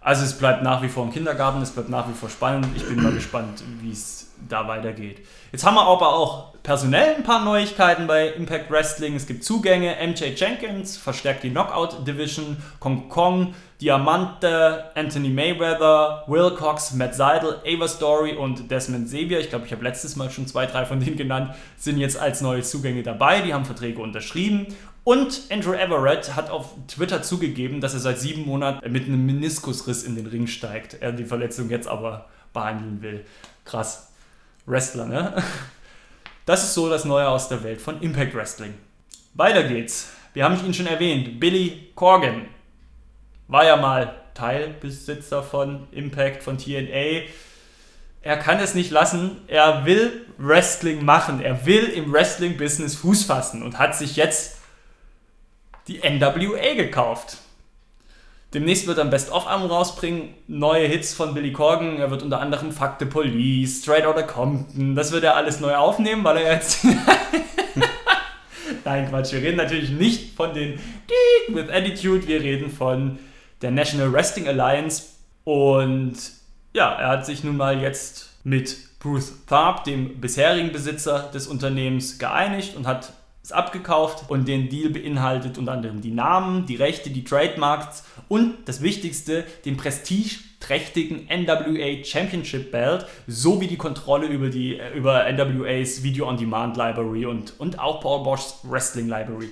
Also 0.02 0.24
es 0.24 0.38
bleibt 0.38 0.62
nach 0.62 0.82
wie 0.82 0.88
vor 0.88 1.04
im 1.04 1.12
Kindergarten, 1.12 1.60
es 1.60 1.70
bleibt 1.70 1.90
nach 1.90 2.08
wie 2.08 2.14
vor 2.14 2.30
spannend. 2.30 2.68
Ich 2.74 2.86
bin 2.86 3.02
mal 3.02 3.12
gespannt, 3.12 3.62
wie 3.82 3.92
es 3.92 4.30
da 4.48 4.66
weitergeht. 4.66 5.26
Jetzt 5.52 5.66
haben 5.66 5.74
wir 5.74 5.82
aber 5.82 6.14
auch 6.14 6.54
personell 6.62 7.16
ein 7.16 7.22
paar 7.22 7.44
Neuigkeiten 7.44 8.06
bei 8.06 8.28
Impact 8.28 8.70
Wrestling. 8.70 9.14
Es 9.14 9.26
gibt 9.26 9.44
Zugänge. 9.44 9.96
MJ 10.00 10.32
Jenkins 10.36 10.96
verstärkt 10.96 11.42
die 11.42 11.50
Knockout 11.50 12.06
Division. 12.06 12.56
Kong 12.78 13.10
Kong, 13.10 13.54
Diamante, 13.80 14.84
Anthony 14.94 15.28
Mayweather, 15.28 16.24
Wilcox, 16.26 16.92
Matt 16.94 17.14
Seidel, 17.14 17.60
Ava 17.66 17.88
Story 17.88 18.32
und 18.34 18.70
Desmond 18.70 19.08
Sevier. 19.08 19.40
Ich 19.40 19.50
glaube, 19.50 19.66
ich 19.66 19.72
habe 19.72 19.82
letztes 19.82 20.16
Mal 20.16 20.30
schon 20.30 20.46
zwei, 20.46 20.66
drei 20.66 20.84
von 20.84 21.00
denen 21.00 21.16
genannt, 21.16 21.54
sind 21.76 21.98
jetzt 21.98 22.18
als 22.18 22.40
neue 22.40 22.62
Zugänge 22.62 23.02
dabei. 23.02 23.40
Die 23.40 23.52
haben 23.52 23.64
Verträge 23.64 24.00
unterschrieben. 24.00 24.66
Und 25.10 25.50
Andrew 25.50 25.72
Everett 25.72 26.36
hat 26.36 26.50
auf 26.50 26.68
Twitter 26.86 27.20
zugegeben, 27.20 27.80
dass 27.80 27.94
er 27.94 27.98
seit 27.98 28.20
sieben 28.20 28.46
Monaten 28.46 28.92
mit 28.92 29.06
einem 29.08 29.26
Meniskusriss 29.26 30.04
in 30.04 30.14
den 30.14 30.28
Ring 30.28 30.46
steigt. 30.46 30.98
Er 31.00 31.10
die 31.10 31.24
Verletzung 31.24 31.68
jetzt 31.68 31.88
aber 31.88 32.26
behandeln 32.52 33.02
will. 33.02 33.26
Krass. 33.64 34.12
Wrestler, 34.66 35.06
ne? 35.06 35.42
Das 36.46 36.62
ist 36.62 36.74
so 36.74 36.88
das 36.88 37.04
Neue 37.04 37.26
aus 37.26 37.48
der 37.48 37.64
Welt 37.64 37.80
von 37.80 38.00
Impact 38.00 38.36
Wrestling. 38.36 38.74
Weiter 39.34 39.64
geht's. 39.64 40.12
Wir 40.32 40.44
haben 40.44 40.64
ihn 40.64 40.72
schon 40.72 40.86
erwähnt. 40.86 41.40
Billy 41.40 41.90
Corgan 41.96 42.46
war 43.48 43.64
ja 43.64 43.74
mal 43.74 44.14
Teilbesitzer 44.34 45.42
von 45.42 45.88
Impact, 45.90 46.44
von 46.44 46.56
TNA. 46.56 47.26
Er 48.22 48.36
kann 48.36 48.60
es 48.60 48.76
nicht 48.76 48.92
lassen. 48.92 49.38
Er 49.48 49.84
will 49.86 50.24
Wrestling 50.38 51.04
machen. 51.04 51.40
Er 51.40 51.66
will 51.66 51.86
im 51.86 52.12
Wrestling-Business 52.12 52.94
Fuß 52.94 53.24
fassen 53.24 53.64
und 53.64 53.76
hat 53.76 53.96
sich 53.96 54.14
jetzt 54.14 54.59
die 55.90 55.98
NWA 55.98 56.74
gekauft. 56.74 57.38
Demnächst 58.54 58.86
wird 58.86 58.98
er 58.98 59.04
ein 59.04 59.10
Best-of-Album 59.10 59.70
rausbringen, 59.70 60.34
neue 60.48 60.86
Hits 60.86 61.14
von 61.14 61.34
Billy 61.34 61.52
Corgan. 61.52 61.98
Er 61.98 62.10
wird 62.10 62.22
unter 62.22 62.40
anderem 62.40 62.72
Fuck 62.72 62.94
the 62.98 63.04
Police, 63.04 63.82
Straight 63.82 64.06
Outta 64.06 64.22
Compton, 64.22 64.94
das 64.94 65.12
wird 65.12 65.24
er 65.24 65.36
alles 65.36 65.60
neu 65.60 65.74
aufnehmen, 65.74 66.24
weil 66.24 66.38
er 66.38 66.54
jetzt. 66.54 66.84
Nein, 68.84 69.08
Quatsch, 69.08 69.32
wir 69.32 69.42
reden 69.42 69.56
natürlich 69.56 69.90
nicht 69.90 70.36
von 70.36 70.54
den 70.54 70.78
with 71.48 71.68
Attitude, 71.70 72.26
wir 72.26 72.40
reden 72.40 72.70
von 72.70 73.18
der 73.62 73.72
National 73.72 74.12
Wrestling 74.12 74.48
Alliance. 74.48 75.04
Und 75.44 76.14
ja, 76.72 76.92
er 76.92 77.08
hat 77.08 77.26
sich 77.26 77.44
nun 77.44 77.56
mal 77.56 77.80
jetzt 77.80 78.30
mit 78.44 78.76
Bruce 79.00 79.32
Tharp, 79.46 79.84
dem 79.84 80.20
bisherigen 80.20 80.72
Besitzer 80.72 81.30
des 81.32 81.46
Unternehmens, 81.46 82.18
geeinigt 82.18 82.76
und 82.76 82.86
hat 82.86 83.12
es 83.42 83.52
abgekauft 83.52 84.30
und 84.30 84.46
den 84.46 84.68
Deal 84.68 84.90
beinhaltet 84.90 85.58
unter 85.58 85.72
anderem 85.72 86.00
die 86.00 86.10
Namen, 86.12 86.66
die 86.66 86.76
Rechte, 86.76 87.10
die 87.10 87.24
Trademarks 87.24 88.04
und 88.28 88.54
das 88.66 88.82
Wichtigste, 88.82 89.44
den 89.64 89.76
Prestige 89.76 90.36
prestigeträchtigen 90.60 91.26
NWA 91.28 92.04
Championship 92.04 92.70
Belt 92.70 93.06
sowie 93.26 93.66
die 93.66 93.76
Kontrolle 93.76 94.26
über, 94.26 94.48
die, 94.50 94.78
über 94.94 95.24
NWAs 95.30 96.02
Video 96.02 96.28
on 96.28 96.36
Demand 96.36 96.76
Library 96.76 97.26
und, 97.26 97.58
und 97.58 97.78
auch 97.78 98.00
Paul 98.00 98.22
Bosch's 98.22 98.60
Wrestling 98.62 99.08
Library. 99.08 99.48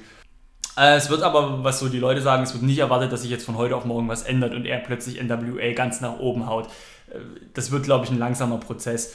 Äh, 0.77 0.97
Es 0.97 1.11
wird 1.11 1.23
aber, 1.23 1.65
was 1.65 1.81
so 1.81 1.89
die 1.89 1.99
Leute 1.99 2.21
sagen, 2.21 2.43
es 2.43 2.53
wird 2.53 2.63
nicht 2.63 2.79
erwartet, 2.79 3.11
dass 3.11 3.23
sich 3.23 3.31
jetzt 3.31 3.45
von 3.45 3.57
heute 3.57 3.75
auf 3.75 3.85
morgen 3.85 4.09
was 4.09 4.23
ändert 4.23 4.55
und 4.55 4.67
er 4.67 4.79
plötzlich 4.79 5.21
NWA 5.23 5.73
ganz 5.73 6.01
nach 6.01 6.19
oben 6.19 6.47
haut. 6.47 6.67
Äh, 7.11 7.19
Das 7.55 7.71
wird, 7.71 7.85
glaube 7.85 8.05
ich, 8.05 8.11
ein 8.11 8.19
langsamer 8.19 8.59
Prozess. 8.59 9.15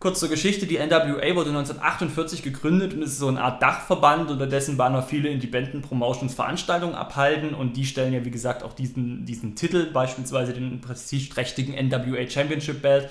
Kurz 0.00 0.18
zur 0.18 0.30
Geschichte, 0.30 0.66
die 0.66 0.78
NWA 0.78 1.36
wurde 1.36 1.50
1948 1.50 2.42
gegründet 2.42 2.94
und 2.94 3.02
ist 3.02 3.18
so 3.18 3.28
eine 3.28 3.42
Art 3.42 3.62
Dachverband, 3.62 4.30
unter 4.30 4.46
dessen 4.46 4.78
Banner 4.78 5.02
viele 5.02 5.28
Independent 5.28 5.86
Promotions 5.86 6.32
Veranstaltungen 6.32 6.94
abhalten 6.94 7.52
und 7.52 7.76
die 7.76 7.84
stellen 7.84 8.14
ja 8.14 8.24
wie 8.24 8.30
gesagt 8.30 8.62
auch 8.62 8.72
diesen, 8.72 9.26
diesen 9.26 9.56
Titel, 9.56 9.90
beispielsweise 9.92 10.54
den 10.54 10.80
prestigeträchtigen 10.80 11.74
NWA 11.74 12.26
Championship 12.26 12.80
Belt, 12.80 13.10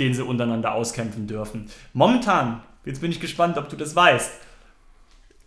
den 0.00 0.12
sie 0.12 0.24
untereinander 0.24 0.74
auskämpfen 0.74 1.28
dürfen. 1.28 1.70
Momentan, 1.92 2.62
jetzt 2.84 3.00
bin 3.00 3.12
ich 3.12 3.20
gespannt, 3.20 3.56
ob 3.56 3.68
du 3.68 3.76
das 3.76 3.94
weißt, 3.94 4.32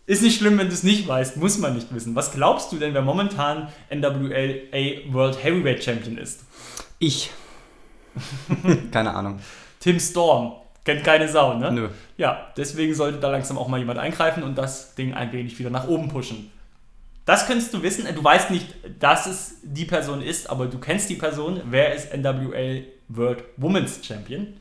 ist 0.06 0.22
nicht 0.24 0.38
schlimm, 0.40 0.58
wenn 0.58 0.68
du 0.68 0.74
es 0.74 0.84
nicht 0.84 1.06
weißt, 1.06 1.36
muss 1.36 1.58
man 1.58 1.76
nicht 1.76 1.94
wissen. 1.94 2.16
Was 2.16 2.32
glaubst 2.32 2.72
du 2.72 2.78
denn, 2.78 2.94
wer 2.94 3.02
momentan 3.02 3.68
NWA 3.94 5.12
World 5.12 5.44
Heavyweight 5.44 5.84
Champion 5.84 6.18
ist? 6.18 6.46
Ich. 6.98 7.30
Keine 8.94 9.14
Ahnung. 9.14 9.42
Tim 9.86 10.00
Storm. 10.00 10.54
Kennt 10.84 11.04
keine 11.04 11.30
Sau, 11.30 11.60
ne? 11.60 11.72
Nö. 11.72 11.90
Ja, 12.18 12.48
deswegen 12.58 12.96
sollte 12.96 13.20
da 13.20 13.30
langsam 13.30 13.60
auch 13.60 13.68
mal 13.68 13.78
jemand 13.78 14.00
eingreifen 14.00 14.42
und 14.42 14.58
das 14.58 14.96
Ding 14.96 15.14
ein 15.14 15.32
wenig 15.32 15.60
wieder 15.60 15.70
nach 15.70 15.88
oben 15.88 16.10
pushen. 16.10 16.52
Das 17.26 17.46
könntest 17.46 17.72
du 17.72 17.84
wissen. 17.84 18.08
Du 18.16 18.24
weißt 18.24 18.50
nicht, 18.50 18.74
dass 19.00 19.28
es 19.28 19.58
die 19.62 19.86
Person 19.86 20.24
ist, 20.24 20.50
aber 20.50 20.66
du 20.66 20.80
kennst 20.80 21.12
die 21.12 21.16
Person. 21.16 21.62
Wer 21.66 21.94
ist 21.94 22.12
NWA 22.18 22.82
World 23.10 23.44
Women's 23.58 24.00
Champion? 24.04 24.58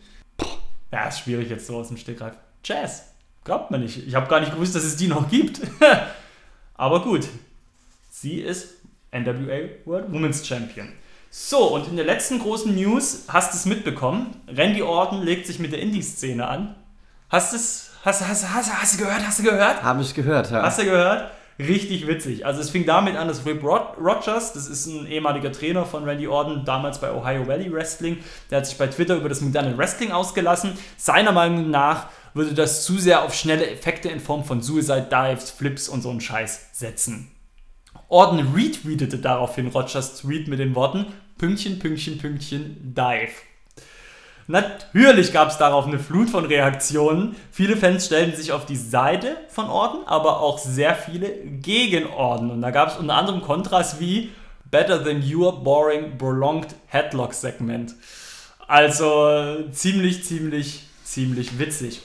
Ja, 0.92 1.08
ist 1.08 1.20
schwierig 1.20 1.48
jetzt 1.48 1.68
so 1.68 1.78
aus 1.78 1.88
dem 1.88 1.96
Stegreif. 1.96 2.34
Jazz. 2.62 3.14
Glaubt 3.44 3.70
man 3.70 3.80
nicht. 3.80 4.06
Ich 4.06 4.14
habe 4.14 4.28
gar 4.28 4.40
nicht 4.40 4.52
gewusst, 4.52 4.74
dass 4.74 4.84
es 4.84 4.96
die 4.96 5.08
noch 5.08 5.30
gibt. 5.30 5.58
aber 6.74 7.00
gut. 7.00 7.26
Sie 8.10 8.40
ist 8.40 8.74
NWA 9.10 9.70
World 9.86 10.12
Women's 10.12 10.46
Champion. 10.46 10.92
So, 11.36 11.74
und 11.74 11.88
in 11.88 11.96
der 11.96 12.04
letzten 12.04 12.38
großen 12.38 12.72
News 12.72 13.24
hast 13.26 13.52
du 13.52 13.56
es 13.56 13.66
mitbekommen. 13.66 14.36
Randy 14.46 14.82
Orton 14.82 15.20
legt 15.20 15.48
sich 15.48 15.58
mit 15.58 15.72
der 15.72 15.80
Indie-Szene 15.80 16.46
an. 16.46 16.76
Hast 17.28 17.52
du 17.52 17.56
es? 17.56 17.90
Hast, 18.04 18.28
hast, 18.28 18.54
hast, 18.54 18.72
hast 18.72 18.94
du 18.94 18.98
gehört? 19.02 19.26
Hast 19.26 19.40
du 19.40 19.42
gehört? 19.42 19.82
Habe 19.82 20.00
ich 20.00 20.14
gehört, 20.14 20.52
ja. 20.52 20.62
Hast 20.62 20.78
du 20.78 20.84
gehört? 20.84 21.32
Richtig 21.58 22.06
witzig. 22.06 22.46
Also 22.46 22.60
es 22.60 22.70
fing 22.70 22.86
damit 22.86 23.16
an, 23.16 23.26
dass 23.26 23.44
Rip 23.44 23.64
Rogers, 23.64 24.52
das 24.52 24.68
ist 24.68 24.86
ein 24.86 25.08
ehemaliger 25.08 25.50
Trainer 25.50 25.84
von 25.84 26.04
Randy 26.04 26.28
Orton, 26.28 26.64
damals 26.64 27.00
bei 27.00 27.12
Ohio 27.12 27.48
Valley 27.48 27.72
Wrestling, 27.72 28.18
der 28.52 28.58
hat 28.58 28.66
sich 28.66 28.78
bei 28.78 28.86
Twitter 28.86 29.16
über 29.16 29.28
das 29.28 29.40
moderne 29.40 29.76
Wrestling 29.76 30.12
ausgelassen. 30.12 30.78
Seiner 30.96 31.32
Meinung 31.32 31.68
nach 31.68 32.10
würde 32.34 32.54
das 32.54 32.84
zu 32.84 32.96
sehr 32.98 33.22
auf 33.22 33.34
schnelle 33.34 33.68
Effekte 33.68 34.08
in 34.08 34.20
Form 34.20 34.44
von 34.44 34.62
Suicide 34.62 35.08
Dives, 35.10 35.50
Flips 35.50 35.88
und 35.88 36.00
so 36.00 36.10
einen 36.10 36.20
Scheiß 36.20 36.68
setzen. 36.70 37.32
Orton 38.08 38.54
retweetete 38.54 39.18
daraufhin 39.18 39.66
Rogers 39.68 40.20
Tweet 40.20 40.46
mit 40.46 40.60
den 40.60 40.76
Worten 40.76 41.06
Pünktchen, 41.38 41.78
Pünktchen, 41.78 42.18
Pünktchen, 42.18 42.94
Dive. 42.94 43.32
Natürlich 44.46 45.32
gab 45.32 45.48
es 45.48 45.56
darauf 45.56 45.86
eine 45.86 45.98
Flut 45.98 46.28
von 46.28 46.44
Reaktionen. 46.44 47.34
Viele 47.50 47.76
Fans 47.76 48.06
stellten 48.06 48.36
sich 48.36 48.52
auf 48.52 48.66
die 48.66 48.76
Seite 48.76 49.38
von 49.48 49.68
Orton, 49.68 50.06
aber 50.06 50.40
auch 50.40 50.58
sehr 50.58 50.94
viele 50.94 51.30
gegen 51.30 52.06
Orton. 52.06 52.50
Und 52.50 52.60
da 52.60 52.70
gab 52.70 52.88
es 52.88 52.96
unter 52.96 53.14
anderem 53.14 53.40
Kontras 53.40 54.00
wie 54.00 54.30
Better 54.70 55.02
than 55.02 55.22
your 55.32 55.62
boring, 55.62 56.18
prolonged 56.18 56.74
Headlock 56.88 57.32
Segment. 57.32 57.94
Also 58.66 59.68
ziemlich, 59.70 60.24
ziemlich, 60.24 60.84
ziemlich 61.04 61.58
witzig. 61.58 62.02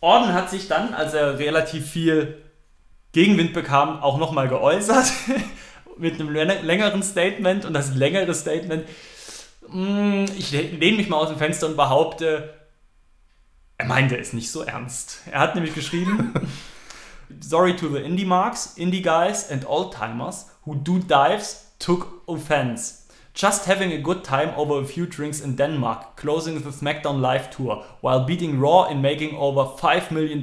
Orton 0.00 0.32
hat 0.32 0.50
sich 0.50 0.68
dann, 0.68 0.94
als 0.94 1.14
er 1.14 1.38
relativ 1.38 1.90
viel 1.90 2.42
Gegenwind 3.12 3.52
bekam, 3.52 4.00
auch 4.00 4.18
nochmal 4.18 4.48
geäußert 4.48 5.12
mit 6.00 6.14
einem 6.14 6.30
längeren 6.30 7.02
Statement. 7.02 7.64
Und 7.64 7.74
das 7.74 7.94
längere 7.94 8.34
Statement 8.34 8.86
Mm, 9.72 10.24
ich 10.36 10.50
lehne 10.50 10.96
mich 10.96 11.08
mal 11.08 11.18
aus 11.18 11.28
dem 11.28 11.38
Fenster 11.38 11.66
und 11.66 11.76
behaupte, 11.76 12.54
er 13.78 13.86
meinte 13.86 14.16
es 14.16 14.32
nicht 14.32 14.50
so 14.50 14.62
ernst. 14.62 15.20
Er 15.30 15.40
hat 15.40 15.54
nämlich 15.54 15.74
geschrieben, 15.74 16.34
Sorry 17.40 17.76
to 17.76 17.88
the 17.88 17.98
Indie 17.98 18.24
Marks, 18.24 18.74
Indie 18.76 19.02
Guys 19.02 19.50
and 19.50 19.64
Oldtimers 19.64 20.46
who 20.66 20.74
do 20.74 20.98
dives 20.98 21.72
took 21.78 22.22
offense. 22.26 23.06
Just 23.32 23.68
having 23.68 23.92
a 23.92 23.98
good 23.98 24.24
time 24.24 24.52
over 24.56 24.80
a 24.80 24.84
few 24.84 25.06
drinks 25.06 25.40
in 25.40 25.54
Denmark, 25.54 26.16
closing 26.16 26.60
the 26.60 26.70
SmackDown 26.70 27.20
Live 27.20 27.50
tour, 27.50 27.84
while 28.00 28.26
beating 28.26 28.58
Raw 28.58 28.88
in 28.90 29.00
making 29.00 29.36
over 29.36 29.64
$5 29.64 30.10
million 30.10 30.38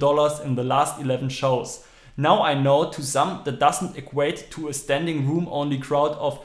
in 0.45 0.55
the 0.55 0.63
last 0.63 1.01
11 1.01 1.27
shows. 1.29 1.83
Now 2.17 2.41
I 2.41 2.55
know 2.55 2.89
to 2.89 3.03
some 3.03 3.41
that 3.45 3.59
doesn't 3.59 3.95
equate 3.95 4.49
to 4.51 4.67
a 4.67 4.73
standing 4.73 5.27
room 5.29 5.47
only 5.51 5.77
crowd 5.77 6.13
of 6.13 6.43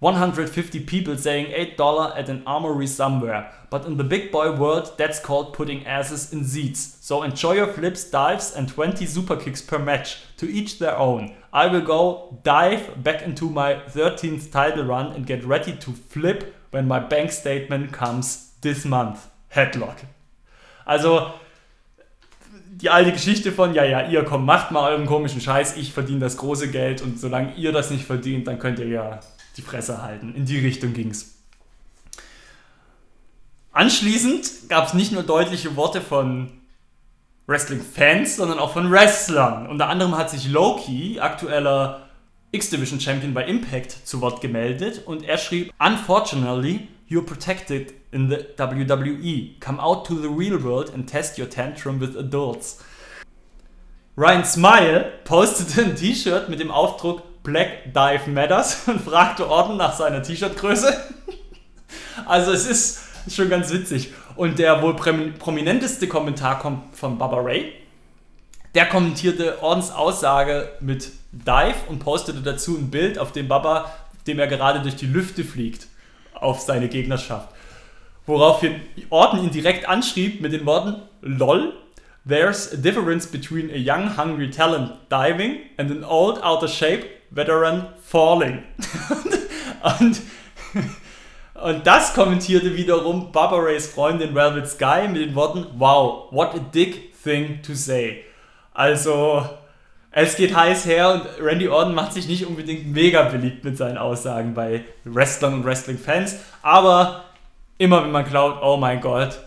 150 0.00 0.80
people 0.84 1.16
saying 1.16 1.46
$8 1.76 2.16
at 2.16 2.28
an 2.28 2.44
armory 2.46 2.86
somewhere. 2.86 3.52
But 3.68 3.84
in 3.84 3.96
the 3.96 4.04
big 4.04 4.30
boy 4.30 4.54
world, 4.54 4.92
that's 4.96 5.18
called 5.18 5.54
putting 5.54 5.84
asses 5.86 6.32
in 6.32 6.44
seats. 6.44 6.98
So 7.00 7.24
enjoy 7.24 7.54
your 7.54 7.66
flips, 7.66 8.04
dives, 8.04 8.54
and 8.54 8.68
20 8.68 9.04
super 9.06 9.34
kicks 9.34 9.60
per 9.60 9.78
match. 9.78 10.22
To 10.36 10.48
each 10.48 10.78
their 10.78 10.96
own. 10.96 11.34
I 11.52 11.66
will 11.66 11.80
go 11.80 12.38
dive 12.44 13.02
back 13.02 13.22
into 13.22 13.50
my 13.50 13.74
13th 13.74 14.52
title 14.52 14.84
run 14.84 15.12
and 15.12 15.26
get 15.26 15.44
ready 15.44 15.74
to 15.76 15.90
flip 15.90 16.54
when 16.70 16.86
my 16.86 17.00
bank 17.00 17.32
statement 17.32 17.92
comes 17.92 18.52
this 18.60 18.84
month. 18.84 19.28
Headlock. 19.52 20.04
Also, 20.86 21.40
die 22.80 22.90
alte 22.90 23.12
Geschichte 23.12 23.50
von, 23.50 23.74
ja, 23.74 23.84
ja, 23.84 24.08
ihr 24.08 24.24
kommt, 24.24 24.46
macht 24.46 24.70
mal 24.70 24.92
euren 24.92 25.06
komischen 25.06 25.40
Scheiß, 25.40 25.76
ich 25.76 25.92
verdiene 25.92 26.20
das 26.20 26.36
große 26.36 26.70
Geld 26.70 27.02
und 27.02 27.18
solange 27.18 27.54
ihr 27.56 27.72
das 27.72 27.90
nicht 27.90 28.04
verdient, 28.04 28.46
dann 28.46 28.58
könnt 28.58 28.78
ihr 28.78 28.86
ja 28.86 29.20
die 29.56 29.62
Fresse 29.62 30.02
halten. 30.02 30.32
In 30.34 30.44
die 30.44 30.58
Richtung 30.58 30.92
ging's. 30.92 31.34
Anschließend 33.72 34.68
gab 34.68 34.86
es 34.86 34.94
nicht 34.94 35.12
nur 35.12 35.24
deutliche 35.24 35.74
Worte 35.76 36.00
von 36.00 36.50
Wrestling-Fans, 37.46 38.36
sondern 38.36 38.58
auch 38.58 38.72
von 38.72 38.90
Wrestlern. 38.90 39.66
Unter 39.66 39.88
anderem 39.88 40.16
hat 40.16 40.30
sich 40.30 40.48
Loki, 40.48 41.18
aktueller 41.18 42.08
X-Division 42.52 43.00
Champion 43.00 43.34
bei 43.34 43.44
Impact, 43.44 44.06
zu 44.06 44.20
Wort 44.20 44.40
gemeldet 44.40 45.02
und 45.04 45.24
er 45.24 45.38
schrieb: 45.38 45.72
Unfortunately, 45.78 46.88
you're 47.08 47.22
protected 47.22 47.94
in 48.12 48.28
the 48.28 48.46
WWE. 48.56 49.58
Come 49.60 49.80
out 49.80 50.04
to 50.06 50.14
the 50.14 50.28
real 50.28 50.58
world 50.58 50.90
and 50.90 51.08
test 51.08 51.38
your 51.38 51.48
tantrum 51.48 51.98
with 51.98 52.16
adults. 52.16 52.82
Ryan 54.16 54.44
Smile 54.44 55.12
postete 55.24 55.82
ein 55.82 55.96
T-Shirt 55.96 56.48
mit 56.48 56.60
dem 56.60 56.70
Aufdruck 56.70 57.42
Black 57.42 57.94
Dive 57.94 58.28
Matters 58.30 58.82
und 58.86 59.00
fragte 59.00 59.48
Orton 59.48 59.76
nach 59.76 59.96
seiner 59.96 60.22
T-Shirt-Größe. 60.22 60.94
Also 62.26 62.52
es 62.52 62.66
ist 62.66 63.34
schon 63.34 63.48
ganz 63.48 63.72
witzig. 63.72 64.12
Und 64.36 64.58
der 64.58 64.82
wohl 64.82 64.94
prominenteste 64.94 66.08
Kommentar 66.08 66.58
kommt 66.58 66.94
von 66.96 67.16
Baba 67.16 67.38
Ray. 67.38 67.72
Der 68.74 68.86
kommentierte 68.86 69.62
Ordens 69.62 69.90
Aussage 69.90 70.68
mit 70.80 71.12
Dive 71.32 71.76
und 71.88 72.00
postete 72.00 72.40
dazu 72.42 72.76
ein 72.76 72.90
Bild, 72.90 73.18
auf 73.18 73.32
dem 73.32 73.48
Baba, 73.48 73.90
dem 74.26 74.38
er 74.38 74.48
gerade 74.48 74.80
durch 74.80 74.96
die 74.96 75.06
Lüfte 75.06 75.44
fliegt, 75.44 75.86
auf 76.40 76.60
seine 76.60 76.88
Gegnerschaft. 76.88 77.48
Woraufhin 78.26 78.80
Orton 79.10 79.44
ihn 79.44 79.50
direkt 79.50 79.88
anschrieb 79.88 80.40
mit 80.40 80.52
den 80.52 80.66
Worten 80.66 81.02
LOL, 81.22 81.72
There's 82.28 82.70
a 82.74 82.76
difference 82.76 83.26
between 83.26 83.70
a 83.70 83.78
young, 83.78 84.18
hungry 84.18 84.50
talent 84.50 85.08
diving 85.08 85.60
and 85.78 85.90
an 85.90 86.04
old, 86.04 86.38
out 86.42 86.62
of 86.62 86.70
shape 86.70 87.06
veteran 87.30 87.88
falling. 88.02 88.64
und, 90.00 90.20
und 91.54 91.86
das 91.86 92.12
kommentierte 92.12 92.76
wiederum 92.76 93.32
Baba 93.32 93.56
Rays 93.56 93.86
Freundin 93.86 94.34
Velvet 94.34 94.68
Sky 94.68 95.08
mit 95.08 95.22
den 95.22 95.34
Worten: 95.34 95.66
Wow, 95.78 96.30
what 96.30 96.54
a 96.54 96.58
dick 96.58 97.14
thing 97.14 97.62
to 97.62 97.72
say. 97.72 98.24
Also, 98.74 99.48
es 100.10 100.36
geht 100.36 100.56
heiß 100.56 100.86
her 100.86 101.10
und 101.10 101.44
Randy 101.44 101.68
Orton 101.68 101.94
macht 101.94 102.12
sich 102.12 102.28
nicht 102.28 102.46
unbedingt 102.46 102.86
mega 102.92 103.22
beliebt 103.22 103.64
mit 103.64 103.76
seinen 103.76 103.98
Aussagen 103.98 104.54
bei 104.54 104.84
Wrestlern 105.04 105.54
und 105.54 105.64
Wrestling-Fans, 105.64 106.36
aber 106.62 107.24
immer 107.76 108.02
wenn 108.02 108.10
man 108.10 108.24
glaubt, 108.24 108.62
oh 108.62 108.76
mein 108.76 109.00
Gott, 109.00 109.38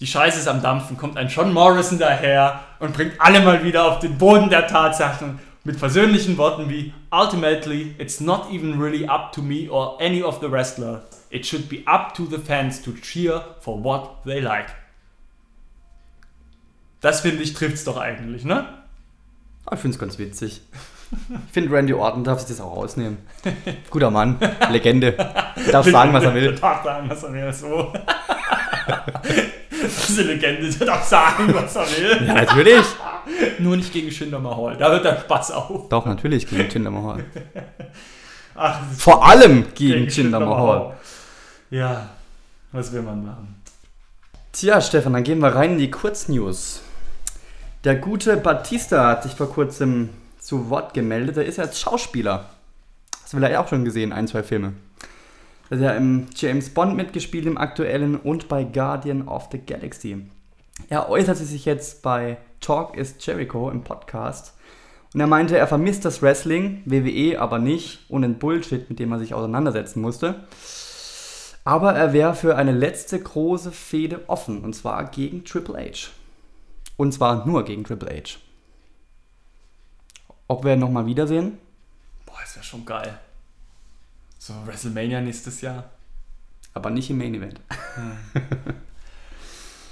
die 0.00 0.06
Scheiße 0.06 0.38
ist 0.38 0.48
am 0.48 0.62
Dampfen, 0.62 0.96
kommt 0.96 1.16
ein 1.16 1.28
John 1.28 1.52
Morrison 1.52 1.98
daher 1.98 2.60
und 2.80 2.94
bringt 2.94 3.14
alle 3.20 3.40
mal 3.40 3.62
wieder 3.62 3.84
auf 3.86 4.00
den 4.00 4.18
Boden 4.18 4.50
der 4.50 4.66
Tatsachen 4.66 5.38
mit 5.62 5.76
versöhnlichen 5.76 6.36
Worten 6.36 6.68
wie 6.68 6.92
Ultimately, 7.10 7.94
it's 7.98 8.20
not 8.20 8.50
even 8.50 8.80
really 8.80 9.06
up 9.06 9.32
to 9.32 9.40
me 9.40 9.70
or 9.70 10.00
any 10.00 10.22
of 10.22 10.40
the 10.40 10.50
wrestler. 10.50 11.02
It 11.30 11.46
should 11.46 11.68
be 11.68 11.82
up 11.86 12.14
to 12.14 12.26
the 12.26 12.38
fans 12.38 12.82
to 12.82 12.92
cheer 12.92 13.42
for 13.60 13.82
what 13.82 14.24
they 14.24 14.40
like. 14.40 14.66
Das 17.00 17.20
finde 17.20 17.42
ich 17.42 17.54
trifft's 17.54 17.84
doch 17.84 17.96
eigentlich, 17.96 18.44
ne? 18.44 18.66
Ah, 19.66 19.74
Ich 19.74 19.80
finde 19.80 19.94
es 19.94 19.98
ganz 20.00 20.18
witzig. 20.18 20.60
Ich 21.46 21.52
finde, 21.52 21.70
Randy 21.76 21.92
Orton 21.94 22.24
darf 22.24 22.40
sich 22.40 22.48
das 22.48 22.60
auch 22.60 22.72
ausnehmen. 22.76 23.18
Guter 23.90 24.10
Mann, 24.10 24.36
Legende. 24.70 25.12
Darf 25.70 25.88
sagen, 25.88 26.12
was 26.12 26.24
er 26.24 26.34
will. 26.34 26.42
Der 26.42 26.52
darf 26.60 26.82
sagen, 26.84 27.08
was 27.08 27.22
er 27.22 27.32
will. 27.32 27.52
So. 27.52 27.92
Diese 30.08 30.22
Legende, 30.22 30.68
der 30.70 30.86
darf 30.86 31.04
sagen, 31.04 31.52
was 31.54 31.76
er 31.76 31.82
will. 31.86 32.26
Ja, 32.26 32.34
natürlich. 32.34 32.84
Nur 33.58 33.76
nicht 33.76 33.92
gegen 33.92 34.10
Schinder 34.10 34.38
Mahal. 34.40 34.76
Da 34.76 34.90
hört 34.90 35.04
der 35.04 35.20
Spaß 35.20 35.52
auf. 35.52 35.88
Doch, 35.88 36.04
natürlich 36.06 36.46
gegen 36.48 36.68
Jinder 36.68 36.90
Mahal. 36.90 37.24
Ach, 38.54 38.80
Vor 38.96 39.24
allem 39.26 39.66
gegen 39.74 40.08
Jinder 40.08 40.40
Mahal. 40.40 40.94
Ja, 41.70 42.08
was 42.72 42.92
will 42.92 43.02
man 43.02 43.24
machen? 43.24 43.62
Tja, 44.52 44.80
Stefan, 44.80 45.12
dann 45.12 45.24
gehen 45.24 45.38
wir 45.40 45.48
rein 45.54 45.72
in 45.72 45.78
die 45.78 45.90
Kurznews. 45.90 46.82
Der 47.84 47.96
gute 47.96 48.38
Batista 48.38 49.08
hat 49.08 49.24
sich 49.24 49.32
vor 49.32 49.50
kurzem 49.50 50.08
zu 50.38 50.70
Wort 50.70 50.94
gemeldet. 50.94 51.36
Er 51.36 51.44
ist 51.44 51.58
jetzt 51.58 51.78
Schauspieler. 51.78 52.48
Hast 53.22 53.34
du 53.34 53.36
vielleicht 53.36 53.58
auch 53.58 53.68
schon 53.68 53.84
gesehen, 53.84 54.10
ein, 54.10 54.26
zwei 54.26 54.42
Filme. 54.42 54.72
Er 55.68 55.76
hat 55.76 55.84
ja 55.84 55.90
im 55.90 56.26
James 56.34 56.70
Bond 56.70 56.96
mitgespielt, 56.96 57.44
im 57.44 57.58
aktuellen, 57.58 58.16
und 58.16 58.48
bei 58.48 58.64
Guardian 58.64 59.28
of 59.28 59.50
the 59.52 59.58
Galaxy. 59.58 60.24
Er 60.88 61.10
äußerte 61.10 61.44
sich 61.44 61.66
jetzt 61.66 62.00
bei 62.00 62.38
Talk 62.62 62.96
is 62.96 63.16
Jericho 63.20 63.68
im 63.68 63.84
Podcast. 63.84 64.54
Und 65.12 65.20
er 65.20 65.26
meinte, 65.26 65.58
er 65.58 65.66
vermisst 65.66 66.06
das 66.06 66.22
Wrestling, 66.22 66.80
WWE 66.86 67.38
aber 67.38 67.58
nicht 67.58 68.06
und 68.08 68.22
den 68.22 68.38
Bullshit, 68.38 68.88
mit 68.88 68.98
dem 68.98 69.12
er 69.12 69.18
sich 69.18 69.34
auseinandersetzen 69.34 70.00
musste. 70.00 70.46
Aber 71.64 71.92
er 71.92 72.14
wäre 72.14 72.34
für 72.34 72.56
eine 72.56 72.72
letzte 72.72 73.20
große 73.20 73.72
Fehde 73.72 74.22
offen, 74.26 74.64
und 74.64 74.74
zwar 74.74 75.04
gegen 75.10 75.44
Triple 75.44 75.76
H. 75.76 76.08
Und 76.96 77.12
zwar 77.12 77.46
nur 77.46 77.64
gegen 77.64 77.84
Triple 77.84 78.10
H. 78.10 78.38
Ob 80.46 80.64
wir 80.64 80.74
ihn 80.74 80.78
nochmal 80.78 81.06
wiedersehen? 81.06 81.58
Boah, 82.26 82.38
das 82.40 82.56
wäre 82.56 82.64
schon 82.64 82.84
geil. 82.84 83.18
So 84.38 84.54
WrestleMania 84.66 85.20
nächstes 85.20 85.60
Jahr. 85.60 85.90
Aber 86.74 86.90
nicht 86.90 87.10
im 87.10 87.18
Main 87.18 87.34
Event. 87.34 87.60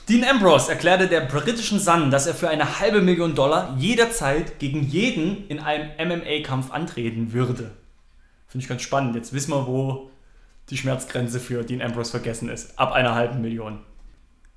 Dean 0.09 0.25
Ambrose 0.25 0.71
erklärte 0.71 1.07
der 1.07 1.23
britischen 1.23 1.79
Sun, 1.79 2.11
dass 2.11 2.27
er 2.27 2.35
für 2.35 2.51
eine 2.51 2.81
halbe 2.81 3.01
Million 3.01 3.35
Dollar 3.35 3.77
jederzeit 3.79 4.59
gegen 4.59 4.83
jeden 4.83 5.47
in 5.47 5.61
einem 5.61 5.91
MMA-Kampf 5.97 6.73
antreten 6.73 7.33
würde. 7.33 7.71
Finde 8.49 8.65
ich 8.65 8.69
ganz 8.69 8.83
spannend. 8.83 9.15
Jetzt 9.15 9.33
wissen 9.33 9.53
wir, 9.53 9.67
wo 9.67 10.11
die 10.71 10.77
Schmerzgrenze 10.77 11.41
für 11.41 11.65
Dean 11.65 11.81
Ambrose 11.81 12.11
vergessen 12.11 12.49
ist. 12.49 12.79
Ab 12.79 12.93
einer 12.93 13.15
halben 13.15 13.41
Million. 13.41 13.81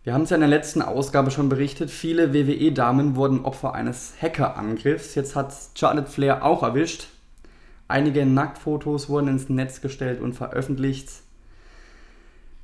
Wir 0.05 0.13
haben 0.13 0.21
es 0.21 0.29
ja 0.29 0.35
in 0.35 0.41
der 0.41 0.49
letzten 0.49 0.83
Ausgabe 0.83 1.31
schon 1.31 1.49
berichtet. 1.49 1.89
Viele 1.89 2.31
WWE-Damen 2.31 3.15
wurden 3.15 3.43
Opfer 3.43 3.73
eines 3.73 4.13
Hackerangriffs. 4.21 5.15
Jetzt 5.15 5.35
hat 5.35 5.51
Charlotte 5.73 6.11
Flair 6.11 6.45
auch 6.45 6.61
erwischt. 6.61 7.07
Einige 7.87 8.23
Nacktfotos 8.23 9.09
wurden 9.09 9.29
ins 9.29 9.49
Netz 9.49 9.81
gestellt 9.81 10.21
und 10.21 10.33
veröffentlicht. 10.33 11.09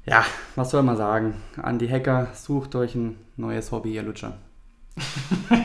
Ja, 0.05 0.23
was 0.55 0.69
soll 0.69 0.83
man 0.83 0.97
sagen? 0.97 1.33
An 1.59 1.79
die 1.79 1.89
Hacker, 1.89 2.27
sucht 2.35 2.75
euch 2.75 2.93
ein 2.93 3.17
neues 3.37 3.71
Hobby, 3.71 3.95
ihr 3.95 4.03
Lutscher. 4.03 4.37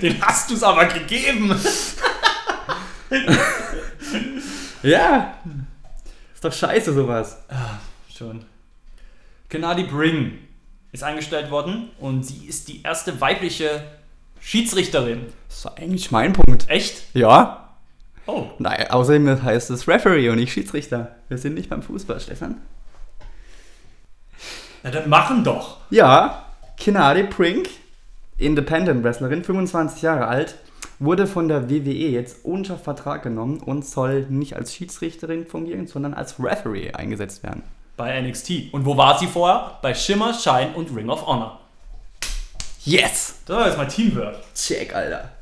Den 0.00 0.22
hast 0.22 0.48
du 0.48 0.54
es 0.54 0.62
aber 0.62 0.84
gegeben. 0.86 1.52
Ja! 4.84 5.34
Ist 6.32 6.44
doch 6.44 6.52
scheiße 6.52 6.92
sowas. 6.94 7.36
Schon. 8.18 8.44
Gennady 9.48 9.84
Bring 9.84 10.38
ist 10.90 11.04
eingestellt 11.04 11.52
worden 11.52 11.90
und 12.00 12.24
sie 12.26 12.48
ist 12.48 12.66
die 12.66 12.82
erste 12.82 13.20
weibliche 13.20 13.84
Schiedsrichterin. 14.40 15.26
Das 15.46 15.58
ist 15.58 15.66
eigentlich 15.66 16.10
mein 16.10 16.32
Punkt. 16.32 16.68
Echt? 16.68 17.14
Ja? 17.14 17.76
Oh. 18.26 18.46
Nein, 18.58 18.90
außerdem 18.90 19.40
heißt 19.44 19.70
es 19.70 19.86
Referee 19.86 20.30
und 20.30 20.36
nicht 20.38 20.52
Schiedsrichter. 20.52 21.14
Wir 21.28 21.38
sind 21.38 21.54
nicht 21.54 21.70
beim 21.70 21.80
Fußball, 21.80 22.18
Stefan. 22.18 22.56
Na 24.82 24.90
dann 24.90 25.08
machen 25.08 25.44
doch. 25.44 25.76
Ja, 25.90 26.44
Kinadi 26.76 27.22
Prink, 27.22 27.68
Independent 28.36 29.04
Wrestlerin, 29.04 29.44
25 29.44 30.02
Jahre 30.02 30.26
alt, 30.26 30.56
wurde 30.98 31.28
von 31.28 31.46
der 31.46 31.70
WWE 31.70 32.08
jetzt 32.08 32.44
unter 32.44 32.78
Vertrag 32.78 33.22
genommen 33.22 33.60
und 33.60 33.86
soll 33.86 34.26
nicht 34.28 34.56
als 34.56 34.74
Schiedsrichterin 34.74 35.46
fungieren, 35.46 35.86
sondern 35.86 36.14
als 36.14 36.42
Referee 36.42 36.90
eingesetzt 36.90 37.44
werden. 37.44 37.62
Bei 37.98 38.18
NXT. 38.22 38.72
Und 38.72 38.86
wo 38.86 38.96
war 38.96 39.18
sie 39.18 39.26
vorher? 39.26 39.78
Bei 39.82 39.92
Shimmer, 39.92 40.32
Shine 40.32 40.70
und 40.74 40.96
Ring 40.96 41.10
of 41.10 41.26
Honor. 41.26 41.58
Yes! 42.84 43.40
Das 43.44 43.56
war 43.56 43.66
jetzt 43.66 43.76
mal 43.76 43.88
Teamwork. 43.88 44.36
Check, 44.54 44.94
Alter. 44.94 45.32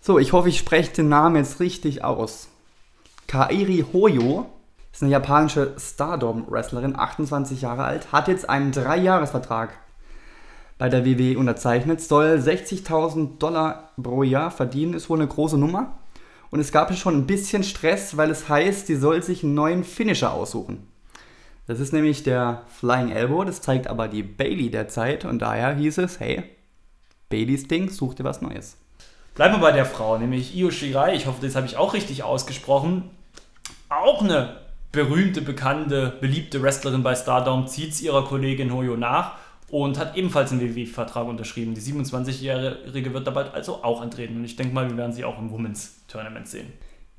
So, 0.00 0.20
ich 0.20 0.32
hoffe, 0.32 0.50
ich 0.50 0.58
spreche 0.58 0.92
den 0.92 1.08
Namen 1.08 1.36
jetzt 1.36 1.58
richtig 1.58 2.04
aus. 2.04 2.48
Kairi 3.26 3.84
Hoyo 3.92 4.46
ist 4.92 5.02
eine 5.02 5.10
japanische 5.10 5.74
Stardom-Wrestlerin, 5.78 6.96
28 6.96 7.62
Jahre 7.62 7.84
alt, 7.84 8.12
hat 8.12 8.28
jetzt 8.28 8.48
einen 8.48 8.70
Dreijahresvertrag 8.70 9.70
bei 10.78 10.88
der 10.88 11.04
WWE 11.04 11.38
unterzeichnet, 11.38 12.02
soll 12.02 12.36
60.000 12.36 13.38
Dollar 13.38 13.90
pro 14.00 14.22
Jahr 14.22 14.50
verdienen, 14.50 14.94
ist 14.94 15.08
wohl 15.08 15.18
eine 15.18 15.28
große 15.28 15.56
Nummer. 15.58 15.98
Und 16.50 16.60
es 16.60 16.72
gab 16.72 16.94
schon 16.94 17.16
ein 17.16 17.26
bisschen 17.26 17.64
Stress, 17.64 18.16
weil 18.16 18.30
es 18.30 18.48
heißt, 18.48 18.86
sie 18.86 18.96
soll 18.96 19.22
sich 19.22 19.42
einen 19.42 19.54
neuen 19.54 19.82
Finisher 19.82 20.32
aussuchen. 20.32 20.86
Das 21.66 21.80
ist 21.80 21.92
nämlich 21.92 22.22
der 22.22 22.62
Flying 22.68 23.10
Elbow, 23.10 23.44
das 23.44 23.60
zeigt 23.60 23.88
aber 23.88 24.06
die 24.06 24.22
Bailey 24.22 24.70
der 24.70 24.88
Zeit 24.88 25.24
und 25.24 25.40
daher 25.40 25.74
hieß 25.74 25.98
es, 25.98 26.20
hey, 26.20 26.44
Baileys 27.28 27.66
Ding, 27.66 27.90
such 27.90 28.14
dir 28.14 28.24
was 28.24 28.40
Neues. 28.40 28.76
Bleiben 29.34 29.54
wir 29.54 29.60
bei 29.60 29.72
der 29.72 29.84
Frau, 29.84 30.16
nämlich 30.16 30.54
Io 30.56 30.70
Shirai. 30.70 31.14
Ich 31.14 31.26
hoffe, 31.26 31.44
das 31.44 31.56
habe 31.56 31.66
ich 31.66 31.76
auch 31.76 31.92
richtig 31.92 32.22
ausgesprochen. 32.22 33.10
Auch 33.88 34.22
eine 34.22 34.56
berühmte, 34.92 35.42
bekannte, 35.42 36.16
beliebte 36.20 36.62
Wrestlerin 36.62 37.02
bei 37.02 37.14
Stardom, 37.14 37.66
zieht 37.66 38.00
ihrer 38.00 38.24
Kollegin 38.24 38.72
Hoyo 38.72 38.96
nach 38.96 39.32
und 39.68 39.98
hat 39.98 40.16
ebenfalls 40.16 40.52
einen 40.52 40.62
WWE-Vertrag 40.62 41.26
unterschrieben. 41.26 41.74
Die 41.74 41.80
27-Jährige 41.80 43.12
wird 43.12 43.26
da 43.26 43.30
bald 43.32 43.52
also 43.52 43.82
auch 43.82 44.00
antreten 44.00 44.36
und 44.36 44.44
ich 44.44 44.56
denke 44.56 44.72
mal, 44.72 44.88
wir 44.88 44.96
werden 44.96 45.12
sie 45.12 45.24
auch 45.24 45.38
im 45.38 45.50
Women's 45.50 46.06
Tournament 46.06 46.48
sehen. 46.48 46.72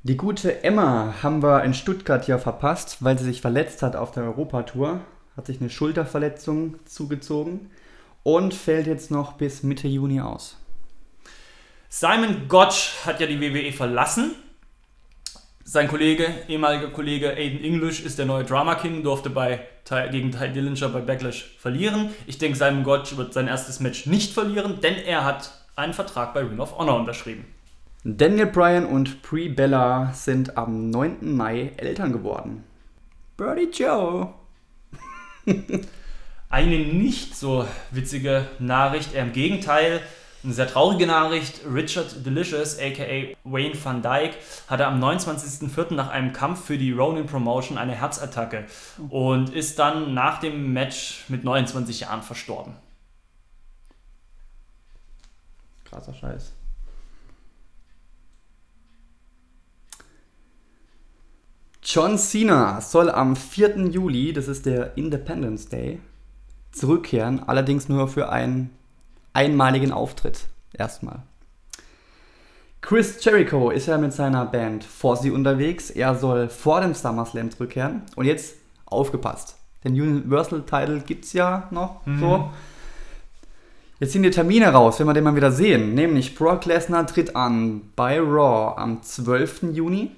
Die 0.03 0.15
gute 0.15 0.63
Emma 0.63 1.15
haben 1.21 1.41
wir 1.41 1.63
in 1.63 1.73
Stuttgart 1.73 2.27
ja 2.27 2.37
verpasst, 2.37 3.03
weil 3.03 3.17
sie 3.17 3.25
sich 3.25 3.41
verletzt 3.41 3.81
hat 3.81 3.95
auf 3.95 4.11
der 4.11 4.23
Europatour. 4.23 5.01
Hat 5.35 5.47
sich 5.47 5.59
eine 5.59 5.69
Schulterverletzung 5.69 6.75
zugezogen 6.85 7.71
und 8.23 8.53
fällt 8.53 8.87
jetzt 8.87 9.11
noch 9.11 9.33
bis 9.33 9.63
Mitte 9.63 9.87
Juni 9.87 10.21
aus. 10.21 10.57
Simon 11.89 12.47
Gotch 12.47 12.93
hat 13.05 13.19
ja 13.19 13.27
die 13.27 13.39
WWE 13.41 13.71
verlassen. 13.71 14.35
Sein 15.63 15.87
Kollege, 15.87 16.27
ehemaliger 16.47 16.89
Kollege 16.89 17.31
Aiden 17.35 17.63
English, 17.63 18.01
ist 18.01 18.17
der 18.17 18.25
neue 18.25 18.45
Drama 18.45 18.75
King, 18.75 19.03
durfte 19.03 19.29
bei, 19.29 19.59
gegen 20.11 20.31
Ty 20.31 20.49
Dillinger 20.53 20.89
bei 20.89 21.01
Backlash 21.01 21.57
verlieren. 21.59 22.11
Ich 22.25 22.37
denke, 22.37 22.57
Simon 22.57 22.83
Gotch 22.83 23.17
wird 23.17 23.33
sein 23.33 23.47
erstes 23.47 23.79
Match 23.79 24.05
nicht 24.05 24.33
verlieren, 24.33 24.79
denn 24.81 24.95
er 24.95 25.25
hat 25.25 25.51
einen 25.75 25.93
Vertrag 25.93 26.33
bei 26.33 26.41
Ring 26.41 26.59
of 26.59 26.77
Honor 26.77 26.97
unterschrieben. 26.97 27.45
Daniel 28.03 28.45
Bryan 28.45 28.85
und 28.85 29.21
Brie 29.21 29.49
Bella 29.49 30.13
sind 30.13 30.57
am 30.57 30.89
9. 30.91 31.35
Mai 31.35 31.73
Eltern 31.77 32.11
geworden. 32.13 32.63
Birdie 33.35 33.69
Joe. 33.71 34.33
Eine 36.49 36.79
nicht 36.79 37.35
so 37.35 37.67
witzige 37.91 38.47
Nachricht, 38.59 39.13
eher 39.13 39.23
im 39.23 39.33
Gegenteil. 39.33 40.01
Eine 40.43 40.53
sehr 40.53 40.67
traurige 40.67 41.07
Nachricht. 41.07 41.61
Richard 41.69 42.25
Delicious, 42.25 42.77
aka 42.79 43.35
Wayne 43.43 43.75
van 43.83 44.01
Dyke, 44.01 44.37
hatte 44.67 44.85
am 44.85 45.03
29.04. 45.03 45.93
nach 45.93 46.09
einem 46.09 46.31
Kampf 46.31 46.65
für 46.65 46.77
die 46.77 46.91
Ronin 46.91 47.25
Promotion 47.25 47.77
eine 47.77 47.93
Herzattacke 47.93 48.65
und 49.09 49.49
ist 49.49 49.79
dann 49.79 50.13
nach 50.13 50.39
dem 50.39 50.71
Match 50.71 51.25
mit 51.27 51.43
29 51.43 52.01
Jahren 52.01 52.21
verstorben. 52.21 52.75
Krasser 55.83 56.13
Scheiß. 56.13 56.56
John 61.89 62.17
Cena 62.17 62.81
soll 62.81 63.09
am 63.09 63.37
4. 63.37 63.77
Juli, 63.87 64.33
das 64.33 64.49
ist 64.49 64.65
der 64.65 64.97
Independence 64.97 65.69
Day, 65.69 66.01
zurückkehren, 66.73 67.41
allerdings 67.47 67.87
nur 67.87 68.09
für 68.09 68.27
einen 68.27 68.71
einmaligen 69.31 69.93
Auftritt. 69.93 70.47
Erstmal. 70.73 71.23
Chris 72.81 73.23
Jericho 73.23 73.69
ist 73.69 73.87
ja 73.87 73.97
mit 73.97 74.11
seiner 74.11 74.45
Band 74.45 74.83
Fozzy 74.83 75.31
unterwegs. 75.31 75.89
Er 75.89 76.15
soll 76.15 76.49
vor 76.49 76.81
dem 76.81 76.93
SummerSlam 76.93 77.51
zurückkehren. 77.51 78.01
Und 78.17 78.25
jetzt 78.25 78.55
aufgepasst. 78.85 79.55
Den 79.85 79.93
Universal 79.93 80.63
Title 80.63 80.99
gibt's 80.99 81.31
ja 81.31 81.69
noch 81.71 82.01
so. 82.19 82.49
Jetzt 84.01 84.11
sind 84.11 84.23
die 84.23 84.29
Termine 84.29 84.73
raus, 84.73 84.99
wenn 84.99 85.07
wir 85.07 85.13
den 85.13 85.23
mal 85.23 85.37
wieder 85.37 85.53
sehen. 85.53 85.93
Nämlich 85.93 86.35
Brock 86.35 86.65
Lesnar 86.65 87.07
tritt 87.07 87.37
an 87.37 87.93
bei 87.95 88.19
Raw 88.19 88.77
am 88.77 89.01
12. 89.01 89.71
Juni, 89.71 90.11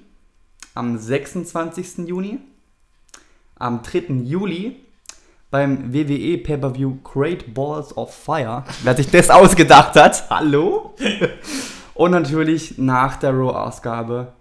am 0.79 0.97
26. 0.97 2.07
Juni, 2.07 2.39
am 3.55 3.83
3. 3.83 4.23
Juli, 4.23 4.77
beim 5.51 5.93
WWE 5.93 6.37
Pay-Per-View 6.37 6.99
Great 7.03 7.53
Balls 7.53 7.95
of 7.97 8.15
Fire. 8.15 8.63
Wer 8.83 8.95
sich 8.95 9.09
das 9.11 9.29
ausgedacht 9.29 9.95
hat, 9.97 10.23
hallo? 10.29 10.95
Und 11.95 12.11
natürlich 12.11 12.77
nach 12.77 13.17
der 13.17 13.31
Raw-Ausgabe 13.31 14.31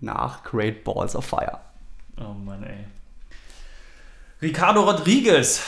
nach 0.00 0.42
Great 0.44 0.82
Balls 0.82 1.14
of 1.14 1.26
Fire. 1.26 1.60
Oh 2.18 2.32
Mann, 2.32 2.62
ey. 2.62 2.86
Ricardo 4.40 4.80
Rodriguez. 4.80 5.60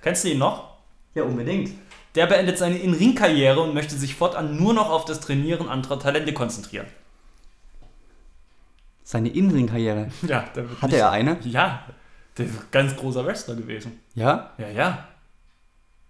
Kennst 0.00 0.22
du 0.22 0.28
ihn 0.28 0.38
noch? 0.38 0.74
Ja, 1.16 1.24
unbedingt. 1.24 1.72
Der 2.14 2.26
beendet 2.26 2.56
seine 2.56 2.78
In-Ring-Karriere 2.78 3.60
und 3.60 3.74
möchte 3.74 3.96
sich 3.96 4.14
fortan 4.14 4.56
nur 4.56 4.74
noch 4.74 4.90
auf 4.90 5.04
das 5.04 5.18
Trainieren 5.18 5.68
anderer 5.68 5.98
Talente 5.98 6.32
konzentrieren. 6.32 6.86
Seine 9.04 9.28
In-Ring-Karriere. 9.28 10.08
Ja, 10.26 10.44
der 10.56 10.68
wird 10.68 10.82
Hatte 10.82 10.96
er 10.96 11.10
eine? 11.10 11.36
Ja, 11.42 11.84
der 12.38 12.46
ist 12.46 12.52
ein 12.52 12.66
ganz 12.70 12.96
großer 12.96 13.24
Wrestler 13.24 13.54
gewesen. 13.54 14.00
Ja? 14.14 14.50
Ja, 14.58 14.68
ja. 14.68 15.08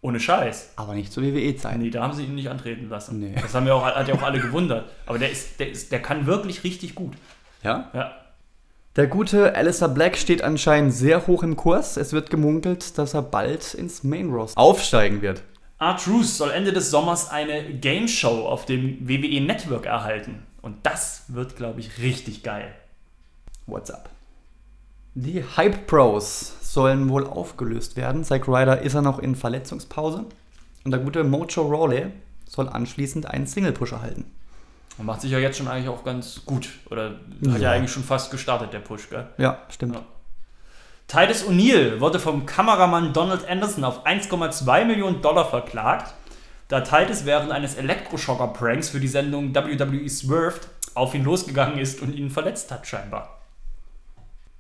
Ohne 0.01 0.21
Scheiß. 0.21 0.75
Aber 0.77 0.95
nicht 0.95 1.13
zur 1.13 1.25
WWE-Zeit. 1.25 1.79
Nee, 1.79 1.91
da 1.91 2.03
haben 2.03 2.13
sie 2.13 2.25
ihn 2.25 2.35
nicht 2.35 2.49
antreten 2.49 2.89
lassen. 2.89 3.21
Nee. 3.21 3.35
Das 3.41 3.55
haben 3.55 3.67
ja 3.67 3.75
auch, 3.75 3.85
hat 3.85 4.07
ja 4.07 4.15
auch 4.15 4.23
alle 4.23 4.39
gewundert. 4.39 4.91
Aber 5.07 5.19
der 5.19 5.31
ist, 5.31 5.59
der 5.59 5.71
ist, 5.71 5.91
der 5.93 6.01
kann 6.01 6.27
wirklich 6.27 6.63
richtig 6.63 6.95
gut. 6.95 7.15
Ja? 7.63 7.91
Ja. 7.95 8.15
Der 8.97 9.09
gute 9.09 9.57
Alistair 9.57 9.89
Black 9.89 10.17
steht 10.17 10.43
anscheinend 10.43 10.95
sehr 10.95 11.27
hoch 11.27 11.43
im 11.43 11.57
Kurs. 11.57 11.97
Es 11.97 12.13
wird 12.13 12.31
gemunkelt, 12.31 12.97
dass 12.97 13.15
er 13.15 13.23
bald 13.23 13.75
ins 13.75 14.05
Main 14.05 14.31
Roster 14.31 14.61
aufsteigen 14.61 15.21
wird. 15.21 15.43
R-Truth 15.81 16.27
soll 16.27 16.51
Ende 16.53 16.73
des 16.73 16.91
Sommers 16.91 17.31
eine 17.31 17.65
Game 17.75 18.07
Show 18.07 18.47
auf 18.47 18.67
dem 18.67 19.09
WWE 19.09 19.41
Network 19.41 19.87
erhalten. 19.87 20.47
Und 20.63 20.77
das 20.85 21.25
wird, 21.29 21.57
glaube 21.57 21.81
ich, 21.81 21.99
richtig 21.99 22.43
geil. 22.43 22.73
What's 23.67 23.91
up? 23.91 24.09
Die 25.15 25.45
Hype 25.57 25.87
Pros 25.87 26.55
sollen 26.61 27.09
wohl 27.09 27.27
aufgelöst 27.27 27.97
werden. 27.97 28.25
Zack 28.25 28.49
Ryder 28.49 28.81
ist 28.83 28.95
er 28.95 29.03
noch 29.03 29.19
in 29.19 29.37
Verletzungspause. 29.37 30.25
Und 30.85 30.91
der 30.91 31.01
gute 31.01 31.25
Mojo 31.25 31.63
Rawley 31.63 32.07
soll 32.49 32.69
anschließend 32.69 33.27
einen 33.27 33.47
Single-Push 33.47 33.93
erhalten. 33.93 34.25
Und 34.99 35.07
macht 35.07 35.21
sich 35.23 35.31
ja 35.31 35.39
jetzt 35.39 35.57
schon 35.59 35.69
eigentlich 35.69 35.89
auch 35.89 36.05
ganz 36.05 36.45
gut. 36.45 36.69
Oder 36.91 37.11
hat 37.11 37.17
ja, 37.43 37.57
Ja. 37.57 37.71
eigentlich 37.73 37.93
schon 37.93 38.05
fast 38.05 38.31
gestartet, 38.31 38.73
der 38.73 38.81
Push, 38.81 39.09
gell? 39.11 39.29
Ja, 39.39 39.59
stimmt. 39.71 39.95
Ja. 39.95 40.03
Titus 41.07 41.45
O'Neill 41.47 42.01
wurde 42.01 42.19
vom 42.19 42.47
Kameramann 42.47 43.13
Donald 43.13 43.49
Anderson 43.49 43.85
auf 43.85 44.07
1,2 44.07 44.85
Millionen 44.85 45.21
Dollar 45.23 45.49
verklagt, 45.49 46.15
da 46.69 46.81
Titus 46.81 47.25
während 47.25 47.51
eines 47.51 47.75
Elektroschocker-Pranks 47.77 48.89
für 48.89 49.01
die 49.01 49.09
Sendung 49.09 49.55
WWE 49.55 50.09
Swerved 50.09 50.69
auf 50.95 51.15
ihn 51.15 51.25
losgegangen 51.25 51.79
ist 51.79 52.01
und 52.01 52.15
ihn 52.15 52.31
verletzt 52.31 52.71
hat, 52.71 52.87
scheinbar. 52.87 53.41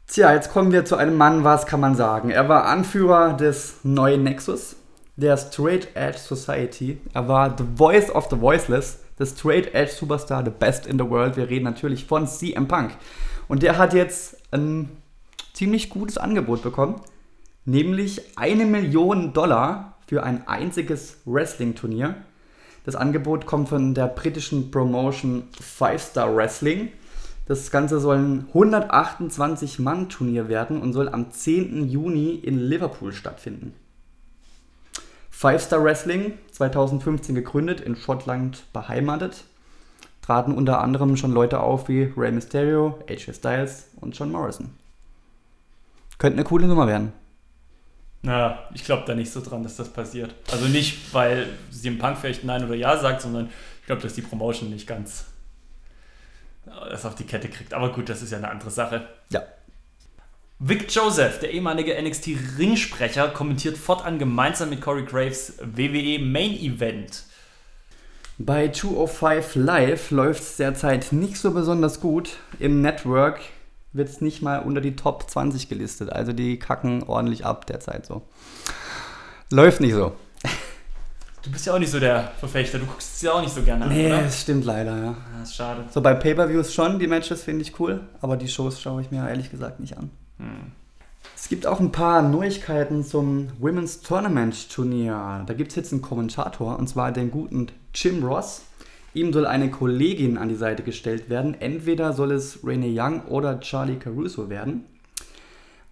Tja, 0.06 0.34
jetzt 0.34 0.52
kommen 0.52 0.70
wir 0.70 0.84
zu 0.84 0.96
einem 0.96 1.16
Mann, 1.16 1.44
was 1.44 1.64
kann 1.64 1.80
man 1.80 1.94
sagen? 1.94 2.30
Er 2.30 2.46
war 2.48 2.66
Anführer 2.66 3.32
des 3.32 3.76
neuen 3.84 4.22
Nexus, 4.22 4.76
der 5.16 5.36
Straight 5.38 5.88
Edge 5.96 6.18
Society. 6.18 7.00
Er 7.14 7.26
war 7.26 7.56
the 7.56 7.64
voice 7.76 8.10
of 8.14 8.28
the 8.30 8.38
voiceless, 8.38 9.00
the 9.18 9.24
Straight 9.24 9.74
Edge 9.74 9.92
Superstar, 9.92 10.44
the 10.44 10.50
best 10.50 10.86
in 10.86 10.98
the 10.98 11.08
world. 11.08 11.38
Wir 11.38 11.48
reden 11.48 11.64
natürlich 11.64 12.04
von 12.04 12.26
CM 12.26 12.68
Punk. 12.68 12.92
Und 13.48 13.62
der 13.62 13.78
hat 13.78 13.94
jetzt 13.94 14.36
ein 14.52 14.90
ziemlich 15.54 15.88
gutes 15.88 16.18
Angebot 16.18 16.62
bekommen, 16.62 17.00
nämlich 17.64 18.36
eine 18.36 18.66
Million 18.66 19.32
Dollar 19.32 19.96
für 20.06 20.22
ein 20.22 20.46
einziges 20.46 21.16
Wrestling-Turnier. 21.24 22.14
Das 22.84 22.94
Angebot 22.94 23.46
kommt 23.46 23.70
von 23.70 23.94
der 23.94 24.08
britischen 24.08 24.70
Promotion 24.70 25.48
Five 25.58 26.02
Star 26.02 26.36
Wrestling. 26.36 26.92
Das 27.46 27.70
Ganze 27.70 28.00
soll 28.00 28.16
ein 28.16 28.48
128-Mann-Turnier 28.54 30.48
werden 30.48 30.80
und 30.80 30.94
soll 30.94 31.10
am 31.10 31.30
10. 31.30 31.88
Juni 31.88 32.34
in 32.36 32.58
Liverpool 32.58 33.12
stattfinden. 33.12 33.74
Five 35.30 35.62
Star 35.62 35.84
Wrestling, 35.84 36.38
2015 36.52 37.34
gegründet, 37.34 37.80
in 37.80 37.96
Schottland 37.96 38.64
beheimatet, 38.72 39.44
traten 40.22 40.54
unter 40.54 40.80
anderem 40.80 41.18
schon 41.18 41.32
Leute 41.32 41.60
auf 41.60 41.88
wie 41.88 42.12
Rey 42.16 42.32
Mysterio, 42.32 42.98
AJ 43.10 43.34
Styles 43.34 43.88
und 44.00 44.16
John 44.16 44.32
Morrison. 44.32 44.70
Könnte 46.16 46.38
eine 46.38 46.44
coole 46.44 46.66
Nummer 46.66 46.86
werden. 46.86 47.12
Na, 48.22 48.60
ich 48.72 48.84
glaube 48.84 49.02
da 49.06 49.14
nicht 49.14 49.30
so 49.30 49.42
dran, 49.42 49.62
dass 49.62 49.76
das 49.76 49.90
passiert. 49.90 50.34
Also 50.50 50.66
nicht, 50.66 51.12
weil 51.12 51.46
CM 51.70 51.98
Punk 51.98 52.16
vielleicht 52.16 52.42
Nein 52.42 52.64
oder 52.64 52.74
Ja 52.74 52.96
sagt, 52.96 53.20
sondern 53.20 53.50
ich 53.80 53.86
glaube, 53.86 54.00
dass 54.00 54.14
die 54.14 54.22
Promotion 54.22 54.70
nicht 54.70 54.86
ganz 54.86 55.26
das 56.66 57.04
auf 57.04 57.14
die 57.14 57.24
Kette 57.24 57.48
kriegt. 57.48 57.74
Aber 57.74 57.92
gut, 57.92 58.08
das 58.08 58.22
ist 58.22 58.32
ja 58.32 58.38
eine 58.38 58.50
andere 58.50 58.70
Sache. 58.70 59.08
Ja. 59.30 59.42
Vic 60.58 60.94
Joseph, 60.94 61.40
der 61.40 61.50
ehemalige 61.50 62.00
NXT-Ringsprecher, 62.00 63.28
kommentiert 63.28 63.76
fortan 63.76 64.18
gemeinsam 64.18 64.70
mit 64.70 64.80
Corey 64.80 65.04
Graves 65.04 65.54
WWE 65.58 66.18
Main 66.20 66.52
Event. 66.52 67.24
Bei 68.38 68.68
205 68.68 69.54
Live 69.56 70.10
läuft 70.10 70.42
es 70.42 70.56
derzeit 70.56 71.12
nicht 71.12 71.36
so 71.36 71.52
besonders 71.52 72.00
gut. 72.00 72.36
Im 72.58 72.80
Network 72.80 73.40
wird 73.92 74.08
es 74.08 74.20
nicht 74.20 74.42
mal 74.42 74.58
unter 74.58 74.80
die 74.80 74.96
Top 74.96 75.30
20 75.30 75.68
gelistet. 75.68 76.10
Also 76.10 76.32
die 76.32 76.58
kacken 76.58 77.04
ordentlich 77.04 77.44
ab 77.44 77.66
derzeit 77.66 78.06
so. 78.06 78.22
Läuft 79.50 79.80
nicht 79.80 79.94
so. 79.94 80.16
Du 81.44 81.50
bist 81.50 81.66
ja 81.66 81.74
auch 81.74 81.78
nicht 81.78 81.90
so 81.90 82.00
der 82.00 82.32
Verfechter, 82.38 82.78
du 82.78 82.86
guckst 82.86 83.16
es 83.16 83.22
ja 83.22 83.32
auch 83.32 83.42
nicht 83.42 83.54
so 83.54 83.62
gerne 83.62 83.84
an, 83.84 83.90
Nee, 83.92 84.06
oder? 84.06 84.22
das 84.22 84.40
stimmt 84.40 84.64
leider, 84.64 84.96
ja. 84.96 85.16
Das 85.38 85.50
ist 85.50 85.56
schade. 85.56 85.84
So 85.90 86.00
bei 86.00 86.14
Pay-Per-Views 86.14 86.72
schon, 86.72 86.98
die 86.98 87.06
Matches 87.06 87.42
finde 87.42 87.62
ich 87.62 87.78
cool, 87.78 88.00
aber 88.22 88.38
die 88.38 88.48
Shows 88.48 88.80
schaue 88.80 89.02
ich 89.02 89.10
mir 89.10 89.28
ehrlich 89.28 89.50
gesagt 89.50 89.78
nicht 89.78 89.98
an. 89.98 90.10
Hm. 90.38 90.72
Es 91.36 91.50
gibt 91.50 91.66
auch 91.66 91.80
ein 91.80 91.92
paar 91.92 92.22
Neuigkeiten 92.22 93.04
zum 93.04 93.48
Women's 93.58 94.00
Tournament 94.00 94.70
Turnier. 94.70 95.44
Da 95.46 95.52
gibt 95.52 95.70
es 95.70 95.76
jetzt 95.76 95.92
einen 95.92 96.00
Kommentator, 96.00 96.78
und 96.78 96.88
zwar 96.88 97.12
den 97.12 97.30
guten 97.30 97.66
Jim 97.94 98.24
Ross. 98.24 98.62
Ihm 99.12 99.32
soll 99.32 99.46
eine 99.46 99.70
Kollegin 99.70 100.38
an 100.38 100.48
die 100.48 100.54
Seite 100.54 100.82
gestellt 100.82 101.28
werden. 101.28 101.54
Entweder 101.60 102.14
soll 102.14 102.32
es 102.32 102.60
Renee 102.64 102.98
Young 102.98 103.22
oder 103.26 103.60
Charlie 103.60 103.96
Caruso 103.96 104.48
werden. 104.48 104.84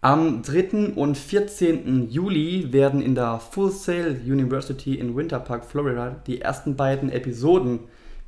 Am 0.04 0.42
3. 0.42 0.94
und 0.96 1.16
14. 1.16 2.10
Juli 2.10 2.72
werden 2.72 3.00
in 3.00 3.14
der 3.14 3.38
Full 3.38 3.70
Sail 3.70 4.20
University 4.26 4.96
in 4.96 5.14
Winter 5.16 5.38
Park, 5.38 5.64
Florida, 5.64 6.16
die 6.26 6.40
ersten 6.40 6.74
beiden 6.74 7.08
Episoden 7.10 7.78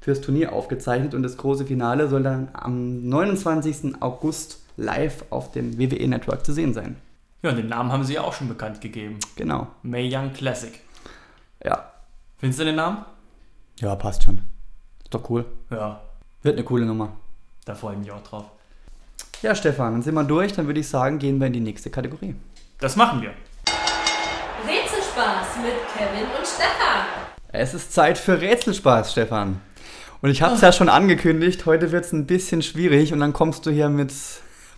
fürs 0.01 0.21
Turnier 0.21 0.53
aufgezeichnet 0.53 1.15
und 1.15 1.25
das 1.25 1.37
große 1.37 1.67
Finale 1.67 2.07
soll 2.09 2.23
dann 2.23 2.49
am 2.53 3.09
29. 3.09 4.01
August 4.01 4.61
live 4.77 5.25
auf 5.31 5.51
dem 5.51 5.77
WWE 5.77 6.07
Network 6.07 6.47
zu 6.47 6.53
sehen 6.53 6.75
sein. 6.75 6.97
Ja, 7.43 7.51
und 7.51 7.57
den 7.57 7.69
Namen 7.69 7.91
haben 7.91 8.05
sie 8.05 8.15
ja 8.15 8.21
auch 8.23 8.33
schon 8.35 8.49
bekannt 8.49 8.81
gegeben. 8.81 9.19
Genau. 9.35 9.67
May 9.83 10.09
Young 10.15 10.33
Classic. 10.33 10.79
Ja. 11.65 11.91
Findest 12.39 12.61
du 12.61 12.65
den 12.67 12.77
Namen? 12.77 13.05
Ja, 13.81 13.97
passt 13.97 14.23
schon. 14.23 14.39
Ist 15.03 15.13
doch 15.13 15.29
cool. 15.29 15.45
Ja, 15.71 16.01
Wird 16.43 16.55
eine 16.57 16.65
coole 16.65 16.87
Nummer. 16.87 17.17
da 17.65 17.75
freue 17.75 17.95
ich 17.95 17.99
mich 17.99 18.13
auch 18.13 18.23
drauf. 18.23 18.45
Ja, 19.45 19.55
Stefan, 19.55 19.93
dann 19.93 20.01
sind 20.01 20.15
wir 20.15 20.25
durch. 20.25 20.55
Dann 20.55 20.67
würde 20.67 20.81
ich 20.81 20.89
sagen, 20.89 21.19
gehen 21.19 21.39
wir 21.39 21.49
in 21.49 21.53
die 21.53 21.61
nächste 21.61 21.91
Kategorie. 21.91 22.35
Das 22.81 22.97
machen 22.97 23.21
wir. 23.21 23.29
Rätselspaß 24.67 25.59
mit 25.63 25.75
Kevin 25.95 26.25
und 26.35 26.47
Stefan. 26.47 27.05
Es 27.53 27.75
ist 27.75 27.93
Zeit 27.93 28.17
für 28.17 28.41
Rätselspaß, 28.41 29.13
Stefan. 29.13 29.61
Und 30.23 30.31
ich 30.31 30.41
habe 30.41 30.55
es 30.55 30.63
ja 30.63 30.73
schon 30.73 30.89
angekündigt, 30.89 31.67
heute 31.67 31.93
wird 31.93 32.07
es 32.07 32.13
ein 32.13 32.25
bisschen 32.25 32.63
schwierig 32.63 33.13
und 33.13 33.21
dann 33.21 33.35
kommst 33.35 33.67
du 33.67 33.71
hier 33.71 33.91
mit 33.91 34.15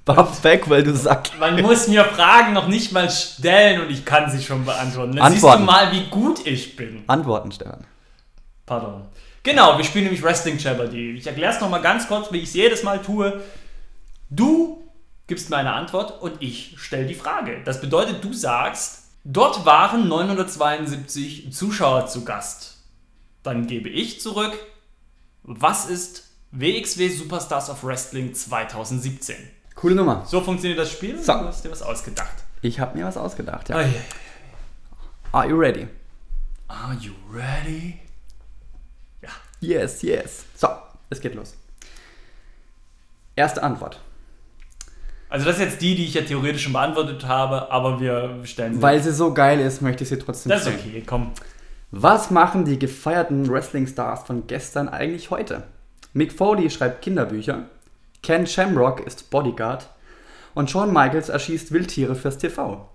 Bob 0.04 0.42
weg, 0.42 0.68
weil 0.68 0.82
du 0.82 0.96
sagst. 0.96 1.38
Man 1.38 1.62
muss 1.62 1.86
mir 1.86 2.04
Fragen 2.04 2.52
noch 2.52 2.66
nicht 2.66 2.90
mal 2.90 3.08
stellen 3.08 3.82
und 3.82 3.90
ich 3.92 4.04
kann 4.04 4.28
sie 4.32 4.42
schon 4.42 4.64
beantworten. 4.64 5.12
Dann 5.12 5.26
Antworten. 5.26 5.58
siehst 5.58 5.68
du 5.68 5.72
mal, 5.72 5.92
wie 5.92 6.10
gut 6.10 6.44
ich 6.44 6.74
bin. 6.74 7.04
Antworten, 7.06 7.52
Stefan. 7.52 7.86
Pardon. 8.66 9.02
Genau, 9.44 9.78
wir 9.78 9.84
spielen 9.84 10.06
nämlich 10.06 10.24
Wrestling 10.24 10.58
Jeopardy. 10.58 11.12
Ich 11.12 11.24
erkläre 11.28 11.52
es 11.52 11.60
nochmal 11.60 11.82
ganz 11.82 12.08
kurz, 12.08 12.32
wie 12.32 12.38
ich 12.38 12.48
es 12.48 12.54
jedes 12.54 12.82
Mal 12.82 13.00
tue. 13.00 13.40
Du 14.30 14.82
gibst 15.26 15.50
mir 15.50 15.56
eine 15.56 15.72
Antwort 15.72 16.22
und 16.22 16.42
ich 16.42 16.74
stelle 16.78 17.06
die 17.06 17.14
Frage. 17.14 17.62
Das 17.64 17.80
bedeutet, 17.80 18.24
du 18.24 18.32
sagst, 18.32 19.04
dort 19.24 19.64
waren 19.64 20.08
972 20.08 21.52
Zuschauer 21.52 22.06
zu 22.06 22.24
Gast. 22.24 22.78
Dann 23.42 23.66
gebe 23.66 23.88
ich 23.88 24.20
zurück, 24.20 24.52
was 25.42 25.86
ist 25.86 26.30
WXW 26.50 27.08
Superstars 27.08 27.70
of 27.70 27.84
Wrestling 27.84 28.34
2017? 28.34 29.36
Coole 29.74 29.94
Nummer. 29.94 30.24
So 30.26 30.40
funktioniert 30.40 30.78
das 30.78 30.90
Spiel? 30.90 31.22
So. 31.22 31.32
Du 31.32 31.46
hast 31.46 31.64
dir 31.64 31.70
was 31.70 31.82
ausgedacht. 31.82 32.34
Ich 32.62 32.80
habe 32.80 32.98
mir 32.98 33.04
was 33.04 33.16
ausgedacht, 33.16 33.68
ja. 33.68 33.76
Ai. 33.76 33.92
Are 35.32 35.48
you 35.48 35.56
ready? 35.56 35.86
Are 36.66 36.94
you 36.94 37.12
ready? 37.30 38.00
Ja. 39.22 39.28
Yes, 39.60 40.02
yes. 40.02 40.44
So, 40.56 40.68
es 41.10 41.20
geht 41.20 41.34
los. 41.34 41.54
Erste 43.36 43.62
Antwort. 43.62 44.00
Also 45.36 45.44
das 45.44 45.58
ist 45.58 45.64
jetzt 45.64 45.82
die, 45.82 45.94
die 45.94 46.04
ich 46.06 46.14
ja 46.14 46.22
theoretisch 46.22 46.62
schon 46.62 46.72
beantwortet 46.72 47.26
habe, 47.26 47.70
aber 47.70 48.00
wir 48.00 48.40
stellen 48.44 48.76
sie. 48.76 48.80
Weil 48.80 49.02
sie 49.02 49.12
so 49.12 49.34
geil 49.34 49.60
ist, 49.60 49.82
möchte 49.82 50.02
ich 50.02 50.08
sie 50.08 50.18
trotzdem 50.18 50.48
das 50.48 50.62
ist 50.62 50.68
stellen. 50.68 50.80
okay, 50.88 51.02
komm. 51.04 51.32
Was 51.90 52.30
machen 52.30 52.64
die 52.64 52.78
gefeierten 52.78 53.46
Wrestling-Stars 53.46 54.22
von 54.22 54.46
gestern 54.46 54.88
eigentlich 54.88 55.28
heute? 55.30 55.64
Mick 56.14 56.32
Foley 56.32 56.70
schreibt 56.70 57.02
Kinderbücher, 57.02 57.64
Ken 58.22 58.46
Shamrock 58.46 59.06
ist 59.06 59.28
Bodyguard 59.28 59.86
und 60.54 60.70
Shawn 60.70 60.90
Michaels 60.90 61.28
erschießt 61.28 61.70
Wildtiere 61.70 62.14
fürs 62.14 62.38
TV. 62.38 62.88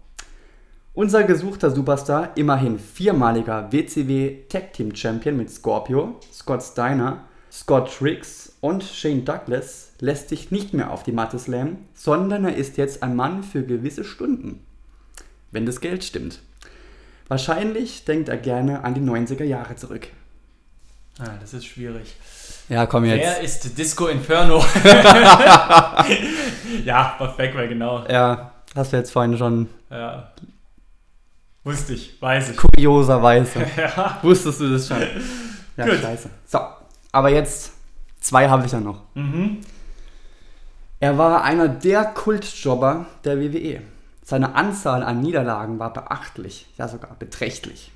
Unser 0.96 1.26
gesuchter 1.26 1.70
Superstar, 1.70 2.32
immerhin 2.34 2.80
viermaliger 2.80 3.72
WCW 3.72 4.48
Tag 4.50 4.74
Team 4.74 4.96
Champion 4.96 5.38
mit 5.38 5.52
Scorpio, 5.52 6.20
Scott 6.34 6.64
Steiner, 6.64 7.20
Scott 7.52 7.96
Triggs 7.96 8.58
und 8.62 8.84
Shane 8.84 9.24
Douglas, 9.24 9.91
lässt 10.02 10.28
sich 10.30 10.52
nicht 10.52 10.74
mehr 10.74 10.92
auf 10.92 11.04
die 11.04 11.12
Matte 11.14 11.40
slammen, 11.40 11.88
sondern 11.94 12.44
er 12.46 12.56
ist 12.56 12.76
jetzt 12.78 13.02
ein 13.04 13.16
Mann 13.16 13.44
für 13.44 13.64
gewisse 13.64 14.04
Stunden. 14.04 14.66
Wenn 15.52 15.66
das 15.66 15.80
Geld 15.80 16.04
stimmt. 16.04 16.40
Wahrscheinlich 17.28 18.04
denkt 18.04 18.28
er 18.28 18.38
gerne 18.38 18.84
an 18.84 18.94
die 18.94 19.02
90er 19.02 19.44
Jahre 19.46 19.76
zurück. 19.78 20.08
Ah, 21.20 21.30
das 21.40 21.54
ist 21.54 21.66
schwierig. 21.66 22.16
Ja, 22.68 22.86
komm 22.86 23.04
Wer 23.04 23.42
ist 23.42 23.78
Disco 23.78 24.08
Inferno? 24.08 24.64
ja, 26.86 27.16
war 27.18 27.36
Bagwell, 27.38 27.68
genau. 27.68 28.06
Ja, 28.08 28.52
hast 28.76 28.94
du 28.94 28.98
jetzt 28.98 29.12
vorhin 29.12 29.38
schon 29.38 29.68
Ja. 29.90 30.32
Wusste 31.64 31.94
ich, 31.94 32.20
weiß 32.22 32.52
ich. 32.52 32.58
kurioserweise. 32.58 33.66
Ja. 33.78 34.18
Wusstest 34.24 34.62
du 34.62 34.72
das 34.72 34.88
schon? 34.88 34.98
Ja, 35.78 35.86
Gut. 35.86 36.00
scheiße. 36.02 36.30
So, 36.48 36.60
aber 37.12 37.30
jetzt 37.30 37.72
zwei 38.20 38.50
habe 38.50 38.66
ich 38.66 38.72
ja 38.72 38.80
noch. 38.80 39.02
Mhm. 39.14 39.58
Er 41.02 41.18
war 41.18 41.44
einer 41.44 41.68
der 41.68 42.06
Kultjobber 42.06 43.08
der 43.24 43.40
WWE. 43.40 43.82
Seine 44.24 44.54
Anzahl 44.54 45.02
an 45.02 45.20
Niederlagen 45.20 45.80
war 45.80 45.92
beachtlich, 45.92 46.68
ja 46.78 46.88
sogar 46.88 47.16
beträchtlich. 47.16 47.92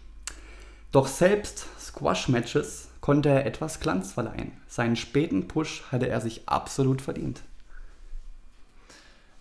Doch 0.91 1.06
selbst 1.06 1.68
Squash-Matches 1.80 2.90
konnte 3.02 3.30
er 3.30 3.45
etwas 3.45 3.80
Glanz 3.80 4.14
verleihen. 4.14 4.53
Seinen 4.68 4.95
späten 4.95 5.48
Push 5.48 5.84
hatte 5.91 6.10
er 6.10 6.19
sich 6.19 6.49
absolut 6.49 6.99
verdient. 6.99 7.44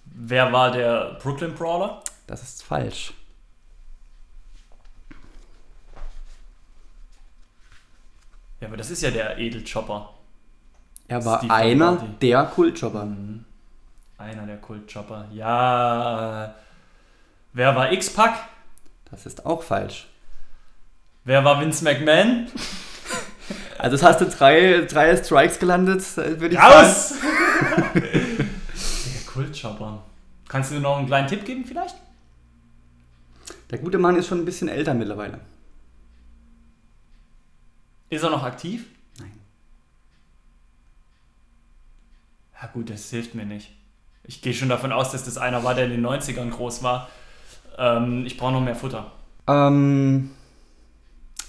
Wer 0.05 0.53
war 0.53 0.71
der 0.71 1.19
Brooklyn 1.23 1.55
Brawler? 1.55 2.03
Das 2.27 2.43
ist 2.43 2.63
falsch. 2.63 3.15
Ja, 8.61 8.69
aber 8.69 8.77
das 8.77 8.91
ist 8.91 9.01
ja 9.01 9.11
der 9.11 9.39
Edelchopper. 9.39 10.11
Er 11.09 11.25
war 11.25 11.39
Steve 11.39 11.55
einer 11.55 11.97
der 12.21 12.45
Kultjobber. 12.45 13.09
Einer 14.19 14.47
der 14.47 14.59
Kultchopper. 14.59 15.29
Ja. 15.33 16.55
Wer 17.53 17.77
war 17.77 17.93
X-Pac? 17.93 18.35
Das 19.11 19.27
ist 19.27 19.45
auch 19.45 19.63
falsch. 19.63 20.09
Wer 21.25 21.45
war 21.45 21.61
Vince 21.61 21.85
McMahon? 21.85 22.49
Also 23.79 23.97
es 23.97 24.03
hast 24.03 24.21
du 24.21 24.27
drei, 24.27 24.87
drei 24.89 25.17
Strikes 25.17 25.59
gelandet, 25.59 26.17
würde 26.17 26.55
ich 26.55 26.61
sagen. 26.61 26.75
Raus! 26.75 27.15
der 27.95 29.27
Kultchopper. 29.27 30.03
Kannst 30.49 30.71
du 30.71 30.81
noch 30.81 30.99
einen 30.99 31.07
kleinen 31.07 31.29
Tipp 31.29 31.45
geben 31.45 31.65
vielleicht? 31.65 31.97
Der 33.71 33.79
gute 33.79 33.99
Mann 33.99 34.17
ist 34.17 34.29
schon 34.29 34.39
ein 34.39 34.45
bisschen 34.45 34.69
älter 34.69 34.95
mittlerweile. 34.95 35.41
Ist 38.11 38.23
er 38.23 38.31
noch 38.31 38.45
aktiv? 38.45 38.87
Nein. 39.19 39.33
Ja 42.61 42.69
gut, 42.69 42.91
das 42.91 43.11
hilft 43.11 43.35
mir 43.35 43.45
nicht. 43.45 43.73
Ich 44.27 44.41
gehe 44.41 44.55
schon 44.55 44.71
davon 44.71 44.91
aus, 44.91 45.13
dass 45.13 45.25
das 45.25 45.37
einer 45.37 45.63
war, 45.65 45.75
der 45.75 45.85
in 45.85 45.91
den 45.91 46.07
90ern 46.07 46.51
groß 46.51 46.83
war. 46.83 47.09
Ähm, 47.77 48.25
ich 48.25 48.37
brauche 48.37 48.53
noch 48.53 48.61
mehr 48.61 48.75
Futter. 48.75 49.13
Ähm, 49.47 50.31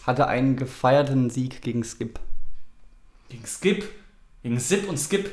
hatte 0.05 0.27
einen 0.27 0.57
gefeierten 0.57 1.29
Sieg 1.29 1.61
gegen 1.61 1.83
Skip. 1.83 2.19
Gegen 3.29 3.45
Skip. 3.45 3.89
Gegen 4.43 4.59
Zip 4.59 4.87
und 4.89 4.97
Skip. 4.97 5.31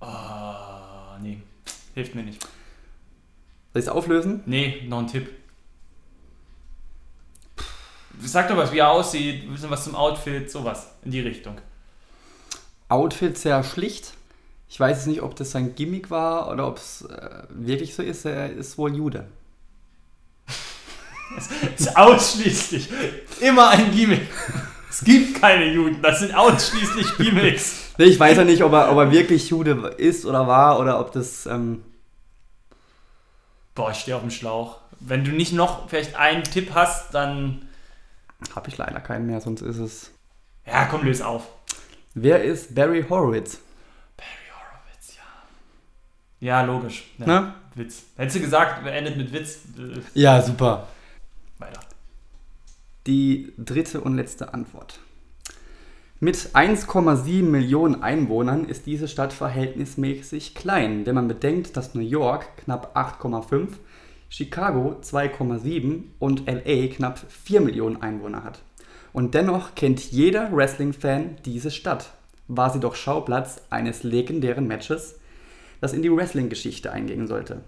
Ah, 0.00 1.18
nee. 1.20 1.42
Hilft 1.94 2.14
mir 2.14 2.22
nicht. 2.22 2.42
Soll 2.42 2.50
ich 3.80 3.84
es 3.84 3.88
auflösen? 3.88 4.42
Nee, 4.46 4.86
noch 4.88 5.00
ein 5.00 5.06
Tipp. 5.06 5.30
Sag 8.20 8.48
doch 8.48 8.56
was, 8.56 8.72
wie 8.72 8.78
er 8.78 8.90
aussieht, 8.90 9.44
ein 9.44 9.52
bisschen 9.52 9.70
was 9.70 9.84
zum 9.84 9.94
Outfit, 9.94 10.50
sowas 10.50 10.90
in 11.04 11.10
die 11.10 11.20
Richtung. 11.20 11.60
Outfit 12.88 13.36
sehr 13.38 13.62
schlicht. 13.64 14.14
Ich 14.68 14.78
weiß 14.78 14.98
jetzt 14.98 15.06
nicht, 15.06 15.22
ob 15.22 15.34
das 15.36 15.50
sein 15.50 15.74
Gimmick 15.74 16.10
war 16.10 16.50
oder 16.50 16.66
ob 16.66 16.76
es 16.76 17.02
äh, 17.02 17.42
wirklich 17.50 17.94
so 17.94 18.02
ist. 18.02 18.24
Er 18.24 18.50
ist 18.52 18.76
wohl 18.76 18.94
Jude. 18.94 19.26
ist 21.76 21.96
ausschließlich 21.96 22.88
immer 23.40 23.70
ein 23.70 23.90
Gimmick. 23.92 24.28
Es 24.90 25.04
gibt 25.04 25.40
keine 25.40 25.66
Juden, 25.66 26.00
das 26.02 26.20
sind 26.20 26.34
ausschließlich 26.34 27.16
Gimmicks. 27.16 27.84
Nee, 27.98 28.04
Ich 28.04 28.20
weiß 28.20 28.36
ja 28.36 28.44
nicht, 28.44 28.62
ob 28.62 28.72
er, 28.72 28.92
ob 28.92 28.98
er 28.98 29.10
wirklich 29.10 29.50
Jude 29.50 29.72
ist 29.96 30.24
oder 30.24 30.46
war 30.46 30.78
oder 30.78 31.00
ob 31.00 31.10
das. 31.10 31.46
Ähm, 31.46 31.82
Boah, 33.74 33.90
ich 33.90 33.98
stehe 33.98 34.16
auf 34.16 34.22
dem 34.22 34.30
Schlauch. 34.30 34.78
Wenn 35.00 35.24
du 35.24 35.32
nicht 35.32 35.52
noch 35.52 35.88
vielleicht 35.88 36.14
einen 36.14 36.44
Tipp 36.44 36.70
hast, 36.74 37.12
dann. 37.12 37.68
Habe 38.54 38.68
ich 38.68 38.76
leider 38.76 39.00
keinen 39.00 39.26
mehr, 39.26 39.40
sonst 39.40 39.62
ist 39.62 39.78
es. 39.78 40.12
Ja, 40.64 40.84
komm, 40.84 41.02
löse 41.02 41.26
auf. 41.26 41.48
Wer 42.22 42.42
ist 42.42 42.74
Barry 42.74 43.04
Horowitz? 43.08 43.60
Barry 44.16 44.48
Horowitz, 44.52 45.16
ja. 45.16 46.46
Ja, 46.48 46.62
logisch. 46.62 47.04
Ja, 47.18 47.24
Na? 47.26 47.54
Witz. 47.74 48.04
Hättest 48.16 48.36
du 48.36 48.40
gesagt, 48.40 48.80
wer 48.84 48.92
endet 48.94 49.16
mit 49.16 49.32
Witz? 49.32 49.58
Äh, 49.78 50.00
Ja, 50.14 50.42
super. 50.42 50.88
weiter. 51.58 51.80
Die 53.06 53.52
dritte 53.56 54.00
und 54.00 54.16
letzte 54.16 54.52
Antwort. 54.52 54.98
Mit 56.20 56.36
1,7 56.54 57.44
Millionen 57.44 58.02
Einwohnern 58.02 58.64
ist 58.64 58.86
diese 58.86 59.06
Stadt 59.06 59.32
verhältnismäßig 59.32 60.56
klein, 60.56 61.06
wenn 61.06 61.14
man 61.14 61.28
bedenkt, 61.28 61.76
dass 61.76 61.94
New 61.94 62.00
York 62.00 62.56
knapp 62.64 62.96
8,5, 62.96 63.68
Chicago 64.28 64.98
2,7 65.00 66.02
und 66.18 66.46
LA 66.48 66.88
knapp 66.88 67.20
4 67.30 67.60
Millionen 67.60 68.02
Einwohner 68.02 68.42
hat. 68.42 68.58
Und 69.18 69.34
dennoch 69.34 69.74
kennt 69.74 70.12
jeder 70.12 70.52
Wrestling-Fan 70.52 71.38
diese 71.44 71.72
Stadt. 71.72 72.10
War 72.46 72.70
sie 72.72 72.78
doch 72.78 72.94
Schauplatz 72.94 73.60
eines 73.68 74.04
legendären 74.04 74.68
Matches, 74.68 75.16
das 75.80 75.92
in 75.92 76.02
die 76.02 76.16
Wrestling-Geschichte 76.16 76.92
eingehen 76.92 77.26
sollte. 77.26 77.62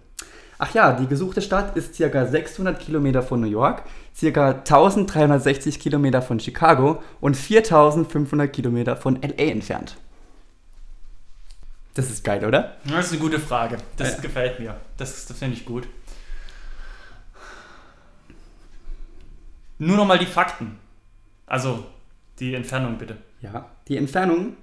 Ach 0.59 0.73
ja, 0.75 0.93
die 0.93 1.09
gesuchte 1.09 1.43
Stadt 1.43 1.77
ist 1.77 1.99
ca. 1.99 2.25
600 2.25 2.79
Kilometer 2.79 3.21
von 3.25 3.41
New 3.41 3.49
York, 3.49 3.83
ca. 4.21 4.51
1360 4.51 5.81
Kilometer 5.81 6.23
von 6.23 6.39
Chicago 6.39 7.03
und 7.21 7.37
4500 7.37 8.53
Kilometer 8.53 8.97
von 8.97 9.21
LA 9.21 9.51
entfernt. 9.51 9.97
Das 11.95 12.11
ist 12.11 12.23
geil, 12.23 12.45
oder? 12.45 12.77
Das 12.85 13.07
ist 13.07 13.11
eine 13.15 13.21
gute 13.23 13.41
Frage. 13.41 13.79
Das 13.97 14.13
Ja. 14.13 14.21
gefällt 14.21 14.61
mir. 14.61 14.77
Das, 14.99 15.27
das 15.27 15.37
finde 15.37 15.57
ich 15.57 15.65
gut. 15.65 15.89
Nur 19.79 19.97
nochmal 19.97 20.21
die 20.21 20.27
Fakten. 20.27 20.79
Also 21.51 21.85
die 22.39 22.55
Entfernung 22.55 22.97
bitte. 22.97 23.17
Ja. 23.43 23.67
Die 23.89 23.97
Entfernung, 23.97 24.57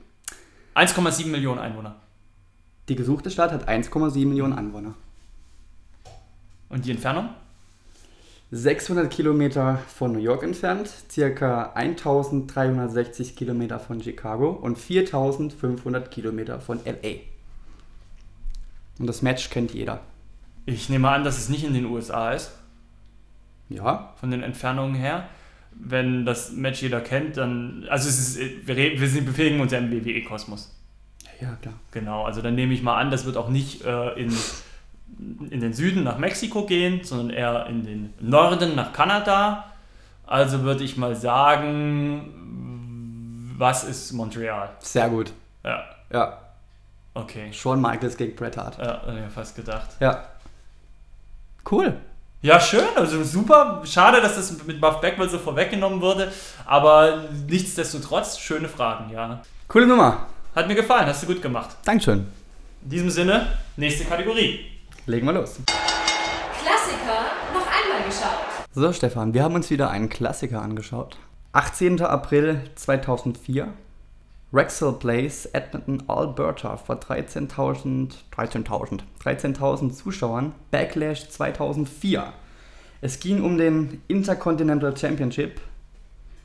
1,7 0.73 1.27
Millionen 1.27 1.59
Einwohner. 1.59 1.97
die 2.87 2.95
gesuchte 2.95 3.29
Stadt 3.29 3.51
hat 3.51 3.67
1,7 3.67 4.25
Millionen 4.25 4.53
Einwohner. 4.53 4.93
Und 6.69 6.85
die 6.85 6.91
Entfernung? 6.91 7.27
600 8.51 9.11
Kilometer 9.11 9.79
von 9.93 10.13
New 10.13 10.19
York 10.19 10.43
entfernt, 10.43 10.89
ca. 11.13 11.73
1360 11.73 13.35
Kilometer 13.35 13.79
von 13.79 14.01
Chicago 14.01 14.51
und 14.51 14.77
4500 14.77 16.09
Kilometer 16.09 16.61
von 16.61 16.79
LA. 16.85 17.19
Und 18.99 19.07
das 19.07 19.21
Match 19.21 19.49
kennt 19.49 19.73
jeder. 19.73 19.99
Ich 20.65 20.87
nehme 20.87 21.09
an, 21.09 21.25
dass 21.25 21.37
es 21.37 21.49
nicht 21.49 21.65
in 21.65 21.73
den 21.73 21.85
USA 21.85 22.31
ist, 22.31 22.51
Ja, 23.67 24.13
von 24.21 24.31
den 24.31 24.43
Entfernungen 24.43 24.95
her. 24.95 25.27
Wenn 25.79 26.25
das 26.25 26.51
Match 26.51 26.81
jeder 26.81 27.01
kennt, 27.01 27.37
dann. 27.37 27.85
Also 27.89 28.09
es 28.09 28.19
ist, 28.19 28.67
wir, 28.67 28.75
reden, 28.75 28.99
wir 28.99 29.07
sind, 29.07 29.25
bewegen 29.25 29.59
uns 29.59 29.71
ja 29.71 29.77
im 29.77 29.91
WWE-Kosmos. 29.91 30.75
ja, 31.39 31.55
klar. 31.61 31.75
Genau, 31.91 32.23
also 32.23 32.41
dann 32.41 32.55
nehme 32.55 32.73
ich 32.73 32.81
mal 32.81 32.97
an, 32.97 33.11
das 33.11 33.25
wird 33.25 33.37
auch 33.37 33.49
nicht 33.49 33.85
äh, 33.85 34.13
in, 34.19 34.33
in 35.49 35.61
den 35.61 35.73
Süden 35.73 36.03
nach 36.03 36.17
Mexiko 36.17 36.65
gehen, 36.65 37.03
sondern 37.03 37.29
eher 37.29 37.67
in 37.67 37.83
den 37.85 38.13
Norden 38.19 38.75
nach 38.75 38.91
Kanada. 38.91 39.71
Also 40.25 40.63
würde 40.63 40.83
ich 40.83 40.97
mal 40.97 41.15
sagen, 41.15 42.33
was 43.57 43.83
ist 43.83 44.11
Montreal? 44.13 44.69
Sehr 44.79 45.09
gut. 45.09 45.31
Ja, 45.63 45.83
Ja, 46.11 46.37
okay. 47.13 47.51
Shawn 47.53 47.81
Michaels 47.81 48.17
gegen 48.17 48.35
Bret 48.35 48.57
Hart. 48.57 48.77
Ja, 48.77 49.01
mir 49.11 49.29
fast 49.29 49.55
gedacht. 49.55 49.89
Ja. 49.99 50.23
Cool. 51.69 51.97
Ja, 52.43 52.59
schön, 52.59 52.85
also 52.95 53.23
super. 53.23 53.81
Schade, 53.83 54.21
dass 54.21 54.35
das 54.35 54.63
mit 54.63 54.79
Buff 54.79 55.01
Backwell 55.01 55.27
so 55.27 55.39
vorweggenommen 55.39 56.01
wurde, 56.01 56.31
aber 56.67 57.23
nichtsdestotrotz, 57.47 58.37
schöne 58.37 58.69
Fragen, 58.69 59.11
ja. 59.11 59.41
Coole 59.67 59.87
Nummer. 59.87 60.27
Hat 60.55 60.67
mir 60.67 60.75
gefallen, 60.75 61.07
hast 61.07 61.23
du 61.23 61.27
gut 61.27 61.41
gemacht. 61.41 61.75
Dankeschön. 61.83 62.27
In 62.83 62.89
diesem 62.89 63.09
Sinne, 63.09 63.57
nächste 63.75 64.05
Kategorie. 64.05 64.65
Legen 65.07 65.25
wir 65.25 65.33
los. 65.33 65.55
Klassiker 65.65 67.25
noch 67.53 67.65
einmal 67.65 68.07
geschaut. 68.07 68.45
So, 68.71 68.93
Stefan, 68.93 69.33
wir 69.33 69.41
haben 69.41 69.55
uns 69.55 69.71
wieder 69.71 69.89
einen 69.89 70.07
Klassiker 70.07 70.61
angeschaut. 70.61 71.17
18. 71.53 72.03
April 72.03 72.61
2004. 72.75 73.67
Rexall 74.53 74.93
Place, 74.93 75.45
Edmonton, 75.47 76.03
Alberta 76.07 76.77
vor 76.77 76.95
13.000 76.95 78.13
13.000 78.33 79.01
13.000 79.21 79.91
Zuschauern. 79.91 80.53
Backlash 80.71 81.29
2004. 81.29 82.31
Es 83.01 83.19
ging 83.19 83.43
um 83.43 83.57
den 83.57 84.01
Intercontinental 84.07 84.95
Championship. 84.95 85.59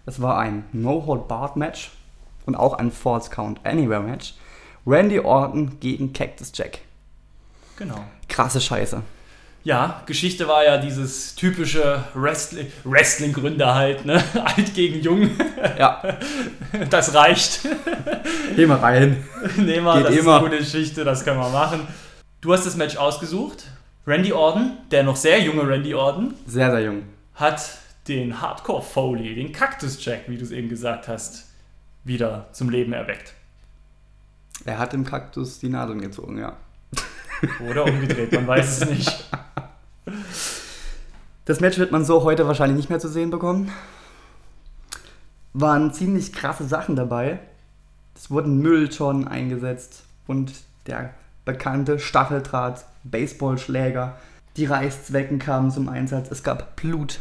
Es 0.04 0.20
war 0.20 0.38
ein 0.38 0.64
No-Hold-Barred-Match 0.72 1.92
und 2.44 2.56
auch 2.56 2.74
ein 2.74 2.90
False 2.90 3.30
Count 3.30 3.64
Anywhere-Match. 3.64 4.34
Randy 4.84 5.20
Orton 5.20 5.78
gegen 5.78 6.12
Cactus 6.12 6.50
Jack. 6.54 6.80
Genau. 7.76 8.04
Krasse 8.28 8.60
Scheiße. 8.60 9.02
Ja, 9.64 10.02
Geschichte 10.06 10.48
war 10.48 10.64
ja 10.64 10.78
dieses 10.78 11.36
typische 11.36 12.02
Wrestling- 12.14 12.72
Wrestling-Gründer 12.84 13.74
halt, 13.74 14.04
ne? 14.04 14.22
Alt 14.44 14.74
gegen 14.74 15.00
Jung. 15.00 15.30
Ja, 15.78 16.02
Das 16.90 17.14
reicht. 17.14 17.60
geh 18.56 18.66
mal 18.66 18.78
rein. 18.78 19.22
Nehmen 19.56 19.84
wir, 19.84 20.00
das 20.02 20.14
ist 20.14 20.20
immer. 20.20 20.38
eine 20.38 20.44
gute 20.48 20.58
Geschichte, 20.58 21.04
das 21.04 21.24
können 21.24 21.38
wir 21.38 21.48
machen. 21.50 21.86
Du 22.40 22.52
hast 22.52 22.66
das 22.66 22.76
Match 22.76 22.96
ausgesucht. 22.96 23.64
Randy 24.04 24.32
Orton, 24.32 24.78
der 24.90 25.04
noch 25.04 25.14
sehr 25.14 25.40
junge 25.40 25.62
Randy 25.68 25.94
Orton, 25.94 26.34
Sehr, 26.46 26.72
sehr 26.72 26.80
jung. 26.80 27.02
hat 27.36 27.62
den 28.08 28.40
Hardcore 28.40 28.82
Foley, 28.82 29.36
den 29.36 29.52
Cactus 29.52 30.04
Jack, 30.04 30.22
wie 30.26 30.36
du 30.36 30.42
es 30.42 30.50
eben 30.50 30.68
gesagt 30.68 31.06
hast, 31.06 31.44
wieder 32.02 32.48
zum 32.50 32.68
Leben 32.68 32.92
erweckt. 32.92 33.32
Er 34.64 34.78
hat 34.78 34.92
im 34.92 35.04
Kaktus 35.04 35.60
die 35.60 35.68
Nadeln 35.68 36.00
gezogen, 36.00 36.38
ja. 36.38 36.56
Oder 37.70 37.84
umgedreht, 37.84 38.32
man 38.32 38.46
weiß 38.48 38.82
es 38.82 38.90
nicht. 38.90 39.24
Das 41.44 41.60
Match 41.60 41.78
wird 41.78 41.92
man 41.92 42.04
so 42.04 42.22
heute 42.22 42.46
wahrscheinlich 42.46 42.76
nicht 42.76 42.90
mehr 42.90 43.00
zu 43.00 43.08
sehen 43.08 43.30
bekommen. 43.30 43.70
Waren 45.52 45.92
ziemlich 45.92 46.32
krasse 46.32 46.64
Sachen 46.64 46.96
dabei. 46.96 47.40
Es 48.14 48.30
wurden 48.30 48.58
Mülltonnen 48.58 49.26
eingesetzt 49.26 50.04
und 50.26 50.52
der 50.86 51.14
bekannte 51.44 51.98
Stacheldraht, 51.98 52.84
Baseballschläger, 53.04 54.16
die 54.56 54.66
Reißzwecken 54.66 55.38
kamen 55.38 55.70
zum 55.70 55.88
Einsatz. 55.88 56.30
Es 56.30 56.42
gab 56.42 56.76
Blut 56.76 57.20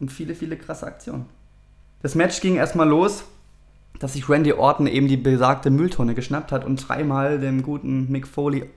und 0.00 0.12
viele, 0.12 0.34
viele 0.34 0.56
krasse 0.56 0.86
Aktionen. 0.86 1.26
Das 2.02 2.14
Match 2.14 2.40
ging 2.40 2.56
erstmal 2.56 2.88
los, 2.88 3.24
dass 3.98 4.12
sich 4.12 4.28
Randy 4.28 4.52
Orton 4.52 4.86
eben 4.86 5.08
die 5.08 5.16
besagte 5.16 5.70
Mülltonne 5.70 6.14
geschnappt 6.14 6.52
hat 6.52 6.64
und 6.64 6.88
dreimal 6.88 7.40
dem 7.40 7.62
guten 7.62 8.10
Mick 8.10 8.26
Foley 8.26 8.68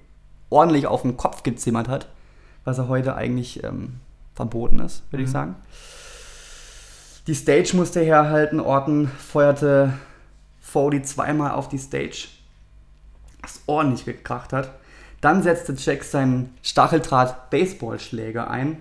ordentlich 0.50 0.88
auf 0.88 1.04
den 1.04 1.18
Kopf 1.18 1.44
gezimmert 1.44 1.88
hat, 1.88 2.08
was 2.64 2.78
er 2.78 2.88
heute 2.88 3.16
eigentlich 3.16 3.64
ähm, 3.64 4.00
verboten 4.36 4.80
ist, 4.80 5.04
würde 5.12 5.24
ich 5.24 5.30
Mhm. 5.30 5.34
sagen. 5.34 5.56
Die 7.28 7.36
Stage 7.36 7.76
musste 7.76 8.00
herhalten. 8.02 8.60
Orton 8.60 9.08
feuerte 9.08 9.94
Foley 10.62 11.02
zweimal 11.04 11.52
auf 11.52 11.70
die 11.70 11.78
Stage, 11.78 12.28
was 13.42 13.62
ordentlich 13.68 14.06
gekracht 14.06 14.54
hat. 14.54 14.72
Dann 15.22 15.44
setzte 15.44 15.74
Jack 15.74 16.04
seinen 16.04 16.54
Stacheldraht-Baseballschläger 16.64 18.50
ein. 18.50 18.78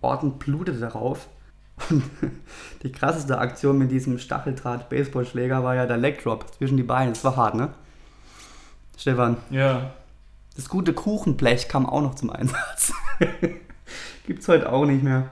Orton 0.00 0.38
blutete 0.38 0.78
darauf. 0.78 1.28
Und 1.90 2.02
die 2.82 2.92
krasseste 2.92 3.38
Aktion 3.38 3.76
mit 3.78 3.90
diesem 3.90 4.18
Stacheldraht-Baseballschläger 4.18 5.62
war 5.64 5.74
ja 5.74 5.86
der 5.86 5.96
Leg 5.96 6.22
Drop 6.22 6.46
zwischen 6.54 6.76
die 6.76 6.82
Beine. 6.82 7.10
Das 7.12 7.24
war 7.24 7.36
hart, 7.36 7.54
ne? 7.54 7.70
Stefan, 8.96 9.38
Ja, 9.50 9.90
das 10.60 10.68
gute 10.68 10.92
Kuchenblech 10.92 11.68
kam 11.68 11.86
auch 11.86 12.02
noch 12.02 12.16
zum 12.16 12.28
Einsatz. 12.28 12.92
Gibt's 14.26 14.46
heute 14.46 14.70
auch 14.70 14.84
nicht 14.84 15.02
mehr. 15.02 15.30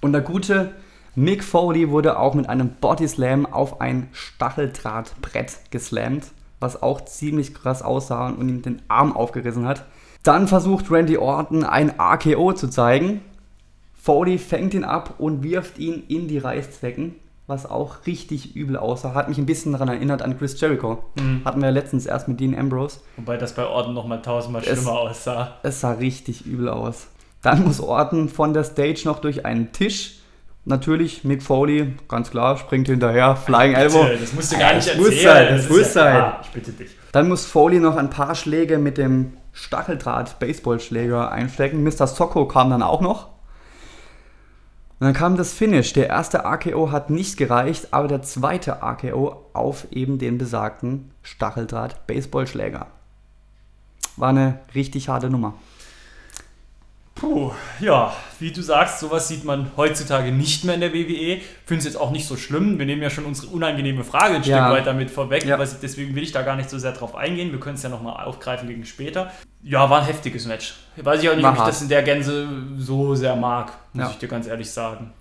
Und 0.00 0.12
der 0.12 0.22
gute 0.22 0.72
Mick 1.14 1.44
Foley 1.44 1.88
wurde 1.90 2.18
auch 2.18 2.34
mit 2.34 2.48
einem 2.48 2.70
Bodyslam 2.80 3.46
auf 3.46 3.80
ein 3.80 4.08
Stacheldrahtbrett 4.10 5.70
geslammt, 5.70 6.32
was 6.58 6.82
auch 6.82 7.04
ziemlich 7.04 7.54
krass 7.54 7.80
aussah 7.80 8.30
und 8.30 8.48
ihm 8.48 8.60
den 8.60 8.82
Arm 8.88 9.12
aufgerissen 9.12 9.68
hat. 9.68 9.84
Dann 10.24 10.48
versucht 10.48 10.90
Randy 10.90 11.16
Orton 11.16 11.62
ein 11.62 11.94
RKO 11.96 12.54
zu 12.54 12.66
zeigen. 12.66 13.20
Foley 13.94 14.38
fängt 14.38 14.74
ihn 14.74 14.82
ab 14.82 15.14
und 15.18 15.44
wirft 15.44 15.78
ihn 15.78 16.02
in 16.08 16.26
die 16.26 16.38
Reißzwecken, 16.38 17.14
was 17.48 17.66
auch 17.68 18.06
richtig 18.06 18.54
übel 18.54 18.76
aussah. 18.76 19.14
Hat 19.14 19.28
mich 19.28 19.38
ein 19.38 19.46
bisschen 19.46 19.72
daran 19.72 19.88
erinnert 19.88 20.22
an 20.22 20.38
Chris 20.38 20.60
Jericho. 20.60 21.02
Mhm. 21.18 21.42
Hatten 21.44 21.60
wir 21.60 21.68
ja 21.68 21.72
letztens 21.74 22.06
erst 22.06 22.28
mit 22.28 22.38
Dean 22.38 22.56
Ambrose. 22.56 23.00
wobei 23.16 23.36
das 23.36 23.54
bei 23.54 23.66
Orton 23.66 23.94
nochmal 23.94 24.22
tausendmal 24.22 24.62
Es- 24.62 24.68
schlimmer 24.82 24.92
aussah. 25.00 25.56
Es 25.64 25.80
sah 25.80 25.92
richtig 25.92 26.46
übel 26.46 26.68
aus. 26.68 27.08
Dann 27.42 27.64
muss 27.64 27.80
Orton 27.80 28.28
von 28.28 28.52
der 28.54 28.62
Stage 28.64 29.02
noch 29.06 29.18
durch 29.20 29.44
einen 29.46 29.72
Tisch. 29.72 30.14
Natürlich 30.64 31.24
Mick 31.24 31.42
Foley, 31.42 31.94
ganz 32.08 32.30
klar, 32.30 32.58
springt 32.58 32.88
hinterher, 32.88 33.36
Flying 33.36 33.72
Elbow. 33.74 34.02
Bitte, 34.04 34.18
Das 34.18 34.32
musst 34.34 34.52
du 34.52 34.58
gar 34.58 34.70
Ja, 34.72 34.76
nicht 34.76 34.86
das 34.88 34.94
erzählen. 34.96 35.14
muss 35.14 35.22
sein, 35.22 35.46
das 35.48 35.64
ist 35.64 35.70
muss 35.70 35.92
sein. 35.94 36.14
klar. 36.16 36.40
Ich 36.42 36.48
bitte 36.50 36.72
dich. 36.72 36.90
Dann 37.12 37.28
muss 37.28 37.46
Foley 37.46 37.80
noch 37.80 37.96
ein 37.96 38.10
paar 38.10 38.34
Schläge 38.34 38.76
mit 38.76 38.98
dem 38.98 39.32
Stacheldraht-Baseballschläger 39.52 41.30
einstecken. 41.30 41.82
Mr. 41.82 42.06
Socko 42.06 42.46
kam 42.46 42.70
dann 42.70 42.82
auch 42.82 43.00
noch. 43.00 43.28
Und 45.00 45.04
dann 45.04 45.14
kam 45.14 45.36
das 45.36 45.52
Finish. 45.52 45.92
Der 45.92 46.08
erste 46.08 46.38
RKO 46.38 46.90
hat 46.90 47.08
nicht 47.08 47.36
gereicht, 47.36 47.88
aber 47.92 48.08
der 48.08 48.22
zweite 48.22 48.82
RKO 48.82 49.44
auf 49.52 49.86
eben 49.92 50.18
den 50.18 50.38
besagten 50.38 51.12
Stacheldraht-Baseballschläger. 51.22 52.88
War 54.16 54.28
eine 54.30 54.58
richtig 54.74 55.08
harte 55.08 55.30
Nummer. 55.30 55.54
Puh, 57.14 57.50
ja, 57.80 58.12
wie 58.38 58.52
du 58.52 58.62
sagst, 58.62 59.00
sowas 59.00 59.26
sieht 59.26 59.44
man 59.44 59.72
heutzutage 59.76 60.30
nicht 60.30 60.64
mehr 60.64 60.74
in 60.76 60.80
der 60.80 60.92
WWE. 60.94 61.40
Finde 61.66 61.78
es 61.80 61.84
jetzt 61.84 61.96
auch 61.96 62.12
nicht 62.12 62.26
so 62.28 62.36
schlimm. 62.36 62.78
Wir 62.78 62.86
nehmen 62.86 63.02
ja 63.02 63.10
schon 63.10 63.24
unsere 63.24 63.48
unangenehme 63.48 64.04
Frage 64.04 64.36
ein 64.36 64.42
Ja. 64.44 64.58
Stück 64.66 64.78
weit 64.78 64.86
damit 64.86 65.10
vorweg. 65.10 65.44
Ja. 65.44 65.56
Deswegen 65.56 66.14
will 66.14 66.22
ich 66.22 66.30
da 66.30 66.42
gar 66.42 66.54
nicht 66.54 66.70
so 66.70 66.78
sehr 66.78 66.92
drauf 66.92 67.16
eingehen. 67.16 67.50
Wir 67.50 67.58
können 67.58 67.74
es 67.74 67.82
ja 67.82 67.88
nochmal 67.88 68.24
aufgreifen 68.24 68.68
gegen 68.68 68.84
später. 68.84 69.32
Ja, 69.64 69.90
war 69.90 70.00
ein 70.00 70.06
heftiges 70.06 70.46
Match. 70.46 70.76
Weiß 70.96 71.20
ich 71.20 71.28
auch 71.28 71.34
nicht, 71.34 71.42
War 71.42 71.54
ob 71.54 71.58
ich 71.58 71.64
das 71.64 71.82
in 71.82 71.88
der 71.88 72.04
Gänze 72.04 72.48
so 72.78 73.16
sehr 73.16 73.34
mag, 73.34 73.72
muss 73.98 74.06
Ja. 74.08 74.12
ich 74.12 74.18
dir 74.18 74.28
ganz 74.28 74.46
ehrlich 74.46 74.70
sagen. 74.70 75.12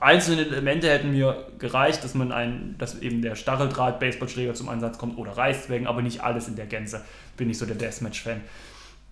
Einzelne 0.00 0.42
Elemente 0.42 0.88
hätten 0.90 1.12
mir 1.12 1.46
gereicht, 1.58 2.02
dass 2.04 2.14
man 2.14 2.32
ein, 2.32 2.74
dass 2.78 2.98
eben 3.00 3.22
der 3.22 3.36
Stacheldraht-Baseballschläger 3.36 4.54
zum 4.54 4.68
Einsatz 4.68 4.98
kommt 4.98 5.18
oder 5.18 5.36
Reißzwecken, 5.36 5.86
aber 5.86 6.02
nicht 6.02 6.22
alles 6.22 6.48
in 6.48 6.56
der 6.56 6.66
Gänze. 6.66 7.02
Bin 7.36 7.48
ich 7.48 7.58
so 7.58 7.64
der 7.66 7.76
Deathmatch-Fan. 7.76 8.40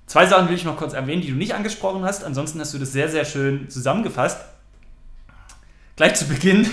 Zwei 0.06 0.26
Sachen 0.26 0.48
will 0.48 0.56
ich 0.56 0.64
noch 0.64 0.76
kurz 0.76 0.92
erwähnen, 0.92 1.22
die 1.22 1.28
du 1.30 1.36
nicht 1.36 1.54
angesprochen 1.54 2.04
hast. 2.04 2.24
Ansonsten 2.24 2.60
hast 2.60 2.74
du 2.74 2.78
das 2.78 2.92
sehr, 2.92 3.08
sehr 3.08 3.24
schön 3.24 3.70
zusammengefasst. 3.70 4.40
Gleich 5.96 6.14
zu 6.14 6.26
Beginn, 6.26 6.68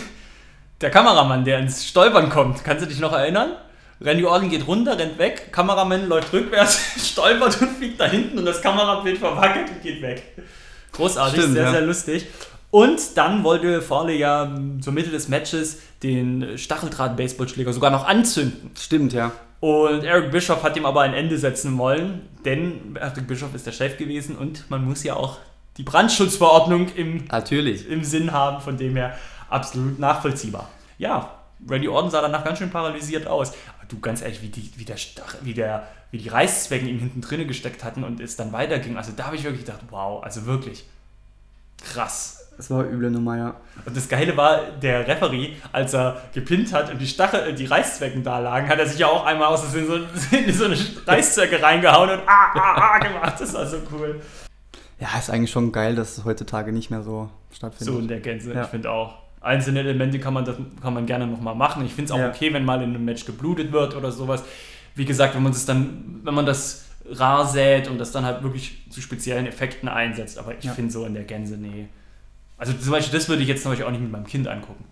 der 0.82 0.90
Kameramann, 0.90 1.46
der 1.46 1.60
ins 1.60 1.86
Stolpern 1.88 2.30
kommt. 2.30 2.64
Kannst 2.64 2.84
du 2.84 2.90
dich 2.90 3.00
noch 3.00 3.14
erinnern? 3.14 3.52
Randy 4.02 4.24
Orton 4.26 4.50
geht 4.50 4.66
runter, 4.66 4.98
rennt 4.98 5.18
weg, 5.18 5.52
Kameramann 5.52 6.08
läuft 6.08 6.32
rückwärts, 6.32 6.80
stolpert 7.12 7.62
und 7.62 7.70
fliegt 7.78 8.00
da 8.00 8.06
hinten 8.06 8.40
und 8.40 8.46
das 8.46 8.62
Kamerabild 8.62 9.18
verwackelt 9.18 9.70
und 9.70 9.82
geht 9.82 10.02
weg. 10.02 10.24
Großartig, 10.94 11.40
Stimmt, 11.40 11.54
sehr, 11.54 11.64
ja. 11.64 11.72
sehr 11.72 11.82
lustig. 11.82 12.28
Und 12.72 13.18
dann 13.18 13.44
wollte 13.44 13.82
Farley 13.82 14.18
ja 14.18 14.56
zur 14.82 14.94
Mitte 14.94 15.10
des 15.10 15.28
Matches 15.28 15.80
den 16.04 16.58
Stacheldraht-Baseballschläger 16.58 17.74
sogar 17.74 17.90
noch 17.90 18.08
anzünden. 18.08 18.72
Stimmt, 18.78 19.14
ja. 19.14 19.32
Und 19.60 20.04
Eric 20.04 20.32
Bischoff 20.32 20.64
hat 20.64 20.78
ihm 20.78 20.86
aber 20.86 21.02
ein 21.02 21.14
Ende 21.14 21.38
setzen 21.38 21.78
wollen, 21.78 22.22
denn 22.46 22.96
Eric 22.96 23.28
Bischoff 23.28 23.54
ist 23.56 23.66
der 23.66 23.72
Chef 23.72 23.98
gewesen 23.98 24.38
und 24.38 24.70
man 24.70 24.86
muss 24.86 25.04
ja 25.04 25.16
auch 25.16 25.38
die 25.78 25.84
Brandschutzverordnung 25.84 26.90
im, 26.96 27.26
Natürlich. 27.30 27.90
im 27.90 28.04
Sinn 28.04 28.32
haben, 28.32 28.62
von 28.62 28.78
dem 28.78 28.96
her 28.96 29.18
absolut 29.50 30.00
nachvollziehbar. 30.00 30.70
Ja, 30.98 31.32
Randy 31.68 31.88
Orton 31.88 32.12
sah 32.12 32.22
danach 32.22 32.44
ganz 32.44 32.60
schön 32.60 32.70
paralysiert 32.70 33.28
aus. 33.28 33.52
Aber 33.78 33.88
du, 33.88 34.00
ganz 34.00 34.22
ehrlich, 34.22 34.42
wie 34.42 34.50
die, 34.50 34.72
wie 34.76 34.86
der, 34.86 34.98
Stach, 34.98 35.36
wie 35.42 35.54
der, 35.54 35.88
wie 36.12 36.18
die 36.18 36.30
Reißzwecken 36.30 36.88
ihm 36.88 37.00
hinten 37.00 37.22
drinne 37.22 37.46
gesteckt 37.46 37.84
hatten 37.84 38.04
und 38.04 38.20
es 38.20 38.36
dann 38.36 38.52
weiterging, 38.52 38.98
also 38.98 39.12
da 39.16 39.26
habe 39.26 39.36
ich 39.36 39.44
wirklich 39.44 39.66
gedacht, 39.66 39.82
wow, 39.90 40.24
also 40.24 40.46
wirklich 40.46 40.86
krass. 41.84 42.36
Das 42.58 42.70
war 42.70 42.84
üble 42.84 43.10
Nummer, 43.10 43.38
ja. 43.38 43.56
Und 43.86 43.96
das 43.96 44.10
Geile 44.10 44.36
war, 44.36 44.60
der 44.82 45.08
Referee, 45.08 45.54
als 45.72 45.94
er 45.94 46.22
gepinnt 46.34 46.74
hat 46.74 46.92
und 46.92 47.00
die 47.00 47.08
Stachel, 47.08 47.48
äh, 47.48 47.54
die 47.54 47.66
Reißzwecken 47.66 48.22
da 48.22 48.40
lagen, 48.40 48.68
hat 48.68 48.80
er 48.80 48.86
sich 48.86 49.00
ja 49.00 49.08
auch 49.08 49.26
einmal 49.26 49.48
aus 49.48 49.62
Versehen 49.62 49.88
so, 49.88 49.96
in 50.36 50.54
so 50.54 50.66
eine 50.66 50.78
Reißzwecke 51.08 51.64
reingehauen 51.64 52.10
und 52.10 52.20
ah, 52.28 52.52
ah, 52.54 52.96
ah 52.96 52.98
gemacht. 53.00 53.36
Das 53.40 53.54
war 53.54 53.66
so 53.66 53.78
cool. 53.94 54.20
Ja, 55.00 55.08
ist 55.18 55.30
eigentlich 55.30 55.52
schon 55.52 55.72
geil, 55.72 55.96
dass 55.96 56.18
es 56.18 56.26
heutzutage 56.26 56.74
nicht 56.74 56.90
mehr 56.90 57.02
so 57.02 57.30
stattfindet. 57.54 57.94
So 57.94 58.00
in 58.00 58.10
der 58.10 58.20
Gänze, 58.20 58.54
Ja. 58.54 58.64
ich 58.64 58.68
finde 58.68 58.92
auch. 58.92 59.14
Einzelne 59.42 59.80
Elemente 59.80 60.20
kann 60.20 60.34
man, 60.34 60.44
das, 60.44 60.58
kann 60.82 60.94
man 60.94 61.06
gerne 61.06 61.26
nochmal 61.26 61.56
machen. 61.56 61.86
Ich 61.86 61.94
finde 61.94 62.08
es 62.08 62.12
auch 62.12 62.20
Ja. 62.20 62.28
okay, 62.28 62.52
wenn 62.52 62.66
mal 62.66 62.82
in 62.84 62.90
einem 62.90 63.06
Match 63.06 63.26
geblutet 63.26 63.72
wird 63.72 63.96
oder 63.96 64.12
sowas. 64.12 64.44
Wie 64.96 65.06
gesagt, 65.06 65.36
wenn 65.36 65.44
man 65.44 65.52
das 65.52 65.66
dann, 65.66 66.20
wenn 66.24 66.34
man 66.34 66.46
das 66.46 66.86
rar 67.12 67.46
sät 67.48 67.88
und 67.88 67.98
das 67.98 68.12
dann 68.12 68.26
halt 68.26 68.44
wirklich 68.44 68.78
zu 68.90 69.02
speziellen 69.02 69.48
Effekten 69.48 69.90
einsetzt. 69.90 70.38
Aber 70.38 70.58
ich 70.58 70.66
Ja. 70.66 70.74
finde 70.74 70.92
so 70.92 71.06
in 71.06 71.14
der 71.14 71.24
Gänze, 71.24 71.58
nee. 71.58 71.88
Also 72.58 72.74
zum 72.74 72.92
Beispiel, 72.92 73.18
das 73.18 73.30
würde 73.30 73.42
ich 73.42 73.48
jetzt 73.48 73.64
zum 73.64 73.72
Beispiel 73.72 73.86
auch 73.88 73.92
nicht 73.92 74.02
mit 74.02 74.12
meinem 74.12 74.28
Kind 74.28 74.48
angucken. 74.48 74.86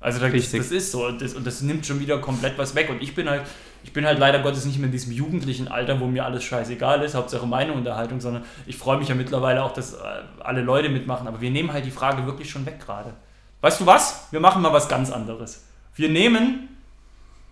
Also 0.00 0.20
da, 0.20 0.28
das, 0.28 0.50
das 0.50 0.70
ist 0.70 0.92
so 0.92 1.06
und 1.06 1.22
das, 1.22 1.32
und 1.32 1.46
das 1.46 1.62
nimmt 1.62 1.86
schon 1.86 1.98
wieder 1.98 2.18
komplett 2.18 2.58
was 2.58 2.74
weg. 2.74 2.90
Und 2.90 3.02
ich 3.02 3.14
bin 3.14 3.28
halt, 3.28 3.40
ich 3.82 3.94
bin 3.94 4.04
halt 4.04 4.18
leider 4.18 4.40
Gottes 4.40 4.66
nicht 4.66 4.76
mehr 4.76 4.86
in 4.86 4.92
diesem 4.92 5.12
jugendlichen 5.12 5.66
Alter, 5.68 5.98
wo 5.98 6.06
mir 6.06 6.26
alles 6.26 6.44
scheißegal 6.44 7.02
ist, 7.02 7.14
Hauptsache 7.14 7.46
meine 7.46 7.72
Unterhaltung, 7.72 8.20
sondern 8.20 8.44
ich 8.66 8.76
freue 8.76 8.98
mich 8.98 9.08
ja 9.08 9.14
mittlerweile 9.14 9.64
auch, 9.64 9.72
dass 9.72 9.94
äh, 9.94 9.98
alle 10.40 10.60
Leute 10.60 10.90
mitmachen. 10.90 11.26
Aber 11.26 11.40
wir 11.40 11.50
nehmen 11.50 11.72
halt 11.72 11.86
die 11.86 11.90
Frage 11.90 12.26
wirklich 12.26 12.50
schon 12.50 12.66
weg 12.66 12.80
gerade. 12.84 13.14
Weißt 13.62 13.80
du 13.80 13.86
was? 13.86 14.28
Wir 14.30 14.40
machen 14.40 14.60
mal 14.60 14.74
was 14.74 14.90
ganz 14.90 15.10
anderes. 15.10 15.64
Wir 15.94 16.10
nehmen 16.10 16.68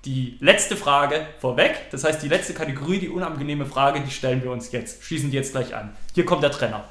die 0.05 0.37
letzte 0.41 0.77
Frage 0.77 1.27
vorweg. 1.39 1.91
Das 1.91 2.05
heißt, 2.05 2.23
die 2.23 2.29
letzte 2.29 2.55
Kategorie, 2.55 2.99
die 2.99 3.09
unangenehme 3.09 3.66
Frage, 3.66 4.01
die 4.01 4.11
stellen 4.11 4.43
wir 4.43 4.51
uns 4.51 4.73
jetzt. 4.73 5.05
Schließen 5.05 5.31
die 5.31 5.37
jetzt 5.37 5.53
gleich 5.53 5.74
an. 5.74 5.97
Hier 6.15 6.24
kommt 6.24 6.43
der 6.43 6.51
Trenner. 6.51 6.85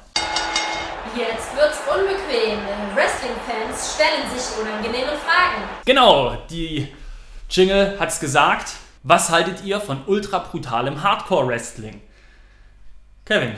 Jetzt 1.16 1.54
wird's 1.54 1.78
unbequem, 1.86 2.58
denn 2.58 2.96
Wrestling-Fans 2.96 3.94
stellen 3.94 4.30
sich 4.34 4.58
unangenehme 4.58 5.12
Fragen. 5.18 5.62
Genau, 5.84 6.38
die 6.48 6.88
Jingle 7.50 7.96
hat's 7.98 8.18
gesagt. 8.18 8.74
Was 9.02 9.30
haltet 9.30 9.64
ihr 9.64 9.80
von 9.80 10.02
ultra 10.06 10.38
brutalem 10.38 11.02
Hardcore-Wrestling? 11.02 12.00
Kevin. 13.26 13.54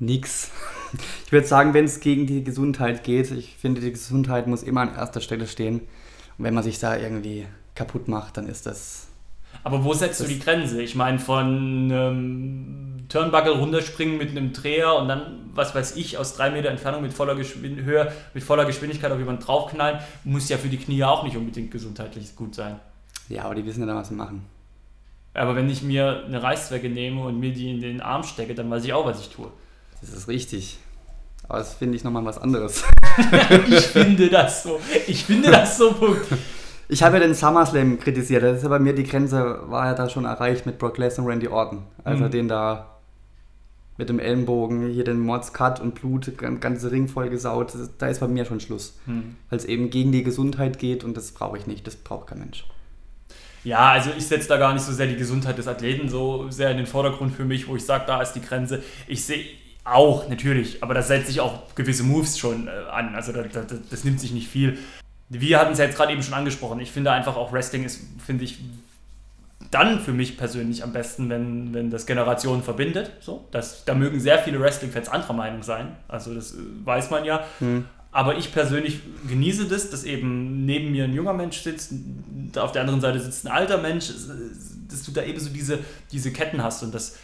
Nix. 0.00 0.50
Ich 1.24 1.32
würde 1.32 1.46
sagen, 1.46 1.72
wenn 1.72 1.86
es 1.86 2.00
gegen 2.00 2.26
die 2.26 2.44
Gesundheit 2.44 3.04
geht, 3.04 3.30
ich 3.30 3.56
finde, 3.56 3.80
die 3.80 3.92
Gesundheit 3.92 4.46
muss 4.46 4.62
immer 4.62 4.82
an 4.82 4.94
erster 4.94 5.22
Stelle 5.22 5.46
stehen. 5.46 5.88
Und 6.38 6.44
wenn 6.44 6.54
man 6.54 6.64
sich 6.64 6.78
da 6.78 6.96
irgendwie 6.96 7.46
kaputt 7.74 8.08
macht, 8.08 8.36
dann 8.36 8.46
ist 8.46 8.66
das. 8.66 9.08
Aber 9.64 9.84
wo 9.84 9.94
setzt 9.94 10.20
du 10.20 10.24
die 10.24 10.38
Grenze? 10.38 10.82
Ich 10.82 10.94
meine, 10.94 11.18
von 11.18 11.90
ähm, 11.90 13.04
Turnbuckle 13.08 13.52
runterspringen 13.52 14.16
mit 14.16 14.30
einem 14.30 14.52
Dreher 14.52 14.94
und 14.94 15.08
dann, 15.08 15.50
was 15.54 15.74
weiß 15.74 15.96
ich, 15.96 16.16
aus 16.16 16.34
drei 16.34 16.50
Meter 16.50 16.70
Entfernung 16.70 17.02
mit 17.02 17.12
voller, 17.12 17.34
Geschwind 17.34 17.80
Höhe, 17.82 18.10
mit 18.32 18.42
voller 18.42 18.64
Geschwindigkeit 18.64 19.12
auf 19.12 19.18
jemanden 19.18 19.42
draufknallen, 19.42 20.00
muss 20.24 20.48
ja 20.48 20.56
für 20.56 20.68
die 20.68 20.78
Knie 20.78 21.04
auch 21.04 21.22
nicht 21.22 21.36
unbedingt 21.36 21.70
gesundheitlich 21.70 22.34
gut 22.34 22.54
sein. 22.54 22.80
Ja, 23.28 23.44
aber 23.44 23.54
die 23.54 23.64
wissen 23.64 23.80
ja 23.80 23.86
dann, 23.86 23.96
was 23.96 24.08
sie 24.08 24.14
machen. 24.14 24.44
Aber 25.34 25.56
wenn 25.56 25.68
ich 25.68 25.82
mir 25.82 26.24
eine 26.26 26.42
Reißzwecke 26.42 26.88
nehme 26.88 27.22
und 27.22 27.38
mir 27.38 27.52
die 27.52 27.70
in 27.70 27.80
den 27.80 28.00
Arm 28.00 28.22
stecke, 28.22 28.54
dann 28.54 28.70
weiß 28.70 28.84
ich 28.84 28.92
auch, 28.92 29.06
was 29.06 29.20
ich 29.20 29.28
tue. 29.28 29.50
Das 30.00 30.10
ist 30.10 30.28
richtig. 30.28 30.78
Aber 31.52 31.58
das 31.60 31.74
finde 31.74 31.96
ich 31.96 32.02
nochmal 32.04 32.24
was 32.24 32.38
anderes. 32.38 32.82
ich 33.68 33.80
finde 33.88 34.30
das 34.30 34.62
so. 34.62 34.80
Ich 35.06 35.24
finde 35.26 35.50
das 35.50 35.76
so. 35.76 35.92
Punkt. 35.92 36.22
Ich 36.88 37.02
habe 37.02 37.18
ja 37.18 37.22
den 37.22 37.34
SummerSlam 37.34 37.98
kritisiert. 37.98 38.42
Das 38.42 38.56
ist 38.58 38.62
ja 38.62 38.70
bei 38.70 38.78
mir 38.78 38.94
die 38.94 39.04
Grenze, 39.04 39.60
war 39.66 39.84
ja 39.86 39.94
da 39.94 40.08
schon 40.08 40.24
erreicht 40.24 40.64
mit 40.64 40.78
Brock 40.78 40.96
Lesnar 40.96 41.26
und 41.26 41.30
Randy 41.30 41.48
Orton. 41.48 41.82
Als 42.04 42.20
er 42.20 42.28
Mhm. 42.28 42.30
den 42.30 42.48
da 42.48 42.88
mit 43.98 44.08
dem 44.08 44.18
Ellenbogen, 44.18 44.88
hier 44.90 45.04
den 45.04 45.20
Mords 45.20 45.52
Cut 45.52 45.78
und 45.78 45.94
Blut, 45.94 46.38
gan- 46.38 46.58
ganze 46.60 46.90
Ring 46.90 47.06
voll 47.06 47.28
gesaut. 47.28 47.74
Da 47.98 48.08
ist 48.08 48.20
bei 48.20 48.28
mir 48.28 48.46
schon 48.46 48.58
Schluss. 48.60 48.98
Hm. 49.04 49.36
Weil 49.50 49.58
es 49.58 49.66
eben 49.66 49.90
gegen 49.90 50.10
die 50.10 50.22
Gesundheit 50.22 50.78
geht 50.78 51.04
und 51.04 51.18
das 51.18 51.32
brauche 51.32 51.58
ich 51.58 51.66
nicht. 51.66 51.86
Das 51.86 51.96
braucht 51.96 52.28
kein 52.28 52.38
Mensch. 52.38 52.64
Ja, 53.64 53.90
also 53.90 54.08
ich 54.16 54.26
setze 54.26 54.48
da 54.48 54.56
gar 54.56 54.72
nicht 54.72 54.82
so 54.84 54.92
sehr 54.92 55.06
die 55.06 55.16
Gesundheit 55.16 55.56
des 55.58 55.68
Athleten 55.68 56.08
so 56.08 56.46
sehr 56.50 56.70
in 56.70 56.78
den 56.78 56.86
Vordergrund 56.86 57.36
für 57.36 57.44
mich, 57.44 57.68
wo 57.68 57.76
ich 57.76 57.84
sage, 57.84 58.04
da 58.06 58.22
ist 58.22 58.32
die 58.32 58.40
Grenze. 58.40 58.82
Ich 59.06 59.24
sehe 59.24 59.44
auch, 59.84 60.28
natürlich, 60.28 60.82
aber 60.82 60.94
da 60.94 61.02
setze 61.02 61.30
ich 61.30 61.40
auch 61.40 61.74
gewisse 61.74 62.04
Moves 62.04 62.38
schon 62.38 62.68
äh, 62.68 62.70
an. 62.90 63.14
Also 63.14 63.32
da, 63.32 63.42
da, 63.42 63.64
das 63.90 64.04
nimmt 64.04 64.20
sich 64.20 64.32
nicht 64.32 64.48
viel. 64.48 64.78
Wir 65.28 65.58
hatten 65.58 65.72
es 65.72 65.78
ja 65.78 65.86
jetzt 65.86 65.96
gerade 65.96 66.12
eben 66.12 66.22
schon 66.22 66.34
angesprochen. 66.34 66.78
Ich 66.80 66.92
finde 66.92 67.10
einfach 67.10 67.36
auch 67.36 67.52
Wrestling 67.52 67.84
ist, 67.84 68.00
finde 68.24 68.44
ich, 68.44 68.58
dann 69.70 70.00
für 70.00 70.12
mich 70.12 70.36
persönlich 70.36 70.84
am 70.84 70.92
besten, 70.92 71.30
wenn, 71.30 71.72
wenn 71.72 71.90
das 71.90 72.06
Generationen 72.06 72.62
verbindet. 72.62 73.12
So, 73.20 73.46
das, 73.50 73.84
da 73.84 73.94
mögen 73.94 74.20
sehr 74.20 74.38
viele 74.38 74.60
Wrestling-Fans 74.60 75.08
anderer 75.08 75.32
Meinung 75.32 75.62
sein. 75.62 75.96
Also 76.08 76.34
das 76.34 76.52
äh, 76.52 76.58
weiß 76.84 77.10
man 77.10 77.24
ja. 77.24 77.44
Aber 78.12 78.36
ich 78.36 78.52
persönlich 78.52 79.00
genieße 79.26 79.66
das, 79.68 79.88
dass 79.88 80.04
eben 80.04 80.66
neben 80.66 80.92
mir 80.92 81.04
ein 81.04 81.14
junger 81.14 81.32
Mensch 81.32 81.62
sitzt, 81.62 81.94
auf 82.56 82.72
der 82.72 82.82
anderen 82.82 83.00
Seite 83.00 83.18
sitzt 83.18 83.46
ein 83.46 83.52
alter 83.52 83.78
Mensch, 83.78 84.10
dass 84.90 85.02
du 85.02 85.12
da 85.12 85.22
eben 85.22 85.40
so 85.40 85.48
diese, 85.48 85.78
diese 86.12 86.30
Ketten 86.30 86.62
hast 86.62 86.82
und 86.82 86.94
dass 86.94 87.16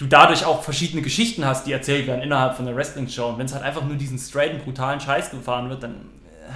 du 0.00 0.06
dadurch 0.06 0.46
auch 0.46 0.62
verschiedene 0.62 1.02
Geschichten 1.02 1.44
hast, 1.44 1.66
die 1.66 1.72
erzählt 1.72 2.06
werden 2.06 2.22
innerhalb 2.22 2.56
von 2.56 2.64
der 2.64 2.74
Wrestling-Show. 2.74 3.28
Und 3.28 3.38
wenn 3.38 3.44
es 3.44 3.52
halt 3.52 3.62
einfach 3.62 3.84
nur 3.84 3.96
diesen 3.96 4.18
straighten, 4.18 4.58
brutalen 4.60 4.98
Scheiß 4.98 5.30
gefahren 5.30 5.68
wird, 5.68 5.82
dann 5.82 5.92
äh, 5.92 6.52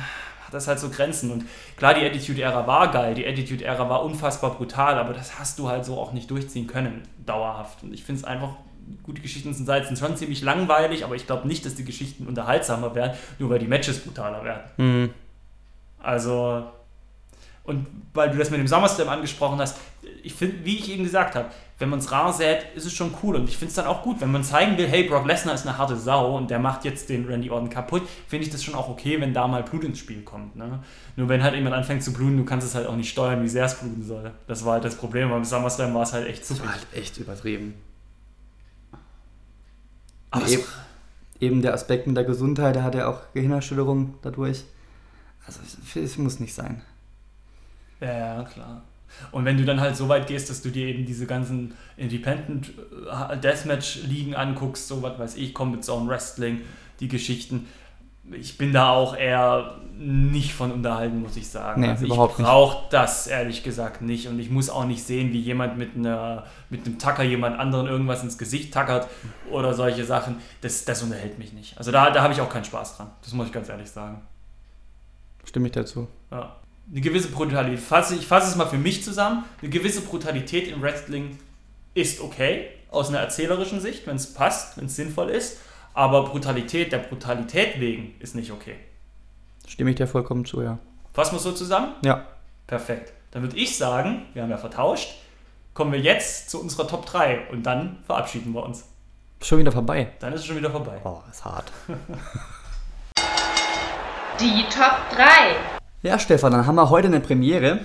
hat 0.46 0.54
das 0.54 0.66
halt 0.66 0.80
so 0.80 0.88
Grenzen. 0.88 1.30
Und 1.30 1.44
klar, 1.76 1.92
die 1.92 2.06
Attitude-Ära 2.06 2.66
war 2.66 2.90
geil, 2.90 3.14
die 3.14 3.26
Attitude-Ära 3.26 3.86
war 3.90 4.02
unfassbar 4.02 4.54
brutal, 4.54 4.98
aber 4.98 5.12
das 5.12 5.38
hast 5.38 5.58
du 5.58 5.68
halt 5.68 5.84
so 5.84 5.98
auch 5.98 6.12
nicht 6.14 6.30
durchziehen 6.30 6.66
können, 6.66 7.02
dauerhaft. 7.26 7.82
Und 7.82 7.92
ich 7.92 8.02
finde 8.02 8.20
es 8.22 8.24
einfach, 8.24 8.54
gute 9.02 9.20
Geschichten 9.20 9.52
sind 9.52 9.66
sind 9.66 9.98
schon 9.98 10.16
ziemlich 10.16 10.40
langweilig, 10.40 11.04
aber 11.04 11.14
ich 11.14 11.26
glaube 11.26 11.46
nicht, 11.46 11.66
dass 11.66 11.74
die 11.74 11.84
Geschichten 11.84 12.26
unterhaltsamer 12.26 12.94
werden, 12.94 13.12
nur 13.38 13.50
weil 13.50 13.58
die 13.58 13.66
Matches 13.66 13.98
brutaler 14.00 14.42
werden. 14.42 14.64
Also, 15.98 16.64
und 17.64 17.86
weil 18.14 18.30
du 18.30 18.38
das 18.38 18.50
mit 18.50 18.60
dem 18.60 18.68
SummerSlam 18.68 19.08
angesprochen 19.10 19.58
hast, 19.58 19.78
ich 20.22 20.32
finde, 20.32 20.64
wie 20.64 20.78
ich 20.78 20.90
eben 20.90 21.04
gesagt 21.04 21.34
habe, 21.34 21.50
wenn 21.78 21.88
man 21.88 21.98
es 21.98 22.12
rar 22.12 22.32
sät, 22.32 22.66
ist 22.76 22.86
es 22.86 22.92
schon 22.92 23.14
cool. 23.22 23.34
Und 23.36 23.48
ich 23.48 23.56
finde 23.56 23.70
es 23.70 23.74
dann 23.74 23.86
auch 23.86 24.02
gut, 24.02 24.20
wenn 24.20 24.30
man 24.30 24.44
zeigen 24.44 24.78
will, 24.78 24.86
hey, 24.86 25.04
Brock 25.04 25.26
Lesnar 25.26 25.54
ist 25.54 25.66
eine 25.66 25.76
harte 25.76 25.96
Sau 25.96 26.36
und 26.36 26.50
der 26.50 26.60
macht 26.60 26.84
jetzt 26.84 27.08
den 27.08 27.26
Randy 27.26 27.50
Orton 27.50 27.68
kaputt, 27.68 28.02
finde 28.28 28.44
ich 28.46 28.52
das 28.52 28.62
schon 28.62 28.74
auch 28.74 28.88
okay, 28.88 29.20
wenn 29.20 29.34
da 29.34 29.48
mal 29.48 29.62
Blut 29.64 29.82
ins 29.84 29.98
Spiel 29.98 30.22
kommt. 30.22 30.54
Ne? 30.54 30.80
Nur 31.16 31.28
wenn 31.28 31.42
halt 31.42 31.54
jemand 31.54 31.74
anfängt 31.74 32.04
zu 32.04 32.12
bluten, 32.12 32.36
du 32.36 32.44
kannst 32.44 32.66
es 32.66 32.74
halt 32.74 32.86
auch 32.86 32.96
nicht 32.96 33.10
steuern, 33.10 33.42
wie 33.42 33.48
sehr 33.48 33.64
es 33.64 33.74
bluten 33.74 34.04
soll. 34.04 34.30
Das 34.46 34.64
war 34.64 34.74
halt 34.74 34.84
das 34.84 34.94
Problem. 34.94 35.30
Beim 35.30 35.44
SummerSlam 35.44 35.92
war 35.94 36.02
es 36.02 36.12
halt 36.12 36.28
echt 36.28 36.42
Das 36.42 36.48
super. 36.48 36.64
war 36.64 36.72
halt 36.74 36.86
echt 36.94 37.18
übertrieben. 37.18 37.74
Aber 40.30 40.48
eben, 40.48 40.62
eben 41.40 41.62
der 41.62 41.74
Aspekt 41.74 42.06
mit 42.06 42.16
der 42.16 42.24
Gesundheit, 42.24 42.76
der 42.76 42.84
hat 42.84 42.94
ja 42.94 43.08
auch 43.08 43.20
Gehirnerschütterung 43.34 44.14
dadurch. 44.22 44.64
Also 45.46 45.60
es, 45.62 45.96
es 45.96 46.18
muss 46.18 46.40
nicht 46.40 46.54
sein. 46.54 46.82
Ja, 48.00 48.42
klar. 48.44 48.82
Und 49.30 49.44
wenn 49.44 49.56
du 49.56 49.64
dann 49.64 49.80
halt 49.80 49.96
so 49.96 50.08
weit 50.08 50.26
gehst, 50.26 50.50
dass 50.50 50.62
du 50.62 50.70
dir 50.70 50.86
eben 50.86 51.06
diese 51.06 51.26
ganzen 51.26 51.74
Independent 51.96 52.72
äh, 53.30 53.36
Deathmatch-Ligen 53.36 54.34
anguckst, 54.34 54.88
so 54.88 55.02
was 55.02 55.18
weiß 55.18 55.36
ich, 55.36 55.54
Combat 55.54 55.84
Zone 55.84 56.08
Wrestling, 56.08 56.60
die 57.00 57.08
Geschichten, 57.08 57.66
ich 58.32 58.56
bin 58.56 58.72
da 58.72 58.90
auch 58.90 59.16
eher 59.16 59.74
nicht 59.96 60.54
von 60.54 60.72
unterhalten, 60.72 61.20
muss 61.20 61.36
ich 61.36 61.48
sagen. 61.48 61.82
Nee, 61.82 61.88
also 61.88 62.06
ich 62.06 62.10
brauche 62.10 62.88
das 62.90 63.26
ehrlich 63.26 63.62
gesagt 63.62 64.02
nicht 64.02 64.28
und 64.28 64.38
ich 64.38 64.50
muss 64.50 64.70
auch 64.70 64.86
nicht 64.86 65.04
sehen, 65.04 65.32
wie 65.32 65.40
jemand 65.40 65.76
mit, 65.76 65.94
einer, 65.94 66.44
mit 66.70 66.86
einem 66.86 66.98
Tacker 66.98 67.22
jemand 67.22 67.58
anderen 67.58 67.86
irgendwas 67.86 68.22
ins 68.22 68.38
Gesicht 68.38 68.72
tackert 68.72 69.08
oder 69.50 69.74
solche 69.74 70.04
Sachen. 70.04 70.36
Das, 70.62 70.84
das 70.84 71.02
unterhält 71.02 71.38
mich 71.38 71.52
nicht. 71.52 71.76
Also 71.76 71.92
da, 71.92 72.10
da 72.10 72.22
habe 72.22 72.32
ich 72.32 72.40
auch 72.40 72.48
keinen 72.48 72.64
Spaß 72.64 72.96
dran. 72.96 73.10
Das 73.22 73.32
muss 73.34 73.46
ich 73.46 73.52
ganz 73.52 73.68
ehrlich 73.68 73.90
sagen. 73.90 74.22
Stimme 75.44 75.66
ich 75.66 75.72
dazu. 75.72 76.08
Ja. 76.30 76.56
Eine 76.90 77.00
gewisse 77.00 77.28
Brutalität. 77.28 77.80
Fasse, 77.80 78.14
ich 78.14 78.26
fasse 78.26 78.48
es 78.48 78.56
mal 78.56 78.66
für 78.66 78.76
mich 78.76 79.02
zusammen. 79.02 79.44
Eine 79.60 79.70
gewisse 79.70 80.02
Brutalität 80.02 80.68
im 80.68 80.82
Wrestling 80.82 81.38
ist 81.94 82.20
okay, 82.20 82.68
aus 82.90 83.08
einer 83.08 83.18
erzählerischen 83.18 83.80
Sicht, 83.80 84.06
wenn 84.06 84.16
es 84.16 84.34
passt, 84.34 84.76
wenn 84.76 84.86
es 84.86 84.96
sinnvoll 84.96 85.30
ist. 85.30 85.58
Aber 85.94 86.24
Brutalität 86.24 86.92
der 86.92 86.98
Brutalität 86.98 87.80
wegen 87.80 88.14
ist 88.18 88.34
nicht 88.34 88.50
okay. 88.50 88.76
Stimme 89.66 89.90
ich 89.90 89.96
dir 89.96 90.06
vollkommen 90.06 90.44
zu, 90.44 90.60
ja. 90.60 90.78
Fassen 91.12 91.32
wir 91.32 91.36
es 91.38 91.44
so 91.44 91.52
zusammen? 91.52 91.94
Ja. 92.02 92.26
Perfekt. 92.66 93.12
Dann 93.30 93.42
würde 93.42 93.56
ich 93.56 93.76
sagen, 93.76 94.26
wir 94.34 94.42
haben 94.42 94.50
ja 94.50 94.58
vertauscht, 94.58 95.14
kommen 95.72 95.92
wir 95.92 96.00
jetzt 96.00 96.50
zu 96.50 96.60
unserer 96.60 96.86
Top 96.86 97.06
3 97.06 97.48
und 97.50 97.64
dann 97.64 97.98
verabschieden 98.06 98.52
wir 98.52 98.62
uns. 98.62 98.84
Schon 99.40 99.58
wieder 99.58 99.72
vorbei. 99.72 100.12
Dann 100.20 100.32
ist 100.32 100.40
es 100.40 100.46
schon 100.46 100.56
wieder 100.56 100.70
vorbei. 100.70 101.00
Oh, 101.04 101.20
ist 101.30 101.44
hart. 101.44 101.70
Die 104.40 104.64
Top 104.70 104.98
3. 105.10 105.73
Ja, 106.04 106.18
Stefan, 106.18 106.52
dann 106.52 106.66
haben 106.66 106.74
wir 106.74 106.90
heute 106.90 107.08
eine 107.08 107.20
Premiere. 107.20 107.80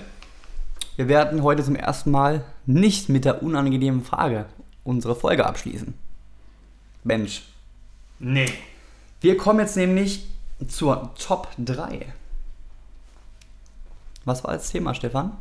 Wir 0.96 1.08
werden 1.08 1.42
heute 1.42 1.64
zum 1.64 1.74
ersten 1.74 2.10
Mal 2.10 2.44
nicht 2.66 3.08
mit 3.08 3.24
der 3.24 3.42
unangenehmen 3.42 4.04
Frage 4.04 4.44
unsere 4.84 5.16
Folge 5.16 5.46
abschließen. 5.46 5.94
Mensch. 7.02 7.44
Nee. 8.18 8.52
Wir 9.22 9.38
kommen 9.38 9.60
jetzt 9.60 9.74
nämlich 9.76 10.26
zur 10.68 11.14
Top 11.18 11.48
3. 11.56 12.12
Was 14.26 14.44
war 14.44 14.52
das 14.52 14.70
Thema, 14.70 14.94
Stefan? 14.94 15.32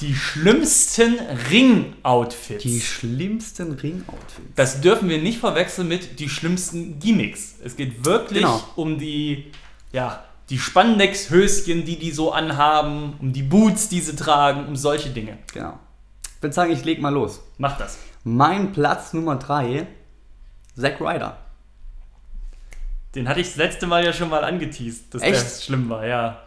Die 0.00 0.14
schlimmsten 0.14 1.18
Ring-Outfits. 1.50 2.62
Die 2.62 2.80
schlimmsten 2.80 3.72
Ring-Outfits. 3.72 4.48
Das 4.54 4.80
dürfen 4.80 5.10
wir 5.10 5.18
nicht 5.20 5.38
verwechseln 5.38 5.88
mit 5.88 6.18
die 6.18 6.30
schlimmsten 6.30 6.98
Gimmicks. 6.98 7.56
Es 7.62 7.76
geht 7.76 8.06
wirklich 8.06 8.40
Genau. 8.40 8.62
um 8.76 8.98
die, 8.98 9.52
ja, 9.92 10.24
die 10.50 10.58
Spandex-Höschen, 10.58 11.84
die 11.84 11.98
die 11.98 12.12
so 12.12 12.32
anhaben, 12.32 13.14
um 13.20 13.32
die 13.32 13.42
Boots, 13.42 13.88
die 13.88 14.00
sie 14.00 14.14
tragen, 14.14 14.66
um 14.66 14.76
solche 14.76 15.10
Dinge. 15.10 15.38
Genau. 15.52 15.78
Ich 16.36 16.42
würde 16.42 16.54
sagen, 16.54 16.70
ich 16.70 16.84
leg 16.84 17.00
mal 17.00 17.12
los. 17.12 17.42
Mach 17.58 17.76
das. 17.78 17.98
Mein 18.24 18.72
Platz 18.72 19.12
Nummer 19.12 19.36
3, 19.36 19.86
Zack 20.76 21.00
Ryder. 21.00 21.38
Den 23.14 23.28
hatte 23.28 23.40
ich 23.40 23.48
das 23.48 23.56
letzte 23.56 23.86
Mal 23.86 24.04
ja 24.04 24.12
schon 24.12 24.28
mal 24.28 24.44
angeteased, 24.44 25.14
dass 25.14 25.22
Echt? 25.22 25.42
der 25.42 25.62
schlimm 25.62 25.88
war, 25.88 26.06
ja. 26.06 26.42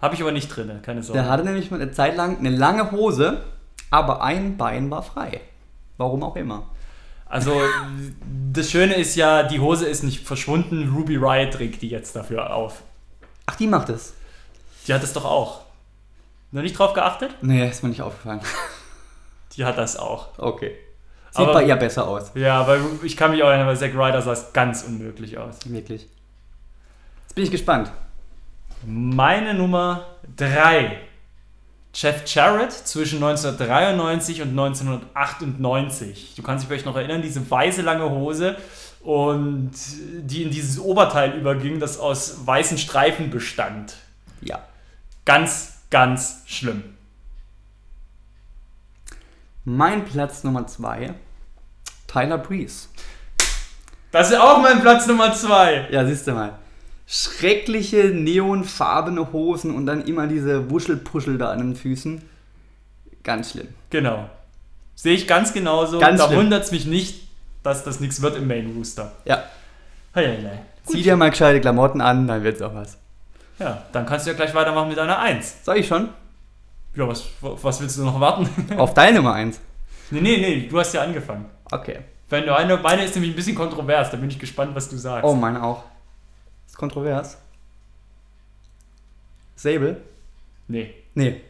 Habe 0.00 0.14
ich 0.14 0.22
aber 0.22 0.32
nicht 0.32 0.48
drin, 0.48 0.80
keine 0.82 1.02
Sorge. 1.02 1.20
Der 1.20 1.30
hatte 1.30 1.44
nämlich 1.44 1.70
mal 1.70 1.80
eine 1.80 1.90
Zeit 1.90 2.16
lang 2.16 2.38
eine 2.38 2.50
lange 2.50 2.90
Hose, 2.92 3.44
aber 3.90 4.22
ein 4.22 4.56
Bein 4.56 4.90
war 4.90 5.02
frei. 5.02 5.40
Warum 5.96 6.22
auch 6.22 6.36
immer. 6.36 6.70
Also, 7.26 7.60
das 8.52 8.70
Schöne 8.70 8.94
ist 8.94 9.14
ja, 9.16 9.42
die 9.42 9.60
Hose 9.60 9.86
ist 9.86 10.02
nicht 10.02 10.26
verschwunden. 10.26 10.94
Ruby 10.94 11.16
Riot 11.16 11.52
trägt 11.52 11.82
die 11.82 11.88
jetzt 11.88 12.16
dafür 12.16 12.54
auf. 12.54 12.82
Ach, 13.50 13.56
die 13.56 13.66
macht 13.66 13.88
es. 13.88 14.12
Die 14.86 14.92
hat 14.92 15.02
es 15.02 15.12
doch 15.14 15.24
auch. 15.24 15.62
Noch 16.52 16.60
nicht 16.62 16.78
drauf 16.78 16.92
geachtet? 16.92 17.30
Nee, 17.40 17.66
ist 17.68 17.82
mir 17.82 17.88
nicht 17.88 18.02
aufgefallen. 18.02 18.40
Die 19.56 19.64
hat 19.64 19.76
das 19.78 19.96
auch. 19.96 20.28
Okay. 20.38 20.76
Sieht 21.30 21.40
Aber- 21.40 21.54
bei 21.54 21.64
ihr 21.64 21.76
besser 21.76 22.06
aus. 22.06 22.30
Ja, 22.34 22.66
weil 22.68 22.80
ich 23.02 23.16
kann 23.16 23.30
mich 23.30 23.42
auch 23.42 23.48
erinnern, 23.48 23.66
bei 23.66 23.74
Zack 23.74 23.92
Ryder 23.94 24.20
sah 24.22 24.32
es 24.32 24.52
ganz 24.52 24.82
unmöglich 24.84 25.36
aus. 25.38 25.56
Wirklich. 25.64 26.02
Jetzt 27.22 27.34
bin 27.34 27.44
ich 27.44 27.50
gespannt. 27.50 27.90
Meine 28.86 29.54
Nummer 29.54 30.04
3 30.36 30.98
Jeff 31.94 32.22
Jarrett 32.32 32.72
zwischen 32.72 33.16
1993 33.22 34.42
und 34.42 34.50
1998. 34.50 36.34
Du 36.36 36.42
kannst 36.42 36.62
dich 36.62 36.68
vielleicht 36.68 36.86
noch 36.86 36.96
erinnern, 36.96 37.22
diese 37.22 37.50
weiße 37.50 37.82
lange 37.82 38.08
Hose 38.08 38.56
und 39.08 39.70
die 40.20 40.42
in 40.42 40.50
dieses 40.50 40.78
Oberteil 40.78 41.32
überging, 41.32 41.80
das 41.80 41.98
aus 41.98 42.46
weißen 42.46 42.76
Streifen 42.76 43.30
bestand. 43.30 43.94
Ja. 44.42 44.62
Ganz, 45.24 45.78
ganz 45.88 46.42
schlimm. 46.44 46.84
Mein 49.64 50.04
Platz 50.04 50.44
Nummer 50.44 50.66
2, 50.66 51.14
Tyler 52.06 52.36
Breeze. 52.36 52.88
Das 54.10 54.28
ist 54.28 54.36
auch 54.36 54.60
mein 54.60 54.82
Platz 54.82 55.06
Nummer 55.06 55.32
2. 55.32 55.88
Ja, 55.90 56.04
siehst 56.04 56.26
du 56.26 56.32
mal. 56.32 56.58
Schreckliche 57.06 58.08
neonfarbene 58.08 59.32
Hosen 59.32 59.74
und 59.74 59.86
dann 59.86 60.04
immer 60.04 60.26
diese 60.26 60.70
Wuschelpuschel 60.70 61.38
da 61.38 61.50
an 61.50 61.60
den 61.60 61.76
Füßen. 61.76 62.20
Ganz 63.22 63.52
schlimm. 63.52 63.68
Genau. 63.88 64.28
Sehe 64.94 65.14
ich 65.14 65.26
ganz 65.26 65.54
genauso. 65.54 65.98
Ganz 65.98 66.20
da 66.20 66.30
wundert 66.36 66.64
es 66.64 66.72
mich 66.72 66.84
nicht, 66.84 67.27
dass 67.68 67.84
das 67.84 68.00
nichts 68.00 68.22
wird 68.22 68.36
im 68.36 68.48
Main 68.48 68.72
Rooster. 68.74 69.12
Ja. 69.24 69.44
Hei, 70.14 70.26
hei. 70.26 70.60
Zieh 70.84 71.02
dir 71.02 71.16
mal 71.16 71.30
gescheite 71.30 71.60
Klamotten 71.60 72.00
an, 72.00 72.26
dann 72.26 72.42
wird's 72.42 72.62
auch 72.62 72.74
was. 72.74 72.96
Ja, 73.58 73.82
dann 73.92 74.06
kannst 74.06 74.26
du 74.26 74.30
ja 74.30 74.36
gleich 74.36 74.54
weitermachen 74.54 74.88
mit 74.88 74.96
deiner 74.96 75.18
1. 75.18 75.64
Soll 75.64 75.76
ich 75.76 75.86
schon? 75.86 76.08
Ja, 76.94 77.06
was, 77.06 77.24
was 77.40 77.80
willst 77.80 77.98
du 77.98 78.04
noch 78.04 78.18
warten? 78.18 78.48
Auf 78.78 78.94
deine 78.94 79.18
Nummer 79.18 79.34
1. 79.34 79.60
nee, 80.10 80.20
nee, 80.20 80.38
nee, 80.38 80.68
du 80.68 80.78
hast 80.78 80.94
ja 80.94 81.02
angefangen. 81.02 81.44
Okay. 81.70 81.98
Wenn 82.30 82.44
du 82.46 82.56
eine, 82.56 82.76
meine 82.78 83.04
ist 83.04 83.14
nämlich 83.14 83.32
ein 83.32 83.36
bisschen 83.36 83.56
kontrovers, 83.56 84.10
da 84.10 84.16
bin 84.16 84.30
ich 84.30 84.38
gespannt, 84.38 84.74
was 84.74 84.88
du 84.88 84.96
sagst. 84.96 85.24
Oh, 85.24 85.34
meine 85.34 85.62
auch. 85.62 85.84
Ist 86.66 86.76
kontrovers. 86.76 87.36
Sable? 89.56 90.00
Nee. 90.68 90.94
Nee. 91.14 91.40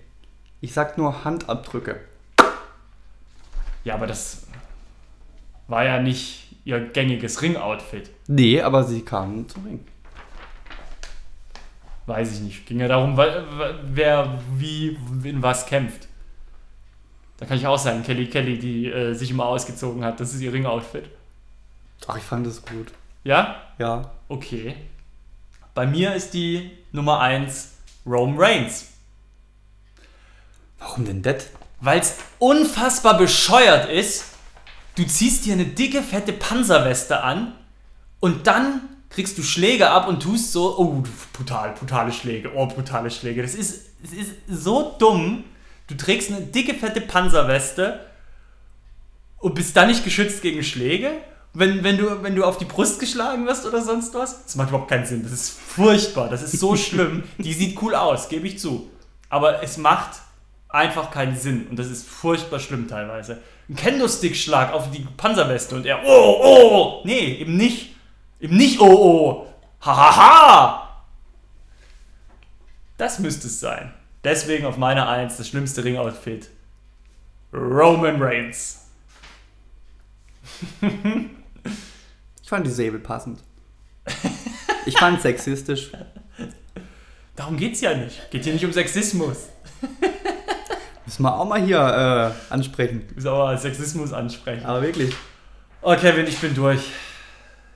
Ich 0.60 0.72
sag 0.72 0.98
nur 0.98 1.24
Handabdrücke. 1.24 2.00
Ja, 3.84 3.94
aber 3.94 4.06
das 4.06 4.47
war 5.68 5.84
ja 5.84 6.00
nicht 6.00 6.48
ihr 6.64 6.80
gängiges 6.80 7.40
Ring-Outfit. 7.40 8.10
Nee, 8.26 8.60
aber 8.60 8.84
sie 8.84 9.02
kamen 9.02 9.48
zum 9.48 9.64
Ring. 9.64 9.86
Weiß 12.06 12.32
ich 12.32 12.40
nicht. 12.40 12.66
Ging 12.66 12.80
ja 12.80 12.88
darum, 12.88 13.16
wer 13.16 14.40
wie 14.56 14.98
in 15.24 15.42
was 15.42 15.66
kämpft. 15.66 16.08
Da 17.36 17.46
kann 17.46 17.56
ich 17.56 17.66
auch 17.66 17.78
sagen, 17.78 18.02
Kelly 18.02 18.26
Kelly, 18.26 18.58
die 18.58 18.86
äh, 18.86 19.14
sich 19.14 19.30
immer 19.30 19.46
ausgezogen 19.46 20.04
hat, 20.04 20.18
das 20.18 20.34
ist 20.34 20.40
ihr 20.40 20.52
Ring-Outfit. 20.52 21.04
Ach, 22.06 22.16
ich 22.16 22.22
fand 22.22 22.46
das 22.46 22.64
gut. 22.64 22.88
Ja? 23.22 23.62
Ja. 23.78 24.10
Okay. 24.28 24.74
Bei 25.74 25.86
mir 25.86 26.14
ist 26.14 26.34
die 26.34 26.70
Nummer 26.92 27.20
1 27.20 27.74
Rome 28.04 28.34
Reigns. 28.38 28.88
Warum 30.78 31.04
denn 31.04 31.22
das? 31.22 31.48
Weil 31.80 32.00
es 32.00 32.16
unfassbar 32.38 33.18
bescheuert 33.18 33.88
ist. 33.88 34.37
Du 34.98 35.06
ziehst 35.06 35.46
dir 35.46 35.52
eine 35.52 35.64
dicke, 35.64 36.02
fette 36.02 36.32
Panzerweste 36.32 37.22
an 37.22 37.52
und 38.18 38.48
dann 38.48 38.80
kriegst 39.10 39.38
du 39.38 39.44
Schläge 39.44 39.90
ab 39.90 40.08
und 40.08 40.20
tust 40.20 40.50
so, 40.50 40.76
oh, 40.76 41.04
brutal, 41.32 41.72
brutale 41.78 42.10
Schläge, 42.10 42.50
oh, 42.52 42.66
brutale 42.66 43.08
Schläge. 43.08 43.42
Das 43.42 43.54
ist, 43.54 43.90
es 44.02 44.12
ist 44.12 44.30
so 44.48 44.96
dumm. 44.98 45.44
Du 45.86 45.96
trägst 45.96 46.32
eine 46.32 46.40
dicke, 46.40 46.74
fette 46.74 47.00
Panzerweste 47.00 48.00
und 49.36 49.54
bist 49.54 49.76
dann 49.76 49.86
nicht 49.86 50.02
geschützt 50.02 50.42
gegen 50.42 50.64
Schläge. 50.64 51.12
Wenn, 51.54 51.84
wenn, 51.84 51.96
du, 51.96 52.24
wenn 52.24 52.34
du 52.34 52.42
auf 52.42 52.58
die 52.58 52.64
Brust 52.64 52.98
geschlagen 52.98 53.46
wirst 53.46 53.66
oder 53.66 53.80
sonst 53.80 54.14
was, 54.14 54.42
das 54.46 54.56
macht 54.56 54.70
überhaupt 54.70 54.90
keinen 54.90 55.06
Sinn. 55.06 55.22
Das 55.22 55.30
ist 55.30 55.50
furchtbar, 55.50 56.28
das 56.28 56.42
ist 56.42 56.58
so 56.58 56.74
schlimm. 56.76 57.22
Die 57.38 57.52
sieht 57.52 57.80
cool 57.82 57.94
aus, 57.94 58.28
gebe 58.28 58.48
ich 58.48 58.58
zu. 58.58 58.90
Aber 59.28 59.62
es 59.62 59.76
macht 59.76 60.22
einfach 60.68 61.10
keinen 61.10 61.36
Sinn 61.36 61.66
und 61.68 61.78
das 61.78 61.88
ist 61.88 62.06
furchtbar 62.06 62.58
schlimm 62.60 62.88
teilweise. 62.88 63.40
Ein 63.68 63.76
Kendo-Stick-Schlag 63.76 64.72
auf 64.72 64.90
die 64.90 65.06
Panzerweste 65.16 65.74
und 65.76 65.86
er, 65.86 66.02
oh, 66.04 66.40
oh, 66.42 67.02
nee, 67.04 67.34
eben 67.34 67.56
nicht. 67.56 67.94
Eben 68.40 68.56
nicht, 68.56 68.80
oh, 68.80 68.86
oh. 68.86 69.46
Hahaha. 69.80 70.16
Ha, 70.16 70.16
ha. 70.16 71.04
Das 72.96 73.18
müsste 73.18 73.46
es 73.46 73.60
sein. 73.60 73.92
Deswegen 74.24 74.66
auf 74.66 74.76
meiner 74.76 75.08
1 75.08 75.36
das 75.36 75.48
schlimmste 75.48 75.84
Ring-Outfit. 75.84 76.48
Roman 77.52 78.20
Reigns. 78.22 78.86
Ich 82.40 82.50
fand 82.50 82.66
die 82.66 82.70
Sable 82.70 82.98
passend. 82.98 83.40
Ich 84.86 84.96
fand 84.96 85.20
sexistisch. 85.20 85.92
Darum 87.36 87.58
geht's 87.58 87.82
ja 87.82 87.94
nicht. 87.94 88.30
Geht 88.30 88.44
hier 88.44 88.54
nicht 88.54 88.64
um 88.64 88.72
Sexismus. 88.72 89.50
Müssen 91.08 91.22
wir 91.22 91.40
auch 91.40 91.46
mal 91.46 91.62
hier 91.62 92.34
äh, 92.50 92.52
ansprechen. 92.52 93.02
Du 93.08 93.14
musst 93.14 93.26
aber 93.26 93.56
Sexismus 93.56 94.12
ansprechen. 94.12 94.66
Aber 94.66 94.82
wirklich. 94.82 95.14
Oh, 95.80 95.96
Kevin, 95.96 96.26
ich 96.26 96.38
bin 96.38 96.54
durch. 96.54 96.80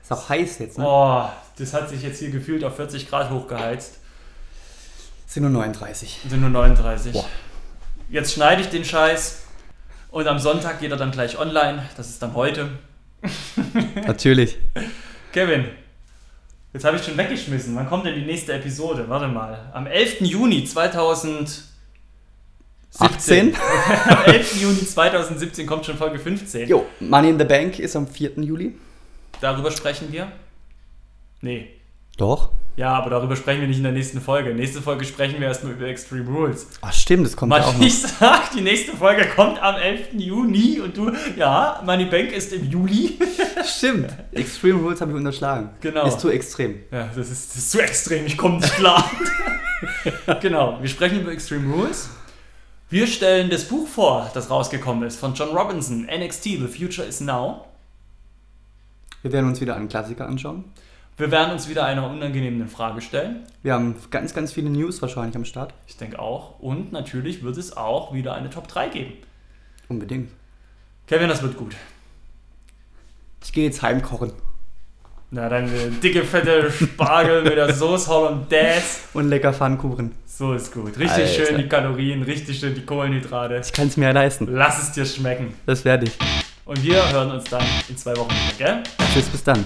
Ist 0.03 0.13
auch 0.13 0.29
heiß 0.29 0.59
jetzt, 0.59 0.77
ne? 0.77 0.85
Oh, 0.87 1.31
das 1.57 1.73
hat 1.73 1.89
sich 1.89 2.03
jetzt 2.03 2.19
hier 2.19 2.29
gefühlt 2.29 2.63
auf 2.63 2.77
40 2.77 3.09
Grad 3.09 3.31
hochgeheizt. 3.31 4.01
Sind 5.27 5.45
nur 5.45 5.51
39. 5.51 6.21
Sind 6.29 6.43
nur 6.43 6.51
39. 6.51 7.15
Boah. 7.15 7.25
Jetzt 8.11 8.35
schneide 8.35 8.61
ich 8.61 8.69
den 8.69 8.85
Scheiß 8.85 9.45
und 10.11 10.29
am 10.29 10.39
Sonntag 10.39 10.81
geht 10.81 10.91
er 10.91 10.99
dann 10.99 11.11
gleich 11.11 11.39
online. 11.39 11.89
Das 11.97 12.11
ist 12.11 12.21
dann 12.21 12.35
heute. 12.35 12.69
Natürlich. 14.07 14.59
Kevin, 15.33 15.71
jetzt 16.75 16.85
habe 16.85 16.99
ich 16.99 17.03
schon 17.03 17.17
weggeschmissen. 17.17 17.75
Wann 17.77 17.89
kommt 17.89 18.05
denn 18.05 18.15
die 18.15 18.27
nächste 18.27 18.53
Episode? 18.53 19.09
Warte 19.09 19.29
mal. 19.29 19.71
Am 19.73 19.87
11. 19.87 20.21
Juni 20.21 20.67
2017. 20.67 21.72
18? 22.99 23.55
Am 24.09 24.25
11. 24.27 24.61
Juni 24.63 24.87
2017 24.87 25.67
kommt 25.67 25.87
schon 25.87 25.97
Folge 25.97 26.19
15. 26.19 26.69
Jo, 26.69 26.87
Money 27.01 27.31
in 27.31 27.39
the 27.39 27.45
Bank 27.45 27.79
ist 27.79 27.97
am 27.97 28.07
4. 28.07 28.33
Juli. 28.37 28.75
Darüber 29.41 29.71
sprechen 29.71 30.13
wir? 30.13 30.31
Nee. 31.41 31.69
Doch. 32.17 32.51
Ja, 32.77 32.95
aber 32.95 33.11
darüber 33.11 33.37
sprechen 33.37 33.61
wir 33.61 33.69
nicht 33.69 33.79
in 33.79 33.83
der 33.83 33.93
nächsten 33.93 34.21
Folge. 34.21 34.55
Nächste 34.55 34.81
Folge 34.81 35.05
sprechen 35.05 35.41
wir 35.41 35.49
erstmal 35.49 35.73
über 35.73 35.87
Extreme 35.87 36.31
Rules. 36.31 36.67
Ach 36.81 36.93
stimmt, 36.93 37.27
das 37.27 37.37
kommt 37.37 37.51
Man 37.51 37.61
ja 37.61 37.69
auch 37.69 37.75
noch. 37.77 37.85
ich 37.85 38.01
sag, 38.01 38.51
die 38.53 38.63
nächste 38.63 38.97
Folge 38.97 39.27
kommt 39.35 39.61
am 39.63 39.77
11. 39.77 40.15
Juni 40.15 40.81
und 40.81 40.97
du, 40.97 41.13
ja, 41.37 41.83
Money 41.85 42.07
Bank 42.07 42.33
ist 42.33 42.53
im 42.53 42.71
Juli. 42.71 43.19
Stimmt. 43.65 44.09
Extreme 44.33 44.81
Rules 44.81 45.01
habe 45.03 45.11
ich 45.11 45.17
unterschlagen. 45.17 45.71
Genau. 45.81 46.07
Ist 46.07 46.21
zu 46.21 46.31
extrem. 46.31 46.77
Ja, 46.91 47.11
das 47.15 47.31
ist, 47.31 47.51
das 47.51 47.57
ist 47.57 47.71
zu 47.73 47.83
extrem, 47.83 48.25
ich 48.27 48.39
komme 48.39 48.57
nicht 48.57 48.75
klar. 48.75 49.11
genau, 50.41 50.79
wir 50.81 50.89
sprechen 50.89 51.21
über 51.21 51.33
Extreme 51.33 51.75
Rules. 51.75 52.09
Wir 52.93 53.07
stellen 53.07 53.49
das 53.49 53.65
Buch 53.65 53.89
vor, 53.89 54.31
das 54.35 54.51
rausgekommen 54.51 55.05
ist, 55.05 55.19
von 55.19 55.33
John 55.33 55.57
Robinson, 55.57 56.07
NXT, 56.15 56.43
The 56.45 56.69
Future 56.69 57.09
is 57.09 57.23
Now. 57.23 57.65
Wir 59.23 59.33
werden 59.33 59.49
uns 59.49 59.63
wieder 59.63 59.77
einen 59.77 59.89
Klassiker 59.89 60.29
anschauen. 60.29 60.65
Wir 61.17 61.31
werden 61.31 61.53
uns 61.53 61.71
wieder 61.71 61.87
einer 61.87 62.07
unangenehmen 62.07 62.69
Frage 62.69 63.01
stellen. 63.01 63.47
Wir 63.63 63.73
haben 63.73 63.97
ganz, 64.11 64.35
ganz 64.35 64.53
viele 64.53 64.69
News 64.69 65.01
wahrscheinlich 65.01 65.35
am 65.37 65.47
Start. 65.47 65.73
Ich 65.87 65.97
denke 65.97 66.19
auch. 66.19 66.61
Und 66.61 66.93
natürlich 66.93 67.43
wird 67.43 67.57
es 67.57 67.75
auch 67.75 68.13
wieder 68.13 68.35
eine 68.35 68.51
Top 68.51 68.69
3 68.69 68.91
geben. 68.91 69.15
Unbedingt. 69.89 70.31
Kevin, 71.07 71.31
das 71.31 71.43
wird 71.43 71.57
gut. 71.57 71.75
Ich 73.43 73.55
gehe 73.55 73.65
jetzt 73.65 73.81
heimkochen. 73.81 74.35
Na, 75.31 75.49
dann 75.49 75.99
dicke, 76.03 76.25
fette 76.25 76.71
Spargel 76.71 77.43
mit 77.43 77.57
der 77.57 77.73
Sauce 77.73 78.07
Hollandaise. 78.07 78.99
Und 79.15 79.31
lecker 79.31 79.55
Pfannkuchen. 79.55 80.11
So 80.43 80.55
ist 80.55 80.73
gut. 80.73 80.99
Richtig 80.99 81.09
Alter. 81.09 81.47
schön 81.47 81.59
die 81.59 81.69
Kalorien, 81.69 82.25
richtig 82.25 82.59
schön 82.59 82.75
die 82.75 82.85
Kohlenhydrate. 82.85 83.63
Ich 83.65 83.73
kann 83.73 83.87
es 83.87 83.97
mir 83.97 84.07
ja 84.07 84.11
leisten. 84.11 84.49
Lass 84.51 84.83
es 84.83 84.91
dir 84.91 85.07
schmecken. 85.07 85.55
Das 85.67 85.85
werde 85.85 86.07
ich. 86.07 86.19
Und 86.65 86.83
wir 86.83 87.13
hören 87.13 87.31
uns 87.31 87.45
dann 87.45 87.63
in 87.89 87.97
zwei 87.97 88.17
Wochen 88.17 88.33
wieder, 88.33 88.73
gell? 88.73 88.83
Tschüss, 89.13 89.27
bis 89.27 89.45
dann. 89.45 89.65